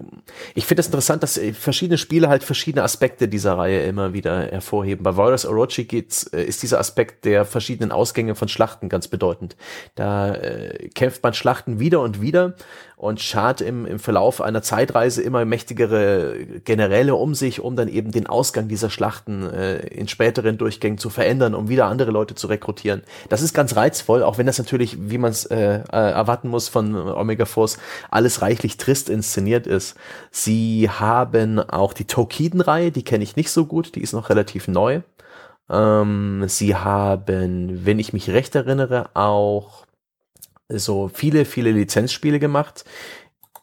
Ich 0.54 0.66
finde 0.66 0.82
es 0.82 0.88
das 0.88 0.88
interessant, 0.88 1.24
dass 1.24 1.38
äh, 1.38 1.54
verschiedene 1.54 1.98
Spiele 1.98 2.30
halt 2.30 2.44
verschiedene 2.44 2.84
Aspekte 2.84 3.28
dieser 3.28 3.58
Reihe 3.58 3.84
immer 3.86 4.14
wieder 4.14 4.40
hervorheben. 4.48 5.04
Bei 5.04 5.16
Warriors 5.18 5.46
Orochi 5.46 5.86
geht's, 5.86 6.26
äh, 6.28 6.44
ist 6.44 6.64
dieser 6.64 6.80
Aspekt 6.80 7.26
der 7.26 7.46
verschiedenen 7.46 7.92
Ausgänge 7.92 8.36
von 8.36 8.48
Schlachten 8.48 8.90
ganz 8.90 9.08
bedeutend. 9.08 9.56
Da 9.96 10.34
äh, 10.34 10.90
kämpft 10.90 11.24
man 11.24 11.34
Schlachten 11.34 11.80
wieder 11.80 12.02
und 12.02 12.22
wieder 12.22 12.56
und 12.98 13.20
schart 13.20 13.62
im, 13.62 13.86
im 13.86 14.00
Verlauf 14.00 14.42
einer 14.42 14.62
Zeitreise 14.62 15.22
immer 15.22 15.44
mächtigere 15.46 16.46
Generäle 16.64 17.16
um 17.16 17.36
sich, 17.36 17.60
um 17.60 17.76
dann 17.76 17.88
eben 17.88 18.12
den 18.12 18.28
Ausgang 18.28 18.68
dieser 18.68 18.90
Schlachten 18.90 19.44
äh, 19.52 19.78
in 19.88 20.08
späteren 20.08 20.58
Durchgängen 20.58 20.98
zu 20.98 21.10
verändern, 21.10 21.56
um 21.56 21.68
wieder 21.68 21.86
andere 21.88 22.12
Leute 22.12 22.36
zu 22.36 22.48
rekrutieren. 22.48 23.04
Das 23.30 23.42
ist 23.42 23.54
ganz 23.54 23.76
reizvoll, 23.76 24.24
auch 24.24 24.38
wenn 24.38 24.46
das 24.46 24.58
natürlich, 24.58 24.98
wie 25.00 25.18
man 25.18 25.32
es 25.32 25.46
äh, 25.46 25.80
äh, 25.80 25.82
erwarten 25.92 26.48
muss 26.48 26.70
von 26.70 26.96
Omega 26.96 27.46
Force, 27.46 27.78
alles 28.10 28.42
reichlich 28.42 28.78
trist 28.78 29.10
inszeniert 29.10 29.68
ist. 29.68 29.96
Sie 30.32 30.90
haben 30.90 31.60
auch 31.60 31.94
die 31.94 32.06
Tokiden-Reihe, 32.06 32.92
die 32.92 33.04
kenne 33.04 33.24
ich 33.24 33.36
nicht 33.36 33.52
so 33.52 33.66
gut, 33.66 33.96
die 33.96 34.02
ist 34.02 34.14
noch 34.14 34.30
relativ 34.30 34.68
neu. 34.68 35.02
Ähm, 35.70 36.44
sie 36.48 36.76
haben, 36.76 37.86
wenn 37.86 38.00
ich 38.00 38.14
mich 38.14 38.30
recht 38.30 38.56
erinnere, 38.56 39.10
auch 39.16 39.85
so 40.70 41.08
viele, 41.08 41.46
viele 41.46 41.72
Lizenzspiele 41.72 42.40
gemacht. 42.40 42.86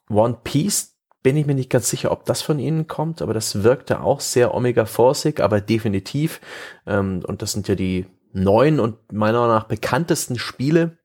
One 0.09 0.38
Piece 0.44 0.96
bin 1.22 1.36
ich 1.36 1.46
mir 1.46 1.55
nicht 1.55 1.70
ganz 1.70 1.88
sicher, 1.88 2.11
ob 2.11 2.24
das 2.24 2.42
von 2.42 2.59
ihnen 2.59 2.86
kommt, 2.86 3.22
aber 3.22 3.34
das 3.34 3.62
wirkte 3.62 4.00
auch 4.00 4.20
sehr 4.20 4.55
Omega 4.55 4.86
Forceig, 4.86 5.40
aber 5.40 5.61
definitiv. 5.61 6.40
Ähm, 6.86 7.22
und 7.26 7.42
das 7.42 7.53
sind 7.53 7.68
ja 7.68 7.74
die 7.74 8.07
neuen 8.32 8.80
und 8.80 9.12
meiner 9.12 9.40
Meinung 9.40 9.55
nach 9.55 9.64
bekanntesten 9.64 10.38
Spiele. 10.38 10.98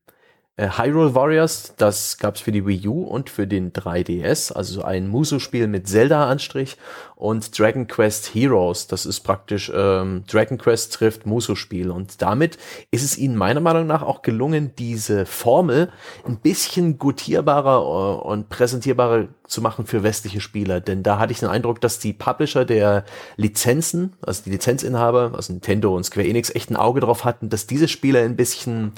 Äh, 0.60 0.70
Hyrule 0.76 1.14
Warriors, 1.14 1.76
das 1.78 2.18
gab's 2.18 2.42
für 2.42 2.52
die 2.52 2.66
Wii 2.66 2.88
U 2.88 3.04
und 3.04 3.30
für 3.30 3.46
den 3.46 3.74
3DS, 3.74 4.52
also 4.52 4.82
ein 4.82 5.08
Muso-Spiel 5.08 5.68
mit 5.68 5.88
Zelda-Anstrich 5.88 6.78
und 7.16 7.58
Dragon 7.58 7.86
Quest 7.86 8.34
Heroes, 8.34 8.88
das 8.88 9.06
ist 9.06 9.20
praktisch 9.20 9.72
ähm, 9.72 10.24
Dragon 10.28 10.58
Quest 10.58 10.94
trifft 10.94 11.28
Muso-Spiel 11.28 11.92
und 11.92 12.24
damit 12.24 12.58
ist 12.90 13.04
es 13.04 13.20
ihnen 13.20 13.36
meiner 13.36 13.60
Meinung 13.60 13.86
nach 13.86 14.02
auch 14.02 14.24
gelungen, 14.24 14.72
diese 14.80 15.28
Formel 15.28 15.92
ein 16.26 16.38
bisschen 16.38 16.98
gutierbarer 16.98 17.78
äh, 18.24 18.28
und 18.28 18.50
präsentierbarer 18.50 19.28
zu 19.46 19.62
machen 19.62 19.86
für 19.86 20.02
westliche 20.02 20.42
Spieler, 20.42 20.82
denn 20.82 21.04
da 21.04 21.20
hatte 21.20 21.34
ich 21.34 21.40
den 21.40 21.50
Eindruck, 21.50 21.82
dass 21.82 22.00
die 22.00 22.14
Publisher 22.14 22.66
der 22.66 23.06
Lizenzen, 23.36 24.14
also 24.26 24.42
die 24.44 24.50
Lizenzinhaber, 24.50 25.34
also 25.36 25.54
Nintendo 25.54 25.96
und 25.96 26.04
Square 26.04 26.28
Enix 26.28 26.50
echt 26.50 26.72
ein 26.72 26.78
Auge 26.78 27.02
drauf 27.02 27.26
hatten, 27.26 27.50
dass 27.50 27.68
diese 27.68 27.88
Spiele 27.88 28.22
ein 28.22 28.36
bisschen 28.36 28.94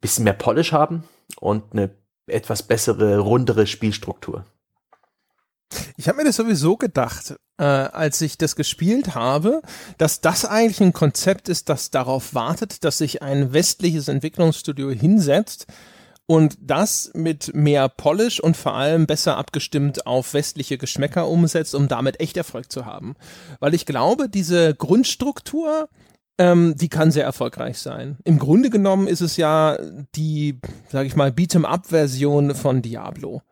bisschen 0.00 0.24
mehr 0.24 0.34
Polish 0.34 0.72
haben 0.72 1.04
und 1.40 1.72
eine 1.72 1.90
etwas 2.26 2.62
bessere, 2.62 3.18
rundere 3.18 3.66
Spielstruktur. 3.66 4.44
Ich 5.96 6.08
habe 6.08 6.18
mir 6.18 6.24
das 6.24 6.36
sowieso 6.36 6.76
gedacht, 6.76 7.36
äh, 7.58 7.64
als 7.64 8.20
ich 8.20 8.38
das 8.38 8.56
gespielt 8.56 9.14
habe, 9.14 9.62
dass 9.98 10.20
das 10.20 10.44
eigentlich 10.44 10.80
ein 10.80 10.92
Konzept 10.92 11.48
ist, 11.48 11.68
das 11.68 11.90
darauf 11.90 12.34
wartet, 12.34 12.84
dass 12.84 12.98
sich 12.98 13.22
ein 13.22 13.52
westliches 13.52 14.08
Entwicklungsstudio 14.08 14.90
hinsetzt 14.90 15.66
und 16.26 16.58
das 16.60 17.10
mit 17.14 17.54
mehr 17.54 17.88
Polish 17.88 18.40
und 18.40 18.56
vor 18.56 18.74
allem 18.74 19.06
besser 19.06 19.36
abgestimmt 19.36 20.06
auf 20.06 20.34
westliche 20.34 20.76
Geschmäcker 20.76 21.28
umsetzt, 21.28 21.74
um 21.74 21.88
damit 21.88 22.20
echt 22.20 22.36
Erfolg 22.36 22.70
zu 22.70 22.84
haben. 22.84 23.14
Weil 23.60 23.74
ich 23.74 23.86
glaube, 23.86 24.28
diese 24.28 24.74
Grundstruktur, 24.74 25.88
ähm, 26.38 26.74
die 26.76 26.88
kann 26.88 27.10
sehr 27.10 27.24
erfolgreich 27.24 27.78
sein. 27.78 28.18
Im 28.24 28.38
Grunde 28.38 28.70
genommen 28.70 29.06
ist 29.06 29.20
es 29.20 29.36
ja 29.36 29.78
die, 30.14 30.60
sag 30.88 31.06
ich 31.06 31.16
mal, 31.16 31.30
Beat'em-up-Version 31.30 32.54
von 32.54 32.82
Diablo. 32.82 33.42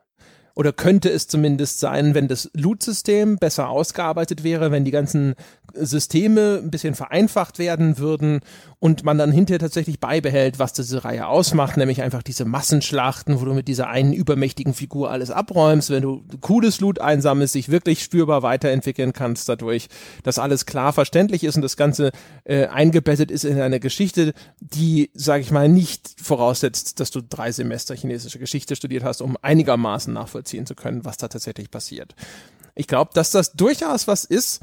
Oder 0.55 0.72
könnte 0.72 1.11
es 1.11 1.26
zumindest 1.26 1.80
sein, 1.80 2.14
wenn 2.14 2.28
das 2.28 2.51
Loot-System 2.55 3.39
besser 3.39 3.68
ausgearbeitet 3.68 4.45
wäre, 4.45 4.70
wenn 4.70 4.85
die 4.85 4.93
ganzen 4.93 5.35
Systeme 5.77 6.61
ein 6.62 6.70
bisschen 6.70 6.95
vereinfacht 6.95 7.59
werden 7.59 7.99
würden 7.99 8.41
und 8.79 9.03
man 9.03 9.16
dann 9.18 9.33
hinterher 9.33 9.59
tatsächlich 9.59 10.01
beibehält, 10.01 10.59
was 10.59 10.72
diese 10.72 11.05
Reihe 11.05 11.27
ausmacht, 11.27 11.77
nämlich 11.77 12.03
einfach 12.03 12.22
diese 12.22 12.45
Massenschlachten, 12.45 13.41
wo 13.41 13.45
du 13.45 13.55
mit 13.55 13.68
dieser 13.68 13.89
einen 13.89 14.12
übermächtigen 14.12 14.75
Figur 14.75 15.11
alles 15.11 15.31
abräumst, 15.31 15.91
wenn 15.91 16.03
du 16.03 16.25
cooles 16.41 16.81
Loot 16.81 17.01
einsammelst, 17.01 17.55
dich 17.55 17.70
wirklich 17.70 18.03
spürbar 18.03 18.43
weiterentwickeln 18.43 19.12
kannst 19.12 19.49
dadurch, 19.49 19.89
dass 20.22 20.39
alles 20.39 20.66
klar 20.66 20.93
verständlich 20.93 21.45
ist 21.45 21.57
und 21.57 21.62
das 21.62 21.77
Ganze 21.77 22.11
äh, 22.45 22.66
eingebettet 22.66 23.31
ist 23.31 23.45
in 23.45 23.61
eine 23.61 23.81
Geschichte, 23.81 24.35
die, 24.61 25.11
sage 25.14 25.43
ich 25.43 25.51
mal, 25.51 25.68
nicht 25.68 26.20
voraussetzt, 26.20 27.01
dass 27.01 27.11
du 27.11 27.22
drei 27.22 27.53
Semester 27.53 27.95
chinesische 27.95 28.39
Geschichte 28.39 28.77
studiert 28.77 29.05
hast, 29.05 29.22
um 29.22 29.37
einigermaßen 29.41 30.12
nachvollziehen 30.12 30.66
zu 30.66 30.75
können, 30.75 31.05
was 31.05 31.16
da 31.16 31.29
tatsächlich 31.29 31.70
passiert. 31.70 32.14
Ich 32.75 32.87
glaube, 32.87 33.12
dass 33.14 33.31
das 33.31 33.53
durchaus 33.53 34.09
was 34.09 34.25
ist, 34.25 34.61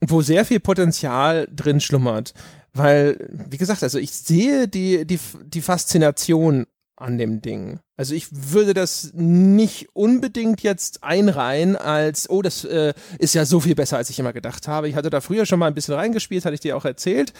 wo 0.00 0.22
sehr 0.22 0.44
viel 0.44 0.60
Potenzial 0.60 1.48
drin 1.54 1.80
schlummert. 1.80 2.34
Weil, 2.72 3.28
wie 3.48 3.58
gesagt, 3.58 3.82
also 3.82 3.98
ich 3.98 4.12
sehe 4.12 4.68
die, 4.68 5.04
die, 5.06 5.18
die 5.44 5.60
Faszination 5.60 6.66
an 7.00 7.18
dem 7.18 7.42
Ding. 7.42 7.80
Also 8.00 8.14
ich 8.14 8.28
würde 8.30 8.72
das 8.72 9.10
nicht 9.12 9.88
unbedingt 9.92 10.62
jetzt 10.62 11.04
einreihen 11.04 11.76
als, 11.76 12.30
oh, 12.30 12.40
das 12.40 12.64
äh, 12.64 12.94
ist 13.18 13.34
ja 13.34 13.44
so 13.44 13.60
viel 13.60 13.74
besser, 13.74 13.98
als 13.98 14.08
ich 14.08 14.18
immer 14.18 14.32
gedacht 14.32 14.68
habe. 14.68 14.88
Ich 14.88 14.94
hatte 14.94 15.10
da 15.10 15.20
früher 15.20 15.44
schon 15.44 15.58
mal 15.58 15.66
ein 15.66 15.74
bisschen 15.74 15.94
reingespielt, 15.94 16.46
hatte 16.46 16.54
ich 16.54 16.60
dir 16.60 16.78
auch 16.78 16.86
erzählt. 16.86 17.34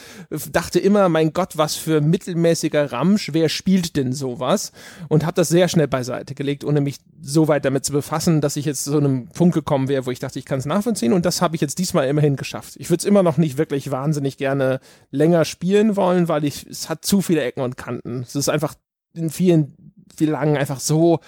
Dachte 0.53 0.79
immer, 0.79 1.09
mein 1.09 1.33
Gott, 1.33 1.57
was 1.57 1.77
für 1.77 2.03
mittelmäßiger 2.03 2.93
Ramsch, 2.93 3.31
wer 3.33 3.49
spielt 3.49 3.97
denn 3.97 4.13
sowas? 4.13 4.73
Und 5.09 5.25
habe 5.25 5.35
das 5.35 5.49
sehr 5.49 5.69
schnell 5.69 5.89
beiseite 5.89 6.35
gelegt, 6.35 6.63
ohne 6.63 6.83
mich 6.83 6.99
so 7.23 7.49
weit 7.49 7.65
damit 7.65 7.87
zu 7.87 7.93
befassen, 7.93 8.43
dass 8.43 8.57
ich 8.57 8.67
jetzt 8.67 8.85
zu 8.85 8.99
einem 8.99 9.29
Punkt 9.29 9.55
gekommen 9.55 9.89
wäre, 9.89 10.05
wo 10.05 10.11
ich 10.11 10.19
dachte, 10.19 10.39
ich 10.39 10.45
kann 10.45 10.59
es 10.59 10.67
nachvollziehen. 10.67 11.15
Und 11.15 11.25
das 11.25 11.41
habe 11.41 11.55
ich 11.55 11.63
jetzt 11.63 11.79
diesmal 11.79 12.07
immerhin 12.07 12.37
geschafft. 12.37 12.75
Ich 12.77 12.91
würde 12.91 13.01
es 13.01 13.07
immer 13.07 13.23
noch 13.23 13.39
nicht 13.39 13.57
wirklich 13.57 13.91
wahnsinnig 13.91 14.37
gerne 14.37 14.81
länger 15.11 15.47
spielen 15.47 15.97
wollen, 15.97 16.29
weil 16.29 16.45
ich, 16.45 16.67
es 16.67 16.91
hat 16.91 17.03
zu 17.03 17.23
viele 17.23 17.43
Ecken 17.43 17.63
und 17.63 17.79
Kanten. 17.79 18.21
Es 18.21 18.37
ist 18.37 18.51
einfach 18.51 18.75
in 19.15 19.31
vielen, 19.31 19.95
vielen 20.17 20.33
Langen 20.33 20.57
einfach 20.57 20.81
so. 20.81 21.21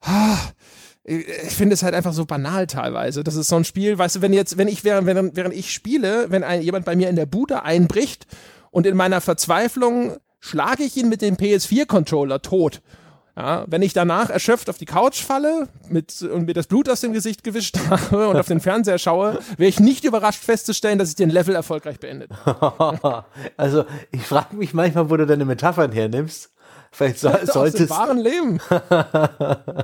Ah, 0.00 0.36
ich 1.04 1.54
finde 1.54 1.74
es 1.74 1.82
halt 1.82 1.94
einfach 1.94 2.12
so 2.12 2.26
banal 2.26 2.66
teilweise. 2.66 3.22
Das 3.22 3.36
ist 3.36 3.48
so 3.48 3.56
ein 3.56 3.64
Spiel, 3.64 3.96
weißt 3.96 4.16
du, 4.16 4.22
wenn 4.22 4.32
jetzt, 4.32 4.58
wenn 4.58 4.68
ich 4.68 4.82
während, 4.82 5.06
während, 5.06 5.36
während 5.36 5.54
ich 5.54 5.72
spiele, 5.72 6.30
wenn 6.30 6.42
ein, 6.42 6.62
jemand 6.62 6.84
bei 6.84 6.96
mir 6.96 7.08
in 7.08 7.16
der 7.16 7.26
Bude 7.26 7.62
einbricht 7.62 8.26
und 8.70 8.86
in 8.86 8.96
meiner 8.96 9.20
Verzweiflung 9.20 10.16
schlage 10.40 10.82
ich 10.82 10.96
ihn 10.96 11.08
mit 11.08 11.22
dem 11.22 11.36
PS4-Controller 11.36 12.42
tot. 12.42 12.82
Ja, 13.38 13.66
wenn 13.68 13.82
ich 13.82 13.92
danach 13.92 14.30
erschöpft 14.30 14.70
auf 14.70 14.78
die 14.78 14.86
Couch 14.86 15.22
falle 15.22 15.68
mit, 15.90 16.22
und 16.22 16.46
mir 16.46 16.54
das 16.54 16.68
Blut 16.68 16.88
aus 16.88 17.02
dem 17.02 17.12
Gesicht 17.12 17.44
gewischt 17.44 17.78
habe 17.90 18.28
und 18.28 18.36
auf 18.36 18.46
den 18.46 18.60
Fernseher 18.60 18.96
schaue, 18.98 19.40
wäre 19.58 19.68
ich 19.68 19.78
nicht 19.78 20.04
überrascht 20.04 20.42
festzustellen, 20.42 20.98
dass 20.98 21.10
ich 21.10 21.16
den 21.16 21.28
Level 21.28 21.54
erfolgreich 21.54 22.00
beendet. 22.00 22.30
also, 23.58 23.84
ich 24.10 24.22
frage 24.22 24.56
mich 24.56 24.72
manchmal, 24.72 25.10
wo 25.10 25.18
du 25.18 25.26
deine 25.26 25.44
Metaphern 25.44 25.92
hernimmst. 25.92 26.50
Vielleicht 26.96 27.16
Aus 27.26 27.40
dem 27.40 27.46
solltest. 27.46 27.90
wahren 27.90 28.18
Leben. 28.18 28.58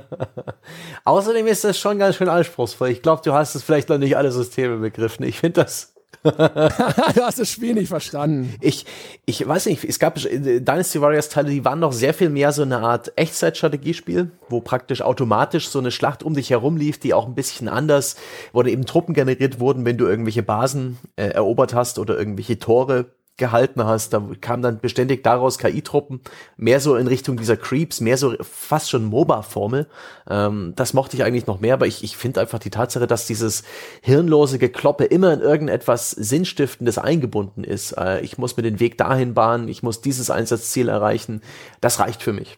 Außerdem 1.03 1.45
ist 1.45 1.63
das 1.63 1.77
schon 1.77 1.99
ganz 1.99 2.15
schön 2.15 2.27
anspruchsvoll. 2.27 2.89
Ich 2.89 3.03
glaube, 3.03 3.21
du 3.23 3.33
hast 3.33 3.53
es 3.53 3.61
vielleicht 3.61 3.89
noch 3.89 3.99
nicht 3.99 4.17
alle 4.17 4.31
Systeme 4.31 4.77
begriffen. 4.77 5.23
Ich 5.23 5.39
finde 5.39 5.61
das. 5.61 5.93
du 6.23 7.21
hast 7.21 7.39
das 7.39 7.49
Spiel 7.49 7.75
nicht 7.75 7.89
verstanden. 7.89 8.55
Ich, 8.61 8.85
ich 9.25 9.45
weiß 9.45 9.67
nicht, 9.67 9.83
es 9.83 9.99
gab 9.99 10.15
Dynasty 10.15 11.01
Warriors 11.01 11.29
Teile, 11.29 11.49
die 11.49 11.65
waren 11.65 11.79
noch 11.79 11.91
sehr 11.91 12.13
viel 12.13 12.29
mehr 12.29 12.51
so 12.51 12.61
eine 12.61 12.79
Art 12.79 13.11
Echtzeitstrategiespiel, 13.17 14.31
wo 14.49 14.61
praktisch 14.61 15.01
automatisch 15.01 15.67
so 15.67 15.79
eine 15.79 15.91
Schlacht 15.91 16.23
um 16.23 16.33
dich 16.33 16.49
herum 16.49 16.77
lief, 16.77 16.97
die 16.97 17.13
auch 17.13 17.27
ein 17.27 17.35
bisschen 17.35 17.67
anders, 17.67 18.15
wo 18.53 18.63
eben 18.63 18.85
Truppen 18.85 19.13
generiert 19.13 19.59
wurden, 19.59 19.85
wenn 19.85 19.97
du 19.97 20.07
irgendwelche 20.07 20.43
Basen 20.43 20.97
äh, 21.17 21.27
erobert 21.27 21.73
hast 21.73 21.99
oder 21.99 22.17
irgendwelche 22.17 22.57
Tore 22.57 23.07
gehalten 23.37 23.83
hast. 23.83 24.13
Da 24.13 24.21
kam 24.41 24.61
dann 24.61 24.79
beständig 24.79 25.23
daraus 25.23 25.57
KI-Truppen, 25.57 26.21
mehr 26.55 26.79
so 26.79 26.95
in 26.95 27.07
Richtung 27.07 27.35
dieser 27.37 27.57
Creeps, 27.57 27.99
mehr 27.99 28.17
so 28.17 28.35
fast 28.41 28.89
schon 28.89 29.05
MOBA-Formel. 29.05 29.87
Ähm, 30.29 30.73
das 30.75 30.93
mochte 30.93 31.17
ich 31.17 31.23
eigentlich 31.23 31.47
noch 31.47 31.59
mehr, 31.59 31.73
aber 31.73 31.87
ich, 31.87 32.03
ich 32.03 32.15
finde 32.15 32.41
einfach 32.41 32.59
die 32.59 32.69
Tatsache, 32.69 33.07
dass 33.07 33.25
dieses 33.25 33.63
hirnlose 34.01 34.59
Gekloppe 34.59 35.05
immer 35.05 35.33
in 35.33 35.41
irgendetwas 35.41 36.11
Sinnstiftendes 36.11 36.99
eingebunden 36.99 37.63
ist. 37.63 37.93
Äh, 37.93 38.21
ich 38.21 38.37
muss 38.37 38.55
mir 38.55 38.63
den 38.63 38.79
Weg 38.79 38.97
dahin 38.99 39.33
bahnen, 39.33 39.67
ich 39.67 39.81
muss 39.81 40.01
dieses 40.01 40.29
Einsatzziel 40.29 40.87
erreichen. 40.89 41.41
Das 41.81 41.99
reicht 41.99 42.21
für 42.21 42.33
mich. 42.33 42.57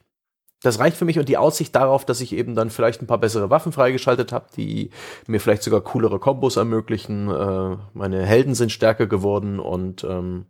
das 0.62 0.80
reicht 0.80 0.98
für 0.98 1.06
mich 1.06 1.20
und 1.20 1.30
die 1.30 1.38
Aussicht 1.38 1.76
darauf, 1.76 2.06
dass 2.06 2.22
ich 2.22 2.34
eben 2.34 2.56
dann 2.56 2.70
vielleicht 2.72 3.02
ein 3.02 3.08
paar 3.08 3.20
bessere 3.20 3.50
Waffen 3.50 3.72
freigeschaltet 3.72 4.32
habe, 4.32 4.48
die 4.58 4.90
mir 5.28 5.40
vielleicht 5.40 5.64
sogar 5.64 5.82
coolere 5.82 6.20
Kombos 6.20 6.58
ermöglichen. 6.58 7.30
Äh, 7.30 7.78
meine 7.94 8.26
Helden 8.26 8.56
sind 8.56 8.72
stärker 8.72 9.06
geworden 9.08 9.60
und 9.60 10.04
ähm, 10.04 10.48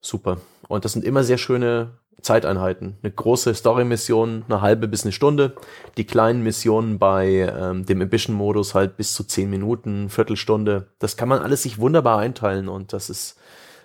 super. 0.00 0.38
Und 0.68 0.84
das 0.84 0.92
sind 0.92 1.04
immer 1.04 1.24
sehr 1.24 1.38
schöne 1.38 1.98
Zeiteinheiten. 2.20 2.96
Eine 3.02 3.12
große 3.12 3.54
Story-Mission, 3.54 4.44
eine 4.48 4.60
halbe 4.60 4.88
bis 4.88 5.04
eine 5.04 5.12
Stunde. 5.12 5.54
Die 5.96 6.06
kleinen 6.06 6.42
Missionen 6.42 6.98
bei 6.98 7.52
ähm, 7.56 7.86
dem 7.86 8.02
Ambition-Modus 8.02 8.74
halt 8.74 8.96
bis 8.96 9.14
zu 9.14 9.24
zehn 9.24 9.50
Minuten, 9.50 10.08
Viertelstunde. 10.08 10.88
Das 10.98 11.16
kann 11.16 11.28
man 11.28 11.40
alles 11.40 11.62
sich 11.62 11.78
wunderbar 11.78 12.18
einteilen 12.18 12.68
und 12.68 12.92
das 12.92 13.10
ist. 13.10 13.36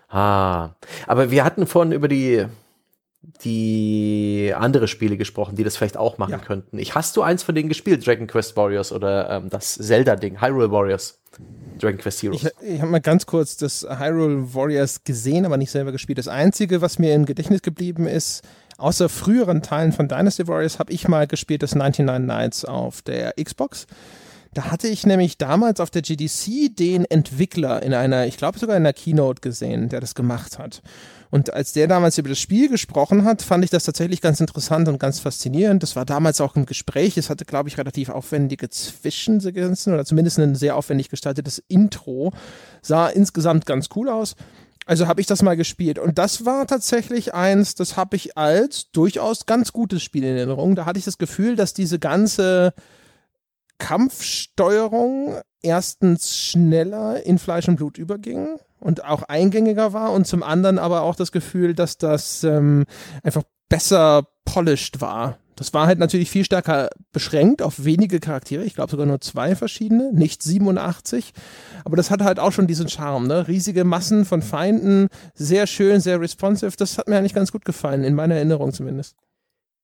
Ah. 0.09 0.71
Aber 1.07 1.31
wir 1.31 1.43
hatten 1.43 1.67
vorhin 1.67 1.91
über 1.91 2.07
die 2.07 2.45
die 3.43 4.53
andere 4.55 4.87
Spiele 4.87 5.15
gesprochen, 5.15 5.55
die 5.55 5.63
das 5.63 5.77
vielleicht 5.77 5.97
auch 5.97 6.17
machen 6.17 6.31
ja. 6.31 6.37
könnten. 6.39 6.79
Ich 6.79 6.95
hast 6.95 7.15
du 7.17 7.21
eins 7.21 7.43
von 7.43 7.53
denen 7.53 7.69
gespielt, 7.69 8.05
Dragon 8.05 8.27
Quest 8.27 8.57
Warriors 8.57 8.91
oder 8.91 9.29
ähm, 9.29 9.49
das 9.49 9.75
Zelda-Ding, 9.75 10.41
Hyrule 10.41 10.71
Warriors? 10.71 11.19
Dragon 11.79 11.97
Quest 11.97 12.23
Heroes. 12.23 12.43
Ich, 12.43 12.67
ich 12.67 12.81
habe 12.81 12.91
mal 12.91 12.99
ganz 12.99 13.25
kurz 13.25 13.57
das 13.57 13.87
Hyrule 13.87 14.53
Warriors 14.53 15.03
gesehen, 15.03 15.45
aber 15.45 15.57
nicht 15.57 15.71
selber 15.71 15.91
gespielt. 15.91 16.17
Das 16.17 16.27
Einzige, 16.27 16.81
was 16.81 16.99
mir 16.99 17.13
im 17.13 17.25
Gedächtnis 17.25 17.61
geblieben 17.61 18.07
ist, 18.07 18.43
außer 18.77 19.07
früheren 19.07 19.61
Teilen 19.61 19.91
von 19.91 20.07
Dynasty 20.07 20.47
Warriors, 20.47 20.79
habe 20.79 20.91
ich 20.91 21.07
mal 21.07 21.27
gespielt 21.27 21.63
das 21.63 21.75
99 21.75 22.27
Nights 22.27 22.65
auf 22.65 23.01
der 23.01 23.33
Xbox. 23.41 23.85
Da 24.53 24.69
hatte 24.69 24.89
ich 24.89 25.05
nämlich 25.05 25.37
damals 25.37 25.79
auf 25.79 25.89
der 25.89 26.01
GDC 26.01 26.75
den 26.75 27.05
Entwickler 27.05 27.81
in 27.83 27.93
einer, 27.93 28.25
ich 28.25 28.37
glaube 28.37 28.59
sogar 28.59 28.75
in 28.75 28.83
einer 28.83 28.93
Keynote 28.93 29.39
gesehen, 29.39 29.87
der 29.87 30.01
das 30.01 30.13
gemacht 30.13 30.59
hat. 30.59 30.81
Und 31.31 31.53
als 31.53 31.71
der 31.71 31.87
damals 31.87 32.17
über 32.17 32.27
das 32.27 32.39
Spiel 32.39 32.67
gesprochen 32.67 33.23
hat, 33.23 33.41
fand 33.41 33.63
ich 33.63 33.69
das 33.69 33.85
tatsächlich 33.85 34.19
ganz 34.19 34.41
interessant 34.41 34.89
und 34.89 34.99
ganz 34.99 35.19
faszinierend. 35.19 35.81
Das 35.81 35.95
war 35.95 36.03
damals 36.03 36.41
auch 36.41 36.57
im 36.57 36.65
Gespräch. 36.65 37.17
Es 37.17 37.29
hatte, 37.29 37.45
glaube 37.45 37.69
ich, 37.69 37.77
relativ 37.77 38.09
aufwendige 38.09 38.69
Zwischensequenzen 38.69 39.93
oder 39.93 40.03
zumindest 40.03 40.39
ein 40.39 40.55
sehr 40.55 40.75
aufwendig 40.75 41.09
gestaltetes 41.09 41.63
Intro. 41.69 42.33
Sah 42.81 43.07
insgesamt 43.07 43.65
ganz 43.65 43.87
cool 43.95 44.09
aus. 44.09 44.35
Also 44.85 45.07
habe 45.07 45.21
ich 45.21 45.27
das 45.27 45.41
mal 45.41 45.55
gespielt. 45.55 45.99
Und 45.99 46.17
das 46.17 46.45
war 46.45 46.67
tatsächlich 46.67 47.33
eins, 47.33 47.75
das 47.75 47.95
habe 47.95 48.17
ich 48.17 48.37
als 48.37 48.91
durchaus 48.91 49.45
ganz 49.45 49.71
gutes 49.71 50.03
Spiel 50.03 50.25
in 50.25 50.35
Erinnerung. 50.35 50.75
Da 50.75 50.85
hatte 50.85 50.99
ich 50.99 51.05
das 51.05 51.17
Gefühl, 51.17 51.55
dass 51.55 51.73
diese 51.73 51.97
ganze 51.97 52.73
Kampfsteuerung 53.77 55.39
erstens 55.61 56.35
schneller 56.35 57.25
in 57.25 57.39
Fleisch 57.39 57.69
und 57.69 57.77
Blut 57.77 57.97
überging 57.97 58.59
und 58.81 59.05
auch 59.05 59.23
eingängiger 59.23 59.93
war 59.93 60.11
und 60.11 60.27
zum 60.27 60.43
anderen 60.43 60.79
aber 60.79 61.03
auch 61.03 61.15
das 61.15 61.31
Gefühl, 61.31 61.73
dass 61.73 61.97
das 61.97 62.43
ähm, 62.43 62.85
einfach 63.23 63.43
besser 63.69 64.27
polished 64.43 64.99
war. 64.99 65.37
Das 65.55 65.73
war 65.73 65.85
halt 65.85 65.99
natürlich 65.99 66.31
viel 66.31 66.43
stärker 66.43 66.89
beschränkt 67.11 67.61
auf 67.61 67.85
wenige 67.85 68.19
Charaktere. 68.19 68.63
Ich 68.63 68.73
glaube 68.73 68.89
sogar 68.89 69.05
nur 69.05 69.21
zwei 69.21 69.55
verschiedene, 69.55 70.11
nicht 70.11 70.41
87. 70.41 71.33
Aber 71.85 71.95
das 71.95 72.09
hat 72.09 72.21
halt 72.21 72.39
auch 72.39 72.51
schon 72.51 72.65
diesen 72.65 72.89
Charme, 72.89 73.27
ne? 73.27 73.47
Riesige 73.47 73.83
Massen 73.83 74.25
von 74.25 74.41
Feinden, 74.41 75.07
sehr 75.35 75.67
schön, 75.67 75.99
sehr 75.99 76.19
responsive. 76.19 76.75
Das 76.77 76.97
hat 76.97 77.07
mir 77.07 77.17
eigentlich 77.17 77.35
ganz 77.35 77.51
gut 77.51 77.63
gefallen, 77.63 78.03
in 78.03 78.15
meiner 78.15 78.35
Erinnerung 78.35 78.73
zumindest. 78.73 79.15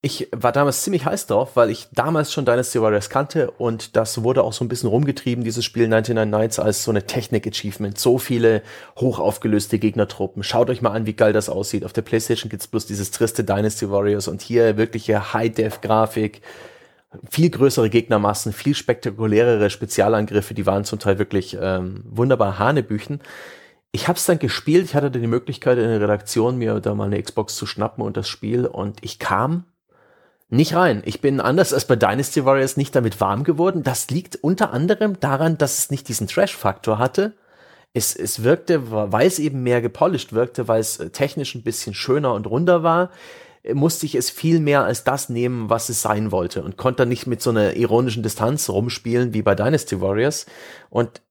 Ich 0.02 0.28
war 0.32 0.52
damals 0.52 0.84
ziemlich 0.84 1.06
heiß 1.06 1.26
drauf, 1.26 1.56
weil 1.56 1.72
ich 1.72 1.88
damals 1.92 2.32
schon 2.32 2.46
Dynasty 2.46 2.80
Warriors 2.80 3.10
kannte 3.10 3.50
und 3.50 3.96
das 3.96 4.22
wurde 4.24 4.44
auch 4.44 4.54
so 4.54 4.64
ein 4.64 4.68
bisschen 4.68 4.90
rumgetrieben, 4.90 5.44
dieses 5.44 5.66
Spiel 5.66 5.88
99 5.88 6.30
Nights 6.30 6.60
als 6.60 6.84
so 6.84 6.92
eine 6.92 7.08
Technik-Achievement. 7.08 7.98
So 7.98 8.20
viele 8.20 8.62
hochaufgelöste 9.00 9.80
Gegnertruppen. 9.80 10.44
Schaut 10.44 10.70
euch 10.70 10.84
mal 10.84 10.92
an, 10.92 11.08
wie 11.08 11.14
geil 11.14 11.34
das 11.34 11.50
aussieht. 11.50 11.84
Auf 11.84 11.94
der 11.94 12.04
Playstation 12.04 12.50
gibt's 12.50 12.68
bloß 12.68 12.86
dieses 12.86 13.10
triste 13.10 13.44
Dynasty 13.44 13.90
Warriors 13.90 14.28
und 14.28 14.44
hier 14.44 14.78
wirkliche 14.78 15.34
High-Def-Grafik. 15.34 16.42
Viel 17.32 17.50
größere 17.50 17.90
Gegnermassen, 17.90 18.54
viel 18.54 18.76
spektakulärere 18.76 19.72
Spezialangriffe, 19.72 20.54
die 20.54 20.68
waren 20.68 20.84
zum 20.84 21.00
Teil 21.00 21.18
wirklich 21.18 21.58
ähm, 21.60 22.04
wunderbar 22.06 22.60
Hanebüchen. 22.60 23.20
Ich 23.92 24.08
habe 24.08 24.18
es 24.18 24.26
dann 24.26 24.38
gespielt, 24.38 24.86
ich 24.86 24.94
hatte 24.94 25.10
die 25.10 25.26
Möglichkeit 25.26 25.80
in 25.80 25.88
der 25.88 26.02
Redaktion 26.02 26.58
mir 26.58 26.80
da 26.82 26.94
mal 26.94 27.06
eine 27.06 27.22
Xbox 27.22 27.56
zu 27.56 27.66
schnappen 27.66 28.04
und 28.04 28.16
das 28.16 28.28
Spiel 28.28 28.68
und 28.68 29.04
ich 29.04 29.18
kam 29.18 29.66
nicht 30.50 30.76
rein. 30.76 31.02
Ich 31.06 31.20
bin 31.20 31.42
anders 31.42 31.74
als 31.74 31.86
bei 31.86 31.96
Dynasty 31.96 32.46
Warriors 32.46 32.78
nicht 32.78 32.96
damit 32.96 33.20
warm 33.20 33.44
geworden. 33.44 33.84
Das 33.84 34.10
liegt 34.10 34.38
unter 34.38 34.72
anderem 34.72 35.20
daran, 35.20 35.58
dass 35.58 35.78
es 35.78 35.92
nicht 35.92 36.08
diesen 36.08 36.28
Trash-Faktor 36.28 37.00
hatte. 37.00 37.34
Es, 37.94 38.16
es 38.16 38.44
wirkte, 38.44 38.92
weil 38.92 39.28
es 39.28 39.40
eben 39.40 39.64
mehr 39.64 39.82
gepolished 39.82 40.34
wirkte, 40.34 40.68
weil 40.68 40.80
es 40.80 41.00
äh, 41.00 41.10
technisch 41.10 41.56
ein 41.56 41.64
bisschen 41.64 41.94
schöner 41.94 42.34
und 42.34 42.48
runder 42.48 42.84
war, 42.84 43.12
äh, 43.64 43.74
musste 43.74 44.06
ich 44.06 44.16
es 44.16 44.30
viel 44.30 44.60
mehr 44.60 44.84
als 44.84 45.04
das 45.04 45.30
nehmen, 45.30 45.70
was 45.70 45.90
es 45.90 46.02
sein 46.02 46.32
wollte 46.32 46.64
und 46.64 46.78
konnte 46.78 47.06
nicht 47.06 47.28
mit 47.28 47.42
so 47.42 47.50
einer 47.50 47.76
ironischen 47.76 48.24
Distanz 48.24 48.70
rumspielen 48.70 49.34
wie 49.34 49.42
bei 49.42 49.56
Dynasty 49.56 50.00
Warriors. 50.00 50.46
Und 50.90 51.22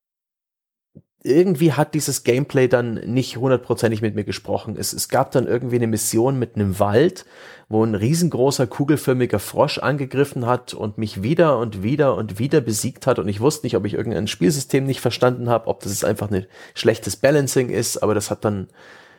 irgendwie 1.27 1.72
hat 1.72 1.95
dieses 1.95 2.24
Gameplay 2.24 2.68
dann 2.68 2.95
nicht 2.95 3.37
hundertprozentig 3.37 4.01
mit 4.01 4.14
mir 4.14 4.24
gesprochen. 4.24 4.77
Es, 4.79 4.93
es 4.93 5.09
gab 5.09 5.33
dann 5.33 5.47
irgendwie 5.47 5.77
eine 5.77 5.89
Mission 5.89 6.39
mit 6.39 6.55
einem 6.55 6.79
Wald, 6.79 7.27
wo 7.68 7.85
ein 7.85 7.95
riesengroßer 7.95 8.66
kugelförmiger 8.66 9.41
Frosch 9.41 9.79
angegriffen 9.79 10.47
hat 10.47 10.72
und 10.72 10.99
mich 10.99 11.22
wieder 11.22 11.59
und 11.59 11.83
wieder 11.83 12.14
und 12.14 12.39
wieder 12.39 12.61
besiegt 12.61 13.07
hat 13.07 13.18
und 13.18 13.29
ich 13.29 13.41
wusste 13.41 13.66
nicht, 13.66 13.77
ob 13.77 13.85
ich 13.85 13.95
irgendein 13.95 14.29
Spielsystem 14.29 14.85
nicht 14.85 15.01
verstanden 15.01 15.49
habe, 15.49 15.66
ob 15.66 15.81
das 15.81 16.05
einfach 16.05 16.31
ein 16.31 16.47
schlechtes 16.74 17.16
Balancing 17.16 17.70
ist, 17.70 17.99
aber 17.99 18.14
das 18.14 18.31
hat 18.31 18.45
dann, 18.45 18.68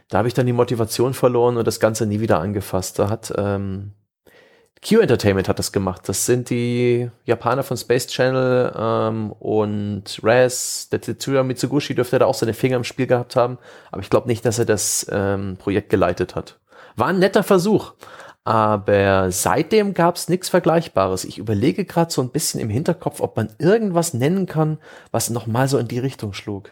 da 0.09 0.19
habe 0.19 0.29
ich 0.29 0.33
dann 0.33 0.45
die 0.45 0.53
Motivation 0.53 1.13
verloren 1.13 1.57
und 1.57 1.67
das 1.67 1.81
Ganze 1.81 2.05
nie 2.05 2.21
wieder 2.21 2.39
angefasst. 2.39 2.97
Da 2.99 3.09
hat 3.09 3.33
ähm, 3.37 3.91
Q 4.85 4.99
Entertainment 4.99 5.49
hat 5.49 5.59
das 5.59 5.71
gemacht. 5.71 6.07
Das 6.07 6.25
sind 6.25 6.49
die 6.49 7.09
Japaner 7.25 7.63
von 7.63 7.77
Space 7.77 8.07
Channel 8.07 8.73
ähm, 8.77 9.31
und 9.33 10.19
Raz, 10.23 10.89
der 10.89 11.01
Tetsuya 11.01 11.43
Mitsugushi 11.43 11.95
dürfte 11.95 12.19
da 12.19 12.25
auch 12.25 12.33
seine 12.33 12.53
Finger 12.53 12.77
im 12.77 12.83
Spiel 12.83 13.07
gehabt 13.07 13.35
haben, 13.35 13.57
aber 13.91 14.01
ich 14.01 14.09
glaube 14.09 14.27
nicht, 14.27 14.45
dass 14.45 14.59
er 14.59 14.65
das 14.65 15.07
ähm, 15.11 15.57
Projekt 15.57 15.89
geleitet 15.89 16.35
hat. 16.35 16.59
War 16.95 17.07
ein 17.07 17.19
netter 17.19 17.43
Versuch, 17.43 17.93
aber 18.43 19.31
seitdem 19.31 19.93
gab 19.93 20.15
es 20.15 20.29
nichts 20.29 20.49
Vergleichbares. 20.49 21.25
Ich 21.25 21.37
überlege 21.37 21.85
gerade 21.85 22.11
so 22.11 22.21
ein 22.21 22.29
bisschen 22.29 22.61
im 22.61 22.69
Hinterkopf, 22.69 23.19
ob 23.19 23.35
man 23.35 23.49
irgendwas 23.59 24.13
nennen 24.13 24.45
kann, 24.45 24.77
was 25.11 25.29
nochmal 25.29 25.67
so 25.67 25.77
in 25.77 25.87
die 25.87 25.99
Richtung 25.99 26.33
schlug. 26.33 26.71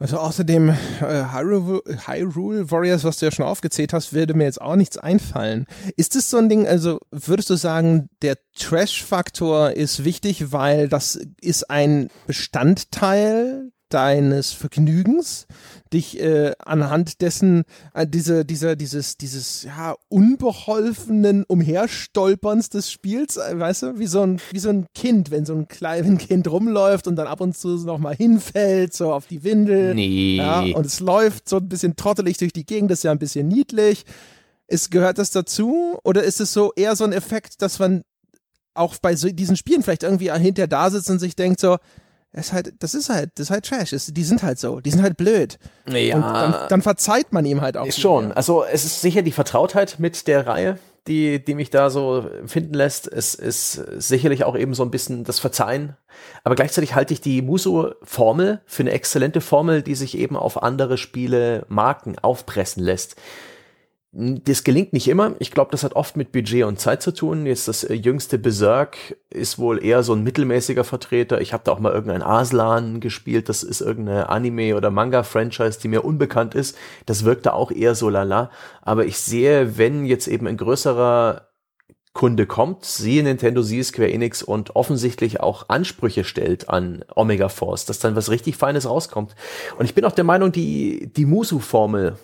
Also 0.00 0.16
außerdem 0.16 0.70
äh, 0.70 0.74
Hyrule, 1.04 2.70
Warriors, 2.70 3.04
was 3.04 3.18
du 3.18 3.26
ja 3.26 3.30
schon 3.30 3.44
aufgezählt 3.44 3.92
hast, 3.92 4.14
würde 4.14 4.32
mir 4.32 4.44
jetzt 4.44 4.60
auch 4.60 4.74
nichts 4.74 4.96
einfallen. 4.96 5.66
Ist 5.94 6.16
es 6.16 6.30
so 6.30 6.38
ein 6.38 6.48
Ding, 6.48 6.66
also 6.66 7.00
würdest 7.10 7.50
du 7.50 7.56
sagen, 7.56 8.08
der 8.22 8.38
Trash-Faktor 8.56 9.72
ist 9.72 10.02
wichtig, 10.02 10.52
weil 10.52 10.88
das 10.88 11.20
ist 11.42 11.68
ein 11.70 12.08
Bestandteil 12.26 13.72
deines 13.90 14.52
Vergnügens, 14.52 15.46
dich 15.92 16.20
äh, 16.20 16.52
anhand 16.58 17.20
dessen 17.20 17.64
äh, 17.94 18.06
diese 18.06 18.44
dieser 18.44 18.76
dieses 18.76 19.16
dieses 19.16 19.64
ja 19.64 19.96
unbeholfenen 20.08 21.44
Umherstolperns 21.44 22.70
des 22.70 22.90
Spiels, 22.90 23.36
äh, 23.36 23.58
weißt 23.58 23.82
du, 23.82 23.98
wie 23.98 24.06
so 24.06 24.22
ein 24.22 24.40
wie 24.52 24.58
so 24.58 24.70
ein 24.70 24.86
Kind, 24.94 25.30
wenn 25.30 25.44
so 25.44 25.54
ein 25.54 25.68
kleines 25.68 26.18
Kind 26.26 26.50
rumläuft 26.50 27.06
und 27.06 27.16
dann 27.16 27.26
ab 27.26 27.40
und 27.40 27.56
zu 27.56 27.68
noch 27.84 27.98
mal 27.98 28.14
hinfällt 28.14 28.94
so 28.94 29.12
auf 29.12 29.26
die 29.26 29.44
Windel, 29.44 29.94
nee. 29.94 30.36
ja, 30.36 30.60
und 30.60 30.86
es 30.86 31.00
läuft 31.00 31.48
so 31.48 31.56
ein 31.56 31.68
bisschen 31.68 31.96
trottelig 31.96 32.38
durch 32.38 32.52
die 32.52 32.64
Gegend, 32.64 32.90
das 32.90 33.00
ist 33.00 33.04
ja 33.04 33.10
ein 33.10 33.18
bisschen 33.18 33.48
niedlich. 33.48 34.04
Ist 34.68 34.92
gehört 34.92 35.18
das 35.18 35.32
dazu 35.32 35.98
oder 36.04 36.22
ist 36.22 36.40
es 36.40 36.52
so 36.52 36.72
eher 36.76 36.94
so 36.94 37.02
ein 37.02 37.12
Effekt, 37.12 37.60
dass 37.60 37.80
man 37.80 38.02
auch 38.74 38.96
bei 38.98 39.16
so 39.16 39.28
diesen 39.28 39.56
Spielen 39.56 39.82
vielleicht 39.82 40.02
irgendwie 40.02 40.30
hinter 40.30 40.66
da 40.66 40.90
sitzt 40.90 41.10
und 41.10 41.18
sich 41.18 41.36
denkt 41.36 41.60
so, 41.60 41.78
ist 42.32 42.52
halt, 42.52 42.74
das 42.78 42.94
ist 42.94 43.08
halt, 43.08 43.30
das 43.34 43.46
ist 43.46 43.50
halt 43.50 43.64
Trash. 43.64 43.90
Die 43.90 44.24
sind 44.24 44.42
halt 44.42 44.58
so, 44.58 44.80
die 44.80 44.90
sind 44.90 45.02
halt 45.02 45.16
blöd. 45.16 45.58
Ja. 45.88 46.16
Und 46.16 46.22
dann, 46.22 46.68
dann 46.68 46.82
verzeiht 46.82 47.32
man 47.32 47.44
ihm 47.44 47.60
halt 47.60 47.76
auch. 47.76 47.86
Ist 47.86 48.00
schon. 48.00 48.32
Also 48.32 48.64
es 48.64 48.84
ist 48.84 49.00
sicher 49.00 49.22
die 49.22 49.32
Vertrautheit 49.32 49.96
mit 49.98 50.28
der 50.28 50.46
Reihe, 50.46 50.78
die, 51.08 51.44
die 51.44 51.54
mich 51.54 51.70
da 51.70 51.90
so 51.90 52.30
finden 52.46 52.74
lässt. 52.74 53.10
Es 53.12 53.34
ist 53.34 53.72
sicherlich 53.98 54.44
auch 54.44 54.56
eben 54.56 54.74
so 54.74 54.84
ein 54.84 54.92
bisschen 54.92 55.24
das 55.24 55.40
Verzeihen. 55.40 55.96
Aber 56.44 56.54
gleichzeitig 56.54 56.94
halte 56.94 57.14
ich 57.14 57.20
die 57.20 57.42
Muso-Formel 57.42 58.60
für 58.64 58.82
eine 58.82 58.92
exzellente 58.92 59.40
Formel, 59.40 59.82
die 59.82 59.94
sich 59.96 60.16
eben 60.16 60.36
auf 60.36 60.62
andere 60.62 60.98
Spiele 60.98 61.66
Marken 61.68 62.16
aufpressen 62.18 62.82
lässt. 62.82 63.16
Das 64.12 64.64
gelingt 64.64 64.92
nicht 64.92 65.06
immer. 65.06 65.36
Ich 65.38 65.52
glaube, 65.52 65.70
das 65.70 65.84
hat 65.84 65.94
oft 65.94 66.16
mit 66.16 66.32
Budget 66.32 66.64
und 66.64 66.80
Zeit 66.80 67.00
zu 67.00 67.12
tun. 67.12 67.46
Jetzt 67.46 67.68
das 67.68 67.84
äh, 67.84 67.94
jüngste 67.94 68.38
Berserk 68.38 68.96
ist 69.30 69.56
wohl 69.60 69.84
eher 69.84 70.02
so 70.02 70.14
ein 70.14 70.24
mittelmäßiger 70.24 70.82
Vertreter. 70.82 71.40
Ich 71.40 71.52
habe 71.52 71.62
da 71.64 71.70
auch 71.70 71.78
mal 71.78 71.92
irgendein 71.92 72.22
Aslan 72.22 72.98
gespielt. 72.98 73.48
Das 73.48 73.62
ist 73.62 73.80
irgendeine 73.80 74.28
Anime- 74.28 74.74
oder 74.74 74.90
Manga-Franchise, 74.90 75.78
die 75.78 75.86
mir 75.86 76.04
unbekannt 76.04 76.56
ist. 76.56 76.76
Das 77.06 77.24
wirkte 77.24 77.52
auch 77.52 77.70
eher 77.70 77.94
so 77.94 78.08
lala. 78.08 78.50
Aber 78.82 79.06
ich 79.06 79.16
sehe, 79.16 79.78
wenn 79.78 80.04
jetzt 80.04 80.26
eben 80.26 80.48
ein 80.48 80.56
größerer 80.56 81.46
Kunde 82.12 82.46
kommt, 82.46 82.84
siehe 82.84 83.22
Nintendo, 83.22 83.62
siehe 83.62 83.84
Square 83.84 84.10
Enix 84.10 84.42
und 84.42 84.74
offensichtlich 84.74 85.38
auch 85.38 85.68
Ansprüche 85.68 86.24
stellt 86.24 86.68
an 86.68 87.04
Omega 87.14 87.48
Force, 87.48 87.84
dass 87.84 88.00
dann 88.00 88.16
was 88.16 88.28
richtig 88.28 88.56
Feines 88.56 88.88
rauskommt. 88.88 89.36
Und 89.78 89.84
ich 89.84 89.94
bin 89.94 90.04
auch 90.04 90.10
der 90.10 90.24
Meinung, 90.24 90.50
die, 90.50 91.12
die 91.14 91.26
Musu-Formel 91.26 92.16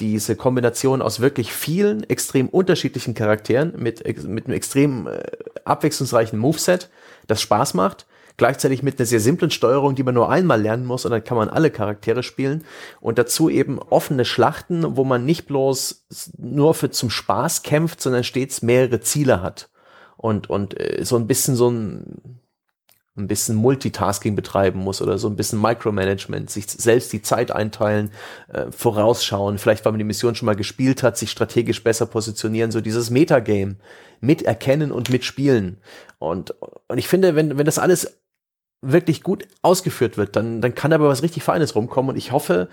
diese 0.00 0.36
Kombination 0.36 1.02
aus 1.02 1.20
wirklich 1.20 1.52
vielen 1.52 2.08
extrem 2.08 2.48
unterschiedlichen 2.48 3.14
Charakteren 3.14 3.74
mit, 3.76 4.04
mit 4.26 4.46
einem 4.46 4.54
extrem 4.54 5.06
äh, 5.06 5.22
abwechslungsreichen 5.64 6.38
Moveset, 6.38 6.88
das 7.26 7.40
Spaß 7.42 7.74
macht, 7.74 8.06
gleichzeitig 8.36 8.82
mit 8.82 8.98
einer 8.98 9.06
sehr 9.06 9.20
simplen 9.20 9.50
Steuerung, 9.50 9.94
die 9.94 10.02
man 10.02 10.14
nur 10.14 10.30
einmal 10.30 10.62
lernen 10.62 10.86
muss 10.86 11.04
und 11.04 11.10
dann 11.10 11.24
kann 11.24 11.36
man 11.36 11.50
alle 11.50 11.70
Charaktere 11.70 12.22
spielen 12.22 12.64
und 13.00 13.18
dazu 13.18 13.50
eben 13.50 13.78
offene 13.78 14.24
Schlachten, 14.24 14.96
wo 14.96 15.04
man 15.04 15.24
nicht 15.26 15.46
bloß 15.46 16.06
nur 16.38 16.74
für 16.74 16.90
zum 16.90 17.10
Spaß 17.10 17.62
kämpft, 17.62 18.00
sondern 18.00 18.24
stets 18.24 18.62
mehrere 18.62 19.00
Ziele 19.00 19.42
hat 19.42 19.68
und 20.16 20.48
und 20.48 20.78
äh, 20.80 21.04
so 21.04 21.16
ein 21.16 21.26
bisschen 21.26 21.56
so 21.56 21.68
ein 21.68 22.40
ein 23.18 23.28
bisschen 23.28 23.56
Multitasking 23.56 24.34
betreiben 24.36 24.80
muss 24.80 25.02
oder 25.02 25.18
so 25.18 25.28
ein 25.28 25.36
bisschen 25.36 25.60
Micromanagement, 25.60 26.50
sich 26.50 26.70
selbst 26.70 27.12
die 27.12 27.22
Zeit 27.22 27.50
einteilen, 27.50 28.10
äh, 28.52 28.70
vorausschauen, 28.70 29.58
vielleicht 29.58 29.84
weil 29.84 29.92
man 29.92 29.98
die 29.98 30.04
Mission 30.04 30.34
schon 30.34 30.46
mal 30.46 30.56
gespielt 30.56 31.02
hat, 31.02 31.18
sich 31.18 31.30
strategisch 31.30 31.82
besser 31.82 32.06
positionieren, 32.06 32.70
so 32.70 32.80
dieses 32.80 33.10
Metagame 33.10 33.76
miterkennen 34.20 34.92
und 34.92 35.10
mitspielen. 35.10 35.78
Und, 36.18 36.54
und 36.88 36.98
ich 36.98 37.08
finde, 37.08 37.34
wenn, 37.36 37.58
wenn 37.58 37.66
das 37.66 37.78
alles 37.78 38.18
wirklich 38.80 39.22
gut 39.22 39.46
ausgeführt 39.62 40.16
wird, 40.16 40.36
dann, 40.36 40.60
dann 40.60 40.74
kann 40.74 40.92
aber 40.92 41.08
was 41.08 41.22
richtig 41.22 41.42
Feines 41.42 41.74
rumkommen 41.74 42.10
und 42.10 42.16
ich 42.16 42.32
hoffe, 42.32 42.68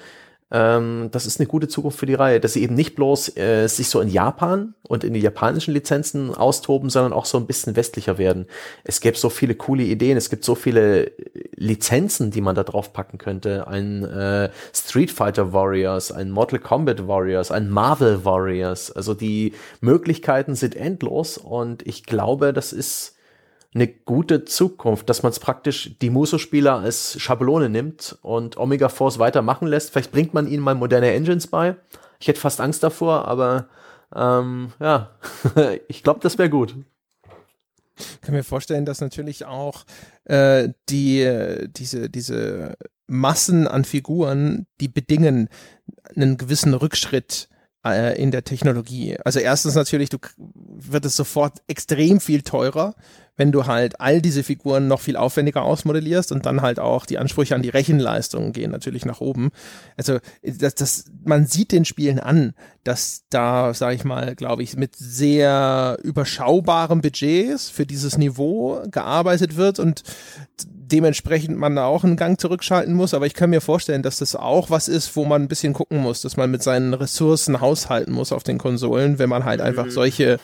ähm, 0.52 1.10
das 1.12 1.26
ist 1.26 1.40
eine 1.40 1.48
gute 1.48 1.68
Zukunft 1.68 1.98
für 1.98 2.06
die 2.06 2.14
Reihe, 2.14 2.40
dass 2.40 2.54
sie 2.54 2.62
eben 2.62 2.76
nicht 2.76 2.96
bloß 2.96 3.36
äh, 3.36 3.68
sich 3.68 3.90
so 3.90 4.00
in 4.00 4.10
Japan 4.10 4.76
und 4.84 5.04
in 5.04 5.14
die 5.14 5.20
japanischen 5.20 5.74
Lizenzen 5.74 6.36
austoben, 6.36 6.92
sondern 6.92 7.14
auch 7.14 7.26
so 7.26 7.40
ein 7.40 7.48
bisschen 7.48 7.76
westlicher 7.76 8.20
werden. 8.20 8.46
Es 8.84 9.02
gäbe 9.02 9.18
so 9.18 9.30
viele 9.30 9.56
coole 9.56 9.84
Ideen, 9.84 10.18
es 10.18 10.30
gibt 10.30 10.46
so 10.46 10.54
viele 10.54 11.12
Lizenzen, 11.56 12.30
die 12.30 12.42
man 12.42 12.56
da 12.56 12.64
drauf 12.64 12.94
packen 12.94 13.18
könnte. 13.18 13.68
Ein 13.68 14.04
äh, 14.04 14.52
Street 14.72 15.10
Fighter 15.10 15.52
Warriors, 15.52 16.12
ein 16.12 16.30
Mortal 16.30 16.60
Kombat 16.60 17.08
Warriors, 17.08 17.50
ein 17.50 17.70
Marvel 17.70 18.24
Warriors. 18.24 18.92
Also 18.92 19.16
die 19.16 19.54
Möglichkeiten 19.82 20.54
sind 20.54 20.76
endlos 20.76 21.40
und 21.40 21.86
ich 21.88 22.04
glaube, 22.04 22.54
das 22.54 22.72
ist 22.72 23.15
eine 23.76 23.88
gute 23.88 24.46
Zukunft, 24.46 25.10
dass 25.10 25.22
man 25.22 25.32
es 25.32 25.40
praktisch 25.40 25.98
die 26.02 26.10
Muso-Spieler 26.10 26.80
als 26.80 27.20
Schablone 27.20 27.70
nimmt 27.70 28.18
und 28.22 28.58
Omega 28.58 28.88
Force 28.88 29.20
weitermachen 29.20 29.68
lässt. 29.68 29.92
Vielleicht 29.92 30.14
bringt 30.14 30.34
man 30.34 30.48
ihnen 30.48 30.64
mal 30.64 30.76
moderne 30.76 31.12
Engines 31.12 31.48
bei. 31.48 31.76
Ich 32.20 32.28
hätte 32.30 32.40
fast 32.40 32.62
Angst 32.62 32.84
davor, 32.84 33.28
aber 33.28 33.68
ähm, 34.16 34.72
ja, 34.80 35.12
ich 35.90 36.04
glaube, 36.04 36.22
das 36.22 36.38
wäre 36.38 36.50
gut. 36.50 36.76
Ich 37.98 38.22
kann 38.22 38.34
mir 38.34 38.44
vorstellen, 38.44 38.86
dass 38.86 39.02
natürlich 39.02 39.46
auch 39.46 39.86
äh, 40.26 40.70
die 40.90 41.68
diese 41.68 42.10
diese 42.10 42.76
Massen 43.08 43.68
an 43.68 43.86
Figuren, 43.86 44.68
die 44.82 44.88
bedingen 44.88 45.50
einen 46.16 46.38
gewissen 46.38 46.74
Rückschritt 46.74 47.50
äh, 47.86 48.22
in 48.22 48.32
der 48.32 48.44
Technologie. 48.44 49.18
Also 49.24 49.40
erstens 49.40 49.76
natürlich, 49.76 50.10
du 50.10 50.18
wird 50.38 51.06
es 51.06 51.16
sofort 51.16 51.62
extrem 51.68 52.20
viel 52.20 52.42
teurer, 52.42 52.96
wenn 53.38 53.52
du 53.52 53.66
halt 53.66 54.00
all 54.00 54.22
diese 54.22 54.44
Figuren 54.44 54.88
noch 54.88 55.02
viel 55.02 55.18
aufwendiger 55.18 55.64
ausmodellierst 55.64 56.32
und 56.32 56.46
dann 56.46 56.62
halt 56.62 56.80
auch 56.80 57.06
die 57.06 57.18
Ansprüche 57.18 57.56
an 57.56 57.62
die 57.62 57.70
Rechenleistungen 57.70 58.54
gehen 58.54 58.72
natürlich 58.72 59.06
nach 59.06 59.22
oben. 59.22 59.50
Also 59.98 60.20
das, 60.44 60.76
das, 60.76 61.06
man 61.24 61.46
sieht 61.46 61.72
den 61.72 61.86
Spielen 61.86 62.20
an, 62.20 62.54
dass 62.84 63.24
da, 63.30 63.74
sage 63.74 63.96
ich 63.96 64.06
mal, 64.06 64.36
glaube 64.36 64.64
ich, 64.64 64.78
mit 64.78 64.96
sehr 64.96 65.98
überschaubaren 66.04 67.02
Budgets 67.02 67.70
für 67.70 67.86
dieses 67.86 68.18
Niveau 68.18 68.82
gearbeitet 68.90 69.56
wird 69.58 69.80
und 69.80 70.04
dementsprechend 70.62 71.58
man 71.58 71.76
da 71.76 71.86
auch 71.86 72.04
einen 72.04 72.16
Gang 72.16 72.40
zurückschalten 72.40 72.94
muss. 72.94 73.14
Aber 73.14 73.26
ich 73.26 73.34
kann 73.34 73.50
mir 73.50 73.62
vorstellen, 73.62 74.04
dass 74.04 74.20
das 74.20 74.36
auch 74.36 74.70
was 74.70 74.88
ist, 74.88 75.16
wo 75.16 75.26
man 75.26 75.42
ein 75.42 75.48
bisschen 75.48 75.74
gucken 75.74 75.98
muss, 75.98 76.22
dass 76.22 76.38
man 76.38 76.52
mit 76.52 76.64
seinen 76.64 76.94
Ressourcen 76.94 77.60
haushalten 77.60 78.14
muss 78.14 78.32
auf 78.32 78.44
den 78.44 78.58
Konsolen, 78.58 79.20
wenn 79.20 79.30
man 79.30 79.46
halt 79.46 79.62
einfach 79.62 79.86
mhm. 79.86 79.92
solche 79.92 80.40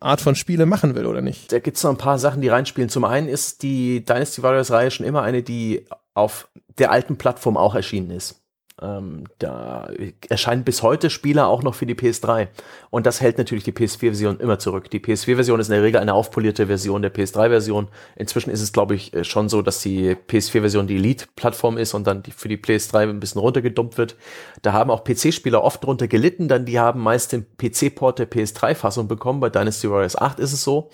Art 0.00 0.22
von 0.22 0.34
Spiele 0.34 0.64
machen 0.66 0.94
will, 0.94 1.06
oder 1.06 1.20
nicht? 1.20 1.52
Da 1.52 1.58
gibt's 1.58 1.82
noch 1.84 1.90
ein 1.90 1.98
paar 1.98 2.18
Sachen, 2.18 2.40
die 2.40 2.48
reinspielen. 2.48 2.88
Zum 2.88 3.04
einen 3.04 3.28
ist 3.28 3.62
die 3.62 4.04
Dynasty 4.04 4.42
Warriors 4.42 4.70
Reihe 4.70 4.90
schon 4.90 5.06
immer 5.06 5.22
eine, 5.22 5.42
die 5.42 5.84
auf 6.14 6.48
der 6.78 6.90
alten 6.90 7.16
Plattform 7.16 7.56
auch 7.56 7.74
erschienen 7.74 8.10
ist. 8.10 8.42
Ähm, 8.82 9.24
da 9.38 9.90
erscheinen 10.28 10.64
bis 10.64 10.82
heute 10.82 11.10
Spieler 11.10 11.48
auch 11.48 11.62
noch 11.62 11.74
für 11.74 11.86
die 11.86 11.94
PS3. 11.94 12.48
Und 12.88 13.06
das 13.06 13.20
hält 13.20 13.38
natürlich 13.38 13.64
die 13.64 13.72
PS4-Version 13.72 14.40
immer 14.40 14.58
zurück. 14.58 14.90
Die 14.90 15.00
PS4-Version 15.00 15.60
ist 15.60 15.68
in 15.68 15.74
der 15.74 15.82
Regel 15.82 16.00
eine 16.00 16.14
aufpolierte 16.14 16.66
Version 16.66 17.02
der 17.02 17.12
PS3-Version. 17.12 17.88
Inzwischen 18.16 18.50
ist 18.50 18.62
es, 18.62 18.72
glaube 18.72 18.94
ich, 18.94 19.12
äh, 19.12 19.24
schon 19.24 19.48
so, 19.48 19.62
dass 19.62 19.82
die 19.82 20.16
PS4-Version 20.16 20.86
die 20.86 20.96
Elite-Plattform 20.96 21.76
ist 21.76 21.94
und 21.94 22.06
dann 22.06 22.22
die 22.22 22.30
für 22.30 22.48
die 22.48 22.56
PS3 22.56 23.08
ein 23.08 23.20
bisschen 23.20 23.40
runtergedumpt 23.40 23.98
wird. 23.98 24.16
Da 24.62 24.72
haben 24.72 24.90
auch 24.90 25.04
PC-Spieler 25.04 25.62
oft 25.62 25.84
drunter 25.84 26.08
gelitten, 26.08 26.48
dann 26.48 26.64
die 26.64 26.78
haben 26.78 27.00
meist 27.00 27.32
den 27.32 27.46
PC-Port 27.58 28.18
der 28.18 28.30
PS3-Fassung 28.30 29.08
bekommen. 29.08 29.40
Bei 29.40 29.50
Dynasty 29.50 29.90
Warriors 29.90 30.16
8 30.16 30.40
ist 30.40 30.52
es 30.52 30.62
so. 30.62 30.90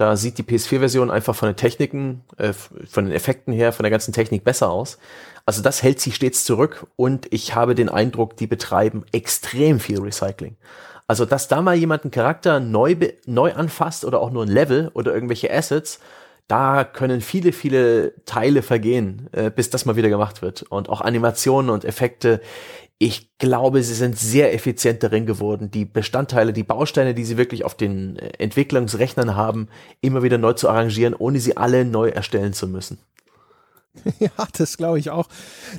Da 0.00 0.16
sieht 0.16 0.38
die 0.38 0.42
PS4-Version 0.42 1.10
einfach 1.10 1.34
von 1.34 1.50
den 1.50 1.56
Techniken, 1.56 2.22
äh, 2.38 2.54
von 2.54 3.04
den 3.04 3.12
Effekten 3.12 3.52
her, 3.52 3.74
von 3.74 3.82
der 3.82 3.90
ganzen 3.90 4.14
Technik 4.14 4.44
besser 4.44 4.70
aus. 4.70 4.96
Also 5.44 5.60
das 5.60 5.82
hält 5.82 6.00
sich 6.00 6.14
stets 6.14 6.46
zurück 6.46 6.86
und 6.96 7.26
ich 7.30 7.54
habe 7.54 7.74
den 7.74 7.90
Eindruck, 7.90 8.34
die 8.38 8.46
betreiben 8.46 9.04
extrem 9.12 9.78
viel 9.78 10.00
Recycling. 10.00 10.56
Also, 11.06 11.26
dass 11.26 11.48
da 11.48 11.60
mal 11.60 11.74
jemand 11.74 12.04
einen 12.04 12.12
Charakter 12.12 12.60
neu, 12.60 12.96
neu 13.26 13.52
anfasst 13.52 14.06
oder 14.06 14.20
auch 14.20 14.30
nur 14.30 14.44
ein 14.44 14.48
Level 14.48 14.90
oder 14.94 15.12
irgendwelche 15.12 15.52
Assets, 15.52 16.00
da 16.48 16.82
können 16.84 17.20
viele, 17.20 17.52
viele 17.52 18.14
Teile 18.24 18.62
vergehen, 18.62 19.28
äh, 19.32 19.50
bis 19.50 19.68
das 19.68 19.84
mal 19.84 19.96
wieder 19.96 20.08
gemacht 20.08 20.40
wird. 20.40 20.62
Und 20.62 20.88
auch 20.88 21.02
Animationen 21.02 21.70
und 21.70 21.84
Effekte. 21.84 22.40
Ich 23.02 23.30
glaube, 23.38 23.82
sie 23.82 23.94
sind 23.94 24.18
sehr 24.18 24.52
effizient 24.52 25.02
darin 25.02 25.24
geworden, 25.24 25.70
die 25.70 25.86
Bestandteile, 25.86 26.52
die 26.52 26.64
Bausteine, 26.64 27.14
die 27.14 27.24
sie 27.24 27.38
wirklich 27.38 27.64
auf 27.64 27.74
den 27.74 28.16
äh, 28.16 28.28
Entwicklungsrechnern 28.38 29.36
haben, 29.36 29.68
immer 30.02 30.22
wieder 30.22 30.36
neu 30.36 30.52
zu 30.52 30.68
arrangieren, 30.68 31.14
ohne 31.14 31.40
sie 31.40 31.56
alle 31.56 31.86
neu 31.86 32.10
erstellen 32.10 32.52
zu 32.52 32.68
müssen. 32.68 32.98
Ja, 34.20 34.30
das 34.56 34.76
glaube 34.76 35.00
ich 35.00 35.10
auch. 35.10 35.28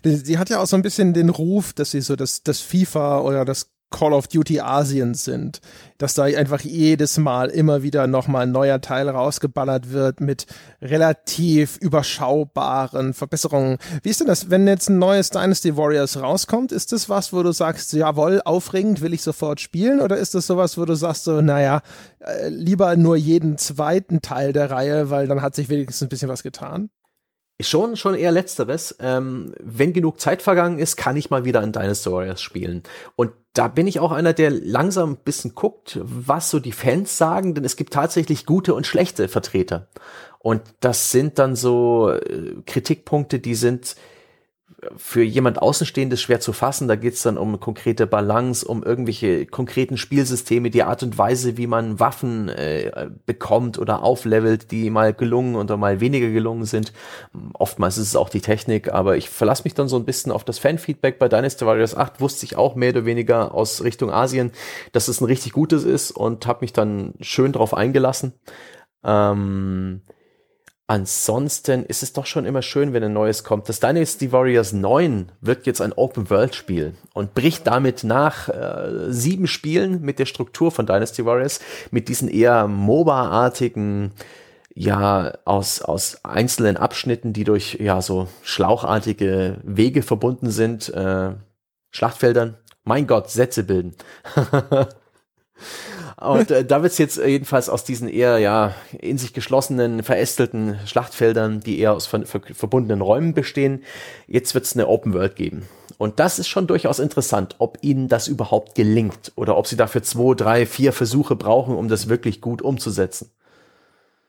Sie 0.03 0.37
hat 0.37 0.49
ja 0.49 0.59
auch 0.59 0.65
so 0.65 0.75
ein 0.75 0.81
bisschen 0.81 1.13
den 1.13 1.29
Ruf, 1.29 1.71
dass 1.71 1.91
sie 1.91 2.01
so 2.01 2.17
das, 2.17 2.43
das 2.43 2.59
FIFA 2.59 3.21
oder 3.21 3.45
das 3.45 3.70
Call 3.91 4.13
of 4.13 4.27
Duty 4.27 4.61
Asiens 4.61 5.23
sind, 5.23 5.61
dass 5.97 6.15
da 6.15 6.23
einfach 6.23 6.61
jedes 6.61 7.17
Mal 7.17 7.49
immer 7.49 7.83
wieder 7.83 8.07
nochmal 8.07 8.43
ein 8.43 8.51
neuer 8.51 8.81
Teil 8.81 9.07
rausgeballert 9.09 9.91
wird 9.91 10.21
mit 10.21 10.47
relativ 10.81 11.77
überschaubaren 11.77 13.13
Verbesserungen. 13.13 13.77
Wie 14.01 14.09
ist 14.09 14.19
denn 14.19 14.27
das, 14.27 14.49
wenn 14.49 14.67
jetzt 14.67 14.89
ein 14.89 14.97
neues 14.97 15.29
Dynasty 15.29 15.77
Warriors 15.77 16.19
rauskommt? 16.19 16.71
Ist 16.71 16.91
das 16.91 17.09
was, 17.09 17.33
wo 17.33 17.43
du 17.43 17.51
sagst, 17.51 17.93
jawohl, 17.93 18.41
aufregend, 18.43 19.01
will 19.01 19.13
ich 19.13 19.21
sofort 19.21 19.59
spielen? 19.59 20.01
Oder 20.01 20.17
ist 20.17 20.33
das 20.33 20.47
sowas, 20.47 20.77
wo 20.77 20.85
du 20.85 20.95
sagst 20.95 21.25
so, 21.25 21.41
naja, 21.41 21.81
äh, 22.19 22.49
lieber 22.49 22.95
nur 22.95 23.17
jeden 23.17 23.57
zweiten 23.57 24.21
Teil 24.21 24.53
der 24.53 24.71
Reihe, 24.71 25.09
weil 25.09 25.27
dann 25.27 25.41
hat 25.41 25.53
sich 25.53 25.69
wenigstens 25.69 26.01
ein 26.01 26.09
bisschen 26.09 26.29
was 26.29 26.43
getan? 26.43 26.89
Schon, 27.63 27.95
schon 27.95 28.15
eher 28.15 28.31
letzteres. 28.31 28.95
Ähm, 28.99 29.53
wenn 29.59 29.93
genug 29.93 30.19
Zeit 30.19 30.41
vergangen 30.41 30.79
ist, 30.79 30.95
kann 30.95 31.17
ich 31.17 31.29
mal 31.29 31.45
wieder 31.45 31.65
Dinosaur 31.65 32.19
Warriors 32.19 32.41
spielen. 32.41 32.83
Und 33.15 33.31
da 33.53 33.67
bin 33.67 33.87
ich 33.87 33.99
auch 33.99 34.11
einer, 34.11 34.33
der 34.33 34.49
langsam 34.49 35.11
ein 35.11 35.17
bisschen 35.17 35.55
guckt, 35.55 35.99
was 36.01 36.49
so 36.49 36.59
die 36.59 36.71
Fans 36.71 37.17
sagen, 37.17 37.53
denn 37.53 37.65
es 37.65 37.75
gibt 37.75 37.93
tatsächlich 37.93 38.45
gute 38.45 38.73
und 38.73 38.87
schlechte 38.87 39.27
Vertreter. 39.27 39.87
Und 40.39 40.61
das 40.79 41.11
sind 41.11 41.37
dann 41.37 41.55
so 41.55 42.11
äh, 42.11 42.55
Kritikpunkte, 42.65 43.39
die 43.39 43.55
sind 43.55 43.95
für 44.97 45.21
jemand 45.21 45.61
Außenstehendes 45.61 46.21
schwer 46.21 46.39
zu 46.39 46.53
fassen. 46.53 46.87
Da 46.87 46.95
geht 46.95 47.13
es 47.13 47.21
dann 47.21 47.37
um 47.37 47.59
konkrete 47.59 48.07
Balance, 48.07 48.65
um 48.65 48.83
irgendwelche 48.83 49.45
konkreten 49.45 49.97
Spielsysteme, 49.97 50.69
die 50.69 50.83
Art 50.83 51.03
und 51.03 51.17
Weise, 51.17 51.57
wie 51.57 51.67
man 51.67 51.99
Waffen 51.99 52.49
äh, 52.49 53.09
bekommt 53.25 53.77
oder 53.77 54.03
auflevelt, 54.03 54.71
die 54.71 54.89
mal 54.89 55.13
gelungen 55.13 55.55
oder 55.55 55.77
mal 55.77 55.99
weniger 55.99 56.29
gelungen 56.29 56.65
sind. 56.65 56.93
Oftmals 57.53 57.97
ist 57.97 58.07
es 58.07 58.15
auch 58.15 58.29
die 58.29 58.41
Technik, 58.41 58.91
aber 58.91 59.17
ich 59.17 59.29
verlasse 59.29 59.63
mich 59.63 59.75
dann 59.75 59.87
so 59.87 59.97
ein 59.97 60.05
bisschen 60.05 60.31
auf 60.31 60.43
das 60.43 60.57
Fanfeedback. 60.59 61.19
Bei 61.19 61.29
Dynasty 61.29 61.65
Warriors 61.65 61.95
8 61.95 62.19
wusste 62.19 62.45
ich 62.45 62.55
auch 62.55 62.75
mehr 62.75 62.89
oder 62.89 63.05
weniger 63.05 63.53
aus 63.53 63.83
Richtung 63.83 64.11
Asien, 64.11 64.51
dass 64.93 65.07
es 65.07 65.21
ein 65.21 65.25
richtig 65.25 65.53
gutes 65.53 65.83
ist 65.83 66.11
und 66.11 66.47
habe 66.47 66.59
mich 66.61 66.73
dann 66.73 67.13
schön 67.19 67.51
drauf 67.51 67.73
eingelassen. 67.75 68.33
Ähm, 69.03 70.01
Ansonsten 70.91 71.85
ist 71.85 72.03
es 72.03 72.11
doch 72.11 72.25
schon 72.25 72.43
immer 72.43 72.61
schön, 72.61 72.91
wenn 72.91 73.01
ein 73.01 73.13
neues 73.13 73.45
kommt. 73.45 73.69
Das 73.69 73.79
Dynasty 73.79 74.33
Warriors 74.33 74.73
9 74.73 75.31
wird 75.39 75.65
jetzt 75.65 75.79
ein 75.79 75.93
Open-World-Spiel 75.93 76.95
und 77.13 77.33
bricht 77.33 77.65
damit 77.65 78.03
nach 78.03 78.49
äh, 78.49 79.09
sieben 79.09 79.47
Spielen 79.47 80.01
mit 80.01 80.19
der 80.19 80.25
Struktur 80.25 80.69
von 80.69 80.85
Dynasty 80.85 81.25
Warriors, 81.25 81.61
mit 81.91 82.09
diesen 82.09 82.27
eher 82.27 82.67
MOBA-artigen, 82.67 84.11
ja, 84.75 85.31
aus, 85.45 85.81
aus 85.81 86.25
einzelnen 86.25 86.75
Abschnitten, 86.75 87.31
die 87.31 87.45
durch, 87.45 87.77
ja, 87.79 88.01
so 88.01 88.27
schlauchartige 88.43 89.61
Wege 89.63 90.03
verbunden 90.03 90.51
sind, 90.51 90.89
äh, 90.89 91.29
Schlachtfeldern. 91.91 92.57
Mein 92.83 93.07
Gott, 93.07 93.29
Sätze 93.29 93.63
bilden. 93.63 93.95
Und 96.21 96.51
äh, 96.51 96.63
da 96.63 96.83
wird's 96.83 96.99
jetzt 96.99 97.17
jedenfalls 97.17 97.67
aus 97.67 97.83
diesen 97.83 98.07
eher 98.07 98.37
ja 98.37 98.75
in 98.99 99.17
sich 99.17 99.33
geschlossenen, 99.33 100.03
verästelten 100.03 100.79
Schlachtfeldern, 100.85 101.61
die 101.61 101.79
eher 101.79 101.93
aus 101.93 102.05
ver 102.05 102.25
ver 102.25 102.41
verbundenen 102.53 103.01
Räumen 103.01 103.33
bestehen, 103.33 103.83
jetzt 104.27 104.53
wird's 104.53 104.75
eine 104.75 104.87
Open 104.87 105.13
World 105.13 105.35
geben. 105.35 105.67
Und 105.97 106.19
das 106.19 106.39
ist 106.39 106.47
schon 106.47 106.67
durchaus 106.67 106.99
interessant, 106.99 107.55
ob 107.57 107.79
ihnen 107.81 108.07
das 108.07 108.27
überhaupt 108.27 108.75
gelingt 108.75 109.31
oder 109.35 109.57
ob 109.57 109.67
sie 109.67 109.77
dafür 109.77 110.03
zwei, 110.03 110.35
drei, 110.35 110.65
vier 110.65 110.93
Versuche 110.93 111.35
brauchen, 111.35 111.75
um 111.75 111.87
das 111.87 112.07
wirklich 112.07 112.39
gut 112.39 112.61
umzusetzen. 112.61 113.31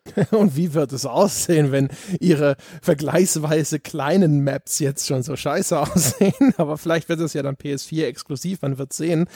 Und 0.32 0.56
wie 0.56 0.74
wird 0.74 0.92
es 0.92 1.06
aussehen, 1.06 1.72
wenn 1.72 1.88
ihre 2.20 2.56
vergleichsweise 2.80 3.78
kleinen 3.78 4.42
Maps 4.42 4.78
jetzt 4.80 5.06
schon 5.06 5.22
so 5.22 5.36
scheiße 5.36 5.78
aussehen? 5.80 6.54
Aber 6.56 6.76
vielleicht 6.76 7.08
wird 7.08 7.20
es 7.20 7.34
ja 7.34 7.42
dann 7.42 7.56
PS4 7.56 8.04
exklusiv, 8.06 8.62
man 8.62 8.78
wird 8.78 8.92
sehen. 8.92 9.28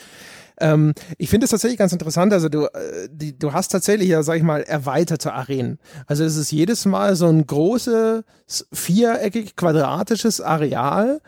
Ähm, 0.61 0.95
ich 1.19 1.29
finde 1.29 1.45
es 1.45 1.51
tatsächlich 1.51 1.79
ganz 1.79 1.93
interessant. 1.93 2.33
Also 2.33 2.49
du, 2.49 2.65
äh, 2.65 3.09
die, 3.11 3.39
du 3.39 3.53
hast 3.53 3.69
tatsächlich 3.69 4.09
ja, 4.09 4.23
sag 4.23 4.37
ich 4.37 4.43
mal, 4.43 4.63
erweiterte 4.63 5.33
Arenen. 5.33 5.79
Also 6.07 6.25
es 6.25 6.37
ist 6.37 6.51
jedes 6.51 6.85
Mal 6.85 7.17
so 7.17 7.27
ein 7.27 7.47
großes, 7.47 8.25
viereckig, 8.73 9.57
quadratisches 9.57 10.41
Areal 10.41 11.21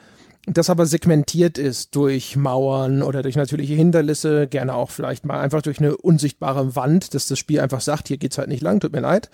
das 0.51 0.71
aber 0.71 0.87
segmentiert 0.87 1.59
ist 1.59 1.95
durch 1.95 2.37
Mauern 2.37 3.03
oder 3.03 3.23
durch 3.23 3.37
natürliche 3.37 3.75
Hindernisse, 3.75 4.47
gerne 4.47 4.75
auch 4.75 4.91
vielleicht 4.91 5.27
mal 5.27 5.39
einfach 5.41 5.63
durch 5.63 5.79
eine 5.79 5.97
unsichtbare 5.97 6.75
Wand, 6.75 7.15
dass 7.15 7.27
das 7.27 7.39
Spiel 7.39 7.61
einfach 7.61 7.81
sagt, 7.81 8.09
hier 8.09 8.17
geht's 8.17 8.39
halt 8.39 8.49
nicht 8.49 8.63
lang, 8.63 8.81
tut 8.81 8.93
mir 8.93 9.01
leid. 9.01 9.31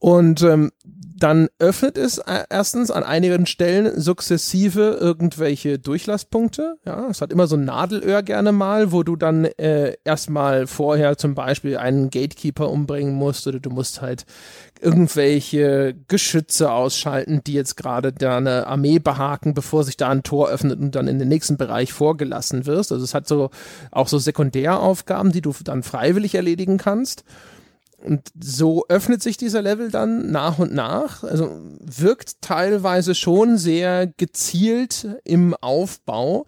Und 0.00 0.42
ähm, 0.42 0.72
dann 1.20 1.48
öffnet 1.58 1.98
es 1.98 2.16
äh, 2.16 2.44
erstens 2.48 2.90
an 2.90 3.02
einigen 3.02 3.44
Stellen 3.44 4.00
sukzessive 4.00 4.96
irgendwelche 4.98 5.78
Durchlasspunkte. 5.78 6.76
Ja, 6.86 7.08
es 7.10 7.20
hat 7.20 7.30
immer 7.30 7.46
so 7.46 7.56
ein 7.56 7.66
Nadelöhr 7.66 8.22
gerne 8.22 8.52
mal, 8.52 8.92
wo 8.92 9.02
du 9.02 9.16
dann 9.16 9.44
äh, 9.44 9.96
erstmal 10.02 10.66
vorher 10.66 11.18
zum 11.18 11.34
Beispiel 11.34 11.76
einen 11.76 12.08
Gatekeeper 12.08 12.70
umbringen 12.70 13.14
musst 13.14 13.46
oder 13.46 13.60
du 13.60 13.68
musst 13.68 14.00
halt 14.00 14.24
irgendwelche 14.80 15.94
Geschütze 16.08 16.72
ausschalten, 16.72 17.42
die 17.46 17.52
jetzt 17.52 17.76
gerade 17.76 18.14
deine 18.14 18.66
Armee 18.66 18.98
behaken, 18.98 19.52
bevor 19.52 19.84
sich 19.84 19.98
da 19.98 20.08
ein 20.08 20.22
Tor 20.22 20.48
öffnet 20.48 20.80
und 20.80 20.94
dann 20.94 21.06
in 21.06 21.18
den 21.18 21.28
nächsten 21.28 21.58
Bereich 21.58 21.92
vorgelassen 21.92 22.64
wirst. 22.64 22.92
Also 22.92 23.04
es 23.04 23.12
hat 23.12 23.28
so 23.28 23.50
auch 23.90 24.08
so 24.08 24.18
Sekundäraufgaben, 24.18 25.32
die 25.32 25.42
du 25.42 25.52
dann 25.62 25.82
freiwillig 25.82 26.34
erledigen 26.34 26.78
kannst. 26.78 27.24
Und 28.02 28.28
so 28.40 28.86
öffnet 28.88 29.22
sich 29.22 29.36
dieser 29.36 29.62
Level 29.62 29.90
dann 29.90 30.30
nach 30.30 30.58
und 30.58 30.72
nach. 30.72 31.22
Also 31.22 31.50
wirkt 31.80 32.40
teilweise 32.40 33.14
schon 33.14 33.58
sehr 33.58 34.06
gezielt 34.06 35.06
im 35.24 35.54
Aufbau. 35.60 36.46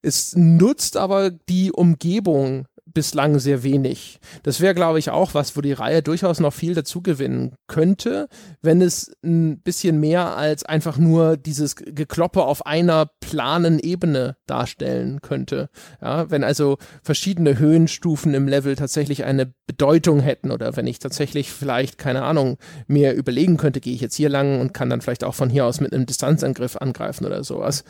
Es 0.00 0.34
nutzt 0.36 0.96
aber 0.96 1.30
die 1.30 1.72
Umgebung 1.72 2.66
bislang 2.94 3.38
sehr 3.38 3.62
wenig. 3.62 4.20
Das 4.42 4.60
wäre, 4.60 4.74
glaube 4.74 4.98
ich, 4.98 5.10
auch 5.10 5.34
was, 5.34 5.56
wo 5.56 5.60
die 5.60 5.72
Reihe 5.72 6.02
durchaus 6.02 6.40
noch 6.40 6.52
viel 6.52 6.74
dazu 6.74 7.02
gewinnen 7.02 7.54
könnte, 7.66 8.28
wenn 8.60 8.80
es 8.80 9.12
ein 9.24 9.60
bisschen 9.60 10.00
mehr 10.00 10.36
als 10.36 10.64
einfach 10.64 10.98
nur 10.98 11.36
dieses 11.36 11.76
Gekloppe 11.76 12.42
auf 12.42 12.66
einer 12.66 13.10
planen 13.20 13.78
Ebene 13.78 14.36
darstellen 14.46 15.20
könnte. 15.20 15.70
Ja, 16.00 16.30
wenn 16.30 16.44
also 16.44 16.78
verschiedene 17.02 17.58
Höhenstufen 17.58 18.34
im 18.34 18.48
Level 18.48 18.76
tatsächlich 18.76 19.24
eine 19.24 19.52
Bedeutung 19.66 20.20
hätten 20.20 20.50
oder 20.50 20.76
wenn 20.76 20.86
ich 20.86 20.98
tatsächlich 20.98 21.50
vielleicht, 21.50 21.98
keine 21.98 22.22
Ahnung, 22.22 22.58
mir 22.86 23.12
überlegen 23.12 23.56
könnte, 23.56 23.80
gehe 23.80 23.94
ich 23.94 24.00
jetzt 24.00 24.16
hier 24.16 24.28
lang 24.28 24.60
und 24.60 24.74
kann 24.74 24.90
dann 24.90 25.00
vielleicht 25.00 25.24
auch 25.24 25.34
von 25.34 25.50
hier 25.50 25.66
aus 25.66 25.80
mit 25.80 25.92
einem 25.92 26.06
Distanzangriff 26.06 26.76
angreifen 26.76 27.24
oder 27.24 27.42
sowas 27.44 27.84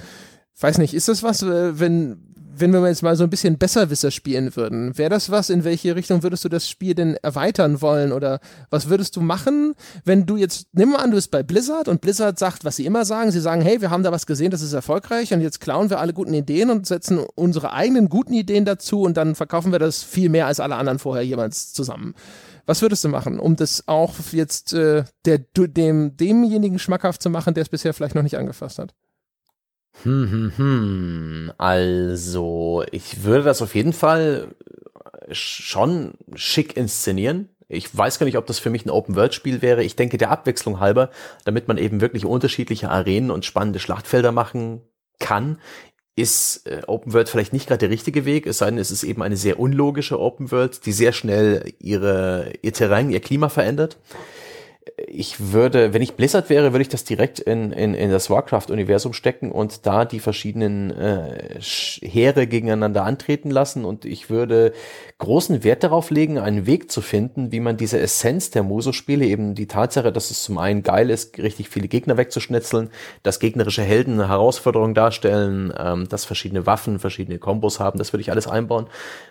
weiß 0.60 0.78
nicht, 0.78 0.94
ist 0.94 1.08
das 1.08 1.22
was, 1.22 1.42
äh, 1.42 1.78
wenn, 1.78 2.32
wenn 2.54 2.70
wir 2.72 2.86
jetzt 2.86 3.02
mal 3.02 3.16
so 3.16 3.24
ein 3.24 3.30
bisschen 3.30 3.58
Besserwisser 3.58 4.10
spielen 4.10 4.54
würden, 4.56 4.96
wäre 4.98 5.10
das 5.10 5.30
was, 5.30 5.50
in 5.50 5.64
welche 5.64 5.96
Richtung 5.96 6.22
würdest 6.22 6.44
du 6.44 6.48
das 6.48 6.68
Spiel 6.68 6.94
denn 6.94 7.16
erweitern 7.16 7.80
wollen 7.80 8.12
oder 8.12 8.40
was 8.70 8.88
würdest 8.88 9.16
du 9.16 9.20
machen, 9.20 9.74
wenn 10.04 10.26
du 10.26 10.36
jetzt, 10.36 10.66
nimm 10.72 10.90
mal 10.90 10.98
an, 10.98 11.10
du 11.10 11.16
bist 11.16 11.30
bei 11.30 11.42
Blizzard 11.42 11.88
und 11.88 12.00
Blizzard 12.00 12.38
sagt, 12.38 12.64
was 12.64 12.76
sie 12.76 12.86
immer 12.86 13.04
sagen, 13.04 13.30
sie 13.30 13.40
sagen, 13.40 13.62
hey, 13.62 13.80
wir 13.80 13.90
haben 13.90 14.02
da 14.02 14.12
was 14.12 14.26
gesehen, 14.26 14.50
das 14.50 14.62
ist 14.62 14.72
erfolgreich 14.72 15.32
und 15.32 15.40
jetzt 15.40 15.60
klauen 15.60 15.90
wir 15.90 15.98
alle 15.98 16.12
guten 16.12 16.34
Ideen 16.34 16.70
und 16.70 16.86
setzen 16.86 17.18
unsere 17.34 17.72
eigenen 17.72 18.08
guten 18.08 18.34
Ideen 18.34 18.64
dazu 18.64 19.02
und 19.02 19.16
dann 19.16 19.34
verkaufen 19.34 19.72
wir 19.72 19.78
das 19.78 20.02
viel 20.02 20.28
mehr 20.28 20.46
als 20.46 20.60
alle 20.60 20.76
anderen 20.76 20.98
vorher 20.98 21.24
jemals 21.24 21.72
zusammen. 21.72 22.14
Was 22.66 22.82
würdest 22.82 23.02
du 23.02 23.08
machen, 23.08 23.40
um 23.40 23.56
das 23.56 23.88
auch 23.88 24.14
jetzt 24.30 24.72
äh, 24.72 25.04
der, 25.24 25.38
dem, 25.38 26.16
demjenigen 26.16 26.78
schmackhaft 26.78 27.22
zu 27.22 27.30
machen, 27.30 27.54
der 27.54 27.62
es 27.62 27.68
bisher 27.68 27.92
vielleicht 27.92 28.14
noch 28.14 28.22
nicht 28.22 28.38
angefasst 28.38 28.78
hat? 28.78 28.94
Hm, 30.02 30.30
hm, 30.30 30.52
hm. 30.56 31.52
Also, 31.58 32.84
ich 32.90 33.24
würde 33.24 33.44
das 33.44 33.62
auf 33.62 33.74
jeden 33.74 33.92
Fall 33.92 34.48
schon 35.30 36.14
schick 36.34 36.76
inszenieren. 36.76 37.48
Ich 37.68 37.96
weiß 37.96 38.18
gar 38.18 38.26
nicht, 38.26 38.36
ob 38.36 38.46
das 38.46 38.58
für 38.58 38.70
mich 38.70 38.84
ein 38.84 38.90
Open-World-Spiel 38.90 39.62
wäre. 39.62 39.82
Ich 39.82 39.96
denke, 39.96 40.18
der 40.18 40.30
Abwechslung 40.30 40.80
halber, 40.80 41.10
damit 41.44 41.68
man 41.68 41.78
eben 41.78 42.00
wirklich 42.00 42.26
unterschiedliche 42.26 42.90
Arenen 42.90 43.30
und 43.30 43.44
spannende 43.44 43.78
Schlachtfelder 43.78 44.32
machen 44.32 44.82
kann, 45.18 45.58
ist 46.16 46.66
äh, 46.66 46.82
Open 46.86 47.14
World 47.14 47.28
vielleicht 47.28 47.52
nicht 47.52 47.68
gerade 47.68 47.78
der 47.78 47.90
richtige 47.90 48.26
Weg, 48.26 48.46
es 48.46 48.58
sei 48.58 48.66
denn, 48.66 48.78
es 48.78 48.90
ist 48.90 49.02
eben 49.02 49.22
eine 49.22 49.36
sehr 49.36 49.58
unlogische 49.58 50.20
Open 50.20 50.50
World, 50.50 50.84
die 50.84 50.92
sehr 50.92 51.12
schnell 51.12 51.72
ihre, 51.78 52.52
ihr 52.60 52.74
Terrain, 52.74 53.10
ihr 53.10 53.20
Klima 53.20 53.48
verändert 53.48 53.96
ich 54.96 55.52
würde, 55.52 55.94
wenn 55.94 56.02
ich 56.02 56.14
Blizzard 56.14 56.50
wäre, 56.50 56.72
würde 56.72 56.82
ich 56.82 56.88
das 56.88 57.04
direkt 57.04 57.38
in, 57.38 57.70
in, 57.70 57.94
in 57.94 58.10
das 58.10 58.30
Warcraft-Universum 58.30 59.12
stecken 59.12 59.52
und 59.52 59.86
da 59.86 60.04
die 60.04 60.18
verschiedenen 60.18 60.90
äh, 60.90 61.60
Heere 61.60 62.48
gegeneinander 62.48 63.04
antreten 63.04 63.50
lassen. 63.50 63.84
Und 63.84 64.04
ich 64.04 64.28
würde 64.28 64.72
großen 65.18 65.62
Wert 65.62 65.84
darauf 65.84 66.10
legen, 66.10 66.38
einen 66.38 66.66
Weg 66.66 66.90
zu 66.90 67.00
finden, 67.00 67.52
wie 67.52 67.60
man 67.60 67.76
diese 67.76 68.00
Essenz 68.00 68.50
der 68.50 68.64
Muso-Spiele, 68.64 69.24
eben 69.24 69.54
die 69.54 69.68
Tatsache, 69.68 70.10
dass 70.10 70.32
es 70.32 70.42
zum 70.42 70.58
einen 70.58 70.82
geil 70.82 71.10
ist, 71.10 71.38
richtig 71.38 71.68
viele 71.68 71.86
Gegner 71.86 72.16
wegzuschnitzeln, 72.16 72.90
dass 73.22 73.38
gegnerische 73.38 73.82
Helden 73.82 74.14
eine 74.14 74.28
Herausforderung 74.28 74.94
darstellen, 74.94 75.72
ähm, 75.78 76.08
dass 76.08 76.24
verschiedene 76.24 76.66
Waffen 76.66 76.98
verschiedene 76.98 77.38
Kombos 77.38 77.78
haben, 77.78 77.98
das 77.98 78.12
würde 78.12 78.22
ich 78.22 78.32
alles 78.32 78.48
einbauen. 78.48 78.88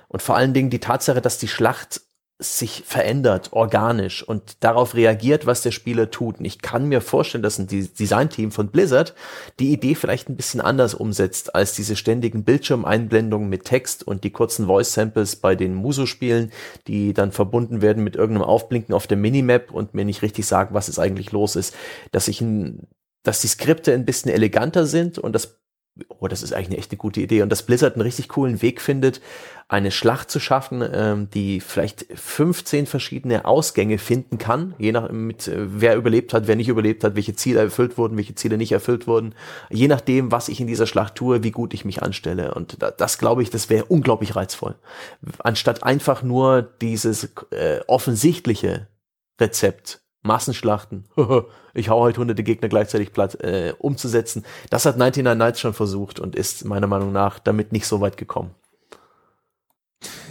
Und 0.07 0.21
vor 0.21 0.37
allen 0.37 0.53
Dingen 0.53 0.69
die 0.69 0.79
Tatsache, 0.79 1.19
dass 1.21 1.39
die 1.39 1.49
Schlacht 1.49 2.01
sich 2.41 2.83
verändert, 2.87 3.49
organisch 3.51 4.27
und 4.27 4.63
darauf 4.63 4.95
reagiert, 4.95 5.45
was 5.45 5.61
der 5.61 5.69
Spieler 5.69 6.09
tut. 6.09 6.39
Und 6.39 6.45
ich 6.45 6.59
kann 6.59 6.87
mir 6.87 6.99
vorstellen, 6.99 7.43
dass 7.43 7.59
ein 7.59 7.67
Designteam 7.67 8.51
von 8.51 8.69
Blizzard 8.69 9.13
die 9.59 9.71
Idee 9.71 9.93
vielleicht 9.93 10.27
ein 10.27 10.35
bisschen 10.35 10.59
anders 10.59 10.95
umsetzt 10.95 11.53
als 11.53 11.75
diese 11.75 11.95
ständigen 11.95 12.43
Bildschirmeinblendungen 12.43 13.47
mit 13.47 13.65
Text 13.65 14.01
und 14.01 14.23
die 14.23 14.31
kurzen 14.31 14.65
Voice-Samples 14.65 15.35
bei 15.35 15.55
den 15.55 15.75
Muso-Spielen, 15.75 16.51
die 16.87 17.13
dann 17.13 17.31
verbunden 17.31 17.83
werden 17.83 18.03
mit 18.03 18.15
irgendeinem 18.15 18.47
Aufblinken 18.47 18.95
auf 18.95 19.05
der 19.05 19.17
Minimap 19.17 19.71
und 19.71 19.93
mir 19.93 20.03
nicht 20.03 20.23
richtig 20.23 20.47
sagen, 20.47 20.73
was 20.73 20.87
es 20.87 20.97
eigentlich 20.97 21.31
los 21.31 21.55
ist. 21.55 21.75
Dass 22.11 22.27
ich 22.27 22.41
ein, 22.41 22.87
dass 23.21 23.41
die 23.41 23.47
Skripte 23.49 23.93
ein 23.93 24.05
bisschen 24.05 24.31
eleganter 24.31 24.87
sind 24.87 25.19
und 25.19 25.33
das 25.33 25.61
oh, 26.07 26.27
das 26.27 26.41
ist 26.41 26.53
eigentlich 26.53 26.69
eine 26.69 26.77
echt 26.77 26.91
eine 26.91 26.97
gute 26.97 27.21
Idee. 27.21 27.41
Und 27.41 27.49
dass 27.49 27.63
Blizzard 27.63 27.95
einen 27.95 28.01
richtig 28.01 28.29
coolen 28.29 28.61
Weg 28.61 28.81
findet, 28.81 29.21
eine 29.67 29.91
Schlacht 29.91 30.29
zu 30.29 30.39
schaffen, 30.39 30.83
ähm, 30.93 31.29
die 31.33 31.61
vielleicht 31.61 32.05
15 32.13 32.85
verschiedene 32.87 33.45
Ausgänge 33.45 33.97
finden 33.97 34.37
kann, 34.37 34.73
je 34.77 34.91
nach 34.91 35.11
mit 35.11 35.47
äh, 35.47 35.55
wer 35.57 35.95
überlebt 35.95 36.33
hat, 36.33 36.47
wer 36.47 36.55
nicht 36.55 36.67
überlebt 36.67 37.03
hat, 37.03 37.15
welche 37.15 37.35
Ziele 37.35 37.59
erfüllt 37.59 37.97
wurden, 37.97 38.17
welche 38.17 38.35
Ziele 38.35 38.57
nicht 38.57 38.71
erfüllt 38.71 39.07
wurden, 39.07 39.33
je 39.69 39.87
nachdem, 39.87 40.31
was 40.31 40.49
ich 40.49 40.59
in 40.59 40.67
dieser 40.67 40.87
Schlacht 40.87 41.15
tue, 41.15 41.43
wie 41.43 41.51
gut 41.51 41.73
ich 41.73 41.85
mich 41.85 42.01
anstelle. 42.01 42.53
Und 42.53 42.81
da, 42.81 42.91
das 42.91 43.17
glaube 43.17 43.43
ich, 43.43 43.49
das 43.49 43.69
wäre 43.69 43.85
unglaublich 43.85 44.35
reizvoll. 44.35 44.75
Anstatt 45.39 45.83
einfach 45.83 46.23
nur 46.23 46.61
dieses 46.61 47.29
äh, 47.51 47.79
offensichtliche 47.87 48.87
Rezept 49.39 50.00
Massenschlachten, 50.23 51.05
ich 51.73 51.89
hau 51.89 52.03
halt 52.03 52.17
hunderte 52.17 52.43
Gegner 52.43 52.69
gleichzeitig 52.69 53.11
platt, 53.11 53.41
äh, 53.41 53.73
umzusetzen. 53.79 54.45
Das 54.69 54.85
hat 54.85 54.97
99 54.97 55.37
Nights 55.37 55.59
schon 55.59 55.73
versucht 55.73 56.19
und 56.19 56.35
ist 56.35 56.65
meiner 56.65 56.87
Meinung 56.87 57.11
nach 57.11 57.39
damit 57.39 57.71
nicht 57.71 57.87
so 57.87 58.01
weit 58.01 58.17
gekommen. 58.17 58.51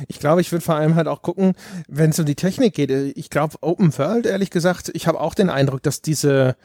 Ich 0.08 0.18
glaube, 0.18 0.40
ich 0.40 0.50
würde 0.50 0.64
vor 0.64 0.74
allem 0.74 0.94
halt 0.94 1.08
auch 1.08 1.22
gucken, 1.22 1.54
wenn 1.88 2.10
es 2.10 2.18
um 2.18 2.26
die 2.26 2.34
Technik 2.34 2.74
geht. 2.74 2.90
Ich 2.90 3.30
glaube, 3.30 3.56
Open 3.60 3.96
World, 3.98 4.26
ehrlich 4.26 4.50
gesagt, 4.50 4.90
ich 4.94 5.06
habe 5.06 5.20
auch 5.20 5.34
den 5.34 5.50
Eindruck, 5.50 5.82
dass 5.82 6.02
diese 6.02 6.56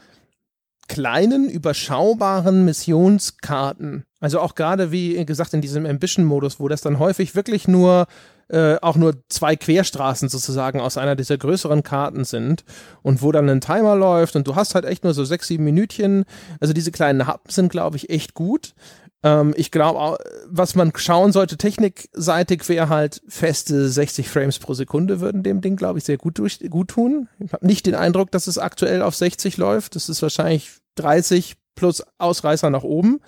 kleinen, 0.88 1.48
überschaubaren 1.48 2.64
Missionskarten, 2.64 4.04
also 4.20 4.40
auch 4.40 4.54
gerade 4.54 4.92
wie 4.92 5.24
gesagt 5.24 5.52
in 5.54 5.60
diesem 5.60 5.84
Ambition-Modus, 5.84 6.60
wo 6.60 6.68
das 6.68 6.80
dann 6.80 6.98
häufig 6.98 7.34
wirklich 7.34 7.66
nur 7.68 8.06
äh, 8.48 8.76
auch 8.80 8.96
nur 8.96 9.14
zwei 9.28 9.56
Querstraßen 9.56 10.28
sozusagen 10.28 10.80
aus 10.80 10.96
einer 10.96 11.16
dieser 11.16 11.36
größeren 11.36 11.82
Karten 11.82 12.24
sind 12.24 12.64
und 13.02 13.22
wo 13.22 13.32
dann 13.32 13.48
ein 13.48 13.60
Timer 13.60 13.96
läuft 13.96 14.36
und 14.36 14.46
du 14.46 14.54
hast 14.54 14.74
halt 14.74 14.84
echt 14.84 15.04
nur 15.04 15.14
so 15.14 15.24
sechs, 15.24 15.48
sieben 15.48 15.64
Minütchen. 15.64 16.24
Also 16.60 16.72
diese 16.72 16.92
kleinen 16.92 17.26
Happen 17.26 17.50
sind, 17.50 17.70
glaube 17.70 17.96
ich, 17.96 18.10
echt 18.10 18.34
gut. 18.34 18.74
Ähm, 19.22 19.54
ich 19.56 19.72
glaube, 19.72 20.18
was 20.46 20.76
man 20.76 20.92
schauen 20.94 21.32
sollte, 21.32 21.56
technikseitig 21.56 22.68
wäre 22.68 22.88
halt 22.88 23.22
feste 23.26 23.88
60 23.88 24.28
Frames 24.28 24.60
pro 24.60 24.74
Sekunde 24.74 25.20
würden 25.20 25.42
dem 25.42 25.60
Ding, 25.60 25.74
glaube 25.76 25.98
ich, 25.98 26.04
sehr 26.04 26.18
gut, 26.18 26.38
durch, 26.38 26.60
gut 26.70 26.88
tun. 26.88 27.28
Ich 27.40 27.52
habe 27.52 27.66
nicht 27.66 27.86
den 27.86 27.96
Eindruck, 27.96 28.30
dass 28.30 28.46
es 28.46 28.58
aktuell 28.58 29.02
auf 29.02 29.16
60 29.16 29.56
läuft. 29.56 29.96
Das 29.96 30.08
ist 30.08 30.22
wahrscheinlich 30.22 30.70
30 30.94 31.56
plus 31.74 32.04
Ausreißer 32.18 32.70
nach 32.70 32.84
oben. 32.84 33.20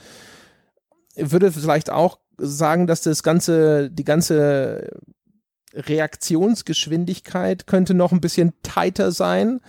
Würde 1.16 1.50
vielleicht 1.50 1.90
auch 1.90 2.20
sagen, 2.38 2.86
dass 2.86 3.02
das 3.02 3.22
ganze, 3.22 3.90
die 3.90 4.04
ganze 4.04 4.90
Reaktionsgeschwindigkeit 5.74 7.66
könnte 7.66 7.94
noch 7.94 8.12
ein 8.12 8.20
bisschen 8.20 8.52
tighter 8.62 9.12
sein. 9.12 9.60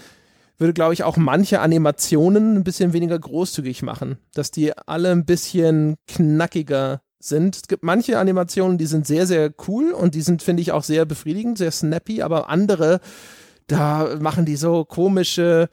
Würde, 0.58 0.74
glaube 0.74 0.94
ich, 0.94 1.04
auch 1.04 1.18
manche 1.18 1.62
Animationen 1.62 2.56
ein 2.56 2.64
bisschen 2.64 2.94
weniger 2.94 3.18
großzügig 3.18 3.82
machen. 3.82 4.18
Dass 4.34 4.52
die 4.52 4.78
alle 4.78 5.12
ein 5.12 5.26
bisschen 5.26 5.96
knackiger 6.08 7.02
sind. 7.20 7.56
Es 7.56 7.68
gibt 7.68 7.84
manche 7.84 8.18
Animationen, 8.18 8.78
die 8.78 8.86
sind 8.86 9.06
sehr, 9.06 9.28
sehr 9.28 9.52
cool 9.68 9.92
und 9.92 10.16
die 10.16 10.22
sind, 10.22 10.42
finde 10.42 10.62
ich, 10.62 10.72
auch 10.72 10.84
sehr 10.84 11.06
befriedigend, 11.06 11.58
sehr 11.58 11.72
snappy, 11.72 12.22
aber 12.22 12.50
andere, 12.50 13.02
da 13.68 14.18
machen 14.20 14.46
die 14.46 14.56
so 14.56 14.86
komische, 14.86 15.70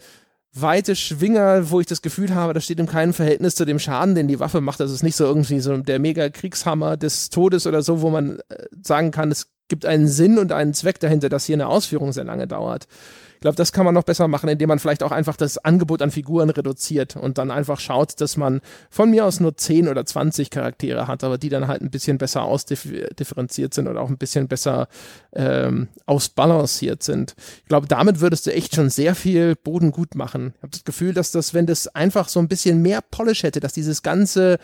weite 0.60 0.96
Schwinger, 0.96 1.70
wo 1.70 1.80
ich 1.80 1.86
das 1.86 2.02
Gefühl 2.02 2.34
habe, 2.34 2.54
das 2.54 2.64
steht 2.64 2.80
in 2.80 2.86
keinem 2.86 3.12
Verhältnis 3.12 3.54
zu 3.54 3.64
dem 3.64 3.78
Schaden, 3.78 4.14
den 4.14 4.28
die 4.28 4.40
Waffe 4.40 4.60
macht. 4.60 4.80
Das 4.80 4.90
ist 4.90 5.02
nicht 5.02 5.16
so 5.16 5.24
irgendwie 5.24 5.60
so 5.60 5.76
der 5.76 5.98
mega 5.98 6.28
Kriegshammer 6.28 6.96
des 6.96 7.30
Todes 7.30 7.66
oder 7.66 7.82
so, 7.82 8.00
wo 8.00 8.10
man 8.10 8.38
äh, 8.48 8.66
sagen 8.82 9.10
kann, 9.10 9.30
es 9.30 9.48
gibt 9.68 9.84
einen 9.84 10.08
Sinn 10.08 10.38
und 10.38 10.52
einen 10.52 10.74
Zweck 10.74 11.00
dahinter, 11.00 11.28
dass 11.28 11.44
hier 11.44 11.56
eine 11.56 11.66
Ausführung 11.66 12.12
sehr 12.12 12.24
lange 12.24 12.46
dauert. 12.46 12.86
Ich 13.34 13.40
glaube, 13.40 13.56
das 13.56 13.72
kann 13.72 13.84
man 13.84 13.92
noch 13.92 14.04
besser 14.04 14.28
machen, 14.28 14.48
indem 14.48 14.68
man 14.68 14.78
vielleicht 14.78 15.02
auch 15.02 15.12
einfach 15.12 15.36
das 15.36 15.58
Angebot 15.58 16.00
an 16.00 16.10
Figuren 16.10 16.48
reduziert 16.48 17.16
und 17.16 17.36
dann 17.36 17.50
einfach 17.50 17.78
schaut, 17.78 18.18
dass 18.20 18.38
man 18.38 18.62
von 18.88 19.10
mir 19.10 19.26
aus 19.26 19.40
nur 19.40 19.56
10 19.56 19.88
oder 19.88 20.06
20 20.06 20.48
Charaktere 20.48 21.06
hat, 21.06 21.22
aber 21.22 21.36
die 21.36 21.50
dann 21.50 21.68
halt 21.68 21.82
ein 21.82 21.90
bisschen 21.90 22.16
besser 22.16 22.44
ausdifferenziert 22.44 23.74
sind 23.74 23.88
oder 23.88 24.00
auch 24.00 24.08
ein 24.08 24.16
bisschen 24.16 24.48
besser 24.48 24.88
ähm, 25.36 25.88
ausbalanciert 26.06 27.02
sind. 27.02 27.34
Ich 27.62 27.68
glaube, 27.68 27.86
damit 27.86 28.20
würdest 28.20 28.46
du 28.46 28.52
echt 28.52 28.74
schon 28.74 28.88
sehr 28.88 29.14
viel 29.14 29.54
Boden 29.54 29.92
gut 29.92 30.14
machen. 30.14 30.54
Ich 30.56 30.62
habe 30.62 30.70
das 30.70 30.84
Gefühl, 30.84 31.12
dass 31.12 31.30
das, 31.30 31.52
wenn 31.52 31.66
das 31.66 31.88
einfach 31.88 32.28
so 32.28 32.40
ein 32.40 32.48
bisschen 32.48 32.80
mehr 32.82 33.02
Polish 33.02 33.42
hätte, 33.42 33.60
dass 33.60 33.74
dieses 33.74 34.02
ganze 34.02 34.58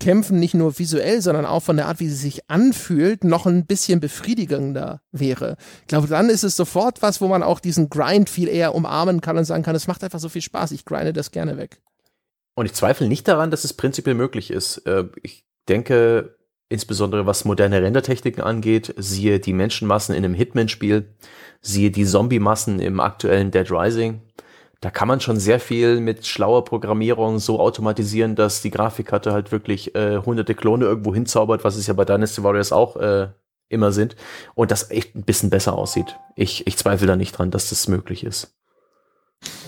Kämpfen 0.00 0.40
nicht 0.40 0.54
nur 0.54 0.78
visuell, 0.78 1.22
sondern 1.22 1.46
auch 1.46 1.62
von 1.62 1.76
der 1.76 1.86
Art, 1.86 2.00
wie 2.00 2.08
sie 2.08 2.16
sich 2.16 2.50
anfühlt, 2.50 3.22
noch 3.24 3.46
ein 3.46 3.66
bisschen 3.66 4.00
befriedigender 4.00 5.00
wäre. 5.12 5.56
Ich 5.82 5.88
glaube, 5.88 6.08
dann 6.08 6.28
ist 6.28 6.42
es 6.42 6.56
sofort 6.56 7.02
was, 7.02 7.20
wo 7.20 7.28
man 7.28 7.42
auch 7.42 7.60
diesen 7.60 7.88
Grind 7.88 8.28
viel 8.28 8.48
eher 8.48 8.74
umarmen 8.74 9.20
kann 9.20 9.38
und 9.38 9.44
sagen 9.44 9.62
kann, 9.62 9.76
es 9.76 9.86
macht 9.86 10.02
einfach 10.02 10.20
so 10.20 10.28
viel 10.28 10.42
Spaß, 10.42 10.72
ich 10.72 10.84
grinde 10.84 11.12
das 11.12 11.30
gerne 11.30 11.56
weg. 11.56 11.80
Und 12.54 12.66
ich 12.66 12.74
zweifle 12.74 13.08
nicht 13.08 13.28
daran, 13.28 13.50
dass 13.50 13.64
es 13.64 13.72
prinzipiell 13.72 14.16
möglich 14.16 14.50
ist. 14.50 14.78
Äh, 14.78 15.04
ich 15.22 15.44
denke, 15.68 16.36
insbesondere 16.70 17.26
was 17.26 17.44
moderne 17.44 17.82
Rendertechniken 17.82 18.42
angeht, 18.42 18.94
siehe 18.96 19.40
die 19.40 19.52
Menschenmassen 19.52 20.14
in 20.14 20.24
einem 20.24 20.34
Hitman-Spiel, 20.34 21.08
siehe 21.60 21.90
die 21.90 22.06
Zombie-Massen 22.06 22.80
im 22.80 23.00
aktuellen 23.00 23.50
Dead 23.50 23.70
Rising. 23.70 24.22
Da 24.80 24.90
kann 24.90 25.08
man 25.08 25.20
schon 25.20 25.38
sehr 25.38 25.60
viel 25.60 26.00
mit 26.00 26.26
schlauer 26.26 26.64
Programmierung 26.64 27.38
so 27.38 27.60
automatisieren, 27.60 28.34
dass 28.34 28.62
die 28.62 28.70
Grafikkarte 28.70 29.32
halt 29.32 29.52
wirklich 29.52 29.94
äh, 29.94 30.18
hunderte 30.24 30.54
Klone 30.54 30.86
irgendwo 30.86 31.12
hinzaubert, 31.12 31.64
was 31.64 31.76
es 31.76 31.86
ja 31.86 31.92
bei 31.92 32.06
Dynasty 32.06 32.42
Warriors 32.42 32.72
auch 32.72 32.96
äh, 32.96 33.28
immer 33.68 33.92
sind 33.92 34.16
und 34.54 34.70
das 34.70 34.90
echt 34.90 35.14
ein 35.14 35.24
bisschen 35.24 35.50
besser 35.50 35.76
aussieht. 35.76 36.16
Ich, 36.34 36.66
ich 36.66 36.78
zweifle 36.78 37.06
da 37.06 37.16
nicht 37.16 37.32
dran, 37.32 37.50
dass 37.50 37.68
das 37.68 37.88
möglich 37.88 38.24
ist. 38.24 38.56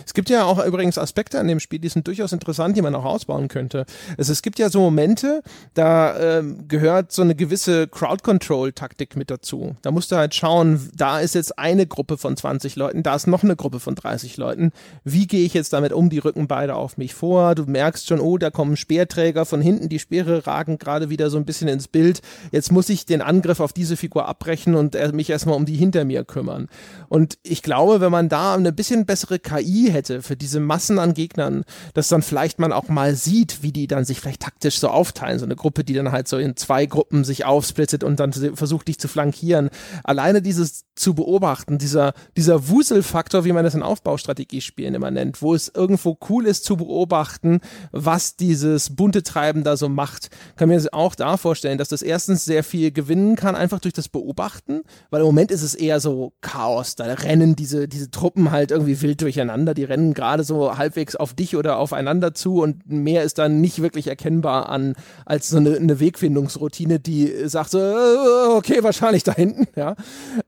Es 0.06 0.14
gibt 0.14 0.30
ja 0.30 0.44
auch 0.44 0.64
übrigens 0.64 0.98
Aspekte 0.98 1.38
an 1.38 1.48
dem 1.48 1.60
Spiel, 1.60 1.78
die 1.78 1.88
sind 1.88 2.06
durchaus 2.06 2.32
interessant, 2.32 2.76
die 2.76 2.82
man 2.82 2.94
auch 2.94 3.04
ausbauen 3.04 3.48
könnte. 3.48 3.86
Also 4.18 4.32
es 4.32 4.42
gibt 4.42 4.58
ja 4.58 4.68
so 4.70 4.80
Momente, 4.80 5.42
da 5.74 6.38
ähm, 6.38 6.68
gehört 6.68 7.12
so 7.12 7.22
eine 7.22 7.34
gewisse 7.34 7.88
Crowd-Control-Taktik 7.88 9.16
mit 9.16 9.30
dazu. 9.30 9.76
Da 9.82 9.90
musst 9.90 10.12
du 10.12 10.16
halt 10.16 10.34
schauen, 10.34 10.90
da 10.94 11.20
ist 11.20 11.34
jetzt 11.34 11.58
eine 11.58 11.86
Gruppe 11.86 12.18
von 12.18 12.36
20 12.36 12.76
Leuten, 12.76 13.02
da 13.02 13.14
ist 13.14 13.26
noch 13.26 13.42
eine 13.42 13.56
Gruppe 13.56 13.80
von 13.80 13.94
30 13.94 14.36
Leuten. 14.36 14.72
Wie 15.04 15.26
gehe 15.26 15.44
ich 15.44 15.54
jetzt 15.54 15.72
damit 15.72 15.92
um? 15.92 16.10
Die 16.10 16.18
rücken 16.18 16.46
beide 16.48 16.74
auf 16.74 16.96
mich 16.96 17.14
vor. 17.14 17.54
Du 17.54 17.64
merkst 17.64 18.08
schon, 18.08 18.20
oh, 18.20 18.38
da 18.38 18.50
kommen 18.50 18.76
Speerträger 18.76 19.44
von 19.44 19.60
hinten, 19.60 19.88
die 19.88 19.98
Speere 19.98 20.46
ragen 20.46 20.78
gerade 20.78 21.10
wieder 21.10 21.30
so 21.30 21.36
ein 21.36 21.44
bisschen 21.44 21.68
ins 21.68 21.88
Bild. 21.88 22.20
Jetzt 22.50 22.72
muss 22.72 22.88
ich 22.88 23.06
den 23.06 23.22
Angriff 23.22 23.60
auf 23.60 23.72
diese 23.72 23.96
Figur 23.96 24.26
abbrechen 24.28 24.74
und 24.74 24.96
mich 25.12 25.30
erstmal 25.30 25.56
um 25.56 25.66
die 25.66 25.76
hinter 25.76 26.04
mir 26.04 26.24
kümmern. 26.24 26.68
Und 27.08 27.38
ich 27.42 27.62
glaube, 27.62 28.00
wenn 28.00 28.12
man 28.12 28.28
da 28.28 28.54
eine 28.54 28.72
bisschen 28.72 29.06
bessere 29.06 29.38
KI 29.38 29.90
hätte 29.92 30.22
für 30.22 30.36
diese 30.36 30.60
Massen 30.60 30.98
an 30.98 31.14
Gegnern, 31.14 31.64
dass 31.94 32.08
dann 32.08 32.22
vielleicht 32.22 32.58
man 32.58 32.72
auch 32.72 32.88
mal 32.88 33.14
sieht, 33.14 33.62
wie 33.62 33.72
die 33.72 33.86
dann 33.86 34.04
sich 34.04 34.20
vielleicht 34.20 34.40
taktisch 34.40 34.78
so 34.78 34.88
aufteilen. 34.88 35.38
So 35.38 35.44
eine 35.44 35.56
Gruppe, 35.56 35.84
die 35.84 35.94
dann 35.94 36.12
halt 36.12 36.28
so 36.28 36.38
in 36.38 36.56
zwei 36.56 36.86
Gruppen 36.86 37.24
sich 37.24 37.44
aufsplittet 37.44 38.04
und 38.04 38.18
dann 38.20 38.32
versucht, 38.32 38.88
dich 38.88 38.98
zu 38.98 39.08
flankieren. 39.08 39.70
Alleine 40.04 40.42
dieses 40.42 40.84
zu 40.94 41.14
beobachten, 41.14 41.78
dieser, 41.78 42.12
dieser 42.36 42.68
Wuselfaktor, 42.68 43.44
wie 43.44 43.52
man 43.52 43.64
das 43.64 43.74
in 43.74 43.82
Aufbaustrategiespielen 43.82 44.94
immer 44.94 45.10
nennt, 45.10 45.40
wo 45.40 45.54
es 45.54 45.72
irgendwo 45.74 46.18
cool 46.28 46.46
ist 46.46 46.64
zu 46.64 46.76
beobachten, 46.76 47.60
was 47.92 48.36
dieses 48.36 48.94
bunte 48.94 49.22
Treiben 49.22 49.64
da 49.64 49.76
so 49.76 49.88
macht, 49.88 50.30
kann 50.56 50.68
mir 50.68 50.82
auch 50.92 51.14
da 51.14 51.36
vorstellen, 51.36 51.78
dass 51.78 51.88
das 51.88 52.02
erstens 52.02 52.44
sehr 52.44 52.64
viel 52.64 52.92
gewinnen 52.92 53.36
kann, 53.36 53.54
einfach 53.54 53.80
durch 53.80 53.94
das 53.94 54.08
Beobachten, 54.08 54.82
weil 55.10 55.20
im 55.20 55.26
Moment 55.26 55.50
ist 55.50 55.62
es 55.62 55.74
eher 55.74 56.00
so 56.00 56.32
Chaos, 56.40 56.96
da 56.96 57.04
rennen 57.04 57.56
diese, 57.56 57.88
diese 57.88 58.10
Truppen 58.10 58.50
halt 58.50 58.70
irgendwie 58.70 59.00
wild 59.00 59.22
durcheinander, 59.22 59.74
die 59.74 59.81
rennen 59.84 60.14
gerade 60.14 60.44
so 60.44 60.76
halbwegs 60.76 61.16
auf 61.16 61.34
dich 61.34 61.56
oder 61.56 61.78
aufeinander 61.78 62.34
zu 62.34 62.62
und 62.62 62.88
mehr 62.88 63.22
ist 63.22 63.38
dann 63.38 63.60
nicht 63.60 63.82
wirklich 63.82 64.08
erkennbar 64.08 64.68
an, 64.68 64.94
als 65.26 65.48
so 65.48 65.58
eine, 65.58 65.76
eine 65.76 66.00
Wegfindungsroutine, 66.00 67.00
die 67.00 67.48
sagt 67.48 67.70
so, 67.70 67.78
äh, 67.78 68.56
okay, 68.56 68.82
wahrscheinlich 68.82 69.24
da 69.24 69.32
hinten, 69.32 69.66
ja. 69.76 69.94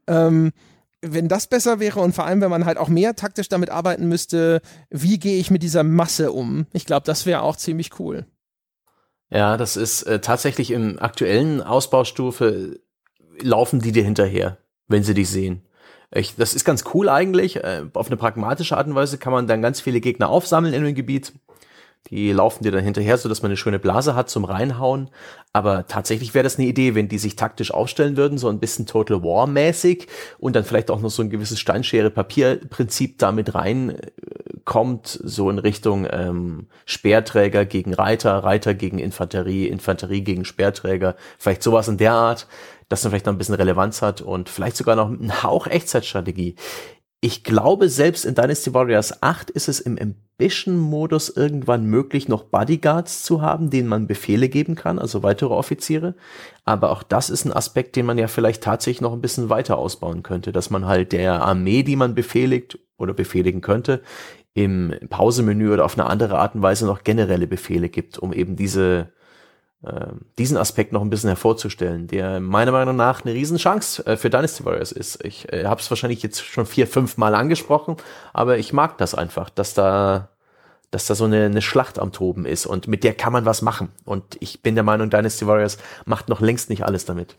Ähm, 0.07 0.53
wenn 1.01 1.29
das 1.29 1.47
besser 1.47 1.81
wäre 1.81 2.01
und 2.01 2.15
vor 2.15 2.25
allem, 2.25 2.41
wenn 2.41 2.51
man 2.51 2.65
halt 2.65 2.79
auch 2.79 2.89
mehr 2.89 3.15
taktisch 3.15 3.49
damit 3.49 3.71
arbeiten 3.71 4.09
müsste, 4.09 4.63
wie 4.91 5.19
gehe 5.19 5.39
ich 5.39 5.51
mit 5.51 5.63
dieser 5.63 5.83
Masse 5.83 6.33
um? 6.33 6.67
Ich 6.73 6.87
glaube, 6.87 7.05
das 7.05 7.27
wäre 7.27 7.43
auch 7.43 7.57
ziemlich 7.57 7.99
cool. 7.99 8.27
Ja, 9.31 9.57
das 9.57 9.77
ist 9.77 10.05
äh, 10.05 10.21
tatsächlich 10.21 10.71
im 10.71 10.99
aktuellen 10.99 11.61
Ausbaustufe 11.61 12.81
laufen 13.41 13.81
die 13.81 13.93
dir 13.93 14.05
hinterher, 14.05 14.59
wenn 14.87 15.03
sie 15.03 15.15
dich 15.15 15.29
sehen. 15.29 15.63
Ich, 16.15 16.37
das 16.37 16.55
ist 16.55 16.65
ganz 16.65 16.85
cool 16.95 17.09
eigentlich. 17.09 17.57
Äh, 17.57 17.83
auf 17.93 18.07
eine 18.07 18.17
pragmatische 18.17 18.77
Art 18.77 18.87
und 18.87 18.95
Weise 18.95 19.19
kann 19.19 19.33
man 19.33 19.47
dann 19.47 19.63
ganz 19.63 19.81
viele 19.81 20.01
Gegner 20.01 20.29
aufsammeln 20.29 20.73
in 20.73 20.85
dem 20.85 20.95
Gebiet. 20.95 21.33
Die 22.11 22.33
laufen 22.33 22.63
dir 22.63 22.71
dann 22.71 22.85
hinterher, 22.85 23.17
so 23.17 23.29
dass 23.29 23.41
man 23.41 23.51
eine 23.51 23.57
schöne 23.57 23.79
Blase 23.79 24.15
hat 24.15 24.29
zum 24.29 24.45
Reinhauen. 24.45 25.09
Aber 25.55 25.87
tatsächlich 25.87 26.35
wäre 26.35 26.43
das 26.43 26.59
eine 26.59 26.69
Idee, 26.69 26.95
wenn 26.95 27.09
die 27.09 27.19
sich 27.19 27.35
taktisch 27.35 27.73
aufstellen 27.73 28.17
würden, 28.17 28.37
so 28.37 28.49
ein 28.49 28.61
bisschen 28.61 28.87
Total 28.87 29.23
War 29.23 29.47
mäßig 29.47 30.07
und 30.39 30.55
dann 30.55 30.65
vielleicht 30.65 30.91
auch 30.91 31.01
noch 31.01 31.11
so 31.11 31.23
ein 31.23 31.31
gewisses 31.31 31.61
Steinschere-Papier-Prinzip 31.61 33.19
damit 33.19 33.55
reinkommt, 33.55 35.19
so 35.25 35.49
in 35.49 35.59
Richtung 35.59 36.07
ähm, 36.11 36.67
Speerträger 36.85 37.65
gegen 37.65 37.95
Reiter, 37.95 38.33
Reiter 38.33 38.75
gegen 38.75 38.99
Infanterie, 38.99 39.69
Infanterie 39.69 40.21
gegen 40.21 40.45
Speerträger, 40.45 41.17
vielleicht 41.39 41.63
sowas 41.63 41.89
in 41.89 41.97
der 41.97 42.13
Art, 42.13 42.47
dass 42.89 43.03
dann 43.03 43.11
vielleicht 43.11 43.27
noch 43.27 43.33
ein 43.33 43.39
bisschen 43.39 43.55
Relevanz 43.55 44.03
hat 44.03 44.21
und 44.21 44.49
vielleicht 44.49 44.77
sogar 44.77 44.97
noch 44.97 45.09
ein 45.09 45.43
Hauch 45.43 45.67
Echtzeitstrategie. 45.67 46.57
Ich 47.21 47.43
glaube, 47.43 47.89
selbst 47.89 48.27
in 48.27 48.35
Dynasty 48.35 48.75
Warriors 48.75 49.23
8 49.23 49.49
ist 49.49 49.69
es 49.69 49.81
im 49.81 49.99
Ambition-Modus 49.99 51.31
irgendwann 51.31 51.87
möglich, 51.87 52.29
noch 52.29 52.45
Bodyguards 52.45 53.23
zu 53.23 53.41
haben, 53.41 53.71
denen 53.71 53.89
man 53.89 54.07
Befehle 54.07 54.51
geben 54.51 54.75
kann, 54.75 54.99
also 54.99 55.23
weitere 55.23 55.55
Offiziere. 55.55 56.17
Aber 56.67 56.91
auch 56.91 57.03
das 57.03 57.31
ist 57.31 57.47
ein 57.47 57.53
Aspekt, 57.55 57.97
den 57.97 58.05
man 58.05 58.19
ja 58.19 58.29
vielleicht 58.29 58.63
tatsächlich 58.63 59.01
noch 59.01 59.15
ein 59.15 59.23
bisschen 59.23 59.49
weiter 59.49 59.79
ausbauen 59.79 60.23
könnte, 60.23 60.53
dass 60.53 60.69
man 60.69 60.85
halt 60.85 61.13
der 61.13 61.43
Armee, 61.43 61.83
die 61.83 61.97
man 61.97 62.15
befehligt 62.15 62.79
oder 62.99 63.15
befehligen 63.15 63.63
könnte, 63.63 64.03
im 64.53 64.95
Pausemenü 65.09 65.73
oder 65.73 65.87
auf 65.87 65.99
eine 65.99 66.07
andere 66.07 66.39
Art 66.39 66.55
und 66.55 66.61
Weise 66.61 66.85
noch 66.85 67.05
generelle 67.05 67.47
Befehle 67.47 67.89
gibt, 67.89 68.19
um 68.19 68.35
eben 68.35 68.55
diese 68.55 69.14
diesen 70.39 70.57
Aspekt 70.57 70.93
noch 70.93 71.03
ein 71.03 71.11
bisschen 71.11 71.29
hervorzustellen, 71.29 72.07
der 72.07 72.41
meiner 72.41 72.73
Meinung 72.73 72.97
nach 72.97 73.25
eine 73.25 73.35
Riesenchance 73.35 74.05
äh, 74.07 74.17
für 74.17 74.31
Dynasty 74.31 74.65
Warriors 74.65 74.93
ist. 74.93 75.25
Ich 75.25 75.53
äh, 75.53 75.65
habe 75.67 75.81
es 75.81 75.91
wahrscheinlich 75.91 76.23
jetzt 76.23 76.45
schon 76.45 76.67
vier, 76.67 76.87
fünf 76.87 77.17
Mal 77.17 77.35
angesprochen, 77.35 77.97
aber 78.33 78.59
ich 78.59 78.73
mag 78.73 78.99
das 78.99 79.15
einfach, 79.15 79.51
dass 79.51 79.75
da, 79.75 80.29
dass 80.91 81.07
da 81.07 81.15
so 81.15 81.25
eine, 81.25 81.47
eine 81.47 81.63
Schlacht 81.63 81.99
am 81.99 82.13
Toben 82.13 82.47
ist 82.47 82.67
und 82.67 82.89
mit 82.89 83.05
der 83.05 83.15
kann 83.15 83.33
man 83.33 83.45
was 83.45 83.63
machen. 83.63 83.91
Und 84.05 84.37
ich 84.41 84.63
bin 84.63 84.75
der 84.75 84.85
Meinung, 84.85 85.11
Dynasty 85.11 85.47
Warriors 85.47 85.79
macht 86.05 86.29
noch 86.29 86.41
längst 86.41 86.71
nicht 86.71 86.85
alles 86.85 87.05
damit. 87.05 87.37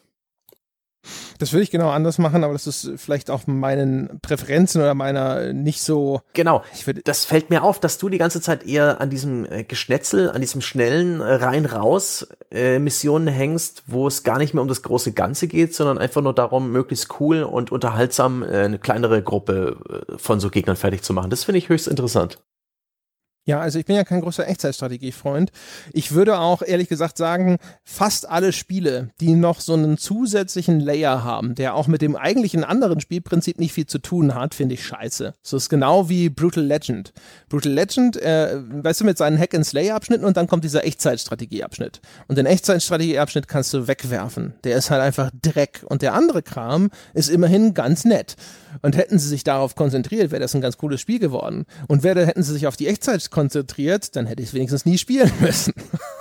Das 1.38 1.54
würde 1.54 1.64
ich 1.64 1.72
genau 1.72 1.90
anders 1.90 2.18
machen, 2.18 2.44
aber 2.44 2.54
das 2.54 2.68
ist 2.68 2.92
vielleicht 2.98 3.30
auch 3.30 3.48
meinen 3.48 4.20
Präferenzen 4.22 4.82
oder 4.82 4.94
meiner 4.94 5.54
nicht 5.54 5.82
so. 5.82 6.22
Genau. 6.34 6.64
das 7.04 7.26
fällt 7.26 7.50
mir 7.50 7.64
auf, 7.64 7.80
dass 7.80 7.98
du 7.98 8.10
die 8.10 8.18
ganze 8.18 8.42
Zeit 8.42 8.66
eher 8.66 9.02
an 9.02 9.10
diesem 9.10 9.46
äh, 9.46 9.64
Geschnetzel, 9.64 10.30
an 10.32 10.42
diesem 10.42 10.62
schnellen 10.62 11.22
äh, 11.22 11.34
rein-raus 11.34 12.28
äh, 12.52 12.80
hängst, 12.80 13.84
wo 13.88 14.08
es 14.08 14.24
gar 14.24 14.38
nicht 14.38 14.54
mehr 14.54 14.62
um 14.62 14.68
das 14.68 14.82
große 14.82 15.12
Ganze 15.12 15.48
geht, 15.48 15.76
sondern 15.76 15.98
einfach 15.98 16.22
nur 16.22 16.34
darum, 16.34 16.72
möglichst 16.72 17.20
cool 17.20 17.44
und 17.44 17.72
unterhaltsam 17.72 18.44
äh, 18.44 18.66
eine 18.66 18.80
kleinere 18.80 19.22
Gruppe 19.22 19.78
von 20.18 20.40
so 20.40 20.50
Gegnern 20.50 20.76
fertig 20.76 21.02
zu 21.04 21.14
machen. 21.14 21.30
Das 21.30 21.44
finde 21.44 21.58
ich 21.60 21.70
höchst 21.70 21.88
interessant. 21.88 22.40
Ja, 23.48 23.60
also 23.60 23.78
ich 23.78 23.86
bin 23.86 23.96
ja 23.96 24.04
kein 24.04 24.22
großer 24.22 24.48
Echtzeitstrategiefreund. 24.48 25.52
Ich 25.94 26.14
würde 26.14 26.40
auch 26.40 26.64
ehrlich 26.64 26.90
gesagt 26.90 27.16
sagen, 27.18 27.58
fast 27.84 28.28
alle 28.28 28.52
Spiele, 28.52 29.10
die 29.22 29.36
noch 29.36 29.62
so 29.62 29.74
einen 29.74 30.00
zusätzlichen 30.00 30.80
Layer 30.80 31.24
haben, 31.24 31.54
der 31.54 31.76
auch 31.76 31.86
mit 31.86 32.02
dem 32.02 32.16
eigentlichen 32.16 32.64
anderen 32.64 33.02
Spielprinzip 33.02 33.60
nicht 33.60 33.74
viel 33.74 33.86
zu 33.86 34.00
tun 34.00 34.34
hat, 34.34 34.56
finde 34.56 34.74
ich 34.74 34.84
scheiße. 34.84 35.36
So 35.44 35.58
ist 35.58 35.70
genau 35.70 36.10
wie 36.10 36.30
Brutal 36.30 36.64
Legend. 36.64 37.14
Brutal 37.48 37.72
Legend, 37.72 38.18
äh, 38.18 38.58
weißt 38.68 39.02
du, 39.02 39.06
mit 39.06 39.20
seinen 39.20 39.38
Hack 39.38 39.54
and 39.54 39.66
Slay 39.66 39.92
Abschnitten 39.92 40.26
und 40.26 40.38
dann 40.38 40.48
kommt 40.48 40.64
dieser 40.64 40.84
Echtzeitstrategieabschnitt. 40.84 42.02
Und 42.28 42.40
den 42.40 42.48
Echtzeitstrategieabschnitt 42.48 43.48
kannst 43.48 43.72
du 43.76 43.88
wegwerfen. 43.88 44.56
Der 44.64 44.76
ist 44.76 44.90
halt 44.90 45.04
einfach 45.04 45.30
Dreck. 45.40 45.86
Und 45.88 46.02
der 46.02 46.16
andere 46.16 46.42
Kram 46.42 46.90
ist 47.14 47.30
immerhin 47.30 47.76
ganz 47.76 48.06
nett. 48.06 48.38
Und 48.82 48.98
hätten 48.98 49.20
sie 49.20 49.30
sich 49.30 49.44
darauf 49.44 49.76
konzentriert, 49.76 50.32
wäre 50.32 50.42
das 50.42 50.56
ein 50.56 50.62
ganz 50.62 50.78
cooles 50.78 51.00
Spiel 51.00 51.20
geworden. 51.20 51.66
Und 51.88 52.04
wäre, 52.04 52.26
hätten 52.26 52.44
sie 52.44 52.54
sich 52.54 52.68
auf 52.68 52.76
die 52.76 52.88
Echtzeit 52.88 53.32
konzentriert, 53.36 54.16
dann 54.16 54.28
hätte 54.28 54.42
ich 54.42 54.50
es 54.50 54.54
wenigstens 54.54 54.86
nie 54.86 54.98
spielen 54.98 55.32
müssen. 55.42 55.74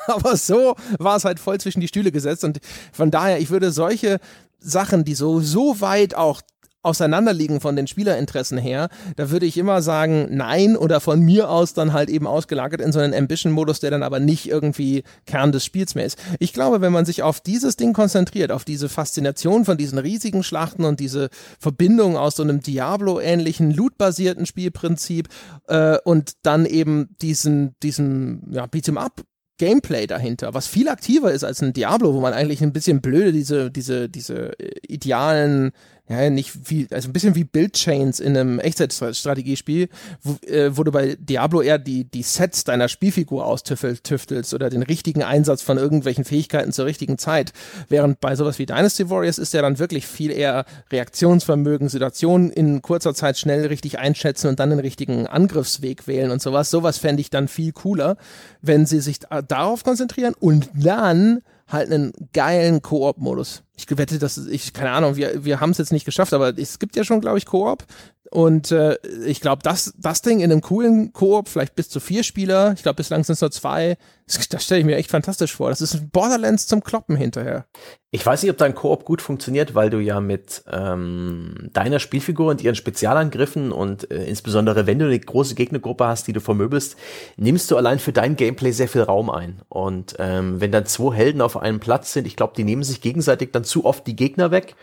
Aber 0.09 0.37
so 0.37 0.75
war 0.99 1.17
es 1.17 1.25
halt 1.25 1.39
voll 1.39 1.61
zwischen 1.61 1.81
die 1.81 1.87
Stühle 1.87 2.11
gesetzt. 2.11 2.43
Und 2.43 2.59
von 2.93 3.13
daher, 3.13 3.39
ich 3.39 3.51
würde 3.51 3.71
solche 3.71 4.19
Sachen, 4.59 5.05
die 5.05 5.15
so, 5.15 5.41
so 5.41 5.81
weit 5.81 6.17
auch 6.17 6.43
auseinanderliegen 6.85 7.61
von 7.61 7.77
den 7.77 7.87
Spielerinteressen 7.87 8.59
her, 8.59 8.89
da 9.17 9.31
würde 9.31 9.47
ich 9.47 9.57
immer 9.57 9.83
sagen, 9.83 10.29
nein 10.31 10.77
oder 10.77 11.01
von 11.01 11.21
mir 11.21 11.51
aus 11.51 11.75
dann 11.75 11.93
halt 11.93 12.11
eben 12.11 12.27
ausgelagert 12.27 12.81
in 12.81 12.93
so 12.93 13.01
einen 13.01 13.15
Ambition-Modus, 13.15 13.81
der 13.81 13.91
dann 13.91 14.03
aber 14.03 14.21
nicht 14.21 14.49
irgendwie 14.49 15.03
Kern 15.27 15.53
des 15.53 15.65
Spiels 15.65 15.95
mehr 15.95 16.05
ist. 16.05 16.19
Ich 16.39 16.53
glaube, 16.53 16.81
wenn 16.81 16.93
man 16.93 17.05
sich 17.05 17.23
auf 17.23 17.41
dieses 17.41 17.77
Ding 17.77 17.93
konzentriert, 17.93 18.53
auf 18.53 18.65
diese 18.65 18.89
Faszination 18.89 19.65
von 19.65 19.77
diesen 19.77 19.99
riesigen 19.99 20.43
Schlachten 20.43 20.85
und 20.85 21.01
diese 21.01 21.29
Verbindung 21.59 22.17
aus 22.17 22.37
so 22.37 22.43
einem 22.43 22.61
Diablo-ähnlichen 22.61 23.71
Loot-basierten 23.71 24.47
Spielprinzip 24.47 25.29
äh, 25.69 25.99
und 26.05 26.33
dann 26.43 26.67
eben 26.67 27.17
diesen, 27.21 27.75
diesen 27.83 28.53
ja, 28.53 28.65
Beat'em-up 28.67 29.23
Gameplay 29.59 30.07
dahinter, 30.09 30.53
was 30.53 30.67
viel 30.67 30.89
aktiver 30.89 31.31
ist 31.31 31.45
als 31.45 31.63
ein 31.63 31.73
Diablo, 31.73 32.13
wo 32.13 32.21
man 32.21 32.33
eigentlich 32.33 32.61
ein 32.63 32.73
bisschen 32.73 33.01
blöde 33.01 33.33
diese, 33.33 33.71
diese, 33.71 34.09
diese 34.09 34.59
äh, 34.59 34.73
idealen 34.89 35.71
ja, 36.07 36.29
nicht 36.29 36.71
wie, 36.71 36.87
also 36.91 37.09
ein 37.09 37.15
bisschen 37.15 37.35
wie 37.35 37.45
Build-Chains 37.45 38.21
in 38.21 38.37
einem 38.37 38.59
Echtzeitstrategiespiel, 38.59 39.89
wo, 40.23 40.37
äh, 40.47 40.77
wo 40.77 40.83
du 40.83 40.93
bei 40.93 41.17
Diablo 41.19 41.63
eher 41.63 41.79
die, 41.79 42.05
die 42.05 42.23
Sets 42.23 42.65
deiner 42.65 42.89
Spielfigur 42.89 43.47
austüftelst 43.47 44.53
oder 44.53 44.69
den 44.69 44.83
richtigen 44.83 45.23
Einsatz 45.23 45.63
von 45.63 45.79
irgendwelchen 45.79 46.27
Fähigkeiten 46.27 46.73
zur 46.73 46.85
richtigen 46.85 47.17
Zeit. 47.17 47.55
Während 47.89 48.21
bei 48.21 48.37
sowas 48.37 48.59
wie 48.59 48.67
Dynasty 48.67 49.09
Warriors 49.09 49.39
ist 49.39 49.55
ja 49.55 49.63
dann 49.63 49.79
wirklich 49.79 50.07
viel 50.07 50.31
eher 50.31 50.67
Reaktionsvermögen, 50.93 51.89
Situationen 51.89 52.51
in 52.51 52.83
kurzer 52.83 53.15
Zeit 53.15 53.39
schnell 53.39 53.65
richtig 53.67 53.99
einschätzen 53.99 54.49
und 54.49 54.61
dann 54.61 54.69
den 54.69 54.81
richtigen 54.81 55.27
Angriffsweg 55.27 56.07
wählen 56.07 56.31
und 56.31 56.43
sowas. 56.43 56.71
Sowas 56.71 56.99
fände 56.99 57.23
ich 57.23 57.31
dann 57.31 57.49
viel 57.49 57.73
cooler, 57.73 58.19
wenn 58.61 58.85
sie 58.85 59.01
sich 59.01 59.21
darauf 59.21 59.85
konzentrieren 59.85 60.35
und 60.39 60.69
dann 60.75 61.41
halt 61.69 61.91
einen 61.91 62.13
geilen 62.33 62.83
Koop-Modus. 62.83 63.63
Ich 63.77 63.87
wette, 63.97 64.19
dass 64.19 64.39
ich, 64.39 64.73
keine 64.73 64.93
Ahnung, 64.93 65.17
wir, 65.17 65.45
wir 65.45 65.61
haben 65.61 65.71
es 65.71 65.79
jetzt 65.79 65.93
nicht 65.93 66.05
geschafft, 66.05 66.33
aber 66.33 66.57
es 66.57 66.79
gibt 66.79 66.97
ja 66.97 67.05
schon, 67.05 67.21
glaube 67.21 67.39
ich, 67.39 67.47
Koop. 67.47 67.85
Und 68.31 68.73
äh, 68.73 68.97
ich 69.25 69.41
glaube, 69.41 69.63
das, 69.63 69.95
das 69.97 70.23
Ding 70.23 70.41
in 70.41 70.51
einem 70.51 70.61
coolen 70.61 71.13
Koop, 71.13 71.49
vielleicht 71.49 71.77
bis 71.77 71.89
zu 71.89 72.01
vier 72.01 72.25
Spieler, 72.25 72.73
ich 72.73 72.83
glaube, 72.83 72.97
bislang 72.97 73.23
sind 73.23 73.35
es 73.35 73.41
nur 73.41 73.51
zwei, 73.51 73.97
das, 74.27 74.65
stelle 74.65 74.81
ich 74.81 74.87
mir 74.87 74.97
echt 74.97 75.11
fantastisch 75.11 75.55
vor. 75.55 75.69
Das 75.69 75.83
ist 75.83 75.95
ein 75.95 76.09
Borderlands 76.09 76.67
zum 76.67 76.83
Kloppen 76.83 77.15
hinterher. 77.15 77.67
Ich 78.11 78.25
weiß 78.25 78.43
nicht, 78.43 78.51
ob 78.51 78.57
dein 78.57 78.75
Koop 78.75 79.05
gut 79.05 79.21
funktioniert, 79.21 79.75
weil 79.75 79.91
du 79.91 79.99
ja 79.99 80.21
mit 80.21 80.65
ähm, 80.73 81.69
deiner 81.73 81.99
Spielfigur 81.99 82.51
und 82.51 82.63
ihren 82.63 82.75
Spezialangriffen 82.75 83.71
und 83.71 84.11
äh, 84.11 84.25
insbesondere 84.25 84.87
wenn 84.87 84.99
du 84.99 85.07
eine 85.07 85.19
große 85.19 85.55
Gegnergruppe 85.55 86.07
hast, 86.07 86.27
die 86.27 86.33
du 86.33 86.41
vermöbelst, 86.41 86.97
nimmst 87.37 87.71
du 87.71 87.77
allein 87.77 87.99
für 87.99 88.13
dein 88.13 88.37
Gameplay 88.37 88.71
sehr 88.71 88.89
viel 88.89 89.03
Raum 89.03 89.29
ein. 89.29 89.61
Und 89.69 90.15
ähm, 90.19 90.61
wenn 90.61 90.73
dann 90.73 90.87
zwei 90.87 91.15
Helden 91.15 91.43
auf 91.43 91.59
einem 91.59 91.81
Platz 91.81 92.13
sind, 92.13 92.27
ich 92.27 92.37
glaube, 92.37 92.55
die 92.57 92.65
nehmen 92.65 92.83
sich 92.83 93.03
gegenseitig 93.03 93.53
dann 93.53 93.65
zu 93.65 93.85
oft 93.85 94.07
die 94.07 94.17
Gegner 94.17 94.51
weg. 94.51 94.75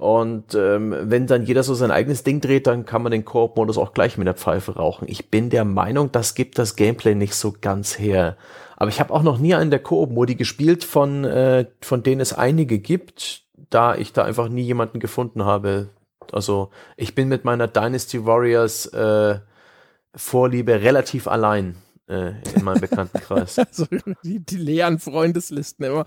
Und 0.00 0.54
ähm, 0.54 0.96
wenn 0.98 1.26
dann 1.26 1.44
jeder 1.44 1.62
so 1.62 1.74
sein 1.74 1.90
eigenes 1.90 2.22
Ding 2.24 2.40
dreht, 2.40 2.66
dann 2.66 2.86
kann 2.86 3.02
man 3.02 3.12
den 3.12 3.26
Koop-Modus 3.26 3.76
auch 3.76 3.92
gleich 3.92 4.16
mit 4.16 4.26
der 4.26 4.34
Pfeife 4.34 4.76
rauchen. 4.76 5.06
Ich 5.06 5.30
bin 5.30 5.50
der 5.50 5.66
Meinung, 5.66 6.10
das 6.10 6.34
gibt 6.34 6.58
das 6.58 6.74
Gameplay 6.74 7.14
nicht 7.14 7.34
so 7.34 7.54
ganz 7.60 7.98
her. 7.98 8.38
Aber 8.80 8.88
ich 8.88 8.98
habe 8.98 9.12
auch 9.12 9.22
noch 9.22 9.36
nie 9.36 9.54
einen 9.54 9.70
der 9.70 9.82
Koop-Modi 9.82 10.36
gespielt, 10.36 10.84
von, 10.84 11.26
äh, 11.26 11.66
von 11.82 12.02
denen 12.02 12.22
es 12.22 12.32
einige 12.32 12.78
gibt, 12.78 13.42
da 13.68 13.94
ich 13.94 14.14
da 14.14 14.24
einfach 14.24 14.48
nie 14.48 14.62
jemanden 14.62 15.00
gefunden 15.00 15.44
habe. 15.44 15.90
Also 16.32 16.70
ich 16.96 17.14
bin 17.14 17.28
mit 17.28 17.44
meiner 17.44 17.68
Dynasty 17.68 18.24
Warriors 18.24 18.86
äh, 18.86 19.38
Vorliebe 20.14 20.80
relativ 20.80 21.28
allein 21.28 21.76
äh, 22.10 22.32
in 22.56 22.64
meinem 22.64 22.80
Bekanntenkreis. 22.80 23.58
also 23.58 23.86
die, 24.24 24.40
die 24.40 24.56
leeren 24.56 24.98
Freundeslisten 24.98 25.86
immer. 25.86 26.04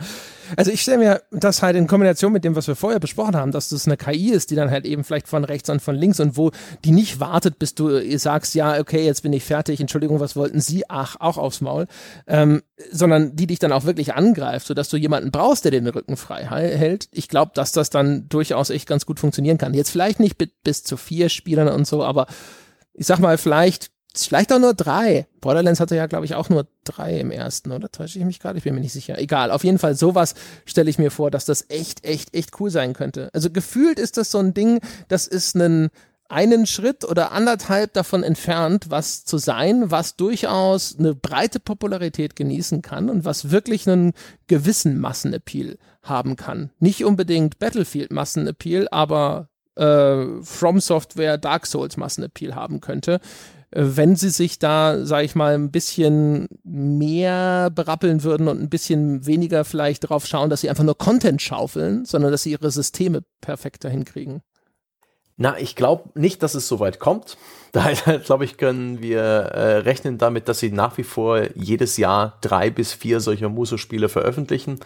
Also 0.57 0.71
ich 0.71 0.81
stelle 0.81 0.97
mir 0.97 1.21
das 1.31 1.63
halt 1.63 1.77
in 1.77 1.87
Kombination 1.87 2.33
mit 2.33 2.43
dem, 2.43 2.55
was 2.55 2.67
wir 2.67 2.75
vorher 2.75 2.99
besprochen 2.99 3.35
haben, 3.35 3.51
dass 3.51 3.69
das 3.69 3.87
eine 3.87 3.95
KI 3.95 4.31
ist, 4.31 4.51
die 4.51 4.55
dann 4.55 4.69
halt 4.69 4.85
eben 4.85 5.03
vielleicht 5.03 5.27
von 5.27 5.45
rechts 5.45 5.69
und 5.69 5.81
von 5.81 5.95
links 5.95 6.19
und 6.19 6.35
wo 6.35 6.51
die 6.83 6.91
nicht 6.91 7.19
wartet, 7.19 7.57
bis 7.57 7.73
du 7.73 8.01
sagst, 8.17 8.53
ja, 8.53 8.79
okay, 8.79 9.05
jetzt 9.05 9.23
bin 9.23 9.33
ich 9.33 9.43
fertig, 9.43 9.79
Entschuldigung, 9.79 10.19
was 10.19 10.35
wollten 10.35 10.59
Sie? 10.59 10.83
Ach, 10.89 11.15
auch 11.19 11.37
aufs 11.37 11.61
Maul. 11.61 11.87
Ähm, 12.27 12.63
sondern 12.91 13.35
die 13.35 13.47
dich 13.47 13.59
dann 13.59 13.71
auch 13.71 13.85
wirklich 13.85 14.13
angreift, 14.13 14.67
sodass 14.67 14.89
du 14.89 14.97
jemanden 14.97 15.31
brauchst, 15.31 15.63
der 15.63 15.71
den 15.71 15.87
Rücken 15.87 16.17
frei 16.17 16.43
hält. 16.43 17.07
Ich 17.11 17.29
glaube, 17.29 17.51
dass 17.55 17.71
das 17.71 17.89
dann 17.89 18.27
durchaus 18.27 18.69
echt 18.69 18.87
ganz 18.87 19.05
gut 19.05 19.19
funktionieren 19.19 19.57
kann. 19.57 19.73
Jetzt 19.73 19.89
vielleicht 19.89 20.19
nicht 20.19 20.37
bis 20.63 20.83
zu 20.83 20.97
vier 20.97 21.29
Spielern 21.29 21.69
und 21.69 21.87
so, 21.87 22.03
aber 22.03 22.27
ich 22.93 23.07
sag 23.07 23.19
mal, 23.19 23.37
vielleicht 23.37 23.93
vielleicht 24.15 24.53
auch 24.53 24.59
nur 24.59 24.73
drei. 24.73 25.27
Borderlands 25.41 25.79
hatte 25.79 25.95
ja, 25.95 26.05
glaube 26.05 26.25
ich, 26.25 26.35
auch 26.35 26.49
nur 26.49 26.67
drei 26.83 27.19
im 27.19 27.31
ersten, 27.31 27.71
oder? 27.71 27.91
Täusche 27.91 28.19
ich 28.19 28.25
mich 28.25 28.39
gerade? 28.39 28.57
Ich 28.57 28.63
bin 28.63 28.75
mir 28.75 28.81
nicht 28.81 28.93
sicher. 28.93 29.17
Egal, 29.17 29.51
auf 29.51 29.63
jeden 29.63 29.79
Fall 29.79 29.95
sowas 29.95 30.35
stelle 30.65 30.89
ich 30.89 30.99
mir 30.99 31.11
vor, 31.11 31.31
dass 31.31 31.45
das 31.45 31.65
echt, 31.69 32.05
echt, 32.05 32.35
echt 32.35 32.59
cool 32.59 32.69
sein 32.69 32.93
könnte. 32.93 33.29
Also 33.33 33.49
gefühlt 33.49 33.99
ist 33.99 34.17
das 34.17 34.31
so 34.31 34.37
ein 34.37 34.53
Ding, 34.53 34.79
das 35.07 35.25
ist 35.27 35.55
einen, 35.55 35.89
einen 36.29 36.67
Schritt 36.67 37.05
oder 37.05 37.31
anderthalb 37.31 37.93
davon 37.93 38.23
entfernt, 38.23 38.85
was 38.89 39.25
zu 39.25 39.37
sein, 39.37 39.89
was 39.89 40.15
durchaus 40.15 40.97
eine 40.97 41.15
breite 41.15 41.59
Popularität 41.59 42.35
genießen 42.35 42.81
kann 42.81 43.09
und 43.09 43.25
was 43.25 43.49
wirklich 43.49 43.89
einen 43.89 44.13
gewissen 44.47 44.99
Massenappeal 44.99 45.77
haben 46.03 46.35
kann. 46.35 46.69
Nicht 46.79 47.03
unbedingt 47.03 47.59
Battlefield-Massenappeal, 47.59 48.87
aber 48.91 49.49
äh, 49.75 50.41
From 50.43 50.79
Software 50.79 51.37
Dark 51.37 51.65
Souls 51.65 51.97
Massenappeal 51.97 52.53
haben 52.53 52.79
könnte 52.79 53.19
wenn 53.75 54.15
sie 54.15 54.29
sich 54.29 54.59
da, 54.59 55.05
sage 55.05 55.25
ich 55.25 55.35
mal, 55.35 55.55
ein 55.55 55.71
bisschen 55.71 56.47
mehr 56.63 57.69
berappeln 57.71 58.23
würden 58.23 58.47
und 58.47 58.61
ein 58.61 58.69
bisschen 58.69 59.25
weniger 59.25 59.65
vielleicht 59.65 60.03
darauf 60.03 60.25
schauen, 60.25 60.49
dass 60.49 60.61
sie 60.61 60.69
einfach 60.69 60.83
nur 60.83 60.97
Content 60.97 61.41
schaufeln, 61.41 62.05
sondern 62.05 62.31
dass 62.31 62.43
sie 62.43 62.51
ihre 62.51 62.71
Systeme 62.71 63.23
perfekter 63.41 63.89
hinkriegen. 63.89 64.41
Na, 65.35 65.57
ich 65.57 65.75
glaube 65.75 66.09
nicht, 66.13 66.43
dass 66.43 66.53
es 66.53 66.67
so 66.67 66.79
weit 66.79 66.99
kommt. 66.99 67.37
Daher, 67.71 68.19
glaube 68.19 68.45
ich, 68.45 68.57
können 68.57 69.01
wir 69.01 69.21
äh, 69.21 69.77
rechnen 69.77 70.19
damit, 70.19 70.47
dass 70.47 70.59
sie 70.59 70.71
nach 70.71 70.97
wie 70.97 71.03
vor 71.03 71.41
jedes 71.55 71.97
Jahr 71.97 72.37
drei 72.41 72.69
bis 72.69 72.93
vier 72.93 73.19
solcher 73.19 73.49
Muso-Spiele 73.49 74.09
veröffentlichen 74.09 74.79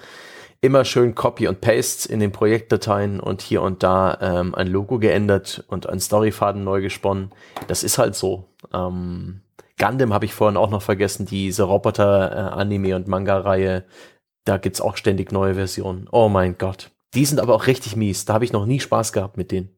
immer 0.61 0.85
schön 0.85 1.15
Copy 1.15 1.47
und 1.47 1.61
Paste 1.61 2.11
in 2.11 2.19
den 2.19 2.31
Projektdateien 2.31 3.19
und 3.19 3.41
hier 3.41 3.61
und 3.61 3.83
da 3.83 4.17
ähm, 4.21 4.55
ein 4.55 4.67
Logo 4.67 4.99
geändert 4.99 5.63
und 5.67 5.87
ein 5.87 5.99
Storyfaden 5.99 6.63
neu 6.63 6.81
gesponnen. 6.81 7.31
Das 7.67 7.83
ist 7.83 7.97
halt 7.97 8.15
so. 8.15 8.49
Ähm, 8.73 9.41
Gundam 9.79 10.13
habe 10.13 10.25
ich 10.25 10.33
vorhin 10.33 10.57
auch 10.57 10.69
noch 10.69 10.81
vergessen, 10.81 11.25
diese 11.25 11.63
Roboter-Anime- 11.63 12.89
äh, 12.89 12.93
und 12.93 13.07
Manga-Reihe. 13.07 13.85
Da 14.45 14.57
gibt's 14.57 14.81
auch 14.81 14.97
ständig 14.97 15.31
neue 15.31 15.55
Versionen. 15.55 16.07
Oh 16.11 16.29
mein 16.29 16.57
Gott. 16.57 16.91
Die 17.13 17.25
sind 17.25 17.39
aber 17.39 17.53
auch 17.53 17.67
richtig 17.67 17.95
mies. 17.95 18.25
Da 18.25 18.33
habe 18.33 18.45
ich 18.45 18.53
noch 18.53 18.65
nie 18.65 18.79
Spaß 18.79 19.13
gehabt 19.13 19.37
mit 19.37 19.51
denen. 19.51 19.69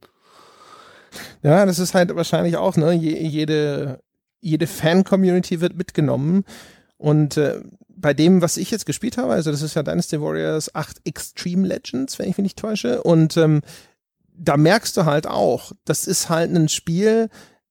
Ja, 1.44 1.66
das 1.66 1.80
ist 1.80 1.94
halt 1.94 2.16
wahrscheinlich 2.16 2.58
auch, 2.58 2.78
ne? 2.78 2.94
jede, 2.94 4.00
jede 4.42 4.68
Fan-Community 4.68 5.60
wird 5.60 5.76
mitgenommen. 5.76 6.44
Und 6.98 7.38
äh, 7.38 7.62
bei 8.00 8.14
dem, 8.14 8.42
was 8.42 8.58
ich 8.58 8.72
jetzt 8.72 8.86
gespielt 8.86 9.18
habe, 9.18 9.34
also 9.34 9.52
das 9.52 9.62
ist 9.62 9.76
ja 9.76 9.84
Dynasty 9.84 10.22
Warriors 10.22 10.74
8 10.74 11.02
Extreme 11.04 11.68
Legends, 11.68 12.18
wenn 12.20 12.30
ich 12.30 12.38
mich 12.38 12.44
nicht 12.44 12.60
täusche, 12.60 13.04
und 13.04 13.38
ähm, 13.38 13.62
da 14.34 14.58
merkst 14.58 14.96
du 14.96 15.06
halt 15.06 15.28
auch, 15.28 15.74
das 15.86 16.08
ist 16.08 16.30
halt 16.30 16.54
ein 16.56 16.70
Spiel, 16.70 17.30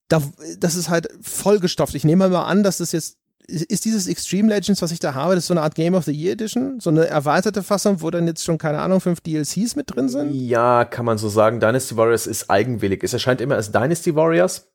da, 0.09 0.23
das 0.59 0.75
ist 0.75 0.89
halt 0.89 1.09
vollgestopft. 1.21 1.95
Ich 1.95 2.05
nehme 2.05 2.29
mal 2.29 2.45
an, 2.45 2.63
dass 2.63 2.79
das 2.79 2.93
jetzt 2.93 3.19
ist 3.49 3.87
dieses 3.87 4.07
Extreme 4.09 4.51
Legends, 4.51 4.83
was 4.83 4.93
ich 4.93 5.01
da 5.01 5.15
habe, 5.15 5.35
das 5.35 5.45
ist 5.45 5.49
so 5.49 5.55
eine 5.55 5.63
Art 5.63 5.75
Game 5.75 5.95
of 5.95 6.05
the 6.05 6.13
Year 6.13 6.35
Edition, 6.35 6.81
so 6.81 6.91
eine 6.91 7.07
erweiterte 7.07 7.63
Fassung, 7.63 8.03
wo 8.03 8.11
dann 8.11 8.27
jetzt 8.27 8.45
schon, 8.45 8.59
keine 8.59 8.81
Ahnung, 8.81 9.01
fünf 9.01 9.23
DLCs 9.23 9.75
mit 9.75 9.95
drin 9.95 10.11
sind? 10.11 10.35
Ja, 10.35 10.85
kann 10.85 11.07
man 11.07 11.17
so 11.17 11.31
sagen. 11.31 11.59
Dynasty 11.59 11.97
Warriors 11.97 12.27
ist 12.27 12.51
eigenwillig. 12.51 13.03
Es 13.03 13.15
erscheint 13.15 13.41
immer 13.41 13.55
als 13.55 13.73
Dynasty 13.73 14.15
Warriors. 14.15 14.69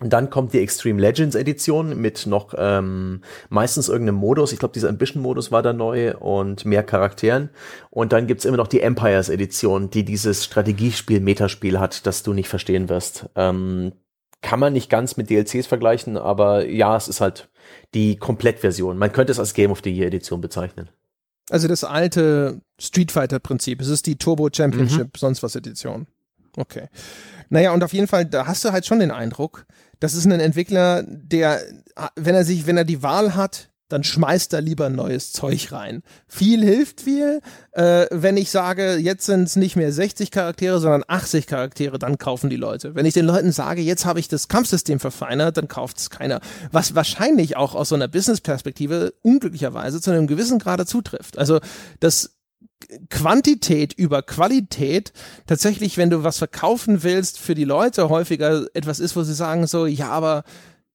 Und 0.00 0.12
dann 0.12 0.30
kommt 0.30 0.52
die 0.52 0.58
Extreme 0.58 1.00
Legends 1.00 1.36
Edition 1.36 2.00
mit 2.00 2.26
noch 2.26 2.54
ähm, 2.56 3.20
meistens 3.50 3.88
irgendeinem 3.88 4.16
Modus. 4.16 4.52
Ich 4.52 4.58
glaube, 4.58 4.74
dieser 4.74 4.88
Ambition-Modus 4.88 5.52
war 5.52 5.62
da 5.62 5.72
neu 5.72 6.16
und 6.16 6.64
mehr 6.64 6.82
Charakteren. 6.82 7.50
Und 7.90 8.12
dann 8.12 8.26
gibt's 8.26 8.44
immer 8.44 8.56
noch 8.56 8.68
die 8.68 8.80
Empires 8.80 9.28
Edition, 9.28 9.90
die 9.90 10.04
dieses 10.04 10.44
Strategiespiel, 10.44 11.20
Metaspiel 11.20 11.78
hat, 11.78 12.06
das 12.06 12.22
du 12.22 12.32
nicht 12.32 12.48
verstehen 12.48 12.88
wirst. 12.88 13.26
Ähm, 13.36 13.92
kann 14.40 14.58
man 14.58 14.72
nicht 14.72 14.90
ganz 14.90 15.16
mit 15.16 15.30
DLCs 15.30 15.68
vergleichen, 15.68 16.16
aber 16.16 16.66
ja, 16.66 16.96
es 16.96 17.06
ist 17.06 17.20
halt 17.20 17.48
die 17.94 18.16
Komplettversion. 18.16 18.98
Man 18.98 19.12
könnte 19.12 19.30
es 19.30 19.38
als 19.38 19.54
Game 19.54 19.70
of 19.70 19.82
the 19.84 19.90
Year 19.90 20.08
Edition 20.08 20.40
bezeichnen. 20.40 20.90
Also 21.48 21.68
das 21.68 21.84
alte 21.84 22.60
Street 22.80 23.12
Fighter 23.12 23.38
Prinzip. 23.38 23.80
Es 23.80 23.88
ist 23.88 24.06
die 24.06 24.16
Turbo 24.16 24.48
Championship, 24.52 25.06
mhm. 25.06 25.18
sonst 25.18 25.42
was 25.42 25.54
Edition. 25.54 26.06
Okay. 26.56 26.88
Naja, 27.52 27.72
und 27.72 27.84
auf 27.84 27.92
jeden 27.92 28.06
Fall, 28.06 28.24
da 28.24 28.46
hast 28.46 28.64
du 28.64 28.72
halt 28.72 28.86
schon 28.86 29.00
den 29.00 29.10
Eindruck, 29.10 29.66
das 30.00 30.14
ist 30.14 30.24
ein 30.24 30.40
Entwickler, 30.40 31.02
der, 31.06 31.60
wenn 32.16 32.34
er 32.34 32.44
sich, 32.44 32.66
wenn 32.66 32.78
er 32.78 32.86
die 32.86 33.02
Wahl 33.02 33.34
hat, 33.34 33.68
dann 33.90 34.04
schmeißt 34.04 34.54
er 34.54 34.62
lieber 34.62 34.88
neues 34.88 35.34
Zeug 35.34 35.70
rein. 35.70 36.02
Viel 36.26 36.64
hilft 36.64 37.02
viel. 37.02 37.42
Äh, 37.72 38.06
wenn 38.10 38.38
ich 38.38 38.50
sage, 38.50 38.96
jetzt 38.96 39.26
sind 39.26 39.42
es 39.42 39.56
nicht 39.56 39.76
mehr 39.76 39.92
60 39.92 40.30
Charaktere, 40.30 40.80
sondern 40.80 41.04
80 41.06 41.46
Charaktere, 41.46 41.98
dann 41.98 42.16
kaufen 42.16 42.48
die 42.48 42.56
Leute. 42.56 42.94
Wenn 42.94 43.04
ich 43.04 43.12
den 43.12 43.26
Leuten 43.26 43.52
sage, 43.52 43.82
jetzt 43.82 44.06
habe 44.06 44.18
ich 44.18 44.28
das 44.28 44.48
Kampfsystem 44.48 44.98
verfeinert, 44.98 45.58
dann 45.58 45.68
kauft 45.68 45.98
es 45.98 46.08
keiner. 46.08 46.40
Was 46.70 46.94
wahrscheinlich 46.94 47.58
auch 47.58 47.74
aus 47.74 47.90
so 47.90 47.96
einer 47.96 48.08
Business-Perspektive 48.08 49.12
unglücklicherweise 49.20 50.00
zu 50.00 50.10
einem 50.10 50.26
gewissen 50.26 50.58
Grade 50.58 50.86
zutrifft. 50.86 51.36
Also 51.36 51.60
das 52.00 52.30
Quantität 53.10 53.92
über 53.92 54.22
Qualität. 54.22 55.12
Tatsächlich, 55.46 55.96
wenn 55.96 56.10
du 56.10 56.24
was 56.24 56.38
verkaufen 56.38 57.02
willst, 57.02 57.38
für 57.38 57.54
die 57.54 57.64
Leute 57.64 58.08
häufiger 58.08 58.66
etwas 58.74 59.00
ist, 59.00 59.16
wo 59.16 59.22
sie 59.22 59.34
sagen 59.34 59.66
so, 59.66 59.86
ja, 59.86 60.08
aber 60.08 60.44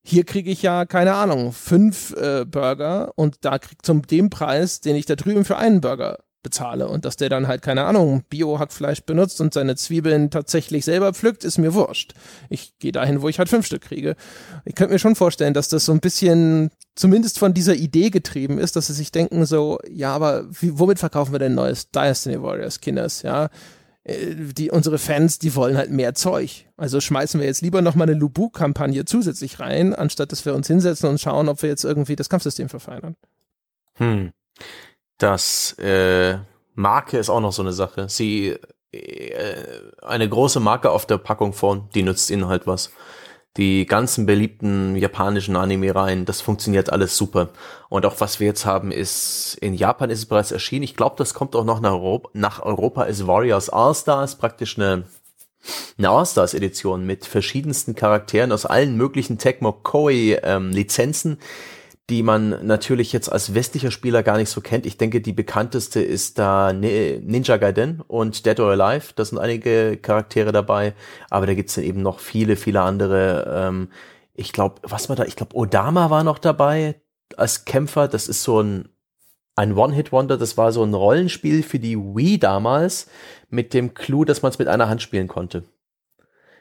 hier 0.04 0.24
kriege 0.24 0.50
ich 0.50 0.62
ja, 0.62 0.86
keine 0.86 1.14
Ahnung, 1.16 1.52
fünf 1.52 2.16
äh, 2.16 2.46
Burger 2.46 3.12
und 3.16 3.38
da 3.42 3.60
krieg 3.60 3.86
zum 3.86 4.08
dem 4.08 4.30
Preis, 4.30 4.80
den 4.80 4.96
ich 4.96 5.06
da 5.06 5.16
drüben 5.16 5.44
für 5.44 5.58
einen 5.58 5.82
Burger 5.82 6.20
bezahle. 6.48 6.88
Und 6.88 7.04
dass 7.04 7.18
der 7.18 7.28
dann 7.28 7.48
halt, 7.48 7.62
keine 7.62 7.84
Ahnung, 7.84 8.24
Bio-Hackfleisch 8.30 9.02
benutzt 9.02 9.42
und 9.42 9.54
seine 9.54 9.76
Zwiebeln 9.76 10.30
tatsächlich 10.30 10.86
selber 10.86 11.14
pflückt, 11.14 11.44
ist 11.44 11.58
mir 11.58 11.74
wurscht. 11.74 12.14
Ich 12.50 12.78
gehe 12.80 12.94
dahin, 12.94 13.22
wo 13.22 13.28
ich 13.28 13.38
halt 13.38 13.50
fünf 13.50 13.66
Stück 13.66 13.82
kriege. 13.82 14.16
Ich 14.64 14.76
könnte 14.76 14.94
mir 14.94 15.00
schon 15.00 15.16
vorstellen, 15.16 15.54
dass 15.54 15.68
das 15.68 15.84
so 15.84 15.92
ein 15.92 16.00
bisschen 16.00 16.70
zumindest 16.96 17.38
von 17.38 17.54
dieser 17.54 17.76
Idee 17.76 18.10
getrieben 18.10 18.60
ist, 18.60 18.78
dass 18.78 18.88
sie 18.88 18.94
sich 18.94 19.12
denken 19.12 19.46
so, 19.46 19.78
ja, 19.90 20.16
aber 20.16 20.46
wie, 20.62 20.80
womit 20.80 21.00
verkaufen 21.00 21.34
wir 21.34 21.40
denn 21.40 21.54
neues 21.54 21.92
Destiny 21.92 22.42
Warriors, 22.42 22.80
Kinders, 22.80 23.24
ja? 23.24 23.50
Äh, 24.04 24.36
die, 24.58 24.72
unsere 24.72 24.98
Fans, 24.98 25.38
die 25.38 25.54
wollen 25.54 25.76
halt 25.76 25.92
mehr 25.92 26.14
Zeug. 26.14 26.66
Also 26.78 27.02
schmeißen 27.02 27.42
wir 27.42 27.48
jetzt 27.48 27.62
lieber 27.62 27.82
noch 27.82 27.96
mal 27.96 28.06
eine 28.06 28.18
Lubu-Kampagne 28.18 29.04
zusätzlich 29.04 29.60
rein, 29.60 29.94
anstatt 29.94 30.32
dass 30.32 30.46
wir 30.46 30.56
uns 30.56 30.68
hinsetzen 30.68 31.10
und 31.10 31.20
schauen, 31.20 31.50
ob 31.50 31.62
wir 31.62 31.70
jetzt 31.70 31.84
irgendwie 31.84 32.16
das 32.16 32.30
Kampfsystem 32.30 32.70
verfeinern. 32.70 33.16
Hm. 33.96 34.32
Das 35.18 35.74
äh, 35.80 36.38
Marke 36.76 37.18
ist 37.18 37.30
auch 37.30 37.42
noch 37.42 37.52
so 37.52 37.62
eine 37.62 37.74
Sache. 37.74 38.10
Sie 38.10 38.56
äh, 38.92 39.54
eine 40.02 40.30
große 40.30 40.60
Marke 40.60 40.92
auf 40.92 41.06
der 41.06 41.18
Packung 41.18 41.54
vorn, 41.54 41.90
die 41.96 42.04
nützt 42.04 42.30
ihnen 42.30 42.48
halt 42.48 42.68
was 42.68 42.92
die 43.58 43.88
ganzen 43.88 44.28
beliebten 44.28 44.96
japanischen 44.96 45.56
Anime-Reihen, 45.56 46.26
das 46.26 46.42
funktioniert 46.42 46.92
alles 46.92 47.18
super. 47.18 47.50
Und 47.90 48.06
auch 48.06 48.16
was 48.20 48.40
wir 48.40 48.48
jetzt 48.48 48.66
haben, 48.66 48.92
ist, 48.92 49.58
in 49.62 49.74
Japan 49.74 50.12
ist 50.12 50.20
es 50.20 50.26
bereits 50.28 50.52
erschienen. 50.52 50.84
Ich 50.84 50.96
glaube, 50.96 51.16
das 51.18 51.34
kommt 51.34 51.56
auch 51.56 51.66
noch 51.66 51.82
nach 51.82 51.94
Europa, 51.94 52.30
nach 52.34 52.62
Europa 52.62 53.04
ist 53.04 53.26
Warriors 53.26 53.70
All-Stars, 53.70 54.36
praktisch 54.38 54.78
eine, 54.78 55.06
eine 55.98 56.10
All-Stars-Edition 56.10 57.06
mit 57.06 57.26
verschiedensten 57.26 57.96
Charakteren 57.96 58.52
aus 58.52 58.68
allen 58.68 58.96
möglichen 58.96 59.40
Tecmo 59.40 59.74
Koei 59.74 60.40
ähm, 60.44 60.70
die 62.10 62.24
man 62.24 62.66
natürlich 62.66 63.12
jetzt 63.12 63.30
als 63.30 63.54
westlicher 63.54 63.92
Spieler 63.92 64.24
gar 64.24 64.38
nicht 64.38 64.50
so 64.50 64.62
kennt. 64.62 64.86
Ich 64.86 64.98
denke, 64.98 65.20
die 65.20 65.34
bekannteste 65.34 66.02
ist 66.02 66.40
da 66.40 66.72
Ninja 66.72 67.58
Gaiden 67.58 68.02
und 68.08 68.46
Dead 68.46 68.60
or 68.60 68.72
Alive. 68.72 69.14
Da 69.16 69.26
sind 69.26 69.38
einige 69.40 69.98
Charaktere 69.98 70.54
dabei, 70.54 70.94
aber 71.30 71.48
da 71.48 71.54
gibt's 71.54 71.76
dann 71.76 71.84
eben 71.84 72.02
noch 72.02 72.20
viele, 72.20 72.56
viele 72.56 72.82
andere. 72.82 73.54
Ähm, 73.54 73.90
ich 74.34 74.54
glaube, 74.54 74.76
was 74.84 75.10
war 75.10 75.16
da? 75.18 75.26
Ich 75.26 75.36
glaube, 75.36 75.56
Odama 75.56 76.10
war 76.10 76.24
noch 76.24 76.40
dabei 76.40 77.02
als 77.36 77.66
Kämpfer. 77.66 78.08
Das 78.08 78.28
ist 78.28 78.44
so 78.44 78.62
ein 78.62 78.90
ein 79.58 79.76
One-Hit-Wonder. 79.76 80.38
Das 80.38 80.56
war 80.56 80.72
so 80.72 80.84
ein 80.84 80.94
Rollenspiel 80.94 81.64
für 81.64 81.80
die 81.80 81.98
Wii 81.98 82.40
damals 82.40 83.10
mit 83.50 83.74
dem 83.74 83.94
Clou, 83.94 84.24
dass 84.24 84.44
man 84.44 84.52
es 84.52 84.60
mit 84.60 84.68
einer 84.68 84.88
Hand 84.88 85.02
spielen 85.02 85.28
konnte. 85.28 85.64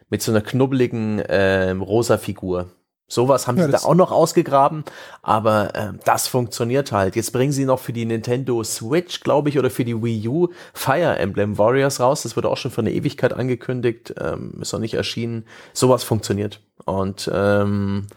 Mit 0.09 0.23
so 0.23 0.33
einer 0.33 0.41
knubbeligen 0.41 1.19
äh, 1.19 1.71
rosa 1.73 2.17
Figur. 2.17 2.71
Sowas 3.09 3.47
haben 3.47 3.57
ja, 3.57 3.67
sie 3.67 3.73
da 3.73 3.79
auch 3.79 3.95
noch 3.95 4.11
ausgegraben, 4.11 4.85
aber 5.23 5.75
äh, 5.77 5.93
das 6.05 6.27
funktioniert 6.27 6.91
halt. 6.91 7.15
Jetzt 7.15 7.33
bringen 7.33 7.53
sie 7.53 7.65
noch 7.65 7.79
für 7.79 7.93
die 7.93 8.05
Nintendo 8.05 8.65
Switch, 8.65 9.21
glaube 9.21 9.49
ich, 9.49 9.59
oder 9.59 9.71
für 9.71 9.85
die 9.85 10.03
Wii 10.03 10.27
U 10.27 10.49
Fire 10.75 11.17
Emblem 11.17 11.57
Warriors 11.57 12.01
raus. 12.01 12.23
Das 12.23 12.37
wurde 12.37 12.49
auch 12.49 12.57
schon 12.57 12.73
für 12.73 12.81
eine 12.81 12.93
Ewigkeit 12.93 13.33
angekündigt, 13.33 14.15
ähm, 14.21 14.55
ist 14.61 14.73
noch 14.73 14.81
nicht 14.81 14.95
erschienen. 14.95 15.45
Sowas 15.73 16.03
funktioniert. 16.03 16.61
Und 16.85 17.31
ähm, 17.33 18.09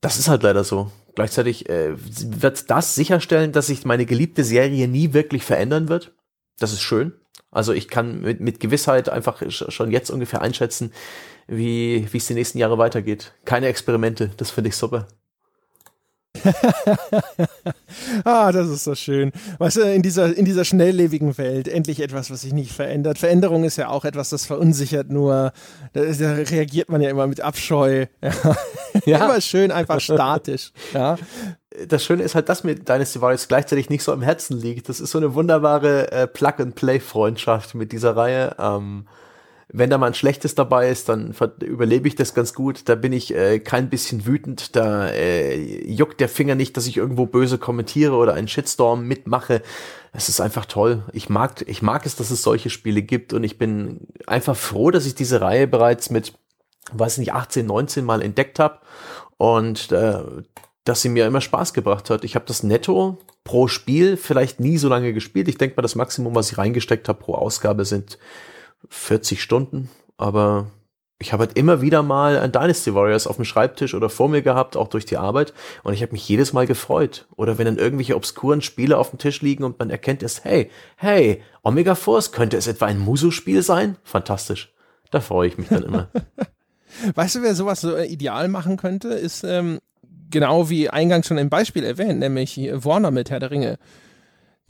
das 0.00 0.18
ist 0.20 0.28
halt 0.28 0.44
leider 0.44 0.62
so. 0.62 0.92
Gleichzeitig 1.16 1.68
äh, 1.68 1.94
wird 1.96 2.70
das 2.70 2.94
sicherstellen, 2.94 3.50
dass 3.50 3.66
sich 3.66 3.84
meine 3.84 4.06
geliebte 4.06 4.44
Serie 4.44 4.86
nie 4.86 5.12
wirklich 5.12 5.44
verändern 5.44 5.88
wird. 5.88 6.12
Das 6.60 6.72
ist 6.72 6.82
schön. 6.82 7.14
Also 7.50 7.72
ich 7.72 7.88
kann 7.88 8.20
mit, 8.20 8.40
mit 8.40 8.60
Gewissheit 8.60 9.08
einfach 9.08 9.42
schon 9.48 9.90
jetzt 9.90 10.10
ungefähr 10.10 10.40
einschätzen, 10.40 10.92
wie 11.50 12.06
es 12.12 12.26
die 12.26 12.34
nächsten 12.34 12.58
Jahre 12.58 12.78
weitergeht. 12.78 13.32
Keine 13.44 13.66
Experimente, 13.66 14.30
das 14.36 14.50
finde 14.50 14.68
ich 14.68 14.76
super. 14.76 15.08
ah, 18.24 18.52
das 18.52 18.68
ist 18.68 18.84
so 18.84 18.94
schön. 18.94 19.32
Weißt 19.58 19.78
du, 19.78 19.80
in 19.80 20.02
dieser, 20.02 20.36
in 20.36 20.44
dieser 20.44 20.64
schnelllebigen 20.64 21.36
Welt 21.38 21.66
endlich 21.66 22.00
etwas, 22.00 22.30
was 22.30 22.42
sich 22.42 22.52
nicht 22.52 22.70
verändert. 22.72 23.18
Veränderung 23.18 23.64
ist 23.64 23.76
ja 23.76 23.88
auch 23.88 24.04
etwas, 24.04 24.30
das 24.30 24.46
verunsichert 24.46 25.10
nur. 25.10 25.52
Da, 25.92 26.04
da 26.04 26.32
reagiert 26.34 26.88
man 26.88 27.00
ja 27.00 27.10
immer 27.10 27.26
mit 27.26 27.40
Abscheu. 27.40 28.06
Ja. 29.06 29.18
ja. 29.18 29.24
immer 29.24 29.40
schön 29.40 29.70
einfach 29.70 30.00
statisch. 30.00 30.72
Ja. 30.92 31.16
Das 31.86 32.04
Schöne 32.04 32.24
ist 32.24 32.34
halt, 32.34 32.48
dass 32.48 32.64
mir 32.64 32.74
Dynasty 32.74 33.20
Warriors 33.20 33.46
gleichzeitig 33.46 33.88
nicht 33.88 34.02
so 34.02 34.12
am 34.12 34.20
Herzen 34.20 34.58
liegt. 34.58 34.88
Das 34.88 34.98
ist 34.98 35.12
so 35.12 35.18
eine 35.18 35.34
wunderbare 35.34 36.10
äh, 36.10 36.26
Plug-and-Play-Freundschaft 36.26 37.76
mit 37.76 37.92
dieser 37.92 38.16
Reihe. 38.16 38.56
Ähm, 38.58 39.06
wenn 39.72 39.90
da 39.90 39.98
mal 39.98 40.08
ein 40.08 40.14
schlechtes 40.14 40.54
dabei 40.54 40.90
ist, 40.90 41.08
dann 41.08 41.34
überlebe 41.60 42.08
ich 42.08 42.16
das 42.16 42.34
ganz 42.34 42.54
gut. 42.54 42.88
Da 42.88 42.96
bin 42.96 43.12
ich 43.12 43.34
äh, 43.34 43.60
kein 43.60 43.88
bisschen 43.88 44.26
wütend. 44.26 44.74
Da 44.74 45.08
äh, 45.08 45.86
juckt 45.88 46.20
der 46.20 46.28
Finger 46.28 46.56
nicht, 46.56 46.76
dass 46.76 46.86
ich 46.86 46.96
irgendwo 46.96 47.26
böse 47.26 47.58
kommentiere 47.58 48.14
oder 48.14 48.34
einen 48.34 48.48
Shitstorm 48.48 49.06
mitmache. 49.06 49.62
Es 50.12 50.28
ist 50.28 50.40
einfach 50.40 50.66
toll. 50.66 51.04
Ich 51.12 51.28
mag, 51.28 51.64
ich 51.68 51.82
mag 51.82 52.04
es, 52.04 52.16
dass 52.16 52.30
es 52.32 52.42
solche 52.42 52.68
Spiele 52.68 53.02
gibt 53.02 53.32
und 53.32 53.44
ich 53.44 53.58
bin 53.58 54.08
einfach 54.26 54.56
froh, 54.56 54.90
dass 54.90 55.06
ich 55.06 55.14
diese 55.14 55.40
Reihe 55.40 55.68
bereits 55.68 56.10
mit, 56.10 56.32
weiß 56.92 57.18
nicht, 57.18 57.32
18, 57.32 57.64
19 57.64 58.04
Mal 58.04 58.22
entdeckt 58.22 58.58
habe 58.58 58.80
und 59.36 59.92
äh, 59.92 60.18
dass 60.82 61.02
sie 61.02 61.10
mir 61.10 61.26
immer 61.26 61.40
Spaß 61.40 61.74
gebracht 61.74 62.10
hat. 62.10 62.24
Ich 62.24 62.34
habe 62.34 62.46
das 62.46 62.64
netto 62.64 63.18
pro 63.44 63.68
Spiel 63.68 64.16
vielleicht 64.16 64.58
nie 64.58 64.78
so 64.78 64.88
lange 64.88 65.12
gespielt. 65.12 65.46
Ich 65.46 65.58
denke 65.58 65.76
mal, 65.76 65.82
das 65.82 65.94
Maximum, 65.94 66.34
was 66.34 66.50
ich 66.50 66.58
reingesteckt 66.58 67.08
habe 67.08 67.20
pro 67.20 67.34
Ausgabe 67.34 67.84
sind 67.84 68.18
40 68.88 69.42
Stunden, 69.42 69.90
aber 70.16 70.66
ich 71.20 71.34
habe 71.34 71.44
halt 71.44 71.56
immer 71.56 71.82
wieder 71.82 72.02
mal 72.02 72.38
ein 72.38 72.50
Dynasty 72.50 72.94
Warriors 72.94 73.26
auf 73.26 73.36
dem 73.36 73.44
Schreibtisch 73.44 73.94
oder 73.94 74.08
vor 74.08 74.30
mir 74.30 74.40
gehabt, 74.40 74.76
auch 74.76 74.88
durch 74.88 75.04
die 75.04 75.18
Arbeit. 75.18 75.52
Und 75.82 75.92
ich 75.92 76.00
habe 76.00 76.12
mich 76.12 76.26
jedes 76.26 76.54
Mal 76.54 76.66
gefreut. 76.66 77.26
Oder 77.36 77.58
wenn 77.58 77.66
dann 77.66 77.76
irgendwelche 77.76 78.16
obskuren 78.16 78.62
Spiele 78.62 78.96
auf 78.96 79.10
dem 79.10 79.18
Tisch 79.18 79.42
liegen 79.42 79.62
und 79.62 79.78
man 79.78 79.90
erkennt 79.90 80.22
es, 80.22 80.44
hey, 80.44 80.70
hey, 80.96 81.42
Omega 81.62 81.94
Force, 81.94 82.32
könnte 82.32 82.56
es 82.56 82.66
etwa 82.66 82.86
ein 82.86 82.98
Musu-Spiel 82.98 83.62
sein? 83.62 83.96
Fantastisch. 84.02 84.72
Da 85.10 85.20
freue 85.20 85.48
ich 85.48 85.58
mich 85.58 85.68
dann 85.68 85.82
immer. 85.82 86.08
weißt 87.14 87.36
du, 87.36 87.42
wer 87.42 87.54
sowas 87.54 87.82
so 87.82 87.98
ideal 87.98 88.48
machen 88.48 88.78
könnte, 88.78 89.08
ist 89.08 89.44
ähm, 89.44 89.78
genau 90.30 90.70
wie 90.70 90.88
eingangs 90.88 91.26
schon 91.26 91.38
im 91.38 91.50
Beispiel 91.50 91.84
erwähnt, 91.84 92.20
nämlich 92.20 92.58
Warner 92.72 93.10
mit 93.10 93.28
Herr 93.28 93.40
der 93.40 93.50
Ringe. 93.50 93.78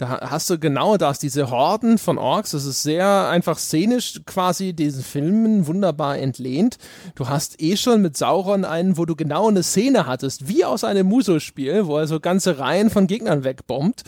Da 0.01 0.31
hast 0.31 0.49
du 0.49 0.59
genau 0.59 0.97
das, 0.97 1.19
diese 1.19 1.51
Horden 1.51 1.99
von 1.99 2.17
Orks, 2.17 2.53
das 2.53 2.65
ist 2.65 2.83
sehr 2.83 3.29
einfach 3.29 3.59
szenisch 3.59 4.23
quasi 4.25 4.73
diesen 4.73 5.05
Filmen 5.05 5.67
wunderbar 5.67 6.17
entlehnt. 6.17 6.79
Du 7.17 7.29
hast 7.29 7.61
eh 7.61 7.77
schon 7.77 8.01
mit 8.01 8.17
Sauron 8.17 8.65
einen, 8.65 8.97
wo 8.97 9.05
du 9.05 9.15
genau 9.15 9.49
eine 9.49 9.63
Szene 9.63 10.07
hattest, 10.07 10.49
wie 10.49 10.65
aus 10.65 10.85
einem 10.85 11.07
Muso-Spiel, 11.07 11.85
wo 11.85 11.99
er 11.99 12.07
so 12.07 12.19
ganze 12.19 12.59
Reihen 12.59 12.89
von 12.89 13.09
Gegnern 13.09 13.45
wegbombt. 13.45 14.05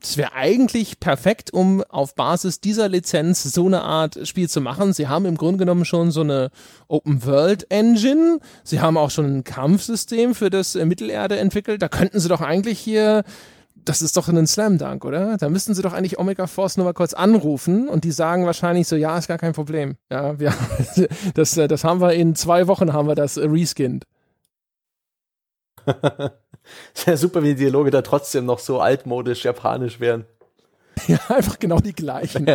Das 0.00 0.16
wäre 0.16 0.32
eigentlich 0.32 0.98
perfekt, 0.98 1.52
um 1.52 1.84
auf 1.84 2.16
Basis 2.16 2.60
dieser 2.60 2.88
Lizenz 2.88 3.44
so 3.44 3.66
eine 3.66 3.82
Art 3.82 4.26
Spiel 4.26 4.48
zu 4.48 4.60
machen. 4.60 4.92
Sie 4.92 5.06
haben 5.06 5.26
im 5.26 5.36
Grunde 5.36 5.58
genommen 5.58 5.84
schon 5.84 6.10
so 6.10 6.22
eine 6.22 6.50
Open 6.88 7.24
World 7.24 7.70
Engine. 7.70 8.40
Sie 8.64 8.80
haben 8.80 8.96
auch 8.96 9.10
schon 9.10 9.26
ein 9.26 9.44
Kampfsystem 9.44 10.34
für 10.34 10.50
das 10.50 10.74
Mittelerde 10.74 11.38
entwickelt. 11.38 11.82
Da 11.82 11.88
könnten 11.88 12.18
sie 12.18 12.28
doch 12.28 12.40
eigentlich 12.40 12.80
hier 12.80 13.22
das 13.84 14.02
ist 14.02 14.16
doch 14.16 14.28
ein 14.28 14.46
Slam 14.46 14.78
Dunk, 14.78 15.04
oder? 15.04 15.36
Da 15.36 15.48
müssten 15.48 15.74
sie 15.74 15.82
doch 15.82 15.92
eigentlich 15.92 16.18
Omega 16.18 16.46
Force 16.46 16.76
nur 16.76 16.84
mal 16.84 16.92
kurz 16.92 17.14
anrufen 17.14 17.88
und 17.88 18.04
die 18.04 18.12
sagen 18.12 18.46
wahrscheinlich 18.46 18.88
so, 18.88 18.96
ja, 18.96 19.16
ist 19.16 19.28
gar 19.28 19.38
kein 19.38 19.52
Problem. 19.52 19.96
Ja, 20.10 20.38
wir, 20.38 20.52
das, 21.34 21.54
das 21.54 21.84
haben 21.84 22.00
wir 22.00 22.12
in 22.12 22.34
zwei 22.34 22.66
Wochen 22.66 22.92
haben 22.92 23.08
wir 23.08 23.14
das 23.14 23.38
reskinned. 23.38 24.04
Sehr 26.94 27.16
super, 27.16 27.42
wie 27.42 27.54
die 27.54 27.64
Dialoge 27.64 27.90
da 27.90 28.02
trotzdem 28.02 28.44
noch 28.44 28.58
so 28.58 28.80
altmodisch 28.80 29.44
japanisch 29.44 30.00
wären. 30.00 30.24
Ja, 31.06 31.18
einfach 31.28 31.58
genau 31.58 31.78
die 31.78 31.94
gleichen. 31.94 32.46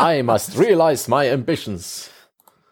I 0.00 0.22
must 0.22 0.56
realize 0.56 1.10
my 1.10 1.28
ambitions. 1.28 2.08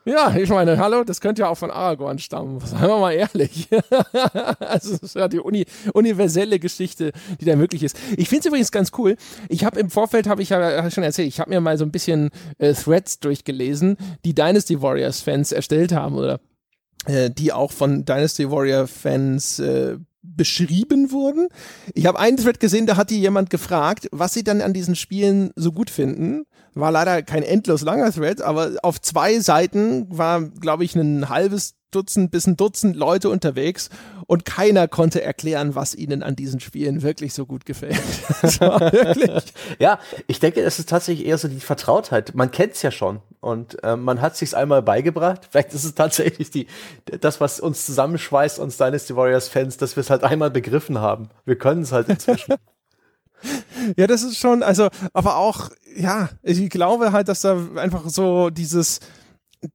Ja, 0.05 0.35
ich 0.35 0.49
meine, 0.49 0.79
hallo, 0.79 1.05
das 1.05 1.21
könnte 1.21 1.43
ja 1.43 1.49
auch 1.49 1.57
von 1.57 1.71
Aragorn 1.71 2.19
stammen. 2.19 2.59
Seien 2.61 2.83
wir 2.83 2.99
mal 2.99 3.13
ehrlich. 3.13 3.69
also 4.59 4.93
das 4.93 5.03
ist 5.03 5.15
ja 5.15 5.29
die 5.29 5.39
Uni 5.39 5.65
universelle 5.93 6.59
Geschichte, 6.59 7.13
die 7.41 7.45
da 7.45 7.55
möglich 7.55 7.85
ist. 7.85 7.97
Ich 8.17 8.29
finde 8.29 8.41
es 8.41 8.47
übrigens 8.47 8.73
ganz 8.73 8.91
cool. 8.99 9.17
Ich 9.49 9.65
habe 9.65 9.79
im 9.79 9.91
Vorfeld, 9.91 10.27
habe 10.27 10.43
ich 10.43 10.49
ja 10.49 10.91
schon 10.91 11.05
erzählt, 11.05 11.29
ich 11.29 11.39
habe 11.39 11.51
mir 11.51 11.61
mal 11.61 11.79
so 11.79 11.85
ein 11.85 11.93
bisschen 11.93 12.31
äh, 12.59 12.75
Threads 12.75 13.21
durchgelesen, 13.21 13.97
die 14.25 14.35
Dynasty 14.35 14.83
Warriors 14.83 15.21
Fans 15.21 15.53
erstellt 15.53 15.93
haben 15.93 16.17
oder 16.17 16.41
äh, 17.07 17.31
die 17.31 17.53
auch 17.53 17.71
von 17.71 18.05
Dynasty 18.05 18.51
Warrior 18.51 18.89
Fans 18.89 19.61
äh, 19.61 19.99
beschrieben 20.23 21.11
wurden. 21.11 21.49
Ich 21.95 22.07
habe 22.07 22.19
einen 22.19 22.37
Thread 22.37 22.61
gesehen, 22.61 22.87
da 22.87 22.97
hat 22.97 23.11
die 23.11 23.21
jemand 23.21 23.51
gefragt, 23.51 24.09
was 24.13 24.33
sie 24.33 24.45
dann 24.45 24.61
an 24.61 24.73
diesen 24.73 24.97
Spielen 24.97 25.51
so 25.57 25.73
gut 25.73 25.91
finden. 25.91 26.45
War 26.75 26.91
leider 26.91 27.23
kein 27.23 27.43
endlos 27.43 27.83
langer 27.83 28.13
Thread, 28.13 28.41
aber 28.41 28.77
auf 28.83 29.01
zwei 29.01 29.41
Seiten 29.41 30.07
war, 30.17 30.41
glaube 30.43 30.85
ich, 30.85 30.95
ein 30.95 31.29
halbes 31.29 31.75
Dutzend 31.95 32.31
bis 32.31 32.47
ein 32.47 32.57
Dutzend 32.57 32.97
Leute 32.97 33.29
unterwegs 33.31 33.89
und 34.27 34.45
keiner 34.45 34.89
konnte 34.89 35.23
erklären, 35.23 35.75
was 35.75 35.95
ihnen 35.95 36.23
an 36.23 36.37
diesen 36.37 36.61
Spielen 36.61 37.03
wirklich 37.03 37.35
so 37.35 37.47
gut 37.47 37.67
gefällt. 37.67 37.97
wirklich. 38.61 39.53
ja, 39.79 39.99
ich 40.27 40.41
denke, 40.41 40.61
es 40.63 40.79
ist 40.79 40.89
tatsächlich 40.89 41.27
eher 41.27 41.39
so 41.39 41.49
die 41.49 41.61
Vertrautheit. 41.61 42.35
Man 42.35 42.51
kennt 42.51 42.75
es 42.75 42.83
ja 42.83 42.91
schon 42.91 43.21
und 43.41 43.83
äh, 43.85 43.97
man 43.97 44.21
hat 44.21 44.37
sich 44.37 44.57
einmal 44.57 44.83
beigebracht. 44.83 45.49
Vielleicht 45.51 45.75
ist 45.75 45.85
es 45.85 45.95
tatsächlich 45.95 46.51
die, 46.51 46.67
das, 47.21 47.41
was 47.41 47.61
uns 47.61 47.87
zusammenschweißt, 47.87 48.59
uns 48.59 48.77
Dynasty 48.77 49.17
Warriors 49.17 49.49
Fans, 49.49 49.77
dass 49.77 49.97
wir 49.97 50.01
es 50.01 50.11
halt 50.11 50.25
einmal 50.25 50.51
begriffen 50.51 50.99
haben. 50.99 51.29
Wir 51.45 51.57
können 51.57 51.83
es 51.83 51.93
halt 51.93 52.09
inzwischen. 52.09 52.55
ja, 53.97 54.07
das 54.07 54.23
ist 54.23 54.39
schon, 54.39 54.63
also, 54.63 54.89
aber 55.13 55.37
auch, 55.37 55.71
ja, 55.97 56.31
ich 56.43 56.71
glaube 56.71 57.13
halt, 57.13 57.29
dass 57.29 57.41
da 57.41 57.59
einfach 57.77 58.09
so 58.09 58.51
dieses, 58.51 59.01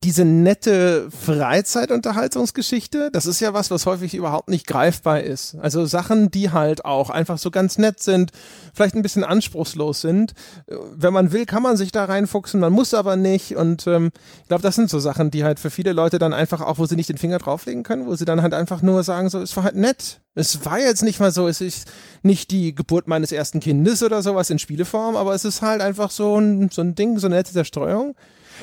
diese 0.04 0.26
nette 0.26 1.10
Freizeitunterhaltungsgeschichte, 1.12 3.10
das 3.12 3.26
ist 3.26 3.40
ja 3.40 3.54
was, 3.54 3.72
was 3.72 3.86
häufig 3.86 4.16
überhaupt 4.16 4.50
nicht 4.50 4.68
greifbar 4.68 5.22
ist. 5.22 5.56
Also 5.62 5.86
Sachen, 5.86 6.30
die 6.30 6.52
halt 6.52 6.84
auch 6.84 7.10
einfach 7.10 7.38
so 7.38 7.52
ganz 7.52 7.78
nett 7.78 8.02
sind, 8.02 8.32
vielleicht 8.74 8.96
ein 8.96 9.02
bisschen 9.02 9.24
anspruchslos 9.24 10.02
sind. 10.02 10.34
Wenn 10.68 11.14
man 11.14 11.32
will, 11.32 11.46
kann 11.46 11.64
man 11.64 11.78
sich 11.78 11.94
da 11.94 12.04
reinfuchsen, 12.04 12.60
man 12.60 12.74
muss 12.74 12.94
aber 12.94 13.16
nicht. 13.16 13.56
Und 13.56 13.88
ähm, 13.88 14.12
ich 14.42 14.50
glaube, 14.50 14.62
das 14.62 14.76
sind 14.76 14.90
so 14.90 15.00
Sachen, 15.00 15.32
die 15.32 15.46
halt 15.46 15.58
für 15.58 15.70
viele 15.70 15.94
Leute 15.94 16.20
dann 16.20 16.34
einfach 16.34 16.60
auch, 16.60 16.80
wo 16.80 16.86
sie 16.86 16.98
nicht 16.98 17.10
den 17.10 17.18
Finger 17.18 17.38
drauflegen 17.38 17.84
können, 17.84 18.08
wo 18.08 18.16
sie 18.16 18.26
dann 18.26 18.42
halt 18.42 18.54
einfach 18.54 18.82
nur 18.82 19.04
sagen, 19.04 19.30
so, 19.30 19.40
es 19.40 19.56
war 19.56 19.64
halt 19.64 19.78
nett. 19.78 20.20
Es 20.36 20.66
war 20.66 20.80
jetzt 20.80 21.02
nicht 21.02 21.22
mal 21.22 21.32
so, 21.32 21.48
es 21.48 21.62
ist 21.62 21.88
nicht 22.24 22.52
die 22.52 22.76
Geburt 22.76 23.08
meines 23.08 23.32
ersten 23.32 23.62
Kindes 23.62 24.04
oder 24.04 24.22
sowas 24.22 24.50
in 24.50 24.60
Spieleform, 24.60 25.16
aber 25.16 25.34
es 25.34 25.46
ist 25.46 25.62
halt 25.62 25.82
einfach 25.82 26.12
so 26.12 26.38
ein, 26.38 26.70
so 26.70 26.82
ein 26.82 26.94
Ding, 26.94 27.18
so 27.20 27.28
eine 27.28 27.38
nette 27.38 27.54
Zerstreuung. 27.54 28.16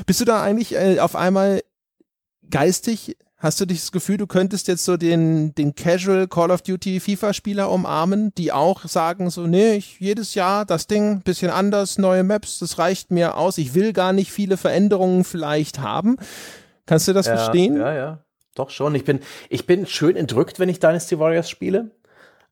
Bist 0.07 0.21
du 0.21 0.25
da 0.25 0.43
eigentlich 0.43 0.75
äh, 0.75 0.99
auf 0.99 1.17
einmal 1.17 1.63
geistig, 2.51 3.17
hast 3.39 3.61
du 3.61 3.67
das 3.67 3.93
Gefühl, 3.93 4.17
du 4.17 4.27
könntest 4.27 4.69
jetzt 4.69 4.85
so 4.85 4.97
den, 4.97 5.55
den 5.55 5.75
Casual 5.75 6.29
Call 6.29 6.51
of 6.51 6.63
Duty 6.63 7.01
FIFA-Spieler 7.01 7.71
umarmen, 7.71 8.35
die 8.37 8.53
auch 8.53 8.85
sagen 8.87 9.31
so, 9.31 9.47
nee, 9.47 9.75
ich, 9.75 10.01
jedes 10.01 10.35
Jahr 10.35 10.65
das 10.65 10.87
Ding, 10.87 11.21
bisschen 11.21 11.51
anders, 11.51 11.99
neue 11.99 12.25
Maps, 12.25 12.59
das 12.59 12.79
reicht 12.79 13.11
mir 13.11 13.37
aus, 13.37 13.59
ich 13.59 13.75
will 13.75 13.93
gar 13.93 14.13
nicht 14.13 14.33
viele 14.33 14.57
Veränderungen 14.57 15.25
vielleicht 15.25 15.79
haben. 15.79 16.17
Kannst 16.87 17.09
du 17.09 17.13
das 17.13 17.27
ja, 17.27 17.37
verstehen? 17.37 17.77
Ja, 17.77 17.95
ja. 17.95 18.25
Doch 18.55 18.71
schon. 18.71 18.95
Ich 18.95 19.05
bin, 19.05 19.21
ich 19.49 19.67
bin 19.67 19.87
schön 19.87 20.17
entrückt, 20.17 20.59
wenn 20.59 20.69
ich 20.69 20.79
Dynasty 20.79 21.19
Warriors 21.19 21.51
spiele. 21.51 21.91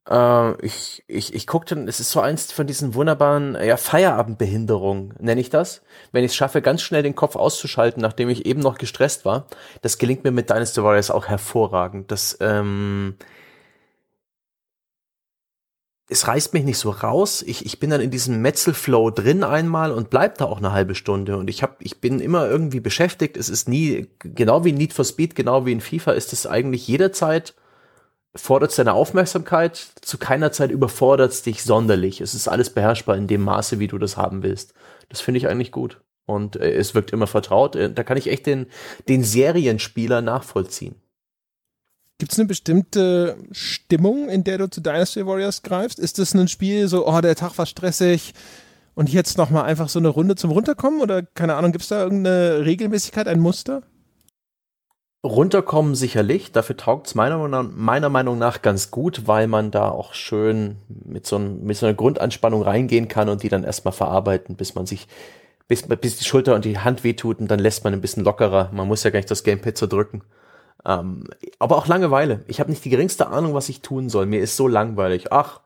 Äh, 0.09 0.67
ich 0.67 1.05
ich, 1.07 1.35
ich 1.35 1.47
dann, 1.47 1.89
es 1.89 2.01
ist 2.01 2.11
so 2.11 2.21
eins 2.21 2.53
von 2.53 2.67
diesen 2.67 2.95
wunderbaren 2.95 3.57
ja, 3.63 3.77
Feierabendbehinderungen, 3.77 5.15
nenne 5.21 5.41
ich 5.41 5.51
das. 5.51 5.83
Wenn 6.13 6.25
ich 6.25 6.33
es 6.33 6.37
schaffe, 6.37 6.63
ganz 6.63 6.83
schnell 6.83 7.03
den 7.03 7.15
Kopf 7.15 7.37
auszuschalten, 7.37 8.03
nachdem 8.03 8.29
ich 8.29 8.47
eben 8.47 8.61
noch 8.61 8.79
gestresst 8.79 9.25
war, 9.25 9.47
das 9.83 9.99
gelingt 9.99 10.25
mir 10.25 10.33
mit 10.33 10.51
Dynasty 10.51 10.83
Warriors 10.83 11.11
auch 11.11 11.27
hervorragend. 11.27 12.11
Das, 12.11 12.37
ähm, 12.41 13.17
es 16.09 16.29
reißt 16.29 16.53
mich 16.53 16.65
nicht 16.65 16.79
so 16.79 16.91
raus. 16.91 17.43
Ich, 17.47 17.65
ich 17.65 17.81
bin 17.81 17.89
dann 17.91 18.01
in 18.01 18.11
diesem 18.11 18.43
Metzelflow 18.43 19.11
drin 19.11 19.43
einmal 19.45 19.93
und 19.93 20.11
bleib 20.11 20.37
da 20.39 20.45
auch 20.45 20.59
eine 20.59 20.73
halbe 20.73 20.95
Stunde. 20.95 21.39
Und 21.39 21.49
ich 21.49 21.63
hab, 21.63 21.81
ich 21.81 22.01
bin 22.01 22.21
immer 22.21 22.49
irgendwie 22.49 22.81
beschäftigt. 22.81 23.37
Es 23.37 23.49
ist 23.49 23.69
nie, 23.69 24.09
genau 24.19 24.65
wie 24.65 24.71
in 24.71 24.77
Need 24.77 24.93
for 24.93 25.07
Speed, 25.07 25.35
genau 25.35 25.65
wie 25.65 25.73
in 25.73 25.81
FIFA, 25.81 26.13
ist 26.13 26.33
es 26.33 26.47
eigentlich 26.47 26.87
jederzeit 26.87 27.55
fordert 28.35 28.77
deine 28.79 28.95
Aufmerksamkeit, 28.95 29.77
zu 30.01 30.19
keiner 30.19 30.53
Zeit 30.53 30.71
überfordert 30.71 31.33
es 31.33 31.43
dich 31.43 31.63
sonderlich. 31.63 32.21
Es 32.21 32.35
ist 32.35 32.49
alles 32.49 32.71
beherrschbar 32.71 33.17
in 33.17 33.27
dem 33.27 33.43
Maße, 33.43 33.79
wie 33.79 33.89
du 33.89 33.99
das 33.99 34.17
haben 34.17 34.43
willst. 34.43 34.75
Das 35.09 35.21
finde 35.21 35.39
ich 35.39 35.49
eigentlich 35.49 35.73
gut. 35.73 36.01
Und 36.25 36.57
äh, 36.57 36.73
es 36.73 36.95
wirkt 36.95 37.13
immer 37.13 37.27
vertraut. 37.27 37.77
Äh, 37.77 37.93
da 37.93 38.05
kann 38.05 38.17
ich 38.17 38.29
echt 38.29 38.47
den, 38.47 38.67
den 39.09 39.25
Serienspieler 39.25 40.23
nachvollziehen. 40.23 40.95
Gibt 42.19 42.33
es 42.33 42.39
eine 42.39 42.47
bestimmte 42.47 43.37
Stimmung, 43.51 44.29
in 44.29 44.45
der 44.45 44.59
du 44.59 44.71
zu 44.71 44.81
Dynasty 44.81 45.27
Warriors 45.27 45.63
greifst? 45.63 45.99
Ist 45.99 46.19
das 46.19 46.35
ein 46.35 46.49
Spiel 46.49 46.87
so, 46.87 47.07
oh, 47.07 47.21
der 47.21 47.35
Tag 47.35 47.59
war 47.59 47.67
stressig 47.67 48.33
und 48.95 49.13
jetzt 49.13 49.37
nochmal 49.39 49.65
einfach 49.65 49.89
so 49.89 49.99
eine 49.99 50.09
Runde 50.09 50.37
zum 50.37 50.53
Runterkommen? 50.53 51.01
Oder 51.01 51.23
keine 51.23 51.57
Ahnung, 51.57 51.73
gibt 51.73 51.83
es 51.83 51.89
da 51.89 52.03
irgendeine 52.03 52.65
Regelmäßigkeit, 52.65 53.27
ein 53.27 53.41
Muster? 53.41 53.83
Runterkommen 55.25 55.95
sicherlich, 55.95 56.51
dafür 56.51 56.77
taugt 56.77 57.07
es 57.07 57.15
meiner, 57.15 57.63
meiner 57.63 58.09
Meinung 58.09 58.39
nach 58.39 58.61
ganz 58.61 58.91
gut, 58.91 59.29
weil 59.29 59.47
man 59.47 59.71
da 59.71 59.89
auch 59.89 60.15
schön 60.15 60.79
mit 60.89 61.27
so, 61.27 61.37
ein, 61.37 61.63
mit 61.63 61.77
so 61.77 61.87
einer 61.87 61.95
Grundanspannung 61.95 62.63
reingehen 62.63 63.07
kann 63.07 63.29
und 63.29 63.45
die 63.45 63.49
dann 63.49 63.63
erstmal 63.63 63.93
verarbeiten, 63.93 64.57
bis 64.57 64.75
man 64.75 64.85
sich, 64.85 65.07
bis, 65.69 65.83
bis 65.83 66.17
die 66.17 66.25
Schulter 66.25 66.57
und 66.57 66.65
die 66.65 66.79
Hand 66.79 67.05
wehtut 67.05 67.39
und 67.39 67.49
dann 67.49 67.61
lässt 67.61 67.85
man 67.85 67.93
ein 67.93 68.01
bisschen 68.01 68.25
lockerer. 68.25 68.71
Man 68.73 68.89
muss 68.89 69.05
ja 69.05 69.11
gar 69.11 69.21
nicht 69.21 69.31
das 69.31 69.45
Gamepad 69.45 69.79
so 69.79 69.87
drücken. 69.87 70.23
Ähm, 70.85 71.29
aber 71.61 71.77
auch 71.77 71.87
Langeweile. 71.87 72.43
Ich 72.49 72.59
habe 72.59 72.71
nicht 72.71 72.85
die 72.85 72.91
geringste 72.91 73.29
Ahnung, 73.29 73.55
was 73.55 73.69
ich 73.69 73.81
tun 73.81 74.09
soll. 74.09 74.27
Mir 74.27 74.41
ist 74.41 74.57
so 74.57 74.67
langweilig. 74.67 75.31
Ach, 75.31 75.61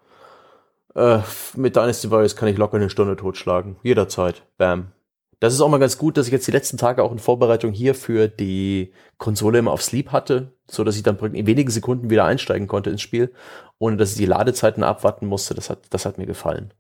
äh, 0.95 1.21
mit 1.55 1.77
Dynasty 1.77 2.11
Warriors 2.11 2.37
kann 2.37 2.49
ich 2.49 2.59
locker 2.59 2.77
eine 2.77 2.91
Stunde 2.91 3.17
totschlagen. 3.17 3.77
Jederzeit. 3.83 4.43
Bam. 4.59 4.93
Das 5.39 5.53
ist 5.53 5.61
auch 5.61 5.69
mal 5.69 5.79
ganz 5.79 5.99
gut, 5.99 6.17
dass 6.17 6.27
ich 6.27 6.33
jetzt 6.33 6.47
die 6.47 6.53
letzten 6.53 6.79
Tage 6.79 7.03
auch 7.03 7.13
in 7.13 7.19
Vorbereitung 7.19 7.73
hier 7.73 7.95
für 7.95 8.27
die 8.27 8.93
Konsole 9.19 9.59
immer 9.59 9.73
auf 9.73 9.83
Sleep 9.83 10.11
hatte, 10.11 10.53
so 10.71 10.83
dass 10.83 10.97
ich 10.97 11.03
dann 11.03 11.19
in 11.19 11.47
wenigen 11.47 11.71
Sekunden 11.71 12.09
wieder 12.09 12.25
einsteigen 12.25 12.67
konnte 12.67 12.91
ins 12.91 13.03
Spiel, 13.03 13.33
ohne 13.79 13.99
dass 13.99 14.13
ich 14.13 14.17
die 14.17 14.27
Ladezeiten 14.27 14.83
abwarten 14.83 15.27
musste. 15.27 15.55
Das 15.55 15.69
hat, 15.69 15.81
das 15.91 16.07
hat 16.07 16.17
mir 16.17 16.27
gefallen. 16.27 16.73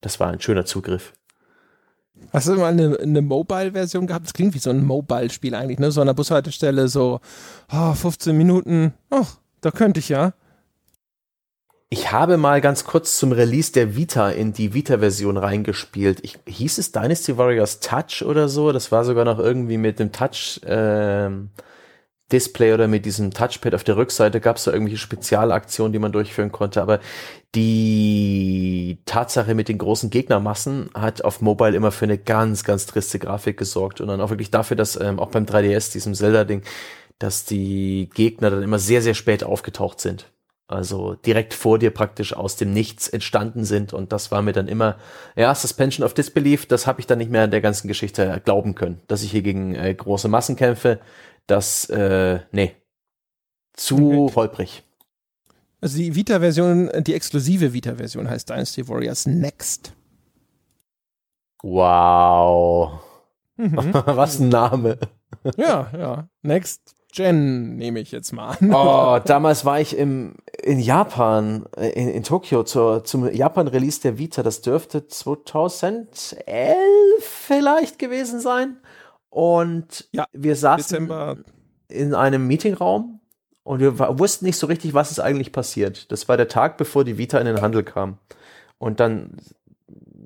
Das 0.00 0.18
war 0.18 0.28
ein 0.28 0.40
schöner 0.40 0.64
Zugriff. 0.64 1.12
Hast 2.32 2.48
du 2.48 2.54
mal 2.56 2.72
eine, 2.72 2.98
eine 2.98 3.22
Mobile-Version 3.22 4.06
gehabt? 4.06 4.26
Das 4.26 4.34
klingt 4.34 4.54
wie 4.54 4.58
so 4.58 4.70
ein 4.70 4.84
Mobile-Spiel 4.84 5.54
eigentlich, 5.54 5.78
ne? 5.78 5.90
So 5.90 6.00
an 6.00 6.08
der 6.08 6.14
Bushaltestelle, 6.14 6.88
so 6.88 7.20
oh, 7.72 7.92
15 7.94 8.36
Minuten. 8.36 8.92
Ach, 9.10 9.36
da 9.60 9.70
könnte 9.70 10.00
ich 10.00 10.08
ja. 10.08 10.34
Ich 11.92 12.12
habe 12.12 12.36
mal 12.36 12.60
ganz 12.60 12.84
kurz 12.84 13.16
zum 13.16 13.32
Release 13.32 13.72
der 13.72 13.96
Vita 13.96 14.30
in 14.30 14.52
die 14.52 14.74
Vita-Version 14.74 15.36
reingespielt. 15.36 16.20
Ich, 16.22 16.38
hieß 16.46 16.78
es 16.78 16.92
Dynasty 16.92 17.36
Warriors 17.36 17.80
Touch 17.80 18.22
oder 18.24 18.48
so? 18.48 18.70
Das 18.70 18.92
war 18.92 19.04
sogar 19.04 19.24
noch 19.24 19.40
irgendwie 19.40 19.76
mit 19.76 19.98
dem 19.98 20.12
Touch 20.12 20.60
ähm, 20.64 21.50
Display 22.30 22.74
oder 22.74 22.86
mit 22.86 23.06
diesem 23.06 23.32
Touchpad 23.32 23.74
auf 23.74 23.82
der 23.82 23.96
Rückseite 23.96 24.40
gab 24.40 24.56
es 24.56 24.64
da 24.64 24.72
irgendwelche 24.72 24.98
Spezialaktionen, 24.98 25.92
die 25.92 25.98
man 25.98 26.12
durchführen 26.12 26.52
konnte. 26.52 26.80
Aber 26.80 27.00
die 27.56 29.02
Tatsache 29.04 29.56
mit 29.56 29.68
den 29.68 29.78
großen 29.78 30.10
Gegnermassen 30.10 30.90
hat 30.94 31.24
auf 31.24 31.40
Mobile 31.40 31.74
immer 31.74 31.90
für 31.90 32.04
eine 32.04 32.18
ganz, 32.18 32.62
ganz 32.62 32.86
triste 32.86 33.18
Grafik 33.18 33.56
gesorgt 33.56 34.00
und 34.00 34.06
dann 34.06 34.20
auch 34.20 34.30
wirklich 34.30 34.52
dafür, 34.52 34.76
dass 34.76 34.94
ähm, 35.00 35.18
auch 35.18 35.30
beim 35.30 35.44
3DS, 35.44 35.90
diesem 35.90 36.14
Zelda-Ding, 36.14 36.62
dass 37.18 37.46
die 37.46 38.10
Gegner 38.14 38.50
dann 38.50 38.62
immer 38.62 38.78
sehr, 38.78 39.02
sehr 39.02 39.14
spät 39.14 39.42
aufgetaucht 39.42 40.00
sind 40.00 40.30
also 40.70 41.14
direkt 41.14 41.54
vor 41.54 41.78
dir 41.78 41.90
praktisch 41.90 42.32
aus 42.34 42.56
dem 42.56 42.72
Nichts 42.72 43.08
entstanden 43.08 43.64
sind. 43.64 43.92
Und 43.92 44.12
das 44.12 44.30
war 44.30 44.42
mir 44.42 44.52
dann 44.52 44.68
immer, 44.68 44.96
ja, 45.36 45.54
Suspension 45.54 46.04
of 46.04 46.14
Disbelief, 46.14 46.66
das 46.66 46.86
habe 46.86 47.00
ich 47.00 47.06
dann 47.06 47.18
nicht 47.18 47.30
mehr 47.30 47.44
in 47.44 47.50
der 47.50 47.60
ganzen 47.60 47.88
Geschichte 47.88 48.40
glauben 48.44 48.74
können, 48.74 49.00
dass 49.08 49.22
ich 49.22 49.30
hier 49.30 49.42
gegen 49.42 49.74
äh, 49.74 49.94
große 49.94 50.28
Massen 50.28 50.56
kämpfe. 50.56 51.00
Das, 51.46 51.88
äh, 51.90 52.40
nee, 52.52 52.74
zu 53.74 54.24
okay. 54.24 54.34
holprig. 54.36 54.82
Also 55.80 55.96
die 55.96 56.14
Vita-Version, 56.14 56.90
die 57.00 57.14
exklusive 57.14 57.72
Vita-Version 57.72 58.28
heißt 58.28 58.48
Dynasty 58.48 58.86
Warriors 58.88 59.26
Next. 59.26 59.94
Wow. 61.62 63.00
Mhm. 63.56 63.92
Was 63.92 64.38
ein 64.38 64.48
Name. 64.48 64.98
Ja, 65.56 65.90
ja. 65.96 66.28
Next 66.42 66.94
Gen 67.12 67.76
nehme 67.76 68.00
ich 68.00 68.12
jetzt 68.12 68.32
mal 68.32 68.56
an. 68.60 68.72
Oh, 68.72 69.18
damals 69.24 69.64
war 69.64 69.80
ich 69.80 69.96
im, 69.96 70.34
in 70.62 70.78
Japan, 70.78 71.66
in, 71.76 72.08
in 72.08 72.22
Tokio 72.22 72.62
zur, 72.62 73.04
zum 73.04 73.32
Japan-Release 73.32 74.00
der 74.00 74.18
Vita. 74.18 74.42
Das 74.42 74.60
dürfte 74.60 75.06
2011 75.08 76.76
vielleicht 77.20 77.98
gewesen 77.98 78.40
sein. 78.40 78.76
Und 79.28 80.08
ja, 80.12 80.26
wir 80.32 80.56
saßen 80.56 81.06
Dezember. 81.06 81.38
in 81.88 82.14
einem 82.14 82.46
Meetingraum 82.46 83.20
und 83.62 83.80
wir 83.80 83.98
wussten 84.18 84.46
nicht 84.46 84.56
so 84.56 84.66
richtig, 84.66 84.94
was 84.94 85.10
ist 85.10 85.20
eigentlich 85.20 85.52
passiert. 85.52 86.10
Das 86.10 86.28
war 86.28 86.36
der 86.36 86.48
Tag, 86.48 86.76
bevor 86.76 87.04
die 87.04 87.18
Vita 87.18 87.38
in 87.38 87.46
den 87.46 87.60
Handel 87.60 87.82
kam. 87.84 88.18
Und 88.78 88.98
dann 89.00 89.36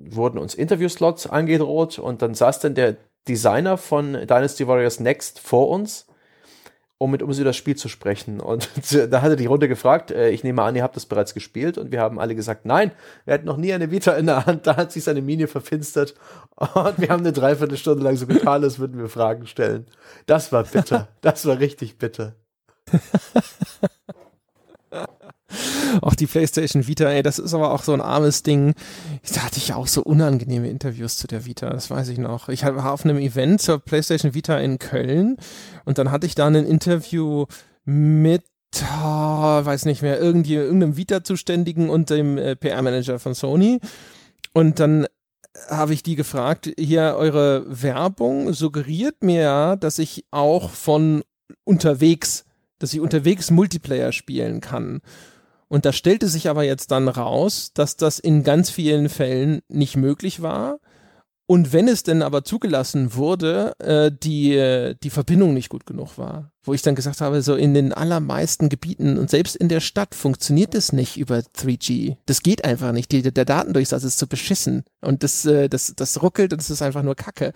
wurden 0.09 0.37
uns 0.37 0.55
Interviewslots 0.55 1.27
angedroht 1.27 1.99
und 1.99 2.21
dann 2.21 2.33
saß 2.33 2.59
dann 2.59 2.75
der 2.75 2.95
Designer 3.27 3.77
von 3.77 4.13
Dynasty 4.13 4.67
Warriors 4.67 4.99
Next 4.99 5.39
vor 5.39 5.69
uns, 5.69 6.07
um 6.97 7.11
mit 7.11 7.21
uns 7.21 7.37
über 7.37 7.45
das 7.45 7.57
Spiel 7.57 7.75
zu 7.75 7.89
sprechen. 7.89 8.39
Und 8.39 8.69
da 9.09 9.21
hatte 9.21 9.35
die 9.35 9.45
Runde 9.45 9.67
gefragt, 9.67 10.11
äh, 10.11 10.29
ich 10.29 10.43
nehme 10.43 10.61
an, 10.63 10.75
ihr 10.75 10.83
habt 10.83 10.95
das 10.95 11.05
bereits 11.05 11.33
gespielt 11.33 11.77
und 11.77 11.91
wir 11.91 11.99
haben 11.99 12.19
alle 12.19 12.35
gesagt, 12.35 12.65
nein, 12.65 12.91
wir 13.25 13.33
hatten 13.33 13.45
noch 13.45 13.57
nie 13.57 13.73
eine 13.73 13.91
Vita 13.91 14.13
in 14.13 14.27
der 14.27 14.45
Hand, 14.45 14.67
da 14.67 14.77
hat 14.77 14.91
sich 14.91 15.03
seine 15.03 15.21
Miene 15.21 15.47
verfinstert 15.47 16.15
und 16.55 16.99
wir 16.99 17.09
haben 17.09 17.21
eine 17.21 17.33
Dreiviertelstunde 17.33 18.03
lang 18.03 18.15
so 18.15 18.27
getan, 18.27 18.63
als 18.63 18.79
würden 18.79 18.97
wir 18.97 19.09
Fragen 19.09 19.47
stellen. 19.47 19.87
Das 20.25 20.51
war 20.51 20.63
bitter, 20.63 21.07
das 21.21 21.45
war 21.45 21.59
richtig 21.59 21.97
bitter. 21.97 22.33
auch 26.01 26.15
die 26.15 26.27
PlayStation 26.27 26.87
Vita, 26.87 27.09
ey, 27.09 27.23
das 27.23 27.39
ist 27.39 27.53
aber 27.53 27.71
auch 27.71 27.83
so 27.83 27.93
ein 27.93 28.01
armes 28.01 28.43
Ding. 28.43 28.73
Da 29.33 29.41
hatte 29.41 29.57
ich 29.57 29.73
auch 29.73 29.87
so 29.87 30.03
unangenehme 30.03 30.69
Interviews 30.69 31.17
zu 31.17 31.27
der 31.27 31.45
Vita, 31.45 31.69
das 31.69 31.89
weiß 31.89 32.09
ich 32.09 32.17
noch. 32.19 32.49
Ich 32.49 32.63
war 32.63 32.91
auf 32.91 33.05
einem 33.05 33.17
Event 33.17 33.61
zur 33.61 33.79
PlayStation 33.79 34.33
Vita 34.33 34.59
in 34.59 34.77
Köln 34.77 35.37
und 35.83 35.97
dann 35.97 36.11
hatte 36.11 36.27
ich 36.27 36.35
da 36.35 36.45
ein 36.47 36.55
Interview 36.55 37.45
mit 37.85 38.43
oh, 38.81 39.65
weiß 39.65 39.85
nicht 39.85 40.01
mehr, 40.01 40.19
irgendwie, 40.19 40.55
irgendeinem 40.55 40.97
Vita-Zuständigen 40.97 41.89
und 41.89 42.09
dem 42.09 42.37
äh, 42.37 42.55
PR-Manager 42.55 43.19
von 43.19 43.33
Sony. 43.33 43.79
Und 44.53 44.79
dann 44.79 45.07
habe 45.69 45.93
ich 45.93 46.03
die 46.03 46.15
gefragt, 46.15 46.71
hier 46.77 47.15
eure 47.17 47.65
Werbung 47.67 48.53
suggeriert 48.53 49.23
mir 49.23 49.41
ja, 49.41 49.75
dass 49.75 49.99
ich 49.99 50.25
auch 50.31 50.69
von 50.69 51.23
unterwegs, 51.63 52.45
dass 52.79 52.93
ich 52.93 52.99
unterwegs 52.99 53.51
Multiplayer 53.51 54.11
spielen 54.11 54.61
kann. 54.61 55.01
Und 55.67 55.85
da 55.85 55.93
stellte 55.93 56.27
sich 56.27 56.49
aber 56.49 56.63
jetzt 56.63 56.91
dann 56.91 57.07
raus, 57.07 57.71
dass 57.73 57.97
das 57.97 58.19
in 58.19 58.43
ganz 58.43 58.69
vielen 58.69 59.09
Fällen 59.09 59.61
nicht 59.67 59.97
möglich 59.97 60.41
war. 60.41 60.79
Und 61.47 61.73
wenn 61.73 61.87
es 61.87 62.03
denn 62.03 62.21
aber 62.21 62.43
zugelassen 62.43 63.15
wurde, 63.15 63.73
äh, 63.79 64.11
die, 64.11 64.95
die 65.01 65.09
Verbindung 65.09 65.53
nicht 65.53 65.69
gut 65.69 65.85
genug 65.85 66.17
war 66.17 66.54
wo 66.65 66.73
ich 66.73 66.81
dann 66.81 66.95
gesagt 66.95 67.21
habe, 67.21 67.41
so 67.41 67.55
in 67.55 67.73
den 67.73 67.93
allermeisten 67.93 68.69
Gebieten 68.69 69.17
und 69.17 69.29
selbst 69.29 69.55
in 69.55 69.69
der 69.69 69.79
Stadt 69.79 70.15
funktioniert 70.15 70.73
das 70.73 70.91
nicht 70.91 71.17
über 71.17 71.39
3G. 71.39 72.17
Das 72.25 72.43
geht 72.43 72.65
einfach 72.65 72.91
nicht. 72.91 73.11
Die, 73.11 73.21
der 73.21 73.45
Datendurchsatz 73.45 74.03
ist 74.03 74.17
zu 74.17 74.27
beschissen 74.27 74.83
und 75.01 75.23
das, 75.23 75.45
äh, 75.45 75.69
das, 75.69 75.93
das 75.95 76.21
ruckelt 76.21 76.51
und 76.53 76.61
das 76.61 76.69
ist 76.69 76.81
einfach 76.81 77.03
nur 77.03 77.15
Kacke. 77.15 77.53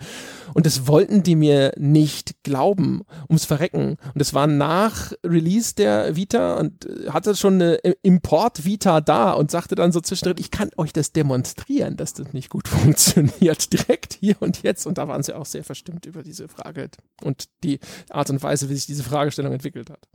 Und 0.54 0.66
das 0.66 0.86
wollten 0.86 1.22
die 1.22 1.36
mir 1.36 1.72
nicht 1.76 2.42
glauben, 2.42 3.02
ums 3.28 3.44
Verrecken. 3.44 3.96
Und 4.04 4.16
das 4.16 4.34
war 4.34 4.46
nach 4.46 5.12
Release 5.24 5.74
der 5.74 6.16
Vita 6.16 6.54
und 6.58 6.86
äh, 6.86 7.10
hatte 7.10 7.34
schon 7.34 7.54
eine 7.54 7.74
Import-Vita 8.02 9.00
da 9.00 9.32
und 9.32 9.50
sagte 9.50 9.74
dann 9.74 9.92
so 9.92 10.00
zwischendrin, 10.00 10.36
ich 10.38 10.50
kann 10.50 10.70
euch 10.76 10.92
das 10.92 11.12
demonstrieren, 11.12 11.96
dass 11.96 12.14
das 12.14 12.32
nicht 12.32 12.50
gut 12.50 12.68
funktioniert. 12.68 13.72
Direkt 13.72 14.14
hier 14.20 14.36
und 14.40 14.62
jetzt. 14.62 14.86
Und 14.86 14.98
da 14.98 15.08
waren 15.08 15.22
sie 15.22 15.34
auch 15.34 15.46
sehr 15.46 15.64
verstimmt 15.64 16.06
über 16.06 16.22
diese 16.22 16.48
Frage 16.48 16.90
und 17.22 17.48
die 17.64 17.80
Art 18.10 18.30
und 18.30 18.42
Weise, 18.42 18.68
wie 18.68 18.74
sich 18.74 18.86
diese 18.86 18.99
diese 19.00 19.08
Fragestellung 19.08 19.52
entwickelt 19.52 19.90
hat. 19.90 20.08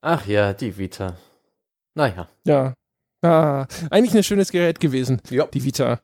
Ach 0.00 0.26
ja, 0.26 0.52
die 0.52 0.76
Vita. 0.76 1.16
Naja. 1.94 2.28
Ja. 2.44 2.74
Ah, 3.22 3.66
eigentlich 3.90 4.16
ein 4.16 4.22
schönes 4.22 4.50
Gerät 4.50 4.80
gewesen, 4.80 5.20
ja. 5.28 5.46
die 5.46 5.62
Vita. 5.62 6.00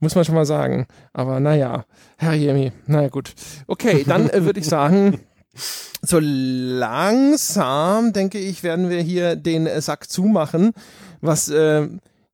Muss 0.00 0.16
man 0.16 0.24
schon 0.24 0.34
mal 0.34 0.44
sagen. 0.44 0.88
Aber 1.12 1.38
naja, 1.38 1.84
Herr 2.18 2.34
Jemi, 2.34 2.72
naja 2.86 3.08
gut. 3.08 3.32
Okay, 3.68 4.04
dann 4.06 4.28
äh, 4.28 4.44
würde 4.44 4.60
ich 4.60 4.66
sagen, 4.66 5.20
so 6.02 6.18
langsam, 6.20 8.12
denke 8.12 8.38
ich, 8.38 8.62
werden 8.64 8.90
wir 8.90 9.00
hier 9.00 9.36
den 9.36 9.66
äh, 9.66 9.80
Sack 9.80 10.10
zumachen, 10.10 10.72
was 11.20 11.48
äh, 11.48 11.88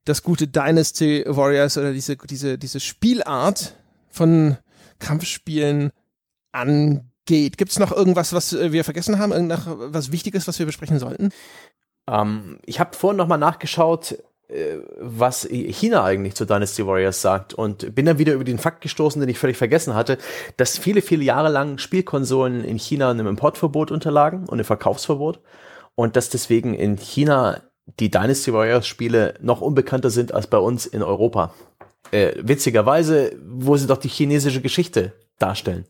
das 0.07 0.23
gute 0.23 0.49
Dynasty 0.49 1.25
Warriors 1.27 1.77
oder 1.77 1.93
diese, 1.93 2.17
diese, 2.17 2.57
diese 2.57 2.81
Spielart 2.81 3.77
von 4.11 4.57
Kampfspielen 4.99 5.93
angeht 6.53 7.12
geht. 7.33 7.57
Gibt 7.57 7.71
es 7.71 7.79
noch 7.79 7.93
irgendwas, 7.93 8.35
was 8.35 8.53
äh, 8.53 8.73
wir 8.73 8.85
vergessen 8.85 9.19
haben? 9.19 9.33
Irgendwas 9.33 10.13
Wichtiges, 10.13 10.47
was 10.47 10.59
wir 10.59 10.67
besprechen 10.67 10.99
sollten? 10.99 11.31
Ähm, 12.07 12.59
ich 12.67 12.79
habe 12.79 12.95
vorhin 12.95 13.17
nochmal 13.17 13.39
nachgeschaut, 13.39 14.19
äh, 14.49 14.77
was 14.99 15.49
China 15.49 16.05
eigentlich 16.05 16.35
zu 16.35 16.45
Dynasty 16.45 16.87
Warriors 16.87 17.23
sagt 17.23 17.55
und 17.55 17.95
bin 17.95 18.05
dann 18.05 18.19
wieder 18.19 18.35
über 18.35 18.45
den 18.45 18.59
Fakt 18.59 18.83
gestoßen, 18.83 19.19
den 19.19 19.31
ich 19.31 19.39
völlig 19.39 19.57
vergessen 19.57 19.95
hatte, 19.95 20.19
dass 20.59 20.77
viele, 20.77 21.01
viele 21.01 21.25
Jahre 21.25 21.49
lang 21.49 21.79
Spielkonsolen 21.79 22.65
in 22.65 22.79
China 22.79 23.11
einem 23.11 23.27
Importverbot 23.27 23.91
unterlagen 23.91 24.41
und 24.43 24.55
einem 24.55 24.65
Verkaufsverbot 24.65 25.41
und 25.95 26.17
dass 26.17 26.29
deswegen 26.29 26.75
in 26.75 26.99
China 26.99 27.63
die 27.99 28.11
Dynasty 28.11 28.53
Warriors 28.53 28.87
Spiele 28.87 29.35
noch 29.41 29.63
unbekannter 29.63 30.11
sind 30.11 30.35
als 30.35 30.49
bei 30.49 30.59
uns 30.59 30.85
in 30.85 31.03
Europa. 31.03 31.55
Äh, 32.11 32.35
witzigerweise, 32.37 33.33
wo 33.43 33.79
sie 33.79 33.87
doch 33.87 33.97
die 33.97 34.09
chinesische 34.09 34.61
Geschichte 34.61 35.13
darstellen. 35.39 35.87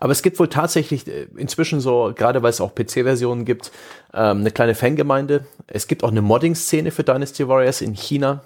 Aber 0.00 0.12
es 0.12 0.22
gibt 0.22 0.38
wohl 0.38 0.48
tatsächlich 0.48 1.06
äh, 1.06 1.28
inzwischen 1.36 1.80
so, 1.80 2.12
gerade 2.16 2.42
weil 2.42 2.50
es 2.50 2.60
auch 2.60 2.74
PC-Versionen 2.74 3.44
gibt, 3.44 3.70
ähm, 4.12 4.40
eine 4.40 4.50
kleine 4.50 4.74
Fangemeinde. 4.74 5.44
Es 5.66 5.86
gibt 5.86 6.02
auch 6.02 6.10
eine 6.10 6.22
Modding-Szene 6.22 6.90
für 6.90 7.04
Dynasty 7.04 7.46
Warriors 7.46 7.82
in 7.82 7.94
China. 7.94 8.42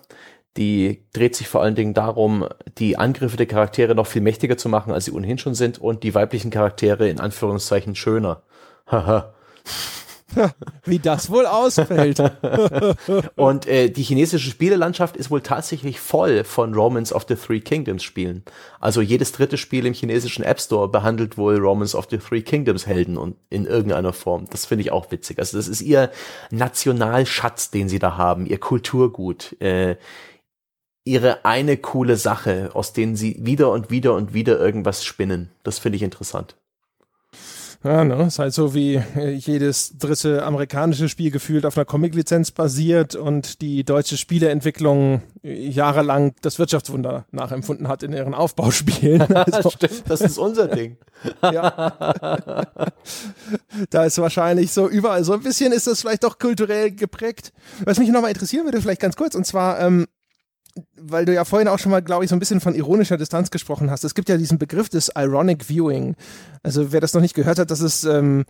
Die 0.57 1.03
dreht 1.13 1.35
sich 1.35 1.49
vor 1.49 1.63
allen 1.63 1.75
Dingen 1.75 1.95
darum, 1.95 2.47
die 2.79 2.99
Angriffe 2.99 3.37
der 3.37 3.47
Charaktere 3.47 3.95
noch 3.95 4.07
viel 4.07 4.23
mächtiger 4.23 4.57
zu 4.57 4.69
machen, 4.69 4.93
als 4.93 5.07
sie 5.07 5.13
ohnehin 5.13 5.39
schon 5.39 5.55
sind 5.55 5.81
und 5.81 6.03
die 6.03 6.15
weiblichen 6.15 6.51
Charaktere 6.51 7.09
in 7.09 7.21
Anführungszeichen 7.21 7.95
schöner. 7.95 8.43
Haha. 8.87 9.33
Wie 10.85 10.99
das 10.99 11.31
wohl 11.31 11.47
ausfällt. 11.47 12.19
und 13.37 13.67
äh, 13.67 13.91
die 13.91 14.03
chinesische 14.03 14.51
Spielelandschaft 14.51 15.17
ist 15.17 15.31
wohl 15.31 15.43
tatsächlich 15.43 16.01
voll 16.01 16.45
von 16.45 16.75
Romans 16.75 17.13
of 17.13 17.27
the 17.29 17.35
Three 17.35 17.61
Kingdoms 17.61 18.03
Spielen. 18.03 18.43
Also 18.81 19.01
jedes 19.01 19.33
dritte 19.33 19.57
Spiel 19.57 19.87
im 19.87 19.95
chinesischen 19.95 20.45
App 20.45 20.61
Store 20.61 20.89
behandelt 20.89 21.37
wohl 21.37 21.59
Romans 21.59 21.95
of 21.95 22.09
the 22.11 22.19
Three 22.19 22.43
Kingdoms 22.43 22.87
Helden 22.87 23.17
und 23.17 23.37
in 23.51 23.67
irgendeiner 23.67 24.13
Form. 24.13 24.47
Das 24.51 24.67
finde 24.67 24.83
ich 24.83 24.93
auch 24.93 25.11
witzig. 25.11 25.39
Also 25.39 25.57
das 25.57 25.69
ist 25.69 25.83
ihr 25.83 26.11
Nationalschatz, 26.51 27.71
den 27.71 27.89
sie 27.89 27.99
da 27.99 28.17
haben, 28.17 28.47
ihr 28.47 28.59
Kulturgut. 28.59 29.61
Äh, 29.61 29.97
ihre 31.07 31.45
eine 31.45 31.77
coole 31.77 32.17
Sache, 32.17 32.71
aus 32.73 32.95
denen 32.95 33.15
sie 33.15 33.37
wieder 33.41 33.71
und 33.71 33.91
wieder 33.91 34.15
und 34.15 34.33
wieder 34.33 34.59
irgendwas 34.59 35.05
spinnen. 35.05 35.51
Das 35.63 35.79
finde 35.79 35.97
ich 35.97 36.03
interessant. 36.03 36.57
Ja, 37.85 38.03
ne? 38.03 38.25
Ist 38.27 38.39
halt 38.39 38.55
so 38.55 38.75
wie 38.75 38.95
äh, 38.95 39.33
jedes 39.33 39.99
dritte 39.99 40.43
amerikanische 40.43 41.11
Spiel 41.11 41.31
gefühlt 41.31 41.67
auf 41.67 41.77
einer 41.77 41.85
Comic-Lizenz 41.85 42.51
basiert 42.51 43.15
und 43.15 43.61
die 43.61 43.85
deutsche 43.85 44.17
Spieleentwicklung 44.17 45.21
äh, 45.43 45.69
jahrelang 45.69 46.35
das 46.41 46.59
Wirtschaftswunder 46.59 47.27
nachempfunden 47.31 47.87
hat 47.87 48.03
in 48.03 48.15
ihren 48.15 48.33
Aufbauspielen. 48.33 49.23
Also, 49.55 49.71
Stimmt, 49.71 50.05
das 50.09 50.21
ist 50.23 50.39
unser 50.39 50.69
Ding. 50.69 50.97
ja. 51.43 52.65
da 53.91 54.05
ist 54.05 54.19
wahrscheinlich 54.19 54.73
so 54.73 54.89
überall 54.89 55.23
so 55.23 55.35
ein 55.35 55.43
bisschen 55.43 55.73
ist 55.73 55.87
das 55.87 56.01
vielleicht 56.01 56.25
doch 56.25 56.39
kulturell 56.39 56.93
geprägt. 56.93 57.53
Was 57.85 57.99
mich 57.99 58.09
nochmal 58.09 58.31
interessieren 58.31 58.65
würde, 58.65 58.81
vielleicht 58.81 59.03
ganz 59.03 59.17
kurz, 59.17 59.35
und 59.35 59.45
zwar, 59.45 59.81
ähm, 59.81 60.07
weil 60.97 61.25
du 61.25 61.33
ja 61.33 61.45
vorhin 61.45 61.69
auch 61.69 61.79
schon 61.79 61.93
mal, 61.93 62.03
glaube 62.03 62.25
ich, 62.25 62.31
so 62.31 62.37
ein 62.37 62.41
bisschen 62.41 62.61
von 62.61 62.75
ironischer 62.75 63.17
Distanz 63.17 63.51
gesprochen 63.51 63.91
hast. 63.91 64.05
Es 64.05 64.15
gibt 64.15 64.29
ja 64.29 64.37
diesen 64.37 64.59
Begriff 64.59 64.89
des 64.89 65.11
Ironic 65.17 65.65
Viewing. 65.69 66.17
Also 66.63 66.93
wer 66.93 67.01
das 67.01 67.15
noch 67.15 67.21
nicht 67.21 67.35
gehört 67.35 67.59
hat, 67.59 67.71
das 67.71 67.81
ist, 67.81 68.05
ähm, 68.05 68.45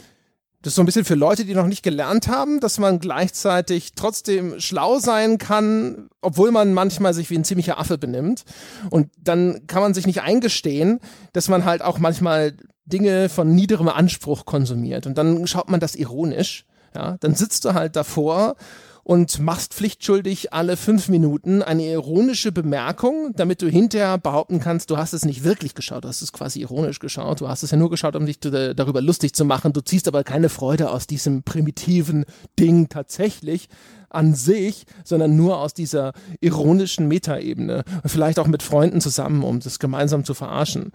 das 0.62 0.72
ist 0.72 0.76
so 0.76 0.82
ein 0.82 0.86
bisschen 0.86 1.05
für 1.05 1.16
Leute, 1.16 1.44
die 1.44 1.55
noch 1.55 1.66
nicht 1.66 1.82
gelernt 1.82 2.28
haben, 2.28 2.60
dass 2.60 2.78
man 2.78 2.98
gleichzeitig 2.98 3.92
trotzdem 3.94 4.59
schlau 4.59 4.98
sein 4.98 5.36
kann, 5.36 6.09
obwohl 6.22 6.51
man 6.51 6.72
manchmal 6.72 7.12
sich 7.12 7.28
wie 7.28 7.36
ein 7.36 7.44
ziemlicher 7.44 7.78
Affe 7.78 7.98
benimmt. 7.98 8.44
Und 8.88 9.10
dann 9.18 9.66
kann 9.66 9.82
man 9.82 9.92
sich 9.92 10.06
nicht 10.06 10.22
eingestehen, 10.22 11.01
dass 11.34 11.48
man 11.48 11.66
halt 11.66 11.82
auch 11.82 11.98
manchmal 11.98 12.55
Dinge 12.86 13.28
von 13.28 13.55
niederem 13.55 13.88
Anspruch 13.88 14.46
konsumiert. 14.46 15.06
Und 15.06 15.18
dann 15.18 15.46
schaut 15.46 15.68
man 15.68 15.80
das 15.80 15.94
ironisch. 15.94 16.64
Ja, 16.94 17.16
dann 17.20 17.34
sitzt 17.34 17.64
du 17.64 17.74
halt 17.74 17.96
davor 17.96 18.56
und 19.05 19.39
machst 19.39 19.74
pflichtschuldig 19.74 20.52
alle 20.52 20.76
fünf 20.76 21.09
Minuten 21.09 21.62
eine 21.62 21.85
ironische 21.85 22.51
Bemerkung, 22.52 23.32
damit 23.36 23.62
du 23.62 23.68
hinterher 23.68 24.18
behaupten 24.18 24.60
kannst, 24.60 24.90
du 24.90 24.97
hast 24.97 25.12
es 25.12 25.24
nicht 25.24 25.44
wirklich 25.44 25.74
geschaut, 25.74 26.05
du 26.05 26.09
hast 26.09 26.22
es 26.22 26.32
quasi 26.32 26.60
ironisch 26.60 26.98
geschaut, 26.98 27.40
du 27.40 27.48
hast 27.48 27.62
es 27.62 27.70
ja 27.70 27.76
nur 27.76 27.90
geschaut, 27.90 28.16
um 28.16 28.26
dich 28.26 28.40
darüber 28.40 29.02
lustig 29.02 29.35
zu 29.35 29.44
machen, 29.44 29.72
du 29.72 29.82
ziehst 29.82 30.09
aber 30.09 30.24
keine 30.24 30.48
Freude 30.48 30.90
aus 30.90 31.06
diesem 31.06 31.43
primitiven 31.43 32.24
Ding 32.59 32.89
tatsächlich 32.89 33.68
an 34.09 34.35
sich, 34.35 34.86
sondern 35.05 35.36
nur 35.36 35.59
aus 35.59 35.74
dieser 35.74 36.12
ironischen 36.40 37.06
Metaebene. 37.09 37.85
Vielleicht 38.06 38.39
auch 38.39 38.47
mit 38.47 38.62
Freunden 38.62 39.01
zusammen, 39.01 39.43
um 39.43 39.60
das 39.60 39.78
gemeinsam 39.78 40.24
zu 40.24 40.35
verarschen. 40.35 40.93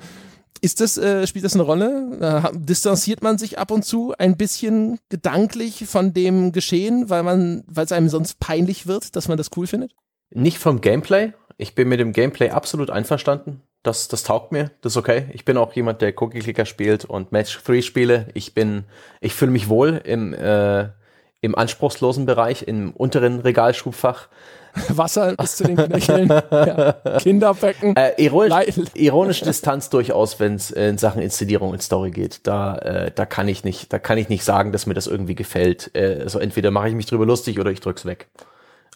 Ist 0.61 0.81
das, 0.81 0.97
äh, 0.97 1.25
spielt 1.25 1.45
das 1.45 1.53
eine 1.53 1.63
Rolle? 1.63 2.51
Äh, 2.53 2.57
distanziert 2.57 3.21
man 3.21 3.37
sich 3.37 3.57
ab 3.59 3.71
und 3.71 3.85
zu 3.85 4.13
ein 4.17 4.35
bisschen 4.35 4.99
gedanklich 5.09 5.85
von 5.87 6.13
dem 6.13 6.51
Geschehen, 6.51 7.09
weil 7.09 7.23
man, 7.23 7.63
weil 7.67 7.85
es 7.85 7.91
einem 7.91 8.09
sonst 8.09 8.39
peinlich 8.39 8.87
wird, 8.87 9.15
dass 9.15 9.27
man 9.27 9.37
das 9.37 9.51
cool 9.55 9.67
findet? 9.67 9.95
Nicht 10.31 10.57
vom 10.57 10.81
Gameplay. 10.81 11.33
Ich 11.57 11.75
bin 11.75 11.89
mit 11.89 11.99
dem 11.99 12.13
Gameplay 12.13 12.49
absolut 12.49 12.89
einverstanden. 12.89 13.61
Das, 13.83 14.09
das 14.09 14.23
taugt 14.23 14.51
mir, 14.51 14.71
das 14.81 14.93
ist 14.93 14.97
okay. 14.97 15.29
Ich 15.33 15.45
bin 15.45 15.57
auch 15.57 15.73
jemand, 15.73 16.01
der 16.01 16.13
Cookie 16.21 16.39
Clicker 16.39 16.65
spielt 16.65 17.05
und 17.05 17.31
Match 17.31 17.57
3 17.63 17.81
spiele. 17.81 18.27
Ich 18.33 18.53
bin, 18.53 18.83
ich 19.21 19.33
fühle 19.33 19.51
mich 19.51 19.69
wohl 19.69 20.01
im, 20.03 20.33
äh, 20.33 20.89
im 21.41 21.55
anspruchslosen 21.55 22.25
Bereich, 22.25 22.63
im 22.63 22.91
unteren 22.91 23.39
Regalschubfach. 23.39 24.27
Wasser 24.89 25.35
bis 25.35 25.57
zu 25.57 25.63
den 25.63 25.77
Knöcheln, 25.77 26.29
ja. 26.51 26.93
Kinderbecken. 27.19 27.95
Äh, 27.95 28.11
ironisch, 28.17 28.77
ironische 28.93 29.45
Distanz 29.45 29.89
durchaus, 29.89 30.39
wenn 30.39 30.55
es 30.55 30.71
in 30.71 30.97
Sachen 30.97 31.21
Inszenierung 31.21 31.71
und 31.71 31.81
Story 31.81 32.11
geht. 32.11 32.41
Da, 32.47 32.77
äh, 32.77 33.11
da 33.13 33.25
kann 33.25 33.47
ich 33.47 33.63
nicht, 33.63 33.91
da 33.93 33.99
kann 33.99 34.17
ich 34.17 34.29
nicht 34.29 34.43
sagen, 34.43 34.71
dass 34.71 34.85
mir 34.85 34.93
das 34.93 35.07
irgendwie 35.07 35.35
gefällt. 35.35 35.91
Äh, 35.93 36.19
also 36.21 36.39
entweder 36.39 36.71
mache 36.71 36.89
ich 36.89 36.95
mich 36.95 37.05
drüber 37.05 37.25
lustig 37.25 37.59
oder 37.59 37.71
ich 37.71 37.79
drück's 37.79 38.05
weg. 38.05 38.27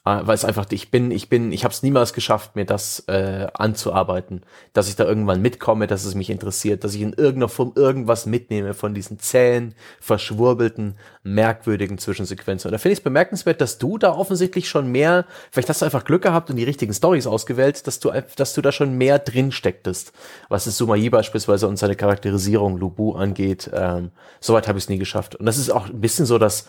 Äh, 0.06 0.20
weil 0.24 0.36
es 0.36 0.46
einfach, 0.46 0.66
ich 0.72 0.92
bin, 0.92 1.12
ich 1.12 1.30
bin, 1.30 1.52
ich 1.52 1.64
habe 1.64 1.74
es 1.74 1.84
niemals 1.84 2.14
geschafft, 2.14 2.56
mir 2.56 2.66
das 2.66 3.00
äh, 3.08 3.48
anzuarbeiten, 3.54 4.42
dass 4.74 4.90
ich 4.90 4.96
da 4.96 5.06
irgendwann 5.06 5.42
mitkomme, 5.42 5.88
dass 5.88 6.04
es 6.04 6.14
mich 6.16 6.30
interessiert, 6.30 6.84
dass 6.84 6.94
ich 6.94 7.02
in 7.02 7.14
irgendeiner 7.14 7.50
Form 7.50 7.72
irgendwas 7.76 8.26
mitnehme 8.26 8.74
von 8.74 8.94
diesen 8.94 9.20
zähen, 9.20 9.76
verschwurbelten, 10.02 10.98
merkwürdigen 11.24 11.98
Zwischensequenzen. 11.98 12.68
Und 12.68 12.74
da 12.74 12.78
finde 12.78 12.94
ich 12.94 13.00
es 13.00 13.04
bemerkenswert, 13.04 13.62
dass 13.62 13.78
du 13.78 13.98
da 13.98 14.14
offensichtlich 14.14 14.68
schon 14.68 14.88
mehr, 14.88 15.26
vielleicht 15.52 15.70
hast 15.70 15.82
du 15.82 15.86
einfach 15.86 16.04
Glück 16.04 16.24
gehabt 16.24 16.50
und 16.50 16.58
die 16.58 16.64
richtigen 16.66 16.94
Stories 16.94 17.28
ausgewählt, 17.28 17.88
dass 17.88 18.00
du, 18.00 18.12
dass 18.36 18.54
du 18.54 18.62
da 18.62 18.72
schon 18.72 18.98
mehr 18.98 19.20
drin 19.20 19.52
stecktest, 19.52 20.12
was 20.50 20.68
es 20.68 20.78
Sumayi 20.78 21.10
beispielsweise 21.10 21.68
und 21.68 21.78
seine 21.78 21.96
Charakterisierung 21.96 22.78
Lubu 22.78 23.14
angeht. 23.14 23.70
Ähm, 23.74 24.12
Soweit 24.44 24.68
habe 24.68 24.78
ich 24.78 24.84
es 24.84 24.90
nie 24.90 24.98
geschafft. 24.98 25.36
Und 25.36 25.46
das 25.46 25.58
ist 25.58 25.70
auch 25.70 25.88
ein 25.88 26.02
bisschen 26.02 26.26
so, 26.26 26.38
dass 26.38 26.68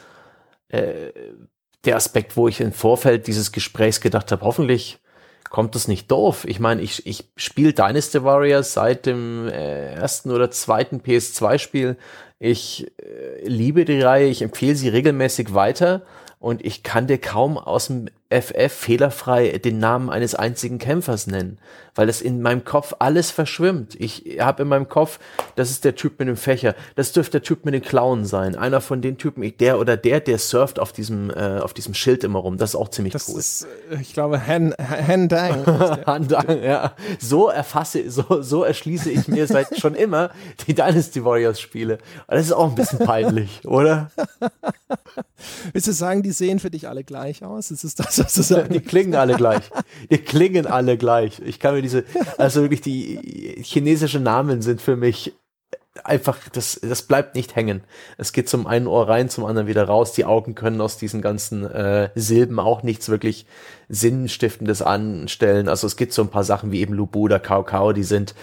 äh, 0.68 1.10
der 1.86 1.96
Aspekt, 1.96 2.36
wo 2.36 2.48
ich 2.48 2.60
im 2.60 2.72
Vorfeld 2.72 3.26
dieses 3.26 3.52
Gesprächs 3.52 4.00
gedacht 4.00 4.32
habe, 4.32 4.44
hoffentlich 4.44 4.98
kommt 5.50 5.74
das 5.74 5.86
nicht 5.86 6.10
doof. 6.10 6.44
Ich 6.46 6.58
meine, 6.58 6.82
ich, 6.82 7.06
ich 7.06 7.28
spiele 7.36 7.72
Dynasty 7.72 8.24
Warriors 8.24 8.72
seit 8.72 9.06
dem 9.06 9.46
äh, 9.46 9.94
ersten 9.94 10.32
oder 10.32 10.50
zweiten 10.50 11.00
PS2-Spiel. 11.00 11.96
Ich 12.40 12.92
äh, 13.00 13.46
liebe 13.46 13.84
die 13.84 14.00
Reihe, 14.00 14.26
ich 14.26 14.42
empfehle 14.42 14.74
sie 14.74 14.88
regelmäßig 14.88 15.54
weiter 15.54 16.02
und 16.40 16.64
ich 16.64 16.82
kann 16.82 17.06
dir 17.06 17.18
kaum 17.18 17.56
aus 17.56 17.86
dem 17.86 18.08
FF 18.30 18.72
fehlerfrei 18.72 19.58
den 19.58 19.78
Namen 19.78 20.10
eines 20.10 20.34
einzigen 20.34 20.78
Kämpfers 20.78 21.26
nennen, 21.26 21.58
weil 21.94 22.06
das 22.06 22.20
in 22.20 22.42
meinem 22.42 22.64
Kopf 22.64 22.94
alles 22.98 23.30
verschwimmt. 23.30 23.94
Ich 23.98 24.38
habe 24.40 24.62
in 24.62 24.68
meinem 24.68 24.88
Kopf, 24.88 25.18
das 25.56 25.70
ist 25.70 25.84
der 25.84 25.94
Typ 25.94 26.18
mit 26.18 26.28
dem 26.28 26.36
Fächer, 26.36 26.74
das 26.96 27.12
dürfte 27.12 27.32
der 27.32 27.42
Typ 27.42 27.64
mit 27.64 27.74
den 27.74 27.82
Klauen 27.82 28.24
sein, 28.24 28.56
einer 28.56 28.80
von 28.80 29.02
den 29.02 29.18
Typen, 29.18 29.56
der 29.58 29.78
oder 29.78 29.96
der, 29.96 30.20
der 30.20 30.38
surft 30.38 30.78
auf 30.78 30.92
diesem 30.92 31.30
äh, 31.30 31.58
auf 31.58 31.74
diesem 31.74 31.94
Schild 31.94 32.24
immer 32.24 32.38
rum. 32.38 32.56
Das 32.58 32.70
ist 32.70 32.76
auch 32.76 32.88
ziemlich 32.88 33.12
das 33.12 33.28
cool. 33.28 33.38
Ist, 33.38 33.66
äh, 33.90 34.00
ich 34.00 34.12
glaube, 34.12 34.46
Han, 34.46 34.74
Han 34.78 35.28
Dang. 35.28 35.66
Han 36.06 36.28
Dang, 36.28 36.62
ja. 36.62 36.94
So 37.18 37.48
erfasse, 37.48 38.10
so 38.10 38.42
so 38.42 38.62
erschließe 38.64 39.10
ich 39.10 39.28
mir 39.28 39.46
seit 39.46 39.78
schon 39.80 39.94
immer 39.94 40.30
die 40.66 40.74
Dynasty 40.74 41.24
Warriors 41.24 41.60
Spiele. 41.60 41.98
Das 42.28 42.46
ist 42.46 42.52
auch 42.52 42.68
ein 42.68 42.74
bisschen 42.74 43.00
peinlich, 43.00 43.60
oder? 43.64 44.10
Willst 45.72 45.88
du 45.88 45.92
sagen, 45.92 46.22
die 46.22 46.32
sehen 46.32 46.58
für 46.58 46.70
dich 46.70 46.88
alle 46.88 47.04
gleich 47.04 47.44
aus? 47.44 47.70
Ist 47.70 47.84
es 47.84 47.94
das, 47.94 48.18
was 48.18 48.34
du 48.34 48.42
sagst? 48.42 48.72
Die 48.72 48.80
klingen 48.80 49.14
alle 49.14 49.34
gleich. 49.34 49.62
Die 50.10 50.18
klingen 50.18 50.66
alle 50.66 50.96
gleich. 50.96 51.40
Ich 51.44 51.60
kann 51.60 51.74
mir 51.74 51.82
diese, 51.84 52.04
also 52.38 52.62
wirklich 52.62 52.80
die 52.80 53.62
chinesischen 53.62 54.22
Namen 54.22 54.62
sind 54.62 54.82
für 54.82 54.96
mich 54.96 55.32
einfach, 56.02 56.38
das, 56.52 56.80
das 56.82 57.02
bleibt 57.02 57.36
nicht 57.36 57.54
hängen. 57.54 57.82
Es 58.18 58.32
geht 58.32 58.48
zum 58.48 58.66
einen 58.66 58.86
Ohr 58.86 59.08
rein, 59.08 59.28
zum 59.28 59.44
anderen 59.44 59.68
wieder 59.68 59.84
raus. 59.84 60.12
Die 60.12 60.24
Augen 60.24 60.54
können 60.54 60.80
aus 60.80 60.98
diesen 60.98 61.22
ganzen 61.22 61.64
äh, 61.70 62.10
Silben 62.14 62.58
auch 62.58 62.82
nichts 62.82 63.08
wirklich 63.08 63.46
Sinnstiftendes 63.88 64.82
anstellen. 64.82 65.68
Also 65.68 65.86
es 65.86 65.96
gibt 65.96 66.12
so 66.12 66.22
ein 66.22 66.30
paar 66.30 66.44
Sachen 66.44 66.72
wie 66.72 66.80
eben 66.80 66.94
Lubu 66.94 67.20
oder 67.20 67.38
Kao 67.38 67.62
Kao, 67.62 67.92
die 67.92 68.02
sind, 68.02 68.34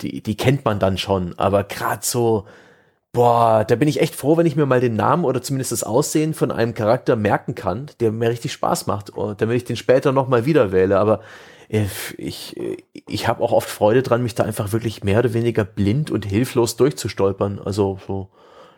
die, 0.00 0.20
die 0.22 0.36
kennt 0.36 0.64
man 0.64 0.80
dann 0.80 0.98
schon. 0.98 1.38
Aber 1.38 1.62
gerade 1.62 2.04
so, 2.04 2.46
Boah, 3.12 3.64
da 3.64 3.74
bin 3.74 3.88
ich 3.88 4.00
echt 4.00 4.14
froh, 4.14 4.36
wenn 4.36 4.46
ich 4.46 4.54
mir 4.54 4.66
mal 4.66 4.80
den 4.80 4.94
Namen 4.94 5.24
oder 5.24 5.40
zumindest 5.40 5.72
das 5.72 5.82
Aussehen 5.82 6.34
von 6.34 6.52
einem 6.52 6.74
Charakter 6.74 7.16
merken 7.16 7.54
kann, 7.54 7.90
der 8.00 8.12
mir 8.12 8.28
richtig 8.28 8.52
Spaß 8.52 8.86
macht, 8.86 9.12
damit 9.38 9.56
ich 9.56 9.64
den 9.64 9.76
später 9.76 10.12
nochmal 10.12 10.44
wieder 10.44 10.72
wähle. 10.72 10.98
Aber 10.98 11.20
ich, 11.68 12.56
ich 13.06 13.28
habe 13.28 13.42
auch 13.42 13.52
oft 13.52 13.68
Freude 13.68 14.02
dran, 14.02 14.22
mich 14.22 14.34
da 14.34 14.44
einfach 14.44 14.72
wirklich 14.72 15.04
mehr 15.04 15.18
oder 15.18 15.34
weniger 15.34 15.64
blind 15.64 16.10
und 16.10 16.24
hilflos 16.24 16.76
durchzustolpern. 16.76 17.60
Also 17.62 17.98
so, 18.06 18.30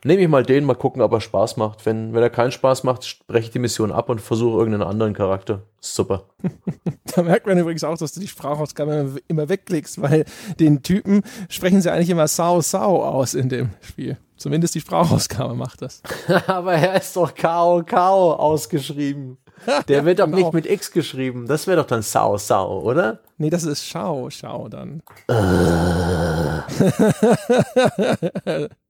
nehme 0.05 0.23
ich 0.23 0.29
mal 0.29 0.45
den, 0.45 0.65
mal 0.65 0.75
gucken, 0.75 1.03
ob 1.03 1.13
er 1.13 1.21
Spaß 1.21 1.57
macht. 1.57 1.87
Wenn, 1.87 2.15
wenn 2.15 2.23
er 2.23 2.31
keinen 2.31 2.53
Spaß 2.53 2.85
macht, 2.85 3.05
spreche 3.05 3.47
ich 3.47 3.51
die 3.51 3.59
Mission 3.59 3.93
ab 3.93 4.09
und 4.09 4.21
versuche 4.21 4.59
irgendeinen 4.59 4.89
anderen 4.89 5.15
Charakter. 5.15 5.63
Super. 5.81 6.25
da 7.15 7.23
merkt 7.23 7.47
man 7.47 7.59
übrigens 7.59 7.85
auch, 7.85 7.97
dass 7.97 8.13
du 8.13 8.21
die 8.21 8.29
Sprachausgabe 8.29 9.21
immer 9.29 9.49
wegklickst, 9.49 10.01
weil 10.03 10.25
den 10.59 10.83
Typen 10.83 11.23
sprechen 11.49 11.81
sie 11.81 11.93
eigentlich 11.93 12.11
immer 12.11 12.29
Sau 12.29 12.61
Sau 12.61 13.03
aus 13.03 13.35
in 13.35 13.49
dem 13.49 13.71
Spiel. 13.81 14.19
Zumindest 14.37 14.75
die 14.75 14.81
Sprachausgabe 14.81 15.55
macht 15.55 15.83
das. 15.83 16.03
Aber 16.47 16.73
er 16.73 16.97
ist 16.97 17.15
doch 17.15 17.35
Kao 17.35 17.83
Kao 17.85 18.33
ausgeschrieben. 18.35 19.37
Der 19.89 20.05
wird 20.05 20.19
doch 20.21 20.27
nicht 20.27 20.53
mit 20.53 20.67
X 20.67 20.93
geschrieben. 20.93 21.47
Das 21.47 21.67
wäre 21.67 21.79
doch 21.79 21.87
dann 21.87 22.03
Sau 22.03 22.37
Sau, 22.39 22.81
oder? 22.81 23.21
Nee, 23.39 23.51
das 23.51 23.65
ist 23.65 23.87
Schau 23.87 24.29
Schau 24.31 24.69
dann. 24.69 25.03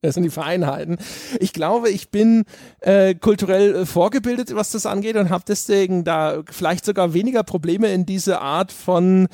das 0.02 0.14
sind 0.14 0.22
die 0.24 0.30
Vereinheiten. 0.30 0.98
Ich 1.38 1.52
glaube, 1.52 1.90
ich 1.90 2.10
bin 2.10 2.44
äh, 2.80 3.14
kulturell 3.14 3.86
vorgebildet, 3.86 4.54
was 4.54 4.72
das 4.72 4.86
angeht 4.86 5.16
und 5.16 5.30
habe 5.30 5.44
deswegen 5.46 6.04
da 6.04 6.42
vielleicht 6.50 6.84
sogar 6.84 7.14
weniger 7.14 7.42
Probleme 7.42 7.92
in 7.92 8.06
diese 8.06 8.40
Art 8.40 8.72
von 8.72 9.28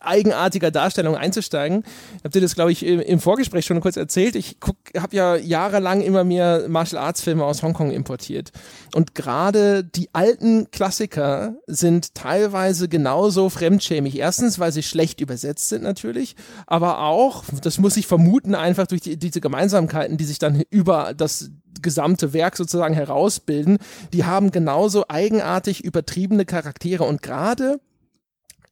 eigenartiger 0.00 0.70
Darstellung 0.70 1.16
einzusteigen. 1.16 1.84
Habe 2.18 2.30
dir 2.30 2.40
das, 2.40 2.54
glaube 2.54 2.72
ich, 2.72 2.84
im 2.84 3.20
Vorgespräch 3.20 3.64
schon 3.64 3.80
kurz 3.80 3.96
erzählt. 3.96 4.36
Ich 4.36 4.56
habe 4.96 5.16
ja 5.16 5.36
jahrelang 5.36 6.00
immer 6.00 6.24
mehr 6.24 6.68
Martial 6.68 7.02
Arts 7.02 7.22
Filme 7.22 7.44
aus 7.44 7.62
Hongkong 7.62 7.90
importiert. 7.90 8.52
Und 8.94 9.14
gerade 9.14 9.84
die 9.84 10.08
alten 10.12 10.70
Klassiker 10.70 11.54
sind 11.66 12.14
teilweise 12.14 12.88
genauso 12.88 13.48
fremdschämig. 13.48 14.18
Erstens, 14.18 14.58
weil 14.58 14.72
sie 14.72 14.82
schlecht 14.82 15.20
übersetzt 15.20 15.68
sind 15.68 15.82
natürlich, 15.82 16.36
aber 16.66 17.00
auch, 17.00 17.44
das 17.62 17.78
muss 17.78 17.96
ich 17.96 18.06
vermuten, 18.06 18.54
einfach 18.54 18.86
durch 18.86 19.02
die, 19.02 19.16
diese 19.16 19.40
Gemeinsamkeiten, 19.40 20.16
die 20.16 20.24
sich 20.24 20.38
dann 20.38 20.62
über 20.70 21.14
das 21.14 21.50
gesamte 21.80 22.32
Werk 22.32 22.56
sozusagen 22.56 22.94
herausbilden, 22.94 23.78
die 24.12 24.24
haben 24.24 24.50
genauso 24.50 25.06
eigenartig 25.08 25.82
übertriebene 25.82 26.44
Charaktere. 26.44 27.04
Und 27.04 27.22
gerade 27.22 27.80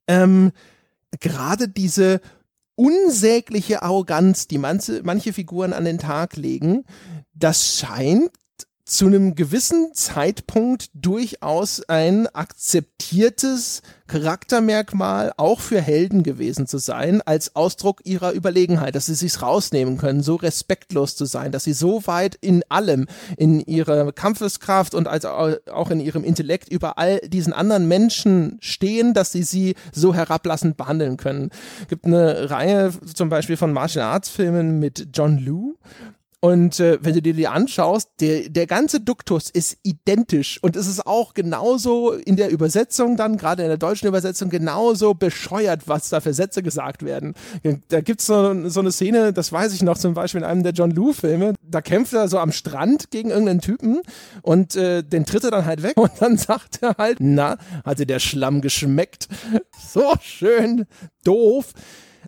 ähm, 0.07 0.53
gerade 1.19 1.69
diese 1.69 2.21
unsägliche 2.77 3.83
Arroganz, 3.83 4.47
die 4.47 4.59
manche, 4.59 5.03
manche 5.05 5.33
Figuren 5.33 5.73
an 5.73 5.85
den 5.85 5.99
Tag 5.99 6.37
legen, 6.37 6.85
das 7.35 7.79
scheint 7.79 8.31
zu 8.91 9.07
einem 9.07 9.37
gewissen 9.37 9.93
Zeitpunkt 9.95 10.91
durchaus 10.95 11.81
ein 11.89 12.27
akzeptiertes 12.27 13.83
Charaktermerkmal 14.09 15.33
auch 15.37 15.61
für 15.61 15.81
Helden 15.81 16.25
gewesen 16.25 16.67
zu 16.67 16.79
sein, 16.79 17.23
als 17.23 17.55
Ausdruck 17.55 18.01
ihrer 18.05 18.33
Überlegenheit, 18.33 18.97
dass 18.97 19.07
sie 19.07 19.15
sich's 19.15 19.43
rausnehmen 19.43 19.97
können, 19.97 20.25
so 20.25 20.35
respektlos 20.35 21.15
zu 21.15 21.25
sein, 21.25 21.53
dass 21.53 21.63
sie 21.63 21.73
so 21.73 22.05
weit 22.09 22.37
in 22.41 22.65
allem, 22.69 23.07
in 23.37 23.61
ihrer 23.61 24.11
Kampfeskraft 24.11 24.97
und 24.97 25.07
als 25.07 25.25
auch 25.25 25.91
in 25.91 26.01
ihrem 26.01 26.25
Intellekt 26.25 26.69
über 26.69 26.99
all 26.99 27.21
diesen 27.21 27.53
anderen 27.53 27.87
Menschen 27.87 28.59
stehen, 28.61 29.15
dass 29.15 29.31
sie 29.31 29.45
sie 29.45 29.77
so 29.93 30.15
herablassend 30.15 30.77
behandeln 30.77 31.17
können. 31.17 31.51
Es 31.83 31.89
gibt 31.89 32.07
eine 32.07 32.51
Reihe 32.51 32.93
zum 33.15 33.29
Beispiel 33.29 33.57
von 33.57 33.73
Martial 33.73 34.05
Arts 34.05 34.31
Filmen 34.31 34.81
mit 34.81 35.11
John 35.13 35.39
Liu, 35.39 35.77
und 36.41 36.81
äh, 36.81 36.99
wenn 37.03 37.13
du 37.13 37.21
dir 37.21 37.35
die 37.35 37.49
anschaust, 37.49 38.09
der, 38.21 38.49
der 38.49 38.67
ganze 38.67 39.01
Duktus 39.01 39.51
ist 39.51 39.77
identisch 39.83 40.59
und 40.63 40.75
es 40.75 40.87
ist 40.87 41.07
auch 41.07 41.35
genauso 41.35 42.13
in 42.13 42.37
der 42.37 42.51
Übersetzung 42.51 43.19
dann, 43.19 43.37
gerade 43.37 43.63
in 43.63 43.69
der 43.69 43.77
deutschen 43.77 44.09
Übersetzung, 44.09 44.49
genauso 44.49 45.13
bescheuert, 45.13 45.83
was 45.87 46.09
da 46.09 46.21
für 46.21 46.33
Sätze 46.33 46.63
gesagt 46.63 47.05
werden. 47.05 47.35
Da 47.89 48.01
gibt's 48.01 48.27
so, 48.27 48.69
so 48.71 48.81
eine 48.81 48.91
Szene, 48.91 49.35
das 49.35 49.53
weiß 49.53 49.75
ich 49.75 49.83
noch 49.83 49.99
zum 49.99 50.15
Beispiel 50.15 50.41
in 50.41 50.47
einem 50.47 50.63
der 50.63 50.73
John 50.73 50.91
Liu-Filme, 50.91 51.55
da 51.63 51.83
kämpft 51.83 52.15
er 52.15 52.29
so 52.29 52.39
am 52.39 52.53
Strand 52.53 53.11
gegen 53.11 53.29
irgendeinen 53.29 53.61
Typen 53.61 54.01
und 54.41 54.77
äh, 54.77 55.03
den 55.03 55.27
tritt 55.27 55.45
er 55.45 55.51
dann 55.51 55.67
halt 55.67 55.83
weg 55.83 55.97
und 55.97 56.13
dann 56.21 56.39
sagt 56.39 56.83
er 56.83 56.95
halt, 56.97 57.19
na, 57.21 57.59
hatte 57.85 58.07
der 58.07 58.19
Schlamm 58.19 58.63
geschmeckt. 58.63 59.29
So 59.93 60.15
schön 60.23 60.87
doof. 61.23 61.75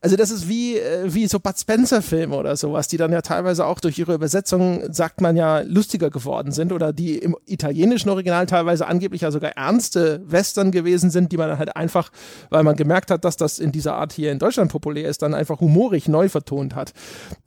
Also 0.04 0.16
das 0.16 0.32
ist 0.32 0.48
wie, 0.48 0.78
äh, 0.78 1.14
wie 1.14 1.28
so 1.28 1.38
Bud 1.38 1.56
Spencer-Filme 1.56 2.34
oder 2.34 2.56
sowas, 2.56 2.88
die 2.88 2.96
dann 2.96 3.12
ja 3.12 3.22
teilweise 3.22 3.64
auch 3.64 3.78
durch 3.78 3.98
ihre 4.00 4.14
Übersetzung, 4.14 4.92
sagt 4.92 5.20
man 5.20 5.36
ja, 5.36 5.60
lustiger 5.60 6.10
geworden 6.10 6.50
sind 6.50 6.72
oder 6.72 6.92
die 6.92 7.18
im 7.18 7.36
italienischen 7.46 8.08
Original 8.10 8.46
teilweise 8.46 8.88
angeblich 8.88 9.20
ja 9.20 9.30
sogar 9.30 9.52
ernste 9.52 10.20
Western 10.26 10.72
gewesen 10.72 11.10
sind, 11.10 11.30
die 11.30 11.36
man 11.36 11.48
dann 11.48 11.58
halt 11.58 11.76
einfach, 11.76 12.10
weil 12.50 12.64
man 12.64 12.74
gemerkt 12.74 13.12
hat, 13.12 13.24
dass 13.24 13.36
das 13.36 13.60
in 13.60 13.70
dieser 13.70 13.94
Art 13.94 14.12
hier 14.12 14.32
in 14.32 14.40
Deutschland 14.40 14.72
populär 14.72 15.08
ist, 15.08 15.22
dann 15.22 15.34
einfach 15.34 15.60
humorig 15.60 16.08
neu 16.08 16.28
vertont 16.28 16.74
hat. 16.74 16.92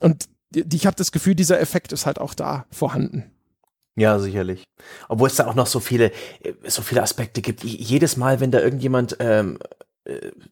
Und 0.00 0.26
ich 0.54 0.86
habe 0.86 0.96
das 0.96 1.12
Gefühl, 1.12 1.34
dieser 1.34 1.60
Effekt 1.60 1.92
ist 1.92 2.06
halt 2.06 2.18
auch 2.18 2.32
da 2.32 2.64
vorhanden. 2.70 3.30
Ja, 3.96 4.18
sicherlich. 4.18 4.64
Obwohl 5.08 5.28
es 5.28 5.36
da 5.36 5.46
auch 5.46 5.54
noch 5.54 5.66
so 5.66 5.80
viele, 5.80 6.12
äh, 6.42 6.52
so 6.66 6.82
viele 6.82 7.02
Aspekte 7.02 7.40
gibt. 7.40 7.64
Jedes 7.64 8.16
Mal, 8.16 8.40
wenn 8.40 8.50
da 8.50 8.60
irgendjemand 8.60 9.16
ähm, 9.20 9.58
äh, 9.62 9.84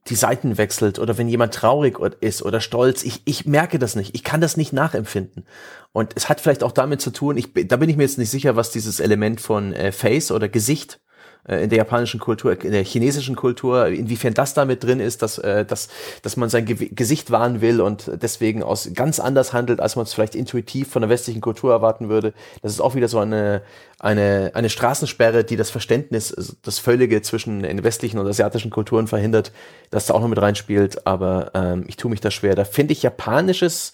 die 0.09 0.15
Seiten 0.15 0.59
wechselt 0.59 0.99
oder 0.99 1.17
wenn 1.17 1.29
jemand 1.29 1.55
traurig 1.55 1.99
ist 2.21 2.43
oder 2.43 2.61
stolz, 2.61 3.05
ich, 3.05 3.23
ich 3.25 3.47
merke 3.47 3.79
das 3.79 3.95
nicht, 3.95 4.15
ich 4.15 4.25
kann 4.25 4.41
das 4.41 4.57
nicht 4.57 4.73
nachempfinden. 4.73 5.47
Und 5.93 6.13
es 6.17 6.29
hat 6.29 6.41
vielleicht 6.41 6.65
auch 6.65 6.73
damit 6.73 7.01
zu 7.01 7.11
tun, 7.11 7.37
ich, 7.37 7.53
da 7.69 7.77
bin 7.77 7.89
ich 7.89 7.97
mir 7.97 8.03
jetzt 8.03 8.19
nicht 8.19 8.31
sicher, 8.31 8.57
was 8.57 8.71
dieses 8.71 8.99
Element 8.99 9.41
von 9.41 9.73
äh, 9.73 9.93
Face 9.93 10.33
oder 10.33 10.49
Gesicht 10.49 11.01
in 11.47 11.69
der 11.69 11.79
japanischen 11.79 12.21
Kultur, 12.21 12.53
in 12.63 12.73
der 12.73 12.85
chinesischen 12.85 13.37
Kultur, 13.37 13.89
inwiefern 13.89 14.33
das 14.33 14.55
damit 14.55 14.83
drin 14.83 14.99
ist, 14.99 15.21
dass, 15.21 15.37
äh, 15.39 15.65
dass, 15.67 15.89
dass 16.23 16.37
man 16.37 16.49
sein 16.49 16.65
Ge 16.65 16.89
Gesicht 16.91 17.31
wahren 17.31 17.61
will 17.61 17.81
und 17.83 18.11
deswegen 18.23 18.63
aus 18.63 18.89
ganz 18.95 19.21
anders 19.21 19.53
handelt, 19.53 19.81
als 19.81 19.97
man 19.97 20.05
es 20.05 20.15
vielleicht 20.15 20.35
intuitiv 20.35 20.89
von 20.89 21.03
der 21.03 21.11
westlichen 21.11 21.43
Kultur 21.43 21.73
erwarten 21.73 22.09
würde. 22.09 22.33
Das 22.63 22.73
ist 22.73 22.81
auch 22.81 22.95
wieder 22.95 23.09
so 23.09 23.19
eine, 23.19 23.63
eine, 23.99 24.53
eine 24.55 24.71
Straßensperre, 24.71 25.45
die 25.45 25.57
das 25.57 25.71
Verständnis, 25.71 26.33
also 26.33 26.55
das 26.63 26.79
Völlige 26.79 27.21
zwischen 27.21 27.63
den 27.63 27.85
westlichen 27.85 28.19
und 28.19 28.27
asiatischen 28.27 28.71
Kulturen 28.71 29.07
verhindert, 29.07 29.53
dass 29.91 30.07
da 30.07 30.15
auch 30.15 30.21
noch 30.21 30.29
mit 30.29 30.41
reinspielt, 30.41 31.07
aber 31.07 31.51
ähm, 31.55 31.85
ich 31.89 31.97
tue 31.97 32.11
mich 32.11 32.21
da 32.21 32.31
schwer. 32.31 32.55
Da 32.55 32.65
finde 32.65 32.93
ich 32.93 33.03
japanisches 33.03 33.93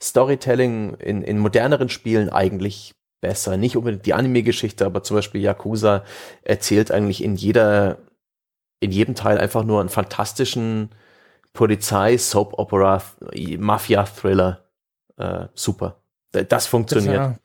Storytelling 0.00 0.94
in, 0.94 1.22
in 1.22 1.38
moderneren 1.38 1.88
Spielen 1.88 2.28
eigentlich 2.28 2.94
besser. 3.22 3.56
Nicht 3.56 3.78
unbedingt 3.78 4.04
die 4.04 4.12
Anime-Geschichte, 4.12 4.84
aber 4.84 5.02
zum 5.02 5.16
Beispiel 5.16 5.40
Yakuza 5.40 6.04
erzählt 6.42 6.90
eigentlich 6.90 7.24
in 7.24 7.36
jeder, 7.36 7.96
in 8.80 8.90
jedem 8.90 9.14
Teil 9.14 9.38
einfach 9.38 9.64
nur 9.64 9.80
einen 9.80 9.88
fantastischen 9.88 10.90
Polizei, 11.54 12.18
Soap 12.18 12.58
Opera, 12.58 13.02
Mafia-Thriller. 13.58 14.64
Äh, 15.16 15.46
super. 15.54 16.02
Das 16.32 16.66
funktioniert. 16.66 17.16
Das, 17.16 17.30
ja. 17.30 17.38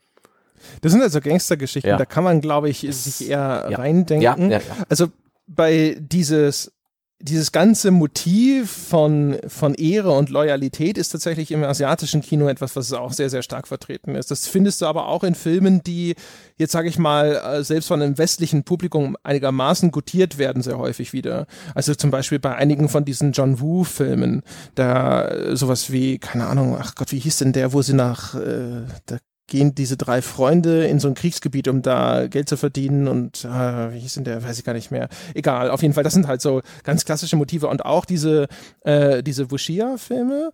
das 0.82 0.92
sind 0.92 1.02
also 1.02 1.20
Gangstergeschichten, 1.20 1.90
ja. 1.90 1.96
da 1.96 2.04
kann 2.04 2.24
man, 2.24 2.40
glaube 2.40 2.68
ich, 2.68 2.80
sich 2.80 3.30
eher 3.30 3.68
ja. 3.70 3.78
reindenken. 3.78 4.60
Also 4.88 5.08
bei 5.46 5.96
dieses 5.98 6.72
dieses 7.20 7.50
ganze 7.50 7.90
Motiv 7.90 8.70
von, 8.70 9.38
von 9.48 9.74
Ehre 9.74 10.12
und 10.12 10.30
Loyalität 10.30 10.96
ist 10.98 11.08
tatsächlich 11.08 11.50
im 11.50 11.64
asiatischen 11.64 12.22
Kino 12.22 12.48
etwas, 12.48 12.76
was 12.76 12.92
auch 12.92 13.12
sehr, 13.12 13.28
sehr 13.28 13.42
stark 13.42 13.66
vertreten 13.66 14.14
ist. 14.14 14.30
Das 14.30 14.46
findest 14.46 14.80
du 14.80 14.86
aber 14.86 15.08
auch 15.08 15.24
in 15.24 15.34
Filmen, 15.34 15.82
die 15.82 16.14
jetzt 16.58 16.72
sage 16.72 16.88
ich 16.88 16.98
mal, 16.98 17.36
äh, 17.36 17.64
selbst 17.64 17.88
von 17.88 18.02
einem 18.02 18.18
westlichen 18.18 18.64
Publikum 18.64 19.16
einigermaßen 19.22 19.90
gutiert 19.90 20.38
werden, 20.38 20.62
sehr 20.62 20.78
häufig 20.78 21.12
wieder. 21.12 21.46
Also 21.74 21.94
zum 21.94 22.10
Beispiel 22.10 22.38
bei 22.38 22.54
einigen 22.54 22.88
von 22.88 23.04
diesen 23.04 23.32
John 23.32 23.60
Woo-Filmen, 23.60 24.42
da 24.74 25.28
äh, 25.28 25.56
sowas 25.56 25.90
wie, 25.90 26.18
keine 26.18 26.46
Ahnung, 26.46 26.76
ach 26.78 26.94
Gott, 26.94 27.12
wie 27.12 27.18
hieß 27.18 27.38
denn 27.38 27.52
der, 27.52 27.72
wo 27.72 27.82
sie 27.82 27.94
nach, 27.94 28.34
äh, 28.34 28.82
da 29.06 29.18
gehen 29.48 29.74
diese 29.74 29.96
drei 29.96 30.22
Freunde 30.22 30.86
in 30.86 31.00
so 31.00 31.08
ein 31.08 31.14
Kriegsgebiet, 31.14 31.66
um 31.66 31.82
da 31.82 32.28
Geld 32.28 32.48
zu 32.48 32.56
verdienen 32.56 33.08
und 33.08 33.44
äh, 33.44 33.92
wie 33.92 33.98
hieß 33.98 34.14
denn 34.14 34.24
der, 34.24 34.44
weiß 34.44 34.58
ich 34.58 34.64
gar 34.64 34.74
nicht 34.74 34.90
mehr. 34.90 35.08
Egal, 35.34 35.70
auf 35.70 35.82
jeden 35.82 35.94
Fall, 35.94 36.04
das 36.04 36.14
sind 36.14 36.28
halt 36.28 36.40
so 36.40 36.60
ganz 36.84 37.04
klassische 37.04 37.36
Motive 37.36 37.66
und 37.66 37.84
auch 37.84 38.04
diese, 38.04 38.46
äh, 38.82 39.22
diese 39.22 39.50
Wuxia-Filme, 39.50 40.52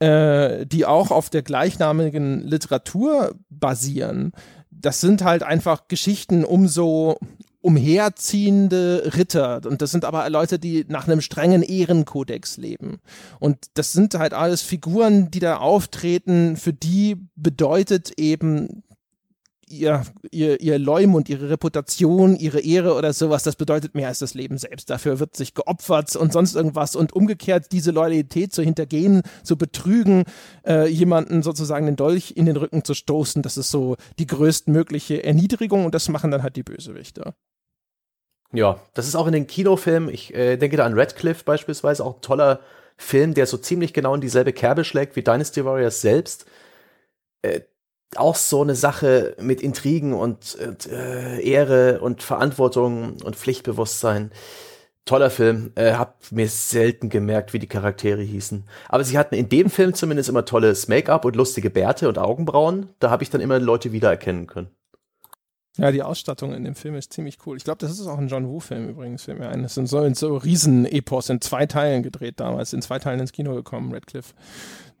äh, 0.00 0.66
die 0.66 0.84
auch 0.84 1.10
auf 1.10 1.30
der 1.30 1.42
gleichnamigen 1.42 2.40
Literatur 2.40 3.34
basieren. 3.48 4.32
Das 4.70 5.00
sind 5.00 5.22
halt 5.22 5.44
einfach 5.44 5.86
Geschichten 5.88 6.44
um 6.44 6.66
so 6.66 7.18
umherziehende 7.62 9.12
Ritter. 9.16 9.62
Und 9.64 9.80
das 9.80 9.90
sind 9.90 10.04
aber 10.04 10.28
Leute, 10.28 10.58
die 10.58 10.84
nach 10.88 11.06
einem 11.06 11.20
strengen 11.20 11.62
Ehrenkodex 11.62 12.58
leben. 12.58 13.00
Und 13.40 13.58
das 13.74 13.92
sind 13.92 14.14
halt 14.14 14.34
alles 14.34 14.62
Figuren, 14.62 15.30
die 15.30 15.40
da 15.40 15.56
auftreten, 15.56 16.56
für 16.56 16.72
die 16.72 17.16
bedeutet 17.36 18.18
eben 18.18 18.82
ihr, 19.72 20.02
ihr, 20.30 20.60
ihr 20.60 20.78
Leum 20.78 21.14
und 21.14 21.28
ihre 21.28 21.50
Reputation, 21.50 22.36
ihre 22.36 22.60
Ehre 22.60 22.94
oder 22.94 23.12
sowas, 23.12 23.42
das 23.42 23.56
bedeutet 23.56 23.94
mehr 23.94 24.08
als 24.08 24.20
das 24.20 24.34
Leben 24.34 24.58
selbst. 24.58 24.90
Dafür 24.90 25.18
wird 25.18 25.34
sich 25.34 25.54
geopfert 25.54 26.14
und 26.14 26.32
sonst 26.32 26.54
irgendwas 26.54 26.94
und 26.94 27.12
umgekehrt 27.14 27.72
diese 27.72 27.90
Loyalität 27.90 28.52
zu 28.52 28.62
hintergehen, 28.62 29.22
zu 29.42 29.56
betrügen, 29.56 30.24
äh, 30.66 30.88
jemanden 30.88 31.42
sozusagen 31.42 31.86
den 31.86 31.96
Dolch 31.96 32.34
in 32.36 32.46
den 32.46 32.56
Rücken 32.56 32.84
zu 32.84 32.94
stoßen, 32.94 33.42
das 33.42 33.56
ist 33.56 33.70
so 33.70 33.96
die 34.18 34.26
größtmögliche 34.26 35.24
Erniedrigung 35.24 35.84
und 35.86 35.94
das 35.94 36.08
machen 36.08 36.30
dann 36.30 36.42
halt 36.42 36.56
die 36.56 36.62
Bösewichter. 36.62 37.34
Ja, 38.52 38.80
das 38.94 39.08
ist 39.08 39.16
auch 39.16 39.26
in 39.26 39.32
den 39.32 39.46
Kinofilmen, 39.46 40.12
ich 40.12 40.34
äh, 40.34 40.56
denke 40.56 40.76
da 40.76 40.84
an 40.84 40.98
Radcliffe 40.98 41.44
beispielsweise, 41.44 42.04
auch 42.04 42.16
ein 42.16 42.20
toller 42.20 42.60
Film, 42.96 43.34
der 43.34 43.46
so 43.46 43.56
ziemlich 43.56 43.94
genau 43.94 44.14
in 44.14 44.20
dieselbe 44.20 44.52
Kerbe 44.52 44.84
schlägt 44.84 45.16
wie 45.16 45.22
Dynasty 45.22 45.64
Warriors 45.64 46.00
selbst. 46.00 46.46
Äh, 47.42 47.62
auch 48.16 48.36
so 48.36 48.62
eine 48.62 48.74
Sache 48.74 49.36
mit 49.40 49.62
Intrigen 49.62 50.12
und 50.12 50.58
äh, 50.90 51.40
Ehre 51.40 52.00
und 52.00 52.22
Verantwortung 52.22 53.16
und 53.24 53.36
Pflichtbewusstsein. 53.36 54.32
Toller 55.04 55.30
Film. 55.30 55.72
Äh, 55.74 55.94
hab 55.94 56.30
mir 56.30 56.48
selten 56.48 57.08
gemerkt, 57.08 57.54
wie 57.54 57.58
die 57.58 57.68
Charaktere 57.68 58.22
hießen. 58.22 58.64
Aber 58.88 59.02
sie 59.02 59.18
hatten 59.18 59.34
in 59.34 59.48
dem 59.48 59.70
Film 59.70 59.94
zumindest 59.94 60.28
immer 60.28 60.44
tolles 60.44 60.88
Make-up 60.88 61.24
und 61.24 61.36
lustige 61.36 61.70
Bärte 61.70 62.08
und 62.08 62.18
Augenbrauen. 62.18 62.90
Da 63.00 63.10
habe 63.10 63.22
ich 63.22 63.30
dann 63.30 63.40
immer 63.40 63.58
Leute 63.58 63.92
wiedererkennen 63.92 64.46
können. 64.46 64.70
Ja, 65.78 65.90
die 65.90 66.02
Ausstattung 66.02 66.52
in 66.52 66.64
dem 66.64 66.74
Film 66.74 66.96
ist 66.96 67.12
ziemlich 67.14 67.38
cool. 67.46 67.56
Ich 67.56 67.64
glaube, 67.64 67.78
das 67.78 67.92
ist 67.92 68.06
auch 68.06 68.18
ein 68.18 68.28
John 68.28 68.46
Woo-Film 68.46 68.90
übrigens, 68.90 69.22
fällt 69.24 69.38
mir 69.38 69.48
ein. 69.48 69.62
Das 69.62 69.74
sind 69.74 69.88
so, 69.88 70.12
so 70.12 70.36
Riesen-Epos 70.36 71.30
in 71.30 71.40
zwei 71.40 71.64
Teilen 71.64 72.02
gedreht 72.02 72.40
damals, 72.40 72.74
in 72.74 72.82
zwei 72.82 72.98
Teilen 72.98 73.20
ins 73.20 73.32
Kino 73.32 73.54
gekommen, 73.54 73.92
Redcliffe 73.92 74.34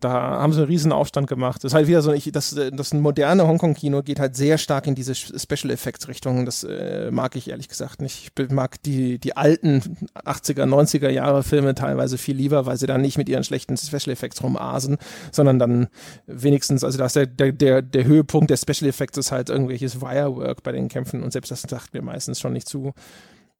da 0.04 0.10
haben 0.12 0.52
sie 0.52 0.60
einen 0.60 0.68
riesen 0.68 0.92
Aufstand 0.92 1.28
gemacht. 1.28 1.62
Das 1.62 1.72
ist 1.72 1.74
halt 1.74 1.86
wieder 1.86 2.02
so, 2.02 2.12
ich, 2.12 2.30
das, 2.32 2.54
das 2.72 2.92
moderne 2.92 3.46
Hongkong-Kino 3.46 4.02
geht 4.02 4.18
halt 4.18 4.36
sehr 4.36 4.58
stark 4.58 4.86
in 4.86 4.94
diese 4.94 5.14
Special 5.14 5.70
Effects-Richtung. 5.70 6.44
Das 6.44 6.64
äh, 6.64 7.10
mag 7.10 7.36
ich 7.36 7.50
ehrlich 7.50 7.68
gesagt 7.68 8.02
nicht. 8.02 8.32
Ich 8.36 8.50
mag 8.50 8.82
die, 8.82 9.18
die 9.18 9.36
alten 9.36 10.08
80er, 10.14 10.64
90er 10.64 11.08
Jahre 11.08 11.42
Filme 11.42 11.74
teilweise 11.74 12.18
viel 12.18 12.36
lieber, 12.36 12.66
weil 12.66 12.76
sie 12.76 12.86
dann 12.86 13.00
nicht 13.00 13.18
mit 13.18 13.28
ihren 13.28 13.44
schlechten 13.44 13.76
Special 13.76 14.12
Effects 14.12 14.42
rumasen, 14.42 14.98
sondern 15.30 15.58
dann 15.58 15.88
wenigstens, 16.26 16.82
also 16.84 16.98
da 16.98 17.06
ist 17.06 17.16
der, 17.16 17.26
der, 17.26 17.52
der, 17.52 17.82
der 17.82 18.04
Höhepunkt 18.04 18.50
der 18.50 18.56
Special 18.56 18.88
Effects 18.88 19.18
ist 19.18 19.32
halt 19.32 19.50
irgendwelches 19.50 20.00
Wirework 20.00 20.62
bei 20.62 20.72
den 20.72 20.88
Kämpfen 20.88 21.22
und 21.22 21.32
selbst 21.32 21.50
das 21.50 21.62
sagt 21.62 21.94
mir 21.94 22.02
meistens 22.02 22.40
schon 22.40 22.52
nicht 22.52 22.68
zu. 22.68 22.92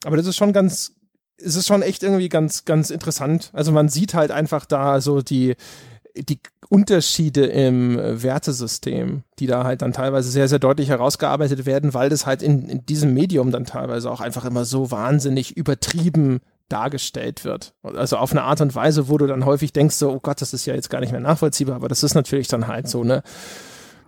Aber 0.04 0.16
das 0.16 0.26
ist 0.26 0.36
schon 0.36 0.52
ganz, 0.52 0.94
es 1.38 1.56
ist 1.56 1.66
schon 1.66 1.82
echt 1.82 2.02
irgendwie 2.02 2.28
ganz, 2.28 2.64
ganz 2.64 2.90
interessant. 2.90 3.50
Also 3.52 3.72
man 3.72 3.88
sieht 3.88 4.14
halt 4.14 4.30
einfach 4.30 4.66
da 4.66 5.00
so 5.00 5.22
die, 5.22 5.54
die 6.14 6.40
Unterschiede 6.68 7.46
im 7.46 7.98
Wertesystem, 7.98 9.22
die 9.38 9.46
da 9.46 9.64
halt 9.64 9.82
dann 9.82 9.92
teilweise 9.92 10.30
sehr, 10.30 10.48
sehr 10.48 10.58
deutlich 10.58 10.88
herausgearbeitet 10.88 11.66
werden, 11.66 11.94
weil 11.94 12.08
das 12.08 12.26
halt 12.26 12.42
in, 12.42 12.68
in 12.68 12.86
diesem 12.86 13.14
Medium 13.14 13.50
dann 13.50 13.64
teilweise 13.64 14.10
auch 14.10 14.20
einfach 14.20 14.44
immer 14.44 14.64
so 14.64 14.90
wahnsinnig 14.90 15.56
übertrieben 15.56 16.40
dargestellt 16.68 17.44
wird. 17.44 17.74
Also 17.82 18.16
auf 18.16 18.32
eine 18.32 18.42
Art 18.42 18.60
und 18.60 18.74
Weise, 18.74 19.08
wo 19.08 19.18
du 19.18 19.26
dann 19.26 19.44
häufig 19.44 19.72
denkst, 19.72 19.96
so, 19.96 20.10
oh 20.10 20.20
Gott, 20.20 20.40
das 20.40 20.54
ist 20.54 20.64
ja 20.64 20.74
jetzt 20.74 20.88
gar 20.88 21.00
nicht 21.00 21.12
mehr 21.12 21.20
nachvollziehbar, 21.20 21.76
aber 21.76 21.88
das 21.88 22.02
ist 22.02 22.14
natürlich 22.14 22.48
dann 22.48 22.66
halt 22.66 22.88
so 22.88 23.02
eine 23.02 23.22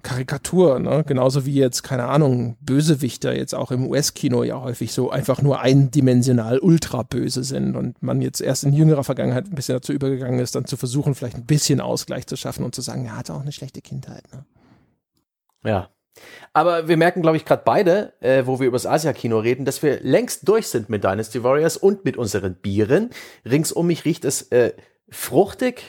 Karikatur, 0.04 0.78
ne? 0.78 1.02
Genauso 1.04 1.46
wie 1.46 1.54
jetzt, 1.54 1.82
keine 1.82 2.04
Ahnung, 2.04 2.56
Bösewichter 2.60 3.34
jetzt 3.34 3.54
auch 3.54 3.72
im 3.72 3.88
US-Kino 3.88 4.44
ja 4.44 4.60
häufig 4.60 4.92
so 4.92 5.10
einfach 5.10 5.42
nur 5.42 5.60
eindimensional 5.60 6.60
ultra 6.60 7.02
böse 7.02 7.42
sind 7.42 7.74
und 7.74 8.00
man 8.02 8.20
jetzt 8.20 8.40
erst 8.40 8.62
in 8.62 8.72
jüngerer 8.72 9.02
Vergangenheit 9.02 9.46
ein 9.46 9.54
bisschen 9.54 9.74
dazu 9.74 9.92
übergegangen 9.92 10.38
ist, 10.38 10.54
dann 10.54 10.66
zu 10.66 10.76
versuchen, 10.76 11.14
vielleicht 11.14 11.36
ein 11.36 11.46
bisschen 11.46 11.80
Ausgleich 11.80 12.26
zu 12.26 12.36
schaffen 12.36 12.64
und 12.64 12.74
zu 12.74 12.82
sagen, 12.82 13.06
er 13.06 13.16
hatte 13.16 13.34
auch 13.34 13.40
eine 13.40 13.50
schlechte 13.50 13.80
Kindheit, 13.80 14.24
ne? 14.32 14.44
Ja. 15.64 15.88
Aber 16.52 16.86
wir 16.86 16.96
merken, 16.96 17.22
glaube 17.22 17.38
ich, 17.38 17.44
gerade 17.44 17.62
beide, 17.64 18.12
äh, 18.20 18.46
wo 18.46 18.60
wir 18.60 18.68
über 18.68 18.76
das 18.76 18.86
Asia-Kino 18.86 19.38
reden, 19.38 19.64
dass 19.64 19.82
wir 19.82 19.98
längst 20.00 20.46
durch 20.46 20.68
sind 20.68 20.88
mit 20.88 21.02
Dynasty 21.02 21.42
Warriors 21.42 21.76
und 21.76 22.04
mit 22.04 22.16
unseren 22.16 22.54
Bieren. 22.54 23.10
Rings 23.44 23.72
um 23.72 23.88
mich 23.88 24.04
riecht 24.04 24.24
es 24.24 24.42
äh, 24.52 24.74
fruchtig, 25.08 25.82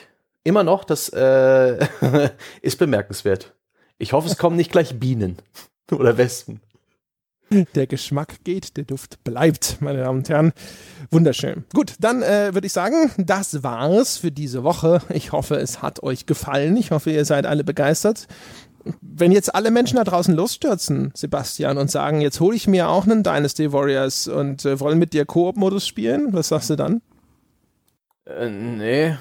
immer 0.43 0.63
noch, 0.63 0.83
das 0.85 1.09
äh, 1.09 1.85
ist 2.61 2.79
bemerkenswert. 2.79 3.53
Ich 3.97 4.13
hoffe, 4.13 4.27
es 4.27 4.37
kommen 4.37 4.57
nicht 4.57 4.71
gleich 4.71 4.99
Bienen 4.99 5.37
oder 5.91 6.17
Wespen. 6.17 6.61
Der 7.49 7.85
Geschmack 7.85 8.43
geht, 8.43 8.75
der 8.75 8.85
Duft 8.85 9.23
bleibt, 9.23 9.77
meine 9.79 9.99
Damen 9.99 10.19
und 10.19 10.29
Herren. 10.29 10.51
Wunderschön. 11.11 11.63
Gut, 11.73 11.93
dann 11.99 12.23
äh, 12.23 12.53
würde 12.53 12.65
ich 12.65 12.73
sagen, 12.73 13.11
das 13.17 13.61
war's 13.61 14.17
für 14.17 14.31
diese 14.31 14.63
Woche. 14.63 15.01
Ich 15.09 15.31
hoffe, 15.31 15.55
es 15.55 15.81
hat 15.83 16.01
euch 16.01 16.25
gefallen. 16.25 16.75
Ich 16.75 16.89
hoffe, 16.89 17.11
ihr 17.11 17.23
seid 17.23 17.45
alle 17.45 17.63
begeistert. 17.63 18.27
Wenn 19.01 19.31
jetzt 19.31 19.53
alle 19.53 19.69
Menschen 19.71 19.97
da 19.97 20.03
draußen 20.03 20.35
losstürzen, 20.35 21.11
Sebastian, 21.15 21.77
und 21.77 21.91
sagen, 21.91 22.19
jetzt 22.21 22.39
hole 22.39 22.55
ich 22.55 22.67
mir 22.67 22.89
auch 22.89 23.05
einen 23.05 23.23
Dynasty 23.23 23.71
Warriors 23.71 24.27
und 24.27 24.65
äh, 24.65 24.79
wollen 24.79 24.97
mit 24.97 25.13
dir 25.13 25.25
Koop-Modus 25.25 25.87
spielen, 25.87 26.33
was 26.33 26.47
sagst 26.47 26.71
du 26.71 26.75
dann? 26.75 27.01
Äh, 28.25 28.49
nee, 28.49 29.17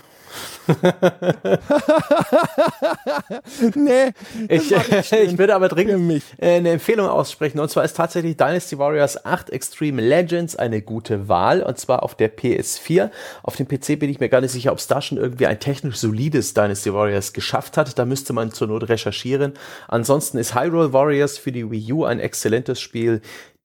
nee. 3.74 4.12
Ich, 4.49 4.73
ich 5.12 5.39
würde 5.39 5.55
aber 5.55 5.69
dringend 5.69 6.23
äh, 6.39 6.57
eine 6.57 6.70
Empfehlung 6.70 7.09
aussprechen. 7.09 7.61
Und 7.61 7.70
zwar 7.70 7.85
ist 7.85 7.97
tatsächlich 7.97 8.36
Dynasty 8.36 8.78
Warriors 8.78 9.24
8 9.24 9.51
Extreme 9.51 10.03
Legends 10.03 10.57
eine 10.57 10.82
gute 10.82 11.28
Wahl. 11.28 11.62
Und 11.62 11.78
zwar 11.78 12.03
auf 12.03 12.15
der 12.15 12.35
PS4. 12.35 13.11
Auf 13.43 13.57
dem 13.57 13.69
PC 13.69 13.99
bin 13.99 14.11
ich 14.11 14.20
mir 14.20 14.28
gar 14.28 14.41
nicht 14.41 14.53
sicher, 14.53 14.73
ob 14.73 14.78
es 14.78 14.86
da 14.86 15.03
schon 15.03 15.19
irgendwie 15.19 15.47
ein 15.47 15.61
technisch 15.61 15.97
solides 15.97 16.55
Dynasty 16.55 16.93
Warriors 16.93 17.32
geschafft 17.32 17.77
hat. 17.77 17.99
Da 17.99 18.05
müsste 18.05 18.32
man 18.32 18.53
zur 18.53 18.69
Not 18.69 18.89
recherchieren. 18.89 19.55
Ansonsten 19.89 20.39
ist 20.39 20.55
Hyrule 20.55 20.93
Warriors 20.93 21.39
für 21.39 21.53
die 21.53 21.70
Wii 21.70 21.93
U 21.93 22.05
ein 22.05 22.20
exzellentes 22.20 22.81
Spiel 22.81 23.20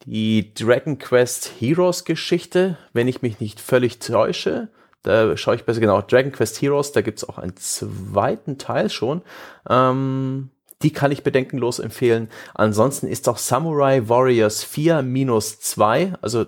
die 0.06 0.54
Dragon 0.54 0.98
Quest 0.98 1.52
Heroes 1.60 2.06
Geschichte, 2.06 2.78
wenn 2.94 3.08
ich 3.08 3.22
mich 3.22 3.40
nicht 3.40 3.60
völlig 3.60 4.00
täusche, 4.00 4.70
da 5.04 5.36
schaue 5.38 5.56
ich 5.56 5.64
besser 5.64 5.80
genau. 5.80 6.02
Dragon 6.02 6.32
Quest 6.32 6.62
Heroes, 6.62 6.92
da 6.92 7.02
gibt's 7.02 7.28
auch 7.28 7.38
einen 7.38 7.56
zweiten 7.56 8.58
Teil 8.58 8.90
schon. 8.90 9.22
Ähm, 9.70 10.52
die 10.82 10.92
kann 10.92 11.12
ich 11.12 11.24
bedenkenlos 11.24 11.80
empfehlen. 11.80 12.30
Ansonsten 12.54 13.08
ist 13.08 13.28
auch 13.28 13.38
Samurai 13.38 14.08
Warriors 14.08 14.64
4 14.64 15.02
minus 15.02 15.60
2, 15.60 16.14
also 16.22 16.46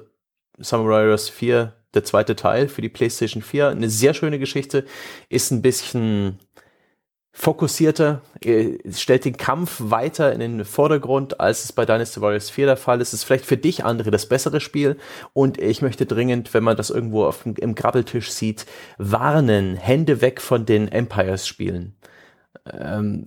Summer 0.57 0.89
Warriors 0.89 1.29
4, 1.29 1.73
der 1.93 2.03
zweite 2.03 2.35
Teil 2.35 2.69
für 2.69 2.81
die 2.81 2.89
PlayStation 2.89 3.41
4. 3.41 3.69
Eine 3.69 3.89
sehr 3.89 4.13
schöne 4.13 4.39
Geschichte, 4.39 4.85
ist 5.29 5.51
ein 5.51 5.61
bisschen 5.61 6.39
fokussierter, 7.33 8.21
stellt 8.91 9.25
den 9.25 9.37
Kampf 9.37 9.77
weiter 9.79 10.33
in 10.33 10.39
den 10.39 10.65
Vordergrund, 10.65 11.39
als 11.39 11.63
es 11.63 11.71
bei 11.71 11.85
Dynasty 11.85 12.19
Warriors 12.19 12.49
4 12.49 12.65
der 12.65 12.77
Fall 12.77 12.99
ist. 12.99 13.09
Es 13.09 13.21
ist 13.21 13.23
vielleicht 13.23 13.45
für 13.45 13.57
dich, 13.57 13.85
andere, 13.85 14.11
das 14.11 14.25
bessere 14.25 14.59
Spiel. 14.59 14.97
Und 15.33 15.59
ich 15.59 15.81
möchte 15.81 16.05
dringend, 16.05 16.53
wenn 16.53 16.63
man 16.63 16.75
das 16.75 16.89
irgendwo 16.89 17.25
auf, 17.25 17.45
im 17.45 17.75
Grabbeltisch 17.75 18.31
sieht, 18.31 18.65
warnen, 18.97 19.75
Hände 19.77 20.21
weg 20.21 20.41
von 20.41 20.65
den 20.65 20.89
Empires-Spielen. 20.89 21.95
Ähm, 22.69 23.25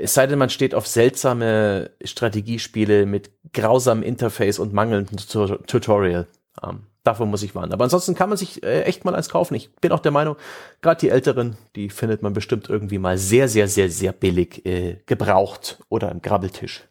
es 0.00 0.14
sei 0.14 0.26
denn, 0.26 0.38
man 0.38 0.50
steht 0.50 0.74
auf 0.74 0.86
seltsame 0.86 1.90
Strategiespiele 2.02 3.06
mit 3.06 3.30
grausamem 3.52 4.04
Interface 4.04 4.58
und 4.58 4.72
mangelndem 4.72 5.16
Tutorial. 5.66 6.26
Ähm, 6.62 6.87
davon 7.04 7.30
muss 7.30 7.42
ich 7.42 7.54
warnen. 7.54 7.72
Aber 7.72 7.84
ansonsten 7.84 8.14
kann 8.14 8.28
man 8.28 8.38
sich 8.38 8.62
äh, 8.62 8.82
echt 8.82 9.04
mal 9.04 9.14
eins 9.14 9.28
kaufen. 9.28 9.54
Ich 9.54 9.74
bin 9.76 9.92
auch 9.92 10.00
der 10.00 10.12
Meinung, 10.12 10.36
gerade 10.82 11.00
die 11.00 11.08
älteren, 11.08 11.56
die 11.76 11.90
findet 11.90 12.22
man 12.22 12.32
bestimmt 12.32 12.68
irgendwie 12.68 12.98
mal 12.98 13.18
sehr, 13.18 13.48
sehr, 13.48 13.68
sehr, 13.68 13.90
sehr 13.90 14.12
billig 14.12 14.64
äh, 14.66 14.98
gebraucht 15.06 15.78
oder 15.88 16.10
im 16.10 16.22
Grabbeltisch. 16.22 16.84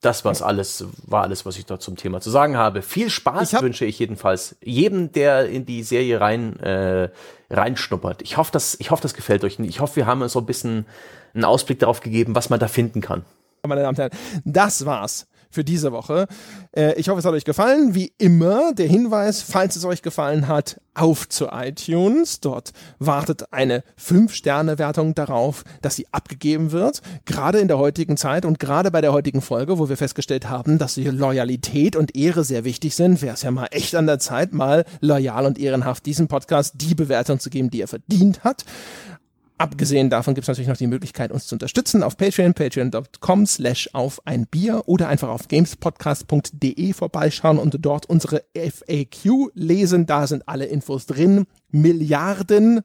Das 0.00 0.22
war's 0.22 0.42
alles, 0.42 0.84
war 1.06 1.22
alles, 1.22 1.46
was 1.46 1.56
ich 1.56 1.64
da 1.64 1.80
zum 1.80 1.96
Thema 1.96 2.20
zu 2.20 2.28
sagen 2.28 2.58
habe. 2.58 2.82
Viel 2.82 3.08
Spaß 3.08 3.54
hab 3.54 3.62
wünsche 3.62 3.86
ich 3.86 3.98
jedenfalls 3.98 4.54
jedem, 4.62 5.12
der 5.12 5.48
in 5.48 5.64
die 5.64 5.82
Serie 5.82 6.20
rein 6.20 6.60
äh, 6.60 7.08
reinschnuppert. 7.48 8.20
Ich 8.20 8.36
hoffe, 8.36 8.52
das, 8.52 8.76
ich 8.80 8.90
hoffe, 8.90 9.00
das 9.00 9.14
gefällt 9.14 9.44
euch. 9.44 9.58
Ich 9.60 9.80
hoffe, 9.80 9.96
wir 9.96 10.06
haben 10.06 10.28
so 10.28 10.40
ein 10.40 10.46
bisschen 10.46 10.84
einen 11.32 11.44
Ausblick 11.44 11.78
darauf 11.78 12.00
gegeben, 12.00 12.34
was 12.34 12.50
man 12.50 12.60
da 12.60 12.68
finden 12.68 13.00
kann. 13.00 13.24
Meine 13.66 13.80
Damen 13.80 13.96
und 13.96 13.98
Herren, 13.98 14.10
das 14.44 14.84
war's 14.84 15.26
für 15.54 15.64
diese 15.64 15.92
Woche. 15.92 16.26
Äh, 16.72 16.94
ich 16.98 17.08
hoffe, 17.08 17.20
es 17.20 17.24
hat 17.24 17.32
euch 17.32 17.44
gefallen. 17.44 17.94
Wie 17.94 18.12
immer 18.18 18.74
der 18.74 18.86
Hinweis, 18.86 19.40
falls 19.42 19.76
es 19.76 19.84
euch 19.84 20.02
gefallen 20.02 20.48
hat, 20.48 20.80
auf 20.94 21.28
zu 21.28 21.48
iTunes. 21.50 22.40
Dort 22.40 22.72
wartet 22.98 23.52
eine 23.52 23.82
5-Sterne-Wertung 24.00 25.14
darauf, 25.14 25.64
dass 25.82 25.96
sie 25.96 26.06
abgegeben 26.12 26.72
wird. 26.72 27.02
Gerade 27.24 27.58
in 27.58 27.68
der 27.68 27.78
heutigen 27.78 28.16
Zeit 28.16 28.44
und 28.44 28.58
gerade 28.58 28.90
bei 28.90 29.00
der 29.00 29.12
heutigen 29.12 29.42
Folge, 29.42 29.78
wo 29.78 29.88
wir 29.88 29.96
festgestellt 29.96 30.48
haben, 30.48 30.78
dass 30.78 30.96
Loyalität 30.96 31.96
und 31.96 32.16
Ehre 32.16 32.44
sehr 32.44 32.64
wichtig 32.64 32.94
sind, 32.94 33.22
wäre 33.22 33.34
es 33.34 33.42
ja 33.42 33.50
mal 33.50 33.68
echt 33.70 33.94
an 33.94 34.06
der 34.06 34.18
Zeit, 34.18 34.52
mal 34.52 34.84
loyal 35.00 35.46
und 35.46 35.58
ehrenhaft 35.58 36.06
diesem 36.06 36.28
Podcast 36.28 36.74
die 36.76 36.94
Bewertung 36.94 37.40
zu 37.40 37.50
geben, 37.50 37.70
die 37.70 37.80
er 37.80 37.88
verdient 37.88 38.44
hat. 38.44 38.64
Abgesehen 39.64 40.10
davon 40.10 40.34
gibt 40.34 40.44
es 40.44 40.48
natürlich 40.48 40.68
noch 40.68 40.76
die 40.76 40.86
Möglichkeit, 40.86 41.32
uns 41.32 41.46
zu 41.46 41.54
unterstützen 41.54 42.02
auf 42.02 42.18
Patreon, 42.18 42.52
patreon.com 42.52 43.46
slash 43.46 43.88
auf 43.94 44.20
ein 44.26 44.46
Bier 44.46 44.82
oder 44.84 45.08
einfach 45.08 45.30
auf 45.30 45.48
gamespodcast.de 45.48 46.92
vorbeischauen 46.92 47.58
und 47.58 47.74
dort 47.80 48.04
unsere 48.04 48.44
FAQ 48.54 49.52
lesen. 49.54 50.04
Da 50.04 50.26
sind 50.26 50.46
alle 50.48 50.66
Infos 50.66 51.06
drin. 51.06 51.46
Milliarden, 51.70 52.82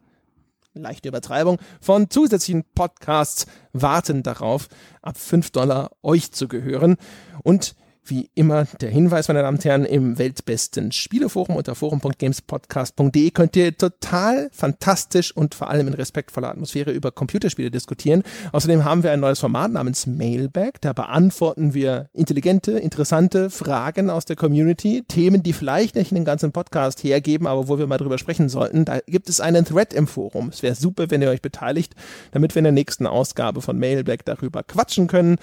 leichte 0.73 1.10
Übertreibung, 1.10 1.57
von 1.81 2.10
zusätzlichen 2.10 2.64
Podcasts 2.73 3.45
warten 3.73 4.23
darauf, 4.23 4.69
ab 5.01 5.18
5 5.18 5.49
Dollar 5.49 5.91
euch 6.01 6.31
zu 6.31 6.47
gehören. 6.47 6.95
Und 7.43 7.76
wie 8.10 8.30
immer 8.36 8.65
der 8.81 8.90
Hinweis, 8.90 9.27
meine 9.27 9.41
Damen 9.41 9.57
und 9.57 9.65
Herren, 9.65 9.86
im 9.86 10.18
weltbesten 10.18 10.91
Spieleforum 10.91 11.56
unter 11.56 11.76
forum.gamespodcast.de 11.76 13.31
könnt 13.31 13.56
ihr 13.56 13.76
total 13.77 14.49
fantastisch 14.52 15.36
und 15.36 15.56
vor 15.56 15.69
allem 15.69 15.88
in 15.88 15.94
respektvoller 15.94 16.49
Atmosphäre 16.49 16.91
über 16.91 17.11
Computerspiele 17.11 17.72
diskutieren. 17.72 18.23
Außerdem 18.52 18.84
haben 18.84 19.03
wir 19.03 19.11
ein 19.11 19.19
neues 19.19 19.40
Format 19.40 19.72
namens 19.72 20.07
Mailbag. 20.07 20.73
Da 20.81 20.94
beantworten 20.94 21.73
wir 21.73 22.10
intelligente, 22.14 22.72
interessante 22.73 23.49
Fragen 23.49 24.10
aus 24.10 24.26
der 24.26 24.36
Community, 24.36 25.03
Themen, 25.07 25.44
die 25.44 25.53
vielleicht 25.53 25.95
nicht 25.95 26.11
einen 26.11 26.26
ganzen 26.26 26.52
Podcast 26.52 27.03
hergeben, 27.03 27.48
aber 27.48 27.68
wo 27.68 27.77
wir 27.77 27.88
mal 27.88 27.98
drüber 27.98 28.18
sprechen 28.18 28.49
sollten. 28.49 28.86
Da 28.86 28.99
gibt 29.06 29.30
es 29.30 29.40
einen 29.40 29.65
Thread 29.65 29.94
im 29.94 30.07
Forum. 30.07 30.49
Es 30.49 30.64
wäre 30.64 30.76
super, 30.76 31.11
wenn 31.11 31.22
ihr 31.22 31.30
euch 31.30 31.41
beteiligt, 31.41 31.95
damit 32.31 32.56
wir 32.56 32.60
in 32.60 32.65
der 32.65 32.73
nächsten 32.73 33.07
Ausgabe 33.07 33.61
von 33.61 33.77
Mailbag 33.77 34.19
darüber 34.26 34.64
quatschen 34.64 35.07
können. 35.07 35.38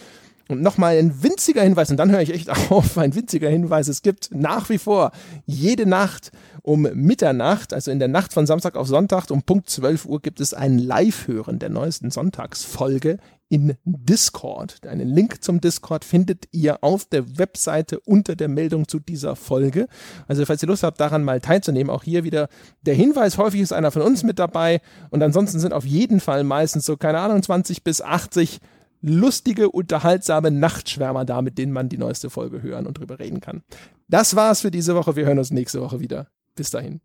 Und 0.48 0.62
nochmal 0.62 0.96
ein 0.96 1.22
winziger 1.22 1.62
Hinweis, 1.62 1.90
und 1.90 1.96
dann 1.96 2.10
höre 2.10 2.20
ich 2.20 2.32
echt 2.32 2.50
auf, 2.70 2.96
ein 2.98 3.14
winziger 3.14 3.48
Hinweis. 3.48 3.88
Es 3.88 4.02
gibt 4.02 4.30
nach 4.32 4.68
wie 4.68 4.78
vor 4.78 5.12
jede 5.44 5.86
Nacht 5.86 6.30
um 6.62 6.82
Mitternacht, 6.82 7.72
also 7.72 7.90
in 7.90 7.98
der 7.98 8.08
Nacht 8.08 8.32
von 8.32 8.46
Samstag 8.46 8.76
auf 8.76 8.88
Sonntag 8.88 9.30
um 9.30 9.42
Punkt 9.42 9.70
12 9.70 10.04
Uhr 10.06 10.20
gibt 10.20 10.40
es 10.40 10.52
ein 10.52 10.78
Live-Hören 10.78 11.60
der 11.60 11.68
neuesten 11.68 12.10
Sonntagsfolge 12.10 13.18
in 13.48 13.76
Discord. 13.84 14.84
Einen 14.86 15.08
Link 15.08 15.44
zum 15.44 15.60
Discord 15.60 16.04
findet 16.04 16.48
ihr 16.50 16.82
auf 16.82 17.04
der 17.04 17.38
Webseite 17.38 18.00
unter 18.00 18.34
der 18.34 18.48
Meldung 18.48 18.88
zu 18.88 18.98
dieser 18.98 19.36
Folge. 19.36 19.86
Also 20.26 20.44
falls 20.44 20.62
ihr 20.62 20.68
Lust 20.68 20.82
habt, 20.82 21.00
daran 21.00 21.22
mal 21.22 21.40
teilzunehmen, 21.40 21.90
auch 21.90 22.02
hier 22.02 22.24
wieder 22.24 22.48
der 22.82 22.94
Hinweis, 22.94 23.38
häufig 23.38 23.60
ist 23.60 23.72
einer 23.72 23.92
von 23.92 24.02
uns 24.02 24.24
mit 24.24 24.38
dabei 24.38 24.80
und 25.10 25.22
ansonsten 25.22 25.60
sind 25.60 25.72
auf 25.72 25.84
jeden 25.84 26.18
Fall 26.18 26.42
meistens 26.42 26.86
so, 26.86 26.96
keine 26.96 27.20
Ahnung, 27.20 27.42
20 27.42 27.84
bis 27.84 28.02
80 28.02 28.58
lustige, 29.06 29.70
unterhaltsame 29.70 30.50
Nachtschwärmer 30.50 31.24
da, 31.24 31.40
mit 31.40 31.58
denen 31.58 31.72
man 31.72 31.88
die 31.88 31.98
neueste 31.98 32.28
Folge 32.28 32.62
hören 32.62 32.86
und 32.86 32.98
drüber 32.98 33.18
reden 33.18 33.40
kann. 33.40 33.62
Das 34.08 34.36
war's 34.36 34.60
für 34.60 34.70
diese 34.70 34.94
Woche. 34.94 35.16
Wir 35.16 35.26
hören 35.26 35.38
uns 35.38 35.50
nächste 35.50 35.80
Woche 35.80 36.00
wieder. 36.00 36.28
Bis 36.56 36.70
dahin. 36.70 37.00